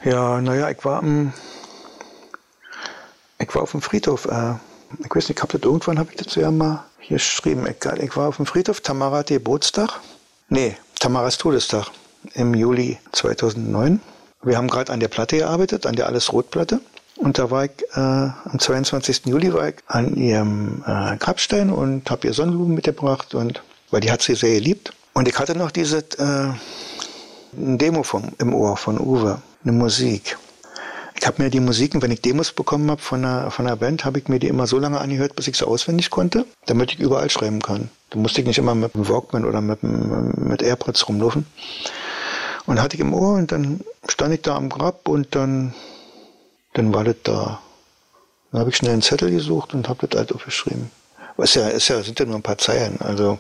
Ja, 0.04 0.42
naja, 0.42 0.70
ich 0.70 0.84
war 0.84 1.00
am, 1.00 1.34
ich 3.42 3.54
war 3.56 3.64
auf 3.64 3.72
dem 3.72 3.82
Friedhof. 3.82 4.26
Äh, 4.26 4.54
ich 5.00 5.16
weiß 5.16 5.30
nicht, 5.30 5.38
ich 5.38 5.42
habe 5.42 5.58
das 5.58 5.62
irgendwann, 5.64 6.00
habe 6.00 6.12
ich 6.12 6.24
das 6.24 6.36
ja 6.36 6.52
mal 6.52 6.86
hier 7.00 7.18
geschrieben. 7.18 7.66
Ich, 7.68 7.86
ich 7.86 8.16
war 8.18 8.28
auf 8.28 8.38
dem 8.38 8.46
Friedhof, 8.46 8.82
Tamara 8.82 9.20
hat 9.20 9.28
Geburtstag. 9.28 10.00
Nee, 10.50 10.76
Tamaras 11.00 11.38
Todestag 11.38 11.88
im 12.34 12.54
Juli 12.54 13.00
2009. 13.14 14.02
Wir 14.44 14.58
haben 14.58 14.68
gerade 14.68 14.92
an 14.92 15.00
der 15.00 15.08
Platte 15.08 15.38
gearbeitet, 15.38 15.86
an 15.86 15.96
der 15.96 16.08
Alles-Rot-Platte. 16.08 16.82
Und 17.18 17.38
da 17.38 17.52
war 17.52 17.66
ich 17.66 17.72
äh, 17.94 18.00
am 18.00 18.60
22. 18.60 19.28
Juli 19.28 19.54
war 19.54 19.70
ich 19.70 19.76
an 19.88 20.16
ihrem 20.16 20.84
äh, 20.86 21.18
Grabstein 21.18 21.70
und 21.70 22.10
habe 22.10 22.28
ihr 22.28 22.34
Sonnenblumen 22.34 22.74
mitgebracht 22.74 23.36
und 23.36 23.62
weil 23.92 24.02
die 24.02 24.12
hat 24.12 24.22
sie 24.22 24.36
sehr 24.36 24.56
geliebt. 24.56 24.94
Und 25.14 25.28
ich 25.28 25.38
hatte 25.38 25.56
noch 25.56 25.72
diese 25.72 26.00
äh, 26.18 26.54
Demo 27.52 28.04
vom, 28.04 28.32
im 28.40 28.54
Ohr 28.54 28.78
von 28.78 29.00
Uwe, 29.00 29.42
eine 29.64 29.72
Musik. 29.72 30.38
Ich 31.22 31.28
habe 31.28 31.44
mir 31.44 31.52
die 31.52 31.60
Musiken, 31.60 32.02
wenn 32.02 32.10
ich 32.10 32.22
Demos 32.22 32.52
bekommen 32.52 32.90
habe 32.90 33.00
von 33.00 33.24
einer, 33.24 33.52
von 33.52 33.68
einer 33.68 33.76
Band, 33.76 34.06
habe 34.06 34.18
ich 34.18 34.28
mir 34.28 34.40
die 34.40 34.48
immer 34.48 34.66
so 34.66 34.80
lange 34.80 35.00
angehört, 35.00 35.36
bis 35.36 35.48
ich 35.48 35.56
sie 35.56 35.68
auswendig 35.68 36.10
konnte, 36.10 36.48
damit 36.66 36.94
ich 36.94 37.00
überall 37.00 37.30
schreiben 37.30 37.62
kann. 37.62 37.92
Da 38.10 38.18
musste 38.18 38.42
ich 38.42 38.48
nicht 38.48 38.58
immer 38.58 38.74
mit 38.74 38.96
dem 38.96 39.08
Walkman 39.08 39.46
oder 39.46 39.62
mit, 39.62 39.84
mit 39.84 40.64
AirPods 40.64 41.08
rumlaufen. 41.08 41.46
Und 42.66 42.82
hatte 42.82 42.96
ich 42.96 43.02
im 43.02 43.14
Ohr 43.14 43.36
und 43.36 43.52
dann 43.52 43.82
stand 44.10 44.34
ich 44.34 44.42
da 44.42 44.56
am 44.56 44.70
Grab 44.70 45.08
und 45.08 45.36
dann 45.36 45.76
dann 46.74 46.92
war 46.92 47.04
das 47.04 47.18
da. 47.24 47.62
Dann 48.52 48.62
habe 48.62 48.72
ich 48.72 48.78
schnell 48.78 48.94
einen 48.94 49.04
Zettel 49.04 49.30
gesucht 49.30 49.76
und 49.76 49.90
habe 49.90 50.08
das 50.08 50.18
halt 50.18 50.34
aufgeschrieben. 50.34 50.90
Was 51.38 51.54
ja, 51.54 51.68
ist 51.68 51.88
ja, 51.88 52.02
sind 52.02 52.20
ja 52.20 52.26
nur 52.26 52.36
ein 52.36 52.42
paar 52.42 52.58
Zeilen. 52.58 53.00
Also 53.00 53.40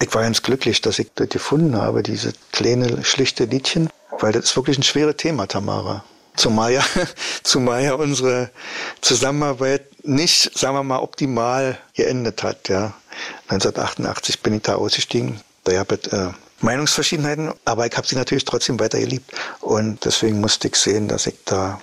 ich 0.00 0.14
war 0.14 0.22
ganz 0.22 0.40
glücklich, 0.42 0.80
dass 0.80 1.00
ich 1.00 1.10
das 1.14 1.28
gefunden 1.28 1.76
habe, 1.76 2.02
diese 2.02 2.32
kleine, 2.52 3.04
schlichte 3.04 3.44
Liedchen, 3.44 3.90
weil 4.20 4.32
das 4.32 4.44
ist 4.44 4.56
wirklich 4.56 4.78
ein 4.78 4.84
schweres 4.84 5.16
Thema, 5.16 5.46
Tamara. 5.46 6.04
Zumal 6.36 6.72
ja, 6.72 6.84
zumal 7.42 7.82
ja 7.82 7.94
unsere 7.94 8.50
Zusammenarbeit 9.00 9.86
nicht, 10.06 10.56
sagen 10.56 10.74
wir 10.74 10.82
mal, 10.82 10.98
optimal 10.98 11.78
geendet 11.94 12.42
hat. 12.42 12.68
Ja. 12.68 12.94
1988 13.48 14.42
bin 14.42 14.54
ich 14.54 14.62
da 14.62 14.76
ausgestiegen. 14.76 15.40
Da 15.64 15.72
gab 15.72 15.92
es 15.92 16.12
äh, 16.12 16.30
Meinungsverschiedenheiten, 16.60 17.52
aber 17.64 17.86
ich 17.86 17.96
habe 17.96 18.06
sie 18.06 18.16
natürlich 18.16 18.44
trotzdem 18.44 18.78
weiter 18.78 18.98
geliebt. 18.98 19.32
Und 19.60 20.04
deswegen 20.04 20.40
musste 20.40 20.68
ich 20.68 20.76
sehen, 20.76 21.08
dass 21.08 21.26
ich 21.26 21.34
da 21.44 21.80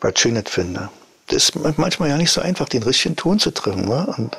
was 0.00 0.18
Schönes 0.18 0.44
finde. 0.48 0.90
Das 1.28 1.44
ist 1.44 1.78
manchmal 1.78 2.08
ja 2.08 2.16
nicht 2.16 2.32
so 2.32 2.40
einfach, 2.40 2.68
den 2.68 2.82
richtigen 2.82 3.16
Ton 3.16 3.38
zu 3.38 3.52
treffen. 3.52 3.88
Wa? 3.88 4.14
Und, 4.16 4.36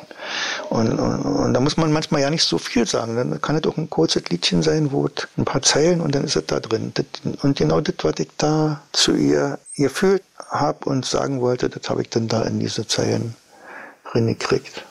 und, 0.69 0.99
und, 0.99 1.19
und, 1.21 1.53
da 1.53 1.59
muss 1.59 1.77
man 1.77 1.91
manchmal 1.91 2.21
ja 2.21 2.29
nicht 2.29 2.43
so 2.43 2.57
viel 2.57 2.88
sagen. 2.88 3.15
Dann 3.15 3.41
kann 3.41 3.55
es 3.57 3.63
auch 3.65 3.77
ein 3.77 3.89
kurzes 3.89 4.23
Liedchen 4.29 4.61
sein, 4.61 4.91
wo 4.91 5.09
ein 5.38 5.45
paar 5.45 5.61
Zeilen 5.61 6.01
und 6.01 6.15
dann 6.15 6.23
ist 6.23 6.36
es 6.36 6.45
da 6.45 6.59
drin. 6.59 6.93
Und 7.41 7.57
genau 7.57 7.81
das, 7.81 7.95
was 8.03 8.15
ich 8.19 8.29
da 8.38 8.81
zu 8.91 9.15
ihr 9.15 9.59
gefühlt 9.75 10.23
habe 10.49 10.89
und 10.89 11.05
sagen 11.05 11.41
wollte, 11.41 11.69
das 11.69 11.89
habe 11.89 12.01
ich 12.01 12.09
dann 12.09 12.27
da 12.27 12.43
in 12.43 12.59
diese 12.59 12.88
Zeilen 12.88 13.36
drin 14.11 14.27
gekriegt 14.27 14.84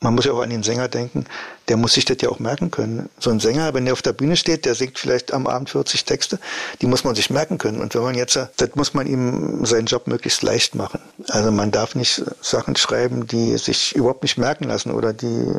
man 0.00 0.14
muss 0.14 0.26
ja 0.26 0.32
auch 0.32 0.42
an 0.42 0.50
den 0.50 0.62
Sänger 0.62 0.86
denken, 0.88 1.26
der 1.66 1.76
muss 1.76 1.94
sich 1.94 2.04
das 2.04 2.18
ja 2.20 2.28
auch 2.28 2.38
merken 2.38 2.70
können. 2.70 3.08
So 3.18 3.30
ein 3.30 3.40
Sänger, 3.40 3.74
wenn 3.74 3.84
der 3.84 3.94
auf 3.94 4.02
der 4.02 4.12
Bühne 4.12 4.36
steht, 4.36 4.64
der 4.64 4.76
singt 4.76 4.96
vielleicht 4.96 5.32
am 5.32 5.48
Abend 5.48 5.70
40 5.70 6.04
Texte, 6.04 6.38
die 6.80 6.86
muss 6.86 7.02
man 7.02 7.16
sich 7.16 7.30
merken 7.30 7.58
können. 7.58 7.80
Und 7.80 7.94
wenn 7.96 8.02
man 8.02 8.14
jetzt, 8.14 8.36
das 8.36 8.74
muss 8.74 8.94
man 8.94 9.08
ihm 9.08 9.66
seinen 9.66 9.86
Job 9.86 10.06
möglichst 10.06 10.42
leicht 10.42 10.76
machen. 10.76 11.00
Also 11.30 11.50
man 11.50 11.72
darf 11.72 11.96
nicht 11.96 12.22
Sachen 12.40 12.76
schreiben, 12.76 13.26
die 13.26 13.58
sich 13.58 13.96
überhaupt 13.96 14.22
nicht 14.22 14.38
merken 14.38 14.64
lassen 14.64 14.92
oder 14.92 15.12
die 15.12 15.56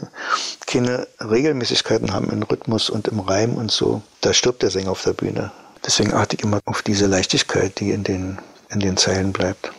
keine 0.66 1.06
Regelmäßigkeiten 1.20 2.14
haben 2.14 2.30
im 2.30 2.44
Rhythmus 2.44 2.90
und 2.90 3.10
im 3.10 3.20
Reim 3.20 3.56
und 3.56 3.72
so. 3.72 4.02
Da 4.22 4.34
stirbt 4.34 4.64
der 4.64 4.72
Sänger 4.72 4.92
auf 4.92 5.04
der 5.04 5.14
Bühne. 5.14 5.52
Deswegen 5.86 6.14
achte 6.14 6.38
ich 6.38 6.44
immer 6.44 6.60
auf 6.64 6.82
diese 6.82 7.08
Leichtigkeit, 7.08 7.80
die 7.80 7.92
in 7.92 8.04
den, 8.04 8.38
in 8.70 8.80
den 8.80 8.96
Zeilen 8.96 9.34
bleibt. 9.34 9.72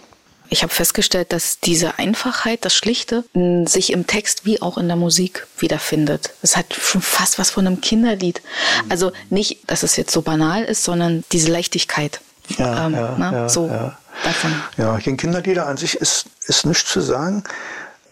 Ich 0.52 0.64
habe 0.64 0.72
festgestellt, 0.74 1.32
dass 1.32 1.60
diese 1.60 1.98
Einfachheit, 1.98 2.64
das 2.64 2.74
Schlichte, 2.74 3.24
sich 3.66 3.92
im 3.92 4.08
Text 4.08 4.44
wie 4.44 4.60
auch 4.60 4.78
in 4.78 4.88
der 4.88 4.96
Musik 4.96 5.46
wiederfindet. 5.58 6.30
Es 6.42 6.56
hat 6.56 6.74
schon 6.74 7.00
fast 7.00 7.38
was 7.38 7.50
von 7.50 7.66
einem 7.66 7.80
Kinderlied. 7.80 8.42
Also 8.88 9.12
nicht, 9.30 9.70
dass 9.70 9.84
es 9.84 9.96
jetzt 9.96 10.12
so 10.12 10.22
banal 10.22 10.64
ist, 10.64 10.82
sondern 10.82 11.22
diese 11.30 11.52
Leichtigkeit. 11.52 12.20
Ja, 12.58 12.86
ähm, 12.86 12.94
ja, 12.94 13.14
na, 13.16 13.32
ja, 13.32 13.48
so 13.48 13.68
ja. 13.68 13.96
davon. 14.24 14.52
Ja, 14.76 14.98
den 14.98 15.16
Kinderlieder 15.16 15.66
an 15.66 15.76
sich 15.76 15.94
ist, 15.94 16.26
ist 16.46 16.66
nichts 16.66 16.90
zu 16.90 17.00
sagen. 17.00 17.44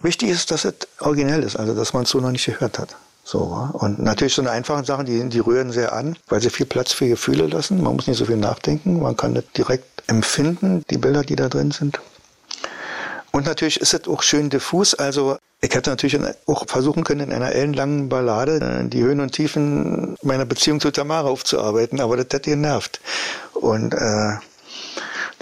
Wichtig 0.01 0.31
ist, 0.31 0.53
dass 0.53 0.65
es 0.65 0.75
originell 1.01 1.43
ist, 1.43 1.57
also 1.57 1.75
dass 1.75 1.93
man 1.93 2.05
es 2.05 2.11
so 2.11 2.21
noch 2.21 2.31
nicht 2.31 2.47
gehört 2.47 2.79
hat. 2.79 2.95
So, 3.25 3.41
und 3.73 3.99
natürlich 3.99 4.35
so 4.35 4.43
eine 4.43 4.53
einfache 4.53 4.85
Sachen, 4.85 5.07
die, 5.07 5.29
die 5.29 5.41
rühren 5.41 5.73
sehr 5.73 5.93
an, 5.93 6.17
weil 6.29 6.41
sie 6.41 6.51
viel 6.51 6.67
Platz 6.67 6.93
für 6.93 7.09
Gefühle 7.09 7.49
lassen. 7.49 7.83
Man 7.83 7.97
muss 7.97 8.07
nicht 8.07 8.17
so 8.17 8.25
viel 8.27 8.37
nachdenken, 8.37 9.03
man 9.03 9.17
kann 9.17 9.35
das 9.35 9.45
direkt 9.57 10.05
empfinden, 10.07 10.85
die 10.89 10.99
Bilder, 10.99 11.25
die 11.25 11.37
da 11.37 11.49
drin 11.49 11.73
sind. 11.73 11.99
Und 13.33 13.47
natürlich 13.47 13.81
ist 13.81 13.95
es 13.95 14.09
auch 14.09 14.23
schön 14.23 14.51
diffus. 14.51 14.95
Also 14.95 15.39
ich 15.61 15.75
hätte 15.75 15.91
natürlich 15.91 16.19
auch 16.47 16.67
versuchen 16.67 17.05
können, 17.05 17.21
in 17.21 17.33
einer 17.33 17.53
ellenlangen 17.53 18.09
Ballade 18.09 18.57
äh, 18.57 18.89
die 18.89 19.03
Höhen 19.03 19.21
und 19.21 19.33
Tiefen 19.33 20.17
meiner 20.23 20.45
Beziehung 20.45 20.81
zu 20.81 20.91
Tamara 20.91 21.29
aufzuarbeiten, 21.29 22.01
aber 22.01 22.17
das 22.17 22.27
hätte 22.27 22.51
genervt. 22.51 23.01
Und 23.55 23.95
äh, 23.95 24.37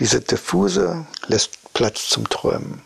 diese 0.01 0.21
diffuse 0.21 1.07
lässt 1.27 1.73
Platz 1.75 2.09
zum 2.09 2.29
Träumen 2.29 2.83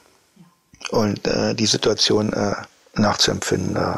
und 0.91 1.27
äh, 1.27 1.55
die 1.55 1.67
Situation 1.67 2.33
äh, 2.33 2.55
nachzuempfinden. 2.95 3.77
Äh, 3.77 3.97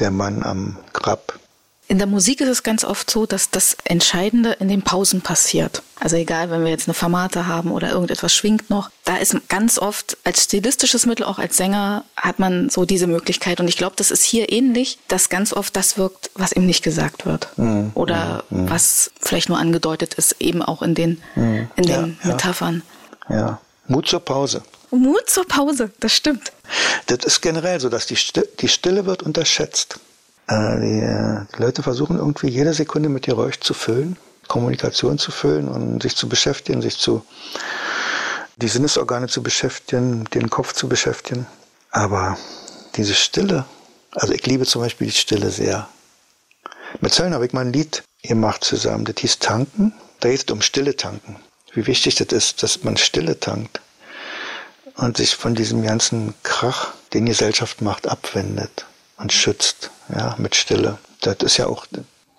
der 0.00 0.10
Mann 0.10 0.42
am 0.42 0.76
Grab 0.92 1.38
in 1.86 1.98
der 1.98 2.06
Musik 2.06 2.40
ist 2.40 2.48
es 2.48 2.62
ganz 2.62 2.82
oft 2.82 3.10
so, 3.10 3.26
dass 3.26 3.50
das 3.50 3.76
Entscheidende 3.84 4.52
in 4.52 4.68
den 4.68 4.82
Pausen 4.82 5.20
passiert. 5.20 5.82
Also 6.00 6.16
egal, 6.16 6.50
wenn 6.50 6.64
wir 6.64 6.70
jetzt 6.70 6.88
eine 6.88 6.94
Formate 6.94 7.46
haben 7.46 7.70
oder 7.70 7.90
irgendetwas 7.90 8.34
schwingt 8.34 8.70
noch, 8.70 8.90
da 9.04 9.16
ist 9.18 9.36
ganz 9.48 9.78
oft 9.78 10.16
als 10.24 10.44
stilistisches 10.44 11.04
Mittel, 11.04 11.26
auch 11.26 11.38
als 11.38 11.56
Sänger, 11.56 12.04
hat 12.16 12.38
man 12.38 12.70
so 12.70 12.84
diese 12.86 13.06
Möglichkeit. 13.06 13.60
Und 13.60 13.68
ich 13.68 13.76
glaube, 13.76 13.96
das 13.96 14.10
ist 14.10 14.24
hier 14.24 14.50
ähnlich, 14.50 14.98
dass 15.08 15.28
ganz 15.28 15.52
oft 15.52 15.76
das 15.76 15.98
wirkt, 15.98 16.30
was 16.34 16.52
ihm 16.52 16.64
nicht 16.64 16.82
gesagt 16.82 17.26
wird. 17.26 17.48
Mhm. 17.56 17.92
Oder 17.94 18.44
mhm. 18.48 18.70
was 18.70 19.10
vielleicht 19.20 19.50
nur 19.50 19.58
angedeutet 19.58 20.14
ist, 20.14 20.36
eben 20.40 20.62
auch 20.62 20.80
in 20.80 20.94
den, 20.94 21.20
mhm. 21.34 21.68
in 21.76 21.84
den 21.84 22.18
ja, 22.22 22.30
Metaphern. 22.30 22.82
Ja. 23.28 23.60
Mut 23.86 24.08
zur 24.08 24.20
Pause. 24.20 24.62
Mut 24.90 25.28
zur 25.28 25.46
Pause, 25.46 25.90
das 26.00 26.12
stimmt. 26.12 26.52
Das 27.06 27.18
ist 27.24 27.42
generell 27.42 27.78
so, 27.80 27.88
dass 27.90 28.06
die 28.06 28.16
Stille, 28.16 28.48
die 28.60 28.68
Stille 28.68 29.04
wird 29.04 29.22
unterschätzt. 29.22 29.98
Äh, 30.46 30.80
die, 30.80 31.00
äh, 31.00 31.40
die 31.56 31.62
Leute 31.62 31.82
versuchen 31.82 32.18
irgendwie 32.18 32.48
jede 32.48 32.74
Sekunde 32.74 33.08
mit 33.08 33.24
Geräusch 33.24 33.60
zu 33.60 33.74
füllen, 33.74 34.16
Kommunikation 34.48 35.18
zu 35.18 35.30
füllen 35.30 35.68
und 35.68 36.02
sich 36.02 36.16
zu 36.16 36.28
beschäftigen, 36.28 36.82
sich 36.82 36.98
zu 36.98 37.24
die 38.56 38.68
Sinnesorgane 38.68 39.26
zu 39.26 39.42
beschäftigen, 39.42 40.24
den 40.32 40.48
Kopf 40.48 40.74
zu 40.74 40.88
beschäftigen. 40.88 41.46
Aber 41.90 42.38
diese 42.94 43.14
Stille, 43.14 43.64
also 44.12 44.32
ich 44.32 44.46
liebe 44.46 44.64
zum 44.64 44.82
Beispiel 44.82 45.08
die 45.08 45.14
Stille 45.14 45.50
sehr. 45.50 45.88
Mit 47.00 47.12
Zöllner 47.12 47.36
habe 47.36 47.46
ich 47.46 47.52
mal 47.52 47.62
ein 47.62 47.72
Lied 47.72 48.04
gemacht 48.22 48.62
zusammen, 48.62 49.04
das 49.04 49.16
hieß 49.18 49.40
Tanken. 49.40 49.92
Da 50.20 50.28
geht 50.28 50.44
es 50.44 50.52
um 50.52 50.62
Stille 50.62 50.94
tanken. 50.94 51.36
Wie 51.72 51.86
wichtig 51.86 52.14
das 52.14 52.28
ist, 52.28 52.62
dass 52.62 52.84
man 52.84 52.96
Stille 52.96 53.40
tankt 53.40 53.80
und 54.96 55.16
sich 55.16 55.34
von 55.34 55.56
diesem 55.56 55.82
ganzen 55.82 56.34
Krach, 56.44 56.92
den 57.12 57.26
Gesellschaft 57.26 57.82
macht, 57.82 58.06
abwendet 58.06 58.86
und 59.18 59.32
schützt, 59.32 59.90
ja, 60.14 60.34
mit 60.38 60.54
Stille. 60.54 60.98
Das 61.20 61.36
ist 61.38 61.56
ja 61.56 61.66
auch 61.66 61.86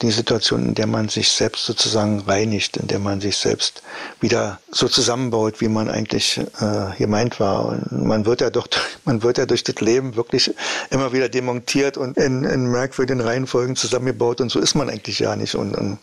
die 0.01 0.11
Situation, 0.11 0.65
in 0.65 0.75
der 0.75 0.87
man 0.87 1.07
sich 1.07 1.29
selbst 1.29 1.65
sozusagen 1.65 2.19
reinigt, 2.19 2.75
in 2.75 2.87
der 2.87 2.99
man 2.99 3.21
sich 3.21 3.37
selbst 3.37 3.81
wieder 4.19 4.59
so 4.69 4.89
zusammenbaut, 4.89 5.61
wie 5.61 5.69
man 5.69 5.89
eigentlich 5.89 6.37
äh, 6.59 6.97
gemeint 6.97 7.39
war. 7.39 7.65
Und 7.65 8.05
man 8.05 8.25
wird 8.25 8.41
ja 8.41 8.49
doch, 8.49 8.67
man 9.05 9.23
wird 9.23 9.37
ja 9.37 9.45
durch 9.45 9.63
das 9.63 9.79
Leben 9.79 10.15
wirklich 10.17 10.53
immer 10.89 11.13
wieder 11.13 11.29
demontiert 11.29 11.97
und 11.97 12.17
in, 12.17 12.43
in 12.43 12.67
merkwürdigen 12.67 13.21
Reihenfolgen 13.21 13.77
zusammengebaut 13.77 14.41
und 14.41 14.49
so 14.49 14.59
ist 14.59 14.75
man 14.75 14.89
eigentlich 14.89 15.19
ja 15.19 15.35
nicht. 15.37 15.55
Und, 15.55 15.75
und, 15.75 15.99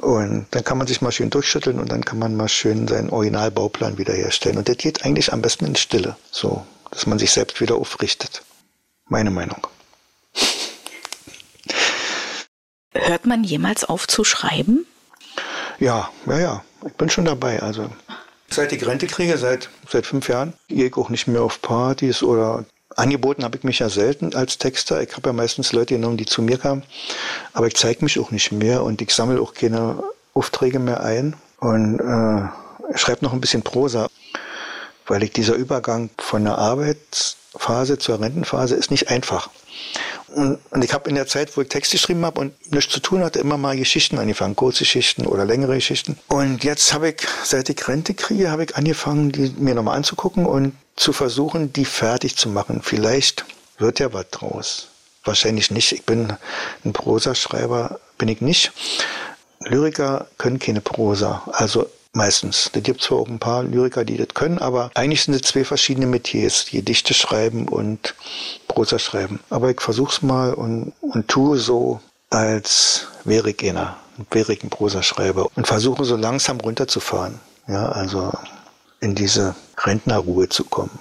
und 0.00 0.46
dann 0.50 0.64
kann 0.64 0.78
man 0.78 0.88
sich 0.88 1.00
mal 1.00 1.12
schön 1.12 1.30
durchschütteln 1.30 1.78
und 1.78 1.92
dann 1.92 2.04
kann 2.04 2.18
man 2.18 2.34
mal 2.34 2.48
schön 2.48 2.88
seinen 2.88 3.10
Originalbauplan 3.10 3.96
wiederherstellen. 3.96 4.58
Und 4.58 4.68
das 4.68 4.76
geht 4.76 5.04
eigentlich 5.04 5.32
am 5.32 5.40
besten 5.40 5.66
in 5.66 5.76
Stille, 5.76 6.16
so, 6.32 6.66
dass 6.90 7.06
man 7.06 7.20
sich 7.20 7.30
selbst 7.30 7.60
wieder 7.60 7.76
aufrichtet. 7.76 8.42
Meine 9.08 9.30
Meinung. 9.30 9.66
Hört 12.92 13.26
man 13.26 13.44
jemals 13.44 13.84
auf 13.84 14.06
zu 14.06 14.24
schreiben? 14.24 14.86
Ja, 15.78 16.10
ja, 16.26 16.38
ja. 16.38 16.64
Ich 16.86 16.92
bin 16.94 17.08
schon 17.08 17.24
dabei. 17.24 17.62
Also 17.62 17.90
Seit 18.50 18.72
ich 18.72 18.86
Rente 18.86 19.06
kriege, 19.06 19.36
seit, 19.36 19.68
seit 19.88 20.06
fünf 20.06 20.28
Jahren, 20.28 20.54
gehe 20.68 20.86
ich 20.86 20.96
auch 20.96 21.10
nicht 21.10 21.26
mehr 21.26 21.42
auf 21.42 21.60
Partys 21.60 22.22
oder 22.22 22.64
angeboten 22.96 23.44
habe 23.44 23.58
ich 23.58 23.64
mich 23.64 23.78
ja 23.78 23.88
selten 23.88 24.34
als 24.34 24.58
Texter. 24.58 25.02
Ich 25.02 25.14
habe 25.14 25.28
ja 25.28 25.32
meistens 25.32 25.72
Leute 25.72 25.94
genommen, 25.94 26.16
die 26.16 26.26
zu 26.26 26.42
mir 26.42 26.58
kamen. 26.58 26.82
Aber 27.52 27.66
ich 27.66 27.76
zeige 27.76 28.04
mich 28.04 28.18
auch 28.18 28.30
nicht 28.30 28.50
mehr 28.50 28.82
und 28.82 29.02
ich 29.02 29.14
sammle 29.14 29.40
auch 29.40 29.54
keine 29.54 30.02
Aufträge 30.34 30.78
mehr 30.78 31.02
ein 31.02 31.36
und 31.60 32.00
äh, 32.00 32.96
schreibe 32.96 33.24
noch 33.24 33.32
ein 33.32 33.40
bisschen 33.40 33.62
Prosa, 33.62 34.08
weil 35.06 35.22
ich 35.22 35.32
dieser 35.32 35.54
Übergang 35.54 36.10
von 36.18 36.44
der 36.44 36.58
Arbeitsphase 37.58 37.98
zur 37.98 38.20
Rentenphase 38.20 38.74
ist 38.74 38.90
nicht 38.90 39.10
einfach. 39.10 39.50
Und, 40.28 40.58
und 40.70 40.84
ich 40.84 40.92
habe 40.92 41.08
in 41.08 41.14
der 41.14 41.26
Zeit, 41.26 41.56
wo 41.56 41.62
ich 41.62 41.68
Text 41.68 41.92
geschrieben 41.92 42.24
habe 42.24 42.40
und 42.40 42.72
nichts 42.72 42.92
zu 42.92 43.00
tun 43.00 43.24
hatte, 43.24 43.38
immer 43.38 43.56
mal 43.56 43.76
Geschichten 43.76 44.18
angefangen, 44.18 44.56
Kurzgeschichten 44.56 45.26
oder 45.26 45.44
längere 45.44 45.74
Geschichten. 45.74 46.18
Und 46.28 46.64
jetzt 46.64 46.92
habe 46.92 47.10
ich, 47.10 47.26
seit 47.44 47.68
ich 47.68 47.88
Rente 47.88 48.14
kriege, 48.14 48.50
habe 48.50 48.64
ich 48.64 48.76
angefangen, 48.76 49.32
die 49.32 49.52
mir 49.58 49.74
nochmal 49.74 49.96
anzugucken 49.96 50.46
und 50.46 50.74
zu 50.96 51.12
versuchen, 51.12 51.72
die 51.72 51.84
fertig 51.84 52.36
zu 52.36 52.48
machen. 52.48 52.80
Vielleicht 52.82 53.44
wird 53.78 54.00
ja 54.00 54.12
was 54.12 54.28
draus. 54.30 54.88
Wahrscheinlich 55.24 55.70
nicht. 55.70 55.92
Ich 55.92 56.04
bin 56.04 56.32
ein 56.84 56.92
Prosaschreiber, 56.92 58.00
bin 58.18 58.28
ich 58.28 58.40
nicht. 58.40 58.72
Lyriker 59.60 60.26
können 60.38 60.58
keine 60.58 60.80
Prosa. 60.80 61.42
Also 61.52 61.88
meistens. 62.12 62.70
Da 62.72 62.80
gibt 62.80 63.02
zwar 63.02 63.18
auch 63.18 63.28
ein 63.28 63.38
paar 63.38 63.62
Lyriker, 63.62 64.04
die 64.04 64.16
das 64.16 64.28
können, 64.34 64.58
aber 64.58 64.90
eigentlich 64.94 65.22
sind 65.22 65.34
es 65.34 65.42
zwei 65.42 65.64
verschiedene 65.64 66.06
Metiers, 66.06 66.66
Gedichte 66.70 67.14
schreiben 67.14 67.68
und 67.68 68.14
Prosa 68.66 68.98
schreiben. 68.98 69.40
Aber 69.50 69.70
ich 69.70 69.80
versuch's 69.80 70.22
mal 70.22 70.54
und, 70.54 70.92
und 71.00 71.28
tue 71.28 71.58
so, 71.58 72.00
als 72.30 73.06
wäre 73.24 73.50
ich 73.50 73.68
einer, 73.68 73.96
wäre 74.30 74.52
ich 74.52 74.62
ein 74.62 74.70
Prosaschreiber 74.70 75.48
und 75.54 75.66
versuche 75.66 76.04
so 76.04 76.16
langsam 76.16 76.60
runterzufahren. 76.60 77.40
Ja, 77.66 77.90
also 77.90 78.32
in 79.00 79.14
diese 79.14 79.54
Rentnerruhe 79.76 80.48
zu 80.48 80.64
kommen. 80.64 80.98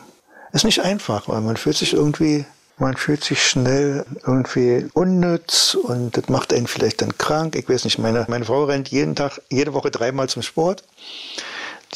Ist 0.51 0.65
nicht 0.65 0.81
einfach, 0.81 1.27
weil 1.27 1.41
man 1.41 1.57
fühlt 1.57 1.77
sich 1.77 1.93
irgendwie 1.93 2.45
man 2.77 2.95
fühlt 2.95 3.23
sich 3.23 3.41
schnell 3.41 4.05
irgendwie 4.25 4.87
unnütz 4.93 5.73
und 5.75 6.15
das 6.15 6.29
macht 6.29 6.53
einen 6.53 6.67
vielleicht 6.67 7.01
dann 7.01 7.17
krank. 7.17 7.55
Ich 7.55 7.67
weiß 7.67 7.85
nicht, 7.85 7.97
meine, 7.97 8.25
meine 8.27 8.45
Frau 8.45 8.65
rennt 8.65 8.89
jeden 8.89 9.15
Tag, 9.15 9.41
jede 9.49 9.73
Woche 9.73 9.89
dreimal 9.89 10.29
zum 10.29 10.43
Sport. 10.43 10.83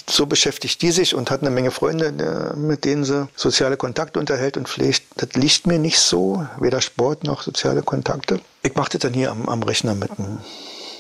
So 0.09 0.25
beschäftigt 0.25 0.82
die 0.82 0.91
sich 0.91 1.13
und 1.13 1.29
hat 1.29 1.41
eine 1.41 1.51
Menge 1.51 1.69
Freunde, 1.69 2.55
mit 2.57 2.86
denen 2.86 3.03
sie 3.03 3.27
soziale 3.36 3.77
Kontakte 3.77 4.19
unterhält 4.19 4.57
und 4.57 4.67
pflegt. 4.67 5.03
Das 5.17 5.34
liegt 5.34 5.67
mir 5.67 5.79
nicht 5.79 5.99
so, 5.99 6.47
weder 6.59 6.82
Sport 6.82 7.25
noch 7.25 7.43
soziale 7.43 7.84
Kontakte. 7.84 8.39
Ich 8.63 8.75
mache 8.75 8.91
das 8.91 9.01
dann 9.01 9.13
hier 9.13 9.32
am, 9.32 9.49
am 9.49 9.61
Rechner 9.63 9.93
mit, 9.93 10.11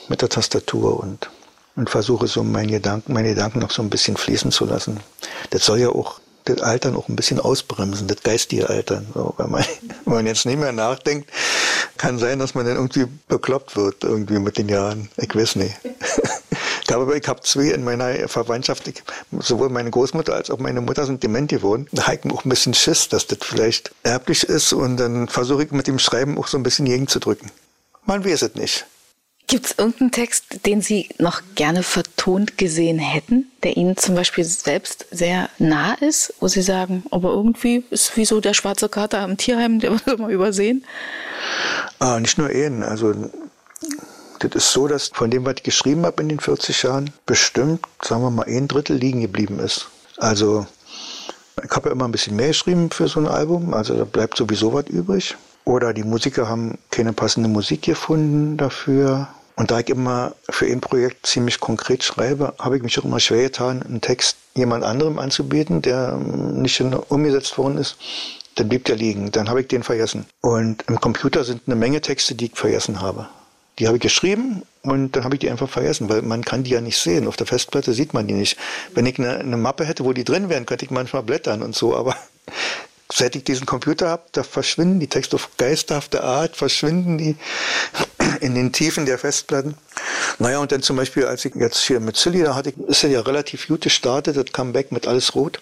mit 0.09 0.21
der 0.21 0.29
Tastatur 0.29 0.99
und, 0.99 1.29
und 1.75 1.89
versuche 1.89 2.27
so 2.27 2.43
meine 2.43 2.73
Gedanken, 2.73 3.13
meine 3.13 3.29
Gedanken 3.29 3.59
noch 3.59 3.71
so 3.71 3.81
ein 3.81 3.89
bisschen 3.89 4.17
fließen 4.17 4.51
zu 4.51 4.65
lassen. 4.65 4.99
Das 5.49 5.65
soll 5.65 5.79
ja 5.79 5.89
auch 5.89 6.19
das 6.45 6.61
Altern 6.61 6.95
auch 6.95 7.07
ein 7.09 7.15
bisschen 7.15 7.39
ausbremsen, 7.39 8.07
das 8.07 8.23
geistige 8.23 8.69
Altern. 8.69 9.07
So, 9.13 9.33
wenn, 9.37 9.51
man, 9.51 9.65
wenn 10.05 10.13
man 10.13 10.27
jetzt 10.27 10.45
nicht 10.45 10.59
mehr 10.59 10.71
nachdenkt, 10.71 11.29
kann 11.97 12.19
sein, 12.19 12.39
dass 12.39 12.55
man 12.55 12.65
dann 12.65 12.75
irgendwie 12.75 13.05
bekloppt 13.27 13.75
wird, 13.75 14.03
irgendwie 14.03 14.39
mit 14.39 14.57
den 14.57 14.69
Jahren. 14.69 15.09
Ich 15.17 15.33
weiß 15.35 15.55
nicht. 15.55 15.75
Ich 16.83 16.97
habe, 16.97 17.17
ich 17.17 17.25
habe 17.25 17.39
zwei 17.41 17.69
in 17.69 17.85
meiner 17.85 18.27
Verwandtschaft, 18.27 18.85
ich, 18.89 19.01
sowohl 19.39 19.69
meine 19.69 19.89
Großmutter 19.89 20.33
als 20.33 20.49
auch 20.49 20.57
meine 20.57 20.81
Mutter 20.81 21.05
sind 21.05 21.23
dement 21.23 21.49
geworden. 21.49 21.87
Da 21.93 22.07
habe 22.07 22.19
ich 22.21 22.31
auch 22.33 22.43
ein 22.43 22.49
bisschen 22.49 22.73
Schiss, 22.73 23.07
dass 23.07 23.27
das 23.27 23.37
vielleicht 23.41 23.93
erblich 24.03 24.43
ist 24.43 24.73
und 24.73 24.97
dann 24.97 25.29
versuche 25.29 25.63
ich 25.63 25.71
mit 25.71 25.87
dem 25.87 25.99
Schreiben 25.99 26.37
auch 26.37 26.47
so 26.47 26.57
ein 26.57 26.63
bisschen 26.63 26.85
gegenzudrücken. 26.85 27.49
Man 28.05 28.25
weiß 28.25 28.41
es 28.41 28.55
nicht. 28.55 28.85
Gibt 29.51 29.65
es 29.65 29.75
irgendeinen 29.77 30.11
Text, 30.11 30.65
den 30.65 30.81
Sie 30.81 31.09
noch 31.17 31.41
gerne 31.55 31.83
vertont 31.83 32.57
gesehen 32.57 32.99
hätten, 32.99 33.51
der 33.63 33.75
Ihnen 33.75 33.97
zum 33.97 34.15
Beispiel 34.15 34.45
selbst 34.45 35.05
sehr 35.11 35.49
nah 35.59 35.91
ist, 35.95 36.33
wo 36.39 36.47
Sie 36.47 36.61
sagen, 36.61 37.03
aber 37.11 37.31
irgendwie 37.31 37.83
ist 37.89 38.15
wie 38.15 38.23
so 38.23 38.39
der 38.39 38.53
schwarze 38.53 38.87
Kater 38.87 39.19
am 39.19 39.35
Tierheim, 39.35 39.81
der 39.81 39.91
wird 39.91 40.07
immer 40.19 40.29
übersehen? 40.29 40.85
Ah, 41.99 42.17
nicht 42.21 42.37
nur 42.37 42.49
ihn. 42.49 42.81
Also 42.81 43.13
das 44.39 44.51
ist 44.53 44.71
so, 44.71 44.87
dass 44.87 45.09
von 45.09 45.29
dem, 45.29 45.43
was 45.45 45.55
ich 45.57 45.63
geschrieben 45.63 46.05
habe 46.05 46.21
in 46.21 46.29
den 46.29 46.39
40 46.39 46.83
Jahren, 46.83 47.09
bestimmt, 47.25 47.81
sagen 48.01 48.23
wir 48.23 48.31
mal, 48.31 48.45
ein 48.47 48.69
Drittel 48.69 48.95
liegen 48.95 49.19
geblieben 49.19 49.59
ist. 49.59 49.89
Also 50.15 50.65
ich 51.61 51.71
habe 51.71 51.89
ja 51.89 51.91
immer 51.91 52.05
ein 52.05 52.13
bisschen 52.13 52.37
mehr 52.37 52.47
geschrieben 52.47 52.89
für 52.89 53.09
so 53.09 53.19
ein 53.19 53.27
Album, 53.27 53.73
also 53.73 53.97
da 53.97 54.05
bleibt 54.05 54.37
sowieso 54.37 54.71
was 54.71 54.87
übrig. 54.87 55.35
Oder 55.65 55.93
die 55.93 56.03
Musiker 56.03 56.47
haben 56.47 56.77
keine 56.89 57.11
passende 57.11 57.49
Musik 57.49 57.81
gefunden 57.81 58.55
dafür. 58.55 59.27
Und 59.55 59.71
da 59.71 59.79
ich 59.79 59.89
immer 59.89 60.33
für 60.49 60.65
ein 60.65 60.81
Projekt 60.81 61.25
ziemlich 61.27 61.59
konkret 61.59 62.03
schreibe, 62.03 62.53
habe 62.59 62.77
ich 62.77 62.83
mich 62.83 62.97
auch 62.99 63.05
immer 63.05 63.19
schwer 63.19 63.43
getan, 63.43 63.83
einen 63.83 64.01
Text 64.01 64.37
jemand 64.55 64.83
anderem 64.83 65.19
anzubieten, 65.19 65.81
der 65.81 66.13
nicht 66.17 66.81
umgesetzt 66.81 67.57
worden 67.57 67.77
ist. 67.77 67.97
Dann 68.55 68.69
blieb 68.69 68.85
der 68.85 68.95
liegen. 68.95 69.31
Dann 69.31 69.49
habe 69.49 69.61
ich 69.61 69.67
den 69.67 69.83
vergessen. 69.83 70.25
Und 70.41 70.83
im 70.87 70.99
Computer 70.99 71.43
sind 71.43 71.61
eine 71.67 71.75
Menge 71.75 72.01
Texte, 72.01 72.35
die 72.35 72.47
ich 72.47 72.55
vergessen 72.55 73.01
habe. 73.01 73.27
Die 73.79 73.87
habe 73.87 73.97
ich 73.97 74.03
geschrieben 74.03 74.63
und 74.83 75.15
dann 75.15 75.23
habe 75.23 75.35
ich 75.35 75.39
die 75.39 75.49
einfach 75.49 75.69
vergessen, 75.69 76.09
weil 76.09 76.21
man 76.21 76.43
kann 76.43 76.63
die 76.63 76.71
ja 76.71 76.81
nicht 76.81 76.97
sehen. 76.97 77.27
Auf 77.27 77.37
der 77.37 77.47
Festplatte 77.47 77.93
sieht 77.93 78.13
man 78.13 78.27
die 78.27 78.33
nicht. 78.33 78.57
Wenn 78.93 79.05
ich 79.05 79.17
eine, 79.17 79.39
eine 79.39 79.57
Mappe 79.57 79.85
hätte, 79.85 80.03
wo 80.03 80.13
die 80.13 80.23
drin 80.23 80.49
wären, 80.49 80.65
könnte 80.65 80.85
ich 80.85 80.91
manchmal 80.91 81.23
blättern 81.23 81.63
und 81.63 81.75
so, 81.75 81.95
aber 81.95 82.15
seit 83.11 83.35
ich 83.35 83.43
diesen 83.43 83.65
Computer 83.65 84.09
habe, 84.09 84.23
da 84.33 84.43
verschwinden 84.43 84.99
die 84.99 85.07
Texte 85.07 85.35
auf 85.35 85.49
geisterhafte 85.57 86.23
Art, 86.23 86.57
verschwinden 86.57 87.17
die 87.17 87.35
in 88.41 88.55
den 88.55 88.71
Tiefen 88.71 89.05
der 89.05 89.17
Festplatten. 89.17 89.75
Naja, 90.39 90.59
und 90.59 90.71
dann 90.71 90.81
zum 90.81 90.97
Beispiel, 90.97 91.25
als 91.25 91.45
ich 91.45 91.55
jetzt 91.55 91.79
hier 91.79 91.99
mit 91.99 92.17
Silly, 92.17 92.43
da 92.43 92.55
hatte 92.55 92.73
ist 92.87 93.03
ja 93.03 93.21
relativ 93.21 93.67
gut 93.67 93.81
gestartet, 93.81 94.37
das 94.37 94.51
Comeback 94.51 94.91
mit 94.91 95.07
Alles 95.07 95.35
Rot. 95.35 95.61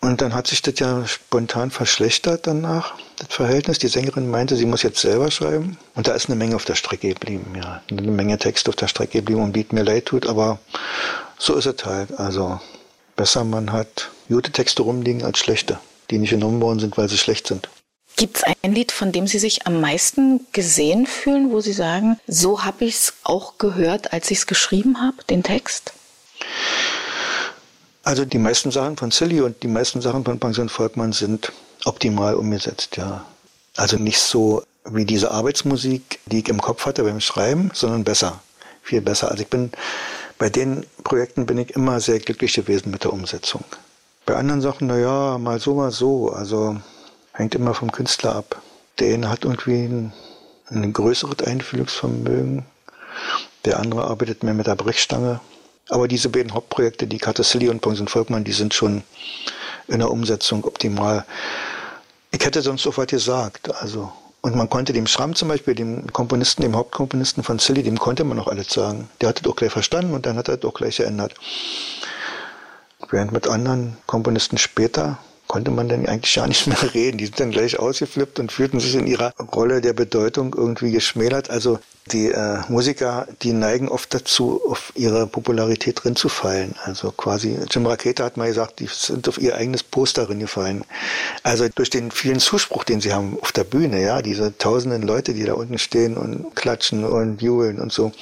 Und 0.00 0.22
dann 0.22 0.34
hat 0.34 0.46
sich 0.46 0.62
das 0.62 0.78
ja 0.78 1.06
spontan 1.06 1.70
verschlechtert 1.70 2.46
danach, 2.46 2.94
das 3.16 3.28
Verhältnis. 3.34 3.78
Die 3.78 3.88
Sängerin 3.88 4.30
meinte, 4.30 4.56
sie 4.56 4.64
muss 4.64 4.82
jetzt 4.82 5.00
selber 5.00 5.30
schreiben. 5.30 5.76
Und 5.94 6.08
da 6.08 6.14
ist 6.14 6.26
eine 6.26 6.36
Menge 6.36 6.56
auf 6.56 6.64
der 6.64 6.74
Strecke 6.74 7.08
geblieben, 7.10 7.52
ja. 7.54 7.82
Eine 7.90 8.10
Menge 8.10 8.38
Text 8.38 8.68
auf 8.68 8.76
der 8.76 8.88
Strecke 8.88 9.18
geblieben 9.18 9.42
und 9.42 9.54
wie 9.54 9.66
mir 9.72 9.82
leid 9.82 10.06
tut, 10.06 10.26
aber 10.26 10.58
so 11.38 11.54
ist 11.54 11.66
es 11.66 11.84
halt. 11.84 12.18
Also 12.18 12.60
besser 13.14 13.44
man 13.44 13.72
hat 13.72 14.10
gute 14.28 14.52
Texte 14.52 14.82
rumliegen 14.82 15.22
als 15.22 15.38
schlechte 15.38 15.78
die 16.10 16.18
nicht 16.18 16.30
genommen 16.30 16.60
worden 16.60 16.80
sind, 16.80 16.98
weil 16.98 17.08
sie 17.08 17.18
schlecht 17.18 17.46
sind. 17.46 17.68
Gibt 18.20 18.36
es 18.36 18.44
ein 18.62 18.74
Lied, 18.74 18.92
von 18.92 19.12
dem 19.12 19.26
Sie 19.26 19.38
sich 19.38 19.66
am 19.66 19.80
meisten 19.80 20.46
gesehen 20.52 21.06
fühlen, 21.06 21.52
wo 21.52 21.62
Sie 21.62 21.72
sagen, 21.72 22.20
so 22.26 22.66
habe 22.66 22.84
ich 22.84 22.96
es 22.96 23.14
auch 23.22 23.56
gehört, 23.56 24.12
als 24.12 24.30
ich 24.30 24.40
es 24.40 24.46
geschrieben 24.46 25.00
habe, 25.00 25.24
den 25.30 25.42
Text? 25.42 25.94
Also 28.02 28.26
die 28.26 28.36
meisten 28.36 28.70
Sachen 28.72 28.98
von 28.98 29.10
Silly 29.10 29.40
und 29.40 29.62
die 29.62 29.68
meisten 29.68 30.02
Sachen 30.02 30.22
von 30.22 30.38
Pension 30.38 30.68
Volkmann 30.68 31.14
sind 31.14 31.50
optimal 31.86 32.34
umgesetzt, 32.34 32.98
ja. 32.98 33.24
Also 33.74 33.96
nicht 33.96 34.20
so 34.20 34.64
wie 34.84 35.06
diese 35.06 35.30
Arbeitsmusik, 35.30 36.18
die 36.26 36.40
ich 36.40 36.50
im 36.50 36.60
Kopf 36.60 36.84
hatte 36.84 37.04
beim 37.04 37.20
Schreiben, 37.20 37.70
sondern 37.72 38.04
besser, 38.04 38.42
viel 38.82 39.00
besser. 39.00 39.30
Also 39.30 39.44
ich 39.44 39.48
bin 39.48 39.72
bei 40.36 40.50
den 40.50 40.84
Projekten 41.04 41.46
bin 41.46 41.56
ich 41.56 41.70
immer 41.70 42.00
sehr 42.00 42.18
glücklich 42.18 42.52
gewesen 42.52 42.90
mit 42.90 43.02
der 43.02 43.14
Umsetzung. 43.14 43.64
Bei 44.26 44.36
anderen 44.36 44.60
Sachen, 44.60 44.88
naja, 44.88 45.38
mal 45.38 45.58
so, 45.58 45.74
mal 45.74 45.90
so. 45.90 46.28
Also 46.28 46.76
hängt 47.40 47.54
immer 47.54 47.74
vom 47.74 47.90
Künstler 47.90 48.36
ab. 48.36 48.60
Der 48.98 49.14
eine 49.14 49.30
hat 49.30 49.44
irgendwie 49.44 49.84
ein, 49.84 50.12
ein 50.68 50.92
größeres 50.92 51.46
Einfühlungsvermögen. 51.46 52.64
Der 53.64 53.78
andere 53.78 54.04
arbeitet 54.04 54.42
mehr 54.42 54.54
mit 54.54 54.66
der 54.66 54.76
Brechstange. 54.76 55.40
Aber 55.88 56.06
diese 56.06 56.28
beiden 56.28 56.54
Hauptprojekte, 56.54 57.06
die 57.06 57.20
Silly 57.42 57.68
und 57.68 57.80
Pension 57.80 58.08
Volkmann, 58.08 58.44
die 58.44 58.52
sind 58.52 58.74
schon 58.74 59.02
in 59.88 59.98
der 59.98 60.10
Umsetzung 60.10 60.64
optimal. 60.64 61.24
Ich 62.30 62.44
hätte 62.44 62.62
sonst 62.62 62.86
was 62.86 63.06
gesagt. 63.06 63.74
Also, 63.82 64.12
und 64.40 64.54
man 64.54 64.70
konnte 64.70 64.92
dem 64.92 65.06
Schramm 65.06 65.34
zum 65.34 65.48
Beispiel, 65.48 65.74
dem 65.74 66.12
Komponisten, 66.12 66.62
dem 66.62 66.76
Hauptkomponisten 66.76 67.42
von 67.42 67.58
Silly, 67.58 67.82
dem 67.82 67.98
konnte 67.98 68.22
man 68.24 68.36
noch 68.36 68.46
alles 68.46 68.68
sagen. 68.68 69.08
Der 69.20 69.30
hat 69.30 69.40
es 69.40 69.50
auch 69.50 69.56
gleich 69.56 69.72
verstanden 69.72 70.14
und 70.14 70.26
dann 70.26 70.36
hat 70.36 70.48
er 70.48 70.58
es 70.58 70.64
auch 70.64 70.74
gleich 70.74 70.98
geändert. 70.98 71.34
Während 73.10 73.32
mit 73.32 73.48
anderen 73.48 73.96
Komponisten 74.06 74.58
später 74.58 75.18
konnte 75.50 75.72
man 75.72 75.88
dann 75.88 76.06
eigentlich 76.06 76.36
gar 76.36 76.46
nicht 76.46 76.66
mehr 76.68 76.94
reden. 76.94 77.18
Die 77.18 77.24
sind 77.24 77.40
dann 77.40 77.50
gleich 77.50 77.76
ausgeflippt 77.76 78.38
und 78.38 78.52
fühlten 78.52 78.78
sich 78.78 78.94
in 78.94 79.08
ihrer 79.08 79.34
Rolle 79.52 79.80
der 79.80 79.94
Bedeutung 79.94 80.54
irgendwie 80.56 80.92
geschmälert. 80.92 81.50
Also 81.50 81.80
die 82.12 82.30
äh, 82.30 82.60
Musiker, 82.68 83.26
die 83.42 83.52
neigen 83.52 83.88
oft 83.88 84.14
dazu, 84.14 84.60
auf 84.68 84.92
ihre 84.94 85.26
Popularität 85.26 86.04
drin 86.04 86.14
zu 86.14 86.28
fallen. 86.28 86.76
Also 86.84 87.10
quasi, 87.10 87.58
Jim 87.68 87.84
Rakete 87.84 88.22
hat 88.22 88.36
mal 88.36 88.46
gesagt, 88.46 88.78
die 88.78 88.86
sind 88.86 89.28
auf 89.28 89.38
ihr 89.38 89.56
eigenes 89.56 89.82
Poster 89.82 90.26
drin 90.26 90.38
gefallen. 90.38 90.84
Also 91.42 91.68
durch 91.68 91.90
den 91.90 92.12
vielen 92.12 92.38
Zuspruch, 92.38 92.84
den 92.84 93.00
sie 93.00 93.12
haben 93.12 93.36
auf 93.42 93.50
der 93.50 93.64
Bühne, 93.64 94.00
ja, 94.00 94.22
diese 94.22 94.56
tausenden 94.56 95.02
Leute, 95.02 95.34
die 95.34 95.42
da 95.42 95.54
unten 95.54 95.78
stehen 95.78 96.16
und 96.16 96.54
klatschen 96.54 97.04
und 97.04 97.42
jubeln 97.42 97.80
und 97.80 97.92
so. 97.92 98.12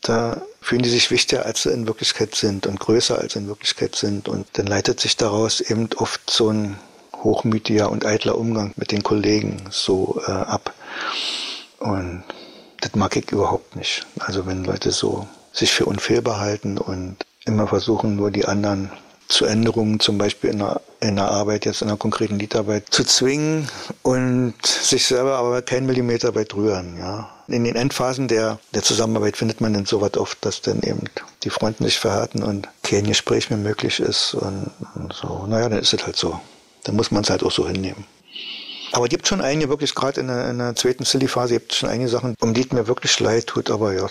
Da 0.00 0.40
fühlen 0.60 0.82
die 0.82 0.90
sich 0.90 1.10
wichtiger, 1.10 1.46
als 1.46 1.62
sie 1.62 1.70
in 1.70 1.86
Wirklichkeit 1.86 2.34
sind 2.34 2.66
und 2.66 2.80
größer, 2.80 3.18
als 3.18 3.34
sie 3.34 3.40
in 3.40 3.48
Wirklichkeit 3.48 3.94
sind. 3.94 4.28
Und 4.28 4.46
dann 4.54 4.66
leitet 4.66 5.00
sich 5.00 5.16
daraus 5.16 5.60
eben 5.60 5.88
oft 5.96 6.28
so 6.28 6.50
ein 6.50 6.78
hochmütiger 7.16 7.90
und 7.90 8.04
eitler 8.04 8.38
Umgang 8.38 8.72
mit 8.76 8.92
den 8.92 9.02
Kollegen 9.02 9.64
so 9.70 10.20
äh, 10.26 10.30
ab. 10.30 10.74
Und 11.78 12.24
das 12.80 12.94
mag 12.94 13.16
ich 13.16 13.30
überhaupt 13.30 13.76
nicht. 13.76 14.06
Also 14.18 14.46
wenn 14.46 14.64
Leute 14.64 14.90
so 14.90 15.26
sich 15.52 15.72
für 15.72 15.86
unfehlbar 15.86 16.38
halten 16.38 16.78
und 16.78 17.16
immer 17.44 17.66
versuchen, 17.66 18.16
nur 18.16 18.30
die 18.30 18.44
anderen 18.44 18.90
zu 19.26 19.44
Änderungen, 19.44 20.00
zum 20.00 20.18
Beispiel 20.18 20.50
in 20.50 20.58
der, 20.58 20.80
in 21.00 21.16
der 21.16 21.30
Arbeit, 21.30 21.66
jetzt 21.66 21.82
in 21.82 21.88
einer 21.88 21.98
konkreten 21.98 22.38
Liedarbeit, 22.38 22.86
zu 22.90 23.04
zwingen 23.04 23.68
und 24.02 24.54
sich 24.64 25.06
selber 25.06 25.36
aber 25.36 25.62
keinen 25.62 25.86
Millimeter 25.86 26.34
weit 26.34 26.54
rühren. 26.54 26.96
Ja. 26.98 27.30
In 27.48 27.64
den 27.64 27.76
Endphasen 27.76 28.28
der, 28.28 28.58
der 28.74 28.82
Zusammenarbeit 28.82 29.38
findet 29.38 29.62
man 29.62 29.72
dann 29.72 29.86
so 29.86 30.02
was 30.02 30.16
oft, 30.18 30.44
dass 30.44 30.60
dann 30.60 30.82
eben 30.82 31.04
die 31.42 31.50
Fronten 31.50 31.84
sich 31.84 31.98
verhärten 31.98 32.42
und 32.42 32.68
kein 32.82 33.04
Gespräch 33.04 33.48
mehr 33.48 33.58
möglich 33.58 34.00
ist 34.00 34.34
und, 34.34 34.70
und 34.94 35.14
so. 35.14 35.46
Naja, 35.46 35.70
dann 35.70 35.78
ist 35.78 35.94
es 35.94 36.04
halt 36.04 36.16
so. 36.16 36.38
Dann 36.84 36.96
muss 36.96 37.10
man 37.10 37.22
es 37.22 37.30
halt 37.30 37.42
auch 37.42 37.50
so 37.50 37.66
hinnehmen. 37.66 38.04
Aber 38.92 39.04
es 39.04 39.10
gibt 39.10 39.26
schon 39.26 39.40
einige, 39.40 39.70
wirklich 39.70 39.94
gerade 39.94 40.20
in, 40.20 40.28
in 40.28 40.58
der, 40.58 40.74
zweiten 40.74 41.04
Silly-Phase, 41.04 41.54
gibt 41.54 41.72
es 41.72 41.78
schon 41.78 41.88
einige 41.88 42.08
Sachen, 42.08 42.34
um 42.40 42.52
die 42.52 42.62
es 42.62 42.72
mir 42.72 42.86
wirklich 42.86 43.18
leid 43.18 43.46
tut, 43.46 43.70
aber 43.70 43.94
ja. 43.94 44.08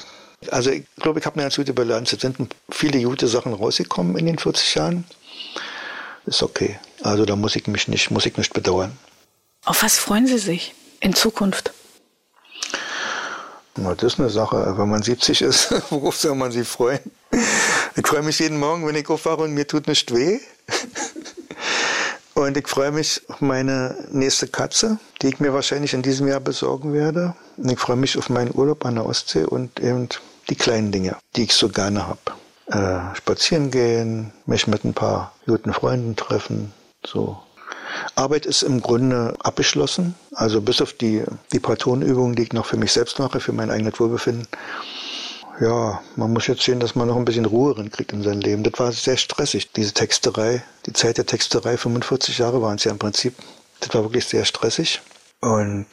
Also 0.52 0.72
ich 0.72 0.86
glaube, 0.98 1.20
ich 1.20 1.26
habe 1.26 1.36
eine 1.36 1.44
ganz 1.44 1.56
gute 1.56 1.74
Bilanz. 1.74 2.14
Es 2.14 2.22
sind 2.22 2.56
viele 2.70 3.02
gute 3.02 3.28
Sachen 3.28 3.54
rausgekommen 3.54 4.18
in 4.18 4.26
den 4.26 4.38
40 4.38 4.76
Jahren. 4.76 5.06
Ist 6.26 6.44
okay. 6.44 6.80
Also 7.02 7.26
da 7.26 7.36
muss 7.36 7.56
ich 7.56 7.68
mich 7.68 7.88
nicht, 7.88 8.12
muss 8.12 8.26
ich 8.26 8.38
nicht 8.38 8.54
bedauern. 8.54 8.98
Auf 9.66 9.84
was 9.84 9.98
freuen 9.98 10.28
Sie 10.28 10.38
sich 10.38 10.74
in 11.00 11.14
Zukunft? 11.14 11.72
Na, 13.78 13.94
das 13.94 14.14
ist 14.14 14.20
eine 14.20 14.30
Sache. 14.30 14.74
Wenn 14.78 14.90
man 14.90 15.04
70 15.04 15.42
ist, 15.42 15.72
worauf 15.92 16.16
soll 16.16 16.36
man 16.36 16.52
sich 16.52 16.68
freuen? 16.68 17.00
Ich 17.96 18.08
freue 18.08 18.24
mich 18.24 18.40
jeden 18.40 18.60
Morgen, 18.60 18.86
wenn 18.88 18.96
ich 18.96 19.08
aufwache 19.10 19.44
und 19.44 19.54
mir 19.54 19.68
tut 19.68 19.88
nicht 19.88 20.14
weh. 20.14 20.40
Und 22.34 22.56
ich 22.56 22.68
freue 22.68 22.92
mich 22.92 23.22
auf 23.30 23.42
meine 23.42 23.96
nächste 24.12 24.48
Katze, 24.48 25.00
die 25.22 25.30
ich 25.30 25.40
mir 25.40 25.54
wahrscheinlich 25.54 25.96
in 25.96 26.04
diesem 26.04 26.28
Jahr 26.28 26.40
besorgen 26.40 26.94
werde. 26.94 27.36
Und 27.58 27.72
ich 27.72 27.80
freue 27.80 27.96
mich 27.96 28.16
auf 28.18 28.30
meinen 28.30 28.54
Urlaub 28.54 28.86
an 28.86 28.96
der 28.96 29.08
Ostsee 29.08 29.44
und 29.44 29.80
eben 29.80 30.08
die 30.50 30.56
kleinen 30.56 30.92
Dinge, 30.92 31.18
die 31.36 31.44
ich 31.44 31.54
so 31.54 31.70
gerne 31.70 32.08
habe. 32.08 32.20
Äh, 32.68 33.16
spazieren 33.16 33.72
gehen, 33.72 34.34
mich 34.46 34.68
mit 34.68 34.84
ein 34.84 34.94
paar 34.94 35.34
guten 35.46 35.74
Freunden 35.74 36.16
treffen, 36.16 36.74
so. 37.06 37.38
Arbeit 38.16 38.46
ist 38.46 38.64
im 38.64 38.82
Grunde 38.82 39.36
abgeschlossen. 39.40 40.16
Also 40.34 40.62
bis 40.62 40.82
auf 40.82 40.94
die, 40.94 41.24
die 41.52 41.60
paar 41.60 41.78
Tonübungen, 41.78 42.36
die 42.36 42.44
ich 42.44 42.54
noch 42.54 42.66
für 42.66 42.78
mich 42.78 42.92
selbst 42.92 43.20
mache, 43.20 43.40
für 43.40 43.54
mein 43.54 43.72
eigenes 43.72 44.00
Wohlbefinden, 44.00 44.48
ja, 45.60 46.02
man 46.16 46.34
muss 46.34 46.48
jetzt 46.48 46.62
sehen, 46.62 46.80
dass 46.80 46.96
man 46.96 47.08
noch 47.08 47.16
ein 47.16 47.26
bisschen 47.26 47.46
Ruhe 47.46 47.74
kriegt 47.90 48.14
in 48.14 48.22
sein 48.22 48.42
Leben. 48.42 48.64
Das 48.64 48.74
war 48.78 48.92
sehr 48.92 49.18
stressig, 49.18 49.72
diese 49.72 49.94
Texterei. 49.94 50.64
Die 50.86 50.94
Zeit 50.94 51.18
der 51.18 51.26
Texterei, 51.26 51.78
45 51.78 52.38
Jahre 52.38 52.62
waren 52.62 52.76
es 52.76 52.84
ja 52.84 52.92
im 52.92 53.00
Prinzip. 53.00 53.36
Das 53.80 53.94
war 53.94 54.04
wirklich 54.04 54.26
sehr 54.26 54.46
stressig 54.46 55.02
und 55.42 55.88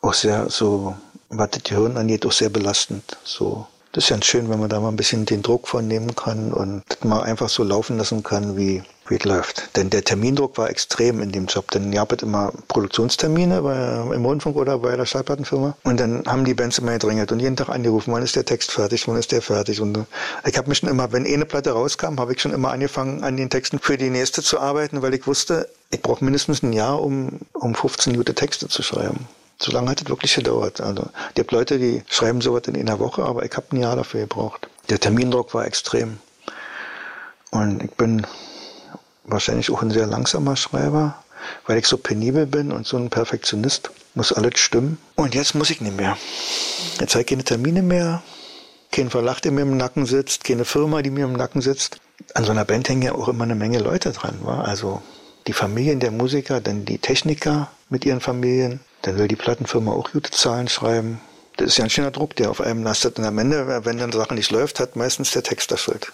auch 0.00 0.14
sehr 0.14 0.50
so, 0.50 0.96
was 1.28 1.50
das 1.50 1.62
Gehirn 1.62 1.96
angeht, 1.96 2.26
auch 2.26 2.32
sehr 2.32 2.48
belastend. 2.48 3.16
So, 3.24 3.66
das 3.96 4.04
ist 4.04 4.10
ganz 4.10 4.26
schön, 4.26 4.50
wenn 4.50 4.60
man 4.60 4.68
da 4.68 4.78
mal 4.78 4.90
ein 4.90 4.96
bisschen 4.96 5.24
den 5.24 5.40
Druck 5.40 5.68
von 5.68 5.88
nehmen 5.88 6.14
kann 6.14 6.52
und 6.52 6.82
mal 7.02 7.22
einfach 7.22 7.48
so 7.48 7.64
laufen 7.64 7.96
lassen 7.96 8.22
kann, 8.22 8.54
wie, 8.54 8.82
wie 9.08 9.14
es 9.14 9.24
läuft. 9.24 9.74
Denn 9.74 9.88
der 9.88 10.04
Termindruck 10.04 10.58
war 10.58 10.68
extrem 10.68 11.22
in 11.22 11.32
dem 11.32 11.46
Job, 11.46 11.70
denn 11.70 11.90
ihr 11.94 12.00
habt 12.00 12.22
immer 12.22 12.52
Produktionstermine 12.68 13.62
bei, 13.62 14.14
im 14.14 14.22
Rundfunk 14.26 14.56
oder 14.56 14.80
bei 14.80 14.94
der 14.96 15.06
Schallplattenfirma 15.06 15.78
und 15.82 15.98
dann 15.98 16.24
haben 16.26 16.44
die 16.44 16.52
Bands 16.52 16.76
immer 16.76 16.92
gedrängelt 16.92 17.32
und 17.32 17.40
jeden 17.40 17.56
Tag 17.56 17.70
angerufen, 17.70 18.12
wann 18.12 18.22
ist 18.22 18.36
der 18.36 18.44
Text 18.44 18.70
fertig, 18.70 19.08
wann 19.08 19.16
ist 19.16 19.32
der 19.32 19.40
fertig 19.40 19.80
und 19.80 20.04
ich 20.46 20.58
habe 20.58 20.68
mich 20.68 20.76
schon 20.76 20.90
immer, 20.90 21.10
wenn 21.12 21.24
eine 21.24 21.46
Platte 21.46 21.70
rauskam, 21.70 22.20
habe 22.20 22.34
ich 22.34 22.42
schon 22.42 22.52
immer 22.52 22.72
angefangen, 22.72 23.24
an 23.24 23.38
den 23.38 23.48
Texten 23.48 23.78
für 23.78 23.96
die 23.96 24.10
nächste 24.10 24.42
zu 24.42 24.60
arbeiten, 24.60 25.00
weil 25.00 25.14
ich 25.14 25.26
wusste, 25.26 25.70
ich 25.90 26.02
brauche 26.02 26.22
mindestens 26.22 26.62
ein 26.62 26.74
Jahr, 26.74 27.00
um, 27.00 27.38
um 27.54 27.74
15 27.74 28.14
gute 28.14 28.34
Texte 28.34 28.68
zu 28.68 28.82
schreiben. 28.82 29.26
So 29.58 29.72
lange 29.72 29.90
hat 29.90 30.02
es 30.02 30.08
wirklich 30.08 30.34
gedauert. 30.34 30.80
Also, 30.80 31.08
die 31.36 31.40
habe 31.40 31.54
Leute, 31.54 31.78
die 31.78 32.02
schreiben 32.08 32.40
sowas 32.40 32.64
in 32.66 32.76
einer 32.76 32.98
Woche, 32.98 33.24
aber 33.24 33.44
ich 33.44 33.56
habe 33.56 33.66
ein 33.72 33.80
Jahr 33.80 33.96
dafür 33.96 34.20
gebraucht. 34.20 34.68
Der 34.90 35.00
Termindruck 35.00 35.54
war 35.54 35.64
extrem. 35.64 36.18
Und 37.50 37.82
ich 37.82 37.90
bin 37.92 38.26
wahrscheinlich 39.24 39.70
auch 39.70 39.82
ein 39.82 39.90
sehr 39.90 40.06
langsamer 40.06 40.56
Schreiber, 40.56 41.22
weil 41.66 41.78
ich 41.78 41.86
so 41.86 41.96
penibel 41.96 42.46
bin 42.46 42.70
und 42.70 42.86
so 42.86 42.96
ein 42.96 43.10
Perfektionist. 43.10 43.90
Muss 44.14 44.32
alles 44.32 44.58
stimmen. 44.58 44.98
Und 45.14 45.34
jetzt 45.34 45.54
muss 45.54 45.70
ich 45.70 45.80
nicht 45.80 45.96
mehr. 45.96 46.16
Jetzt 47.00 47.14
habe 47.14 47.22
ich 47.22 47.26
keine 47.26 47.44
Termine 47.44 47.82
mehr, 47.82 48.22
kein 48.92 49.10
Verlag, 49.10 49.40
der 49.40 49.52
mir 49.52 49.62
im 49.62 49.76
Nacken 49.76 50.06
sitzt, 50.06 50.44
keine 50.44 50.64
Firma, 50.64 51.02
die 51.02 51.10
mir 51.10 51.24
im 51.24 51.32
Nacken 51.32 51.60
sitzt. 51.60 51.98
An 52.34 52.44
so 52.44 52.50
einer 52.52 52.64
Band 52.64 52.88
hängen 52.88 53.02
ja 53.02 53.12
auch 53.12 53.28
immer 53.28 53.44
eine 53.44 53.54
Menge 53.54 53.78
Leute 53.78 54.12
dran. 54.12 54.38
Wa? 54.42 54.62
Also 54.62 55.02
die 55.46 55.52
Familien 55.52 56.00
der 56.00 56.10
Musiker, 56.10 56.60
dann 56.60 56.84
die 56.84 56.98
Techniker 56.98 57.70
mit 57.88 58.04
ihren 58.04 58.20
Familien. 58.20 58.80
Dann 59.02 59.18
will 59.18 59.28
die 59.28 59.36
Plattenfirma 59.36 59.92
auch 59.92 60.10
gute 60.10 60.30
Zahlen 60.30 60.68
schreiben. 60.68 61.20
Das 61.56 61.68
ist 61.68 61.78
ja 61.78 61.84
ein 61.84 61.90
schöner 61.90 62.10
Druck, 62.10 62.36
der 62.36 62.50
auf 62.50 62.60
einem 62.60 62.82
lastet. 62.82 63.18
Und 63.18 63.24
am 63.24 63.38
Ende, 63.38 63.84
wenn 63.84 63.98
dann 63.98 64.12
Sache 64.12 64.34
nicht 64.34 64.50
läuft, 64.50 64.80
hat 64.80 64.96
meistens 64.96 65.30
der 65.30 65.42
Text 65.42 65.70
das 65.70 65.80
Schuld. 65.80 66.12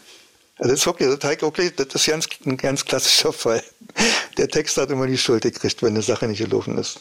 Also 0.58 0.70
das 0.70 0.80
ist 0.80 0.86
wirklich, 0.86 1.08
das 1.18 1.30
ist, 1.30 1.42
wirklich, 1.42 1.74
das 1.74 1.94
ist 1.94 2.06
ganz, 2.06 2.28
ein 2.44 2.56
ganz 2.56 2.84
klassischer 2.84 3.32
Fall. 3.32 3.62
Der 4.36 4.48
Text 4.48 4.76
hat 4.76 4.90
immer 4.90 5.06
die 5.06 5.18
Schuld 5.18 5.42
gekriegt, 5.42 5.82
wenn 5.82 5.90
eine 5.90 6.02
Sache 6.02 6.26
nicht 6.26 6.38
gelaufen 6.38 6.78
ist. 6.78 7.00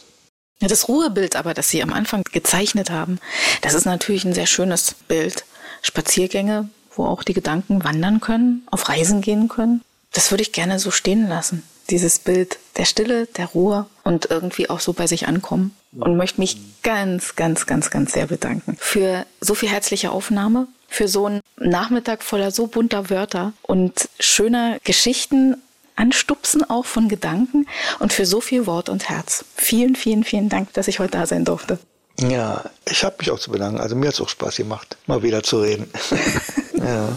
Ja, 0.60 0.68
das 0.68 0.88
Ruhebild 0.88 1.36
aber, 1.36 1.54
das 1.54 1.70
Sie 1.70 1.84
am 1.84 1.94
Anfang 1.94 2.24
gezeichnet 2.32 2.90
haben, 2.90 3.20
das 3.62 3.74
ist 3.74 3.86
natürlich 3.86 4.26
ein 4.26 4.34
sehr 4.34 4.48
schönes 4.48 4.96
Bild. 5.08 5.44
Spaziergänge, 5.82 6.70
wo 6.96 7.06
auch 7.06 7.24
die 7.24 7.34
Gedanken 7.34 7.84
wandern 7.84 8.22
können, 8.22 8.66
auf 8.70 8.88
Reisen 8.90 9.22
gehen 9.22 9.48
können. 9.48 9.82
Das 10.14 10.32
würde 10.32 10.44
ich 10.44 10.52
gerne 10.52 10.80
so 10.80 10.92
stehen 10.92 11.28
lassen. 11.28 11.64
Dieses 11.90 12.20
Bild 12.20 12.58
der 12.78 12.86
Stille, 12.86 13.28
der 13.28 13.48
Ruhe 13.48 13.86
und 14.04 14.30
irgendwie 14.30 14.70
auch 14.70 14.80
so 14.80 14.94
bei 14.94 15.08
sich 15.08 15.28
ankommen. 15.28 15.76
Und 15.94 16.16
möchte 16.16 16.40
mich 16.40 16.58
ganz, 16.84 17.36
ganz, 17.36 17.66
ganz, 17.66 17.90
ganz 17.90 18.14
sehr 18.14 18.28
bedanken 18.28 18.78
für 18.80 19.26
so 19.42 19.56
viel 19.56 19.68
herzliche 19.68 20.12
Aufnahme, 20.12 20.68
für 20.88 21.10
so 21.10 21.26
einen 21.26 21.42
Nachmittag 21.58 22.24
voller 22.24 22.52
so 22.52 22.68
bunter 22.68 23.10
Wörter 23.10 23.52
und 23.62 24.08
schöner 24.20 24.78
Geschichten, 24.86 25.58
Anstupsen 25.98 26.70
auch 26.70 26.86
von 26.86 27.10
Gedanken 27.10 27.68
und 28.00 28.14
für 28.14 28.26
so 28.26 28.42
viel 28.42 28.66
Wort 28.68 28.90
und 28.90 29.10
Herz. 29.10 29.46
Vielen, 29.56 29.96
vielen, 29.96 30.24
vielen 30.24 30.50
Dank, 30.50 30.74
dass 30.74 30.88
ich 30.88 31.00
heute 31.00 31.12
da 31.12 31.26
sein 31.26 31.46
durfte. 31.46 31.78
Ja, 32.20 32.64
ich 32.90 33.04
habe 33.04 33.16
mich 33.20 33.32
auch 33.32 33.40
zu 33.40 33.52
bedanken. 33.52 33.80
Also 33.80 33.96
mir 33.96 34.08
hat 34.08 34.16
es 34.16 34.22
auch 34.22 34.30
Spaß 34.30 34.58
gemacht, 34.58 34.98
mal 35.08 35.24
wieder 35.24 35.44
zu 35.44 35.60
reden. 35.62 35.90
ja. 36.74 37.10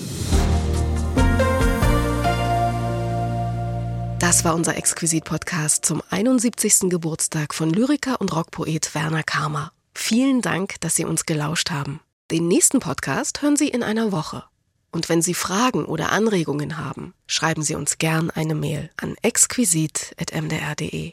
Das 4.27 4.43
war 4.43 4.55
unser 4.55 4.75
Exquisit-Podcast 4.79 5.85
zum 5.85 6.03
71. 6.09 6.89
Geburtstag 6.89 7.53
von 7.53 7.69
Lyriker 7.69 8.23
und 8.23 8.35
Rockpoet 8.35 8.95
Werner 8.95 9.23
Karmer. 9.23 9.71
Vielen 9.95 10.41
Dank, 10.41 10.81
dass 10.81 10.95
Sie 10.95 11.05
uns 11.05 11.27
gelauscht 11.27 11.71
haben. 11.71 12.01
Den 12.31 12.49
nächsten 12.49 12.81
Podcast 12.81 13.43
hören 13.43 13.59
Sie 13.59 13.69
in 13.69 13.83
einer 13.83 14.13
Woche. 14.13 14.45
Und 14.93 15.11
wenn 15.11 15.21
Sie 15.21 15.35
Fragen 15.35 15.85
oder 15.85 16.11
Anregungen 16.11 16.79
haben, 16.79 17.13
schreiben 17.27 17.63
Sie 17.63 17.75
uns 17.75 17.99
gern 17.99 18.31
eine 18.31 18.55
Mail 18.55 18.89
an 18.97 19.15
exquisit.mdr.de. 19.21 21.13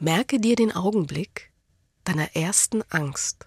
Merke 0.00 0.40
dir 0.40 0.56
den 0.56 0.74
Augenblick 0.74 1.52
deiner 2.02 2.34
ersten 2.34 2.82
Angst, 2.90 3.46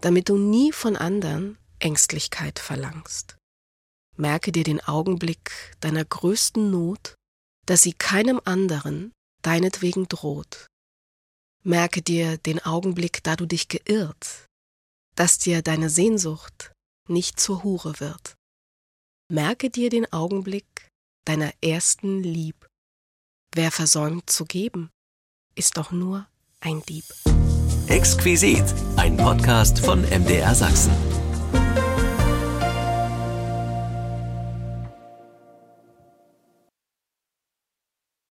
damit 0.00 0.28
du 0.28 0.36
nie 0.36 0.70
von 0.70 0.94
anderen 0.94 1.58
Ängstlichkeit 1.80 2.60
verlangst. 2.60 3.36
Merke 4.16 4.52
dir 4.52 4.62
den 4.62 4.80
Augenblick 4.80 5.74
deiner 5.80 6.04
größten 6.04 6.70
Not 6.70 7.16
dass 7.66 7.82
sie 7.82 7.92
keinem 7.92 8.40
anderen 8.44 9.12
deinetwegen 9.42 10.08
droht. 10.08 10.66
Merke 11.64 12.02
dir 12.02 12.38
den 12.38 12.58
Augenblick, 12.60 13.22
da 13.22 13.36
du 13.36 13.46
dich 13.46 13.68
geirrt, 13.68 14.46
dass 15.14 15.38
dir 15.38 15.62
deine 15.62 15.90
Sehnsucht 15.90 16.72
nicht 17.08 17.38
zur 17.38 17.62
Hure 17.62 18.00
wird. 18.00 18.34
Merke 19.30 19.70
dir 19.70 19.90
den 19.90 20.12
Augenblick 20.12 20.88
deiner 21.24 21.52
ersten 21.62 22.22
Lieb. 22.22 22.66
Wer 23.54 23.70
versäumt 23.70 24.28
zu 24.28 24.44
geben, 24.44 24.90
ist 25.54 25.76
doch 25.76 25.92
nur 25.92 26.26
ein 26.60 26.82
Dieb. 26.82 27.04
Exquisit, 27.88 28.64
ein 28.96 29.16
Podcast 29.16 29.78
von 29.78 30.02
MDR 30.02 30.54
Sachsen. 30.54 31.21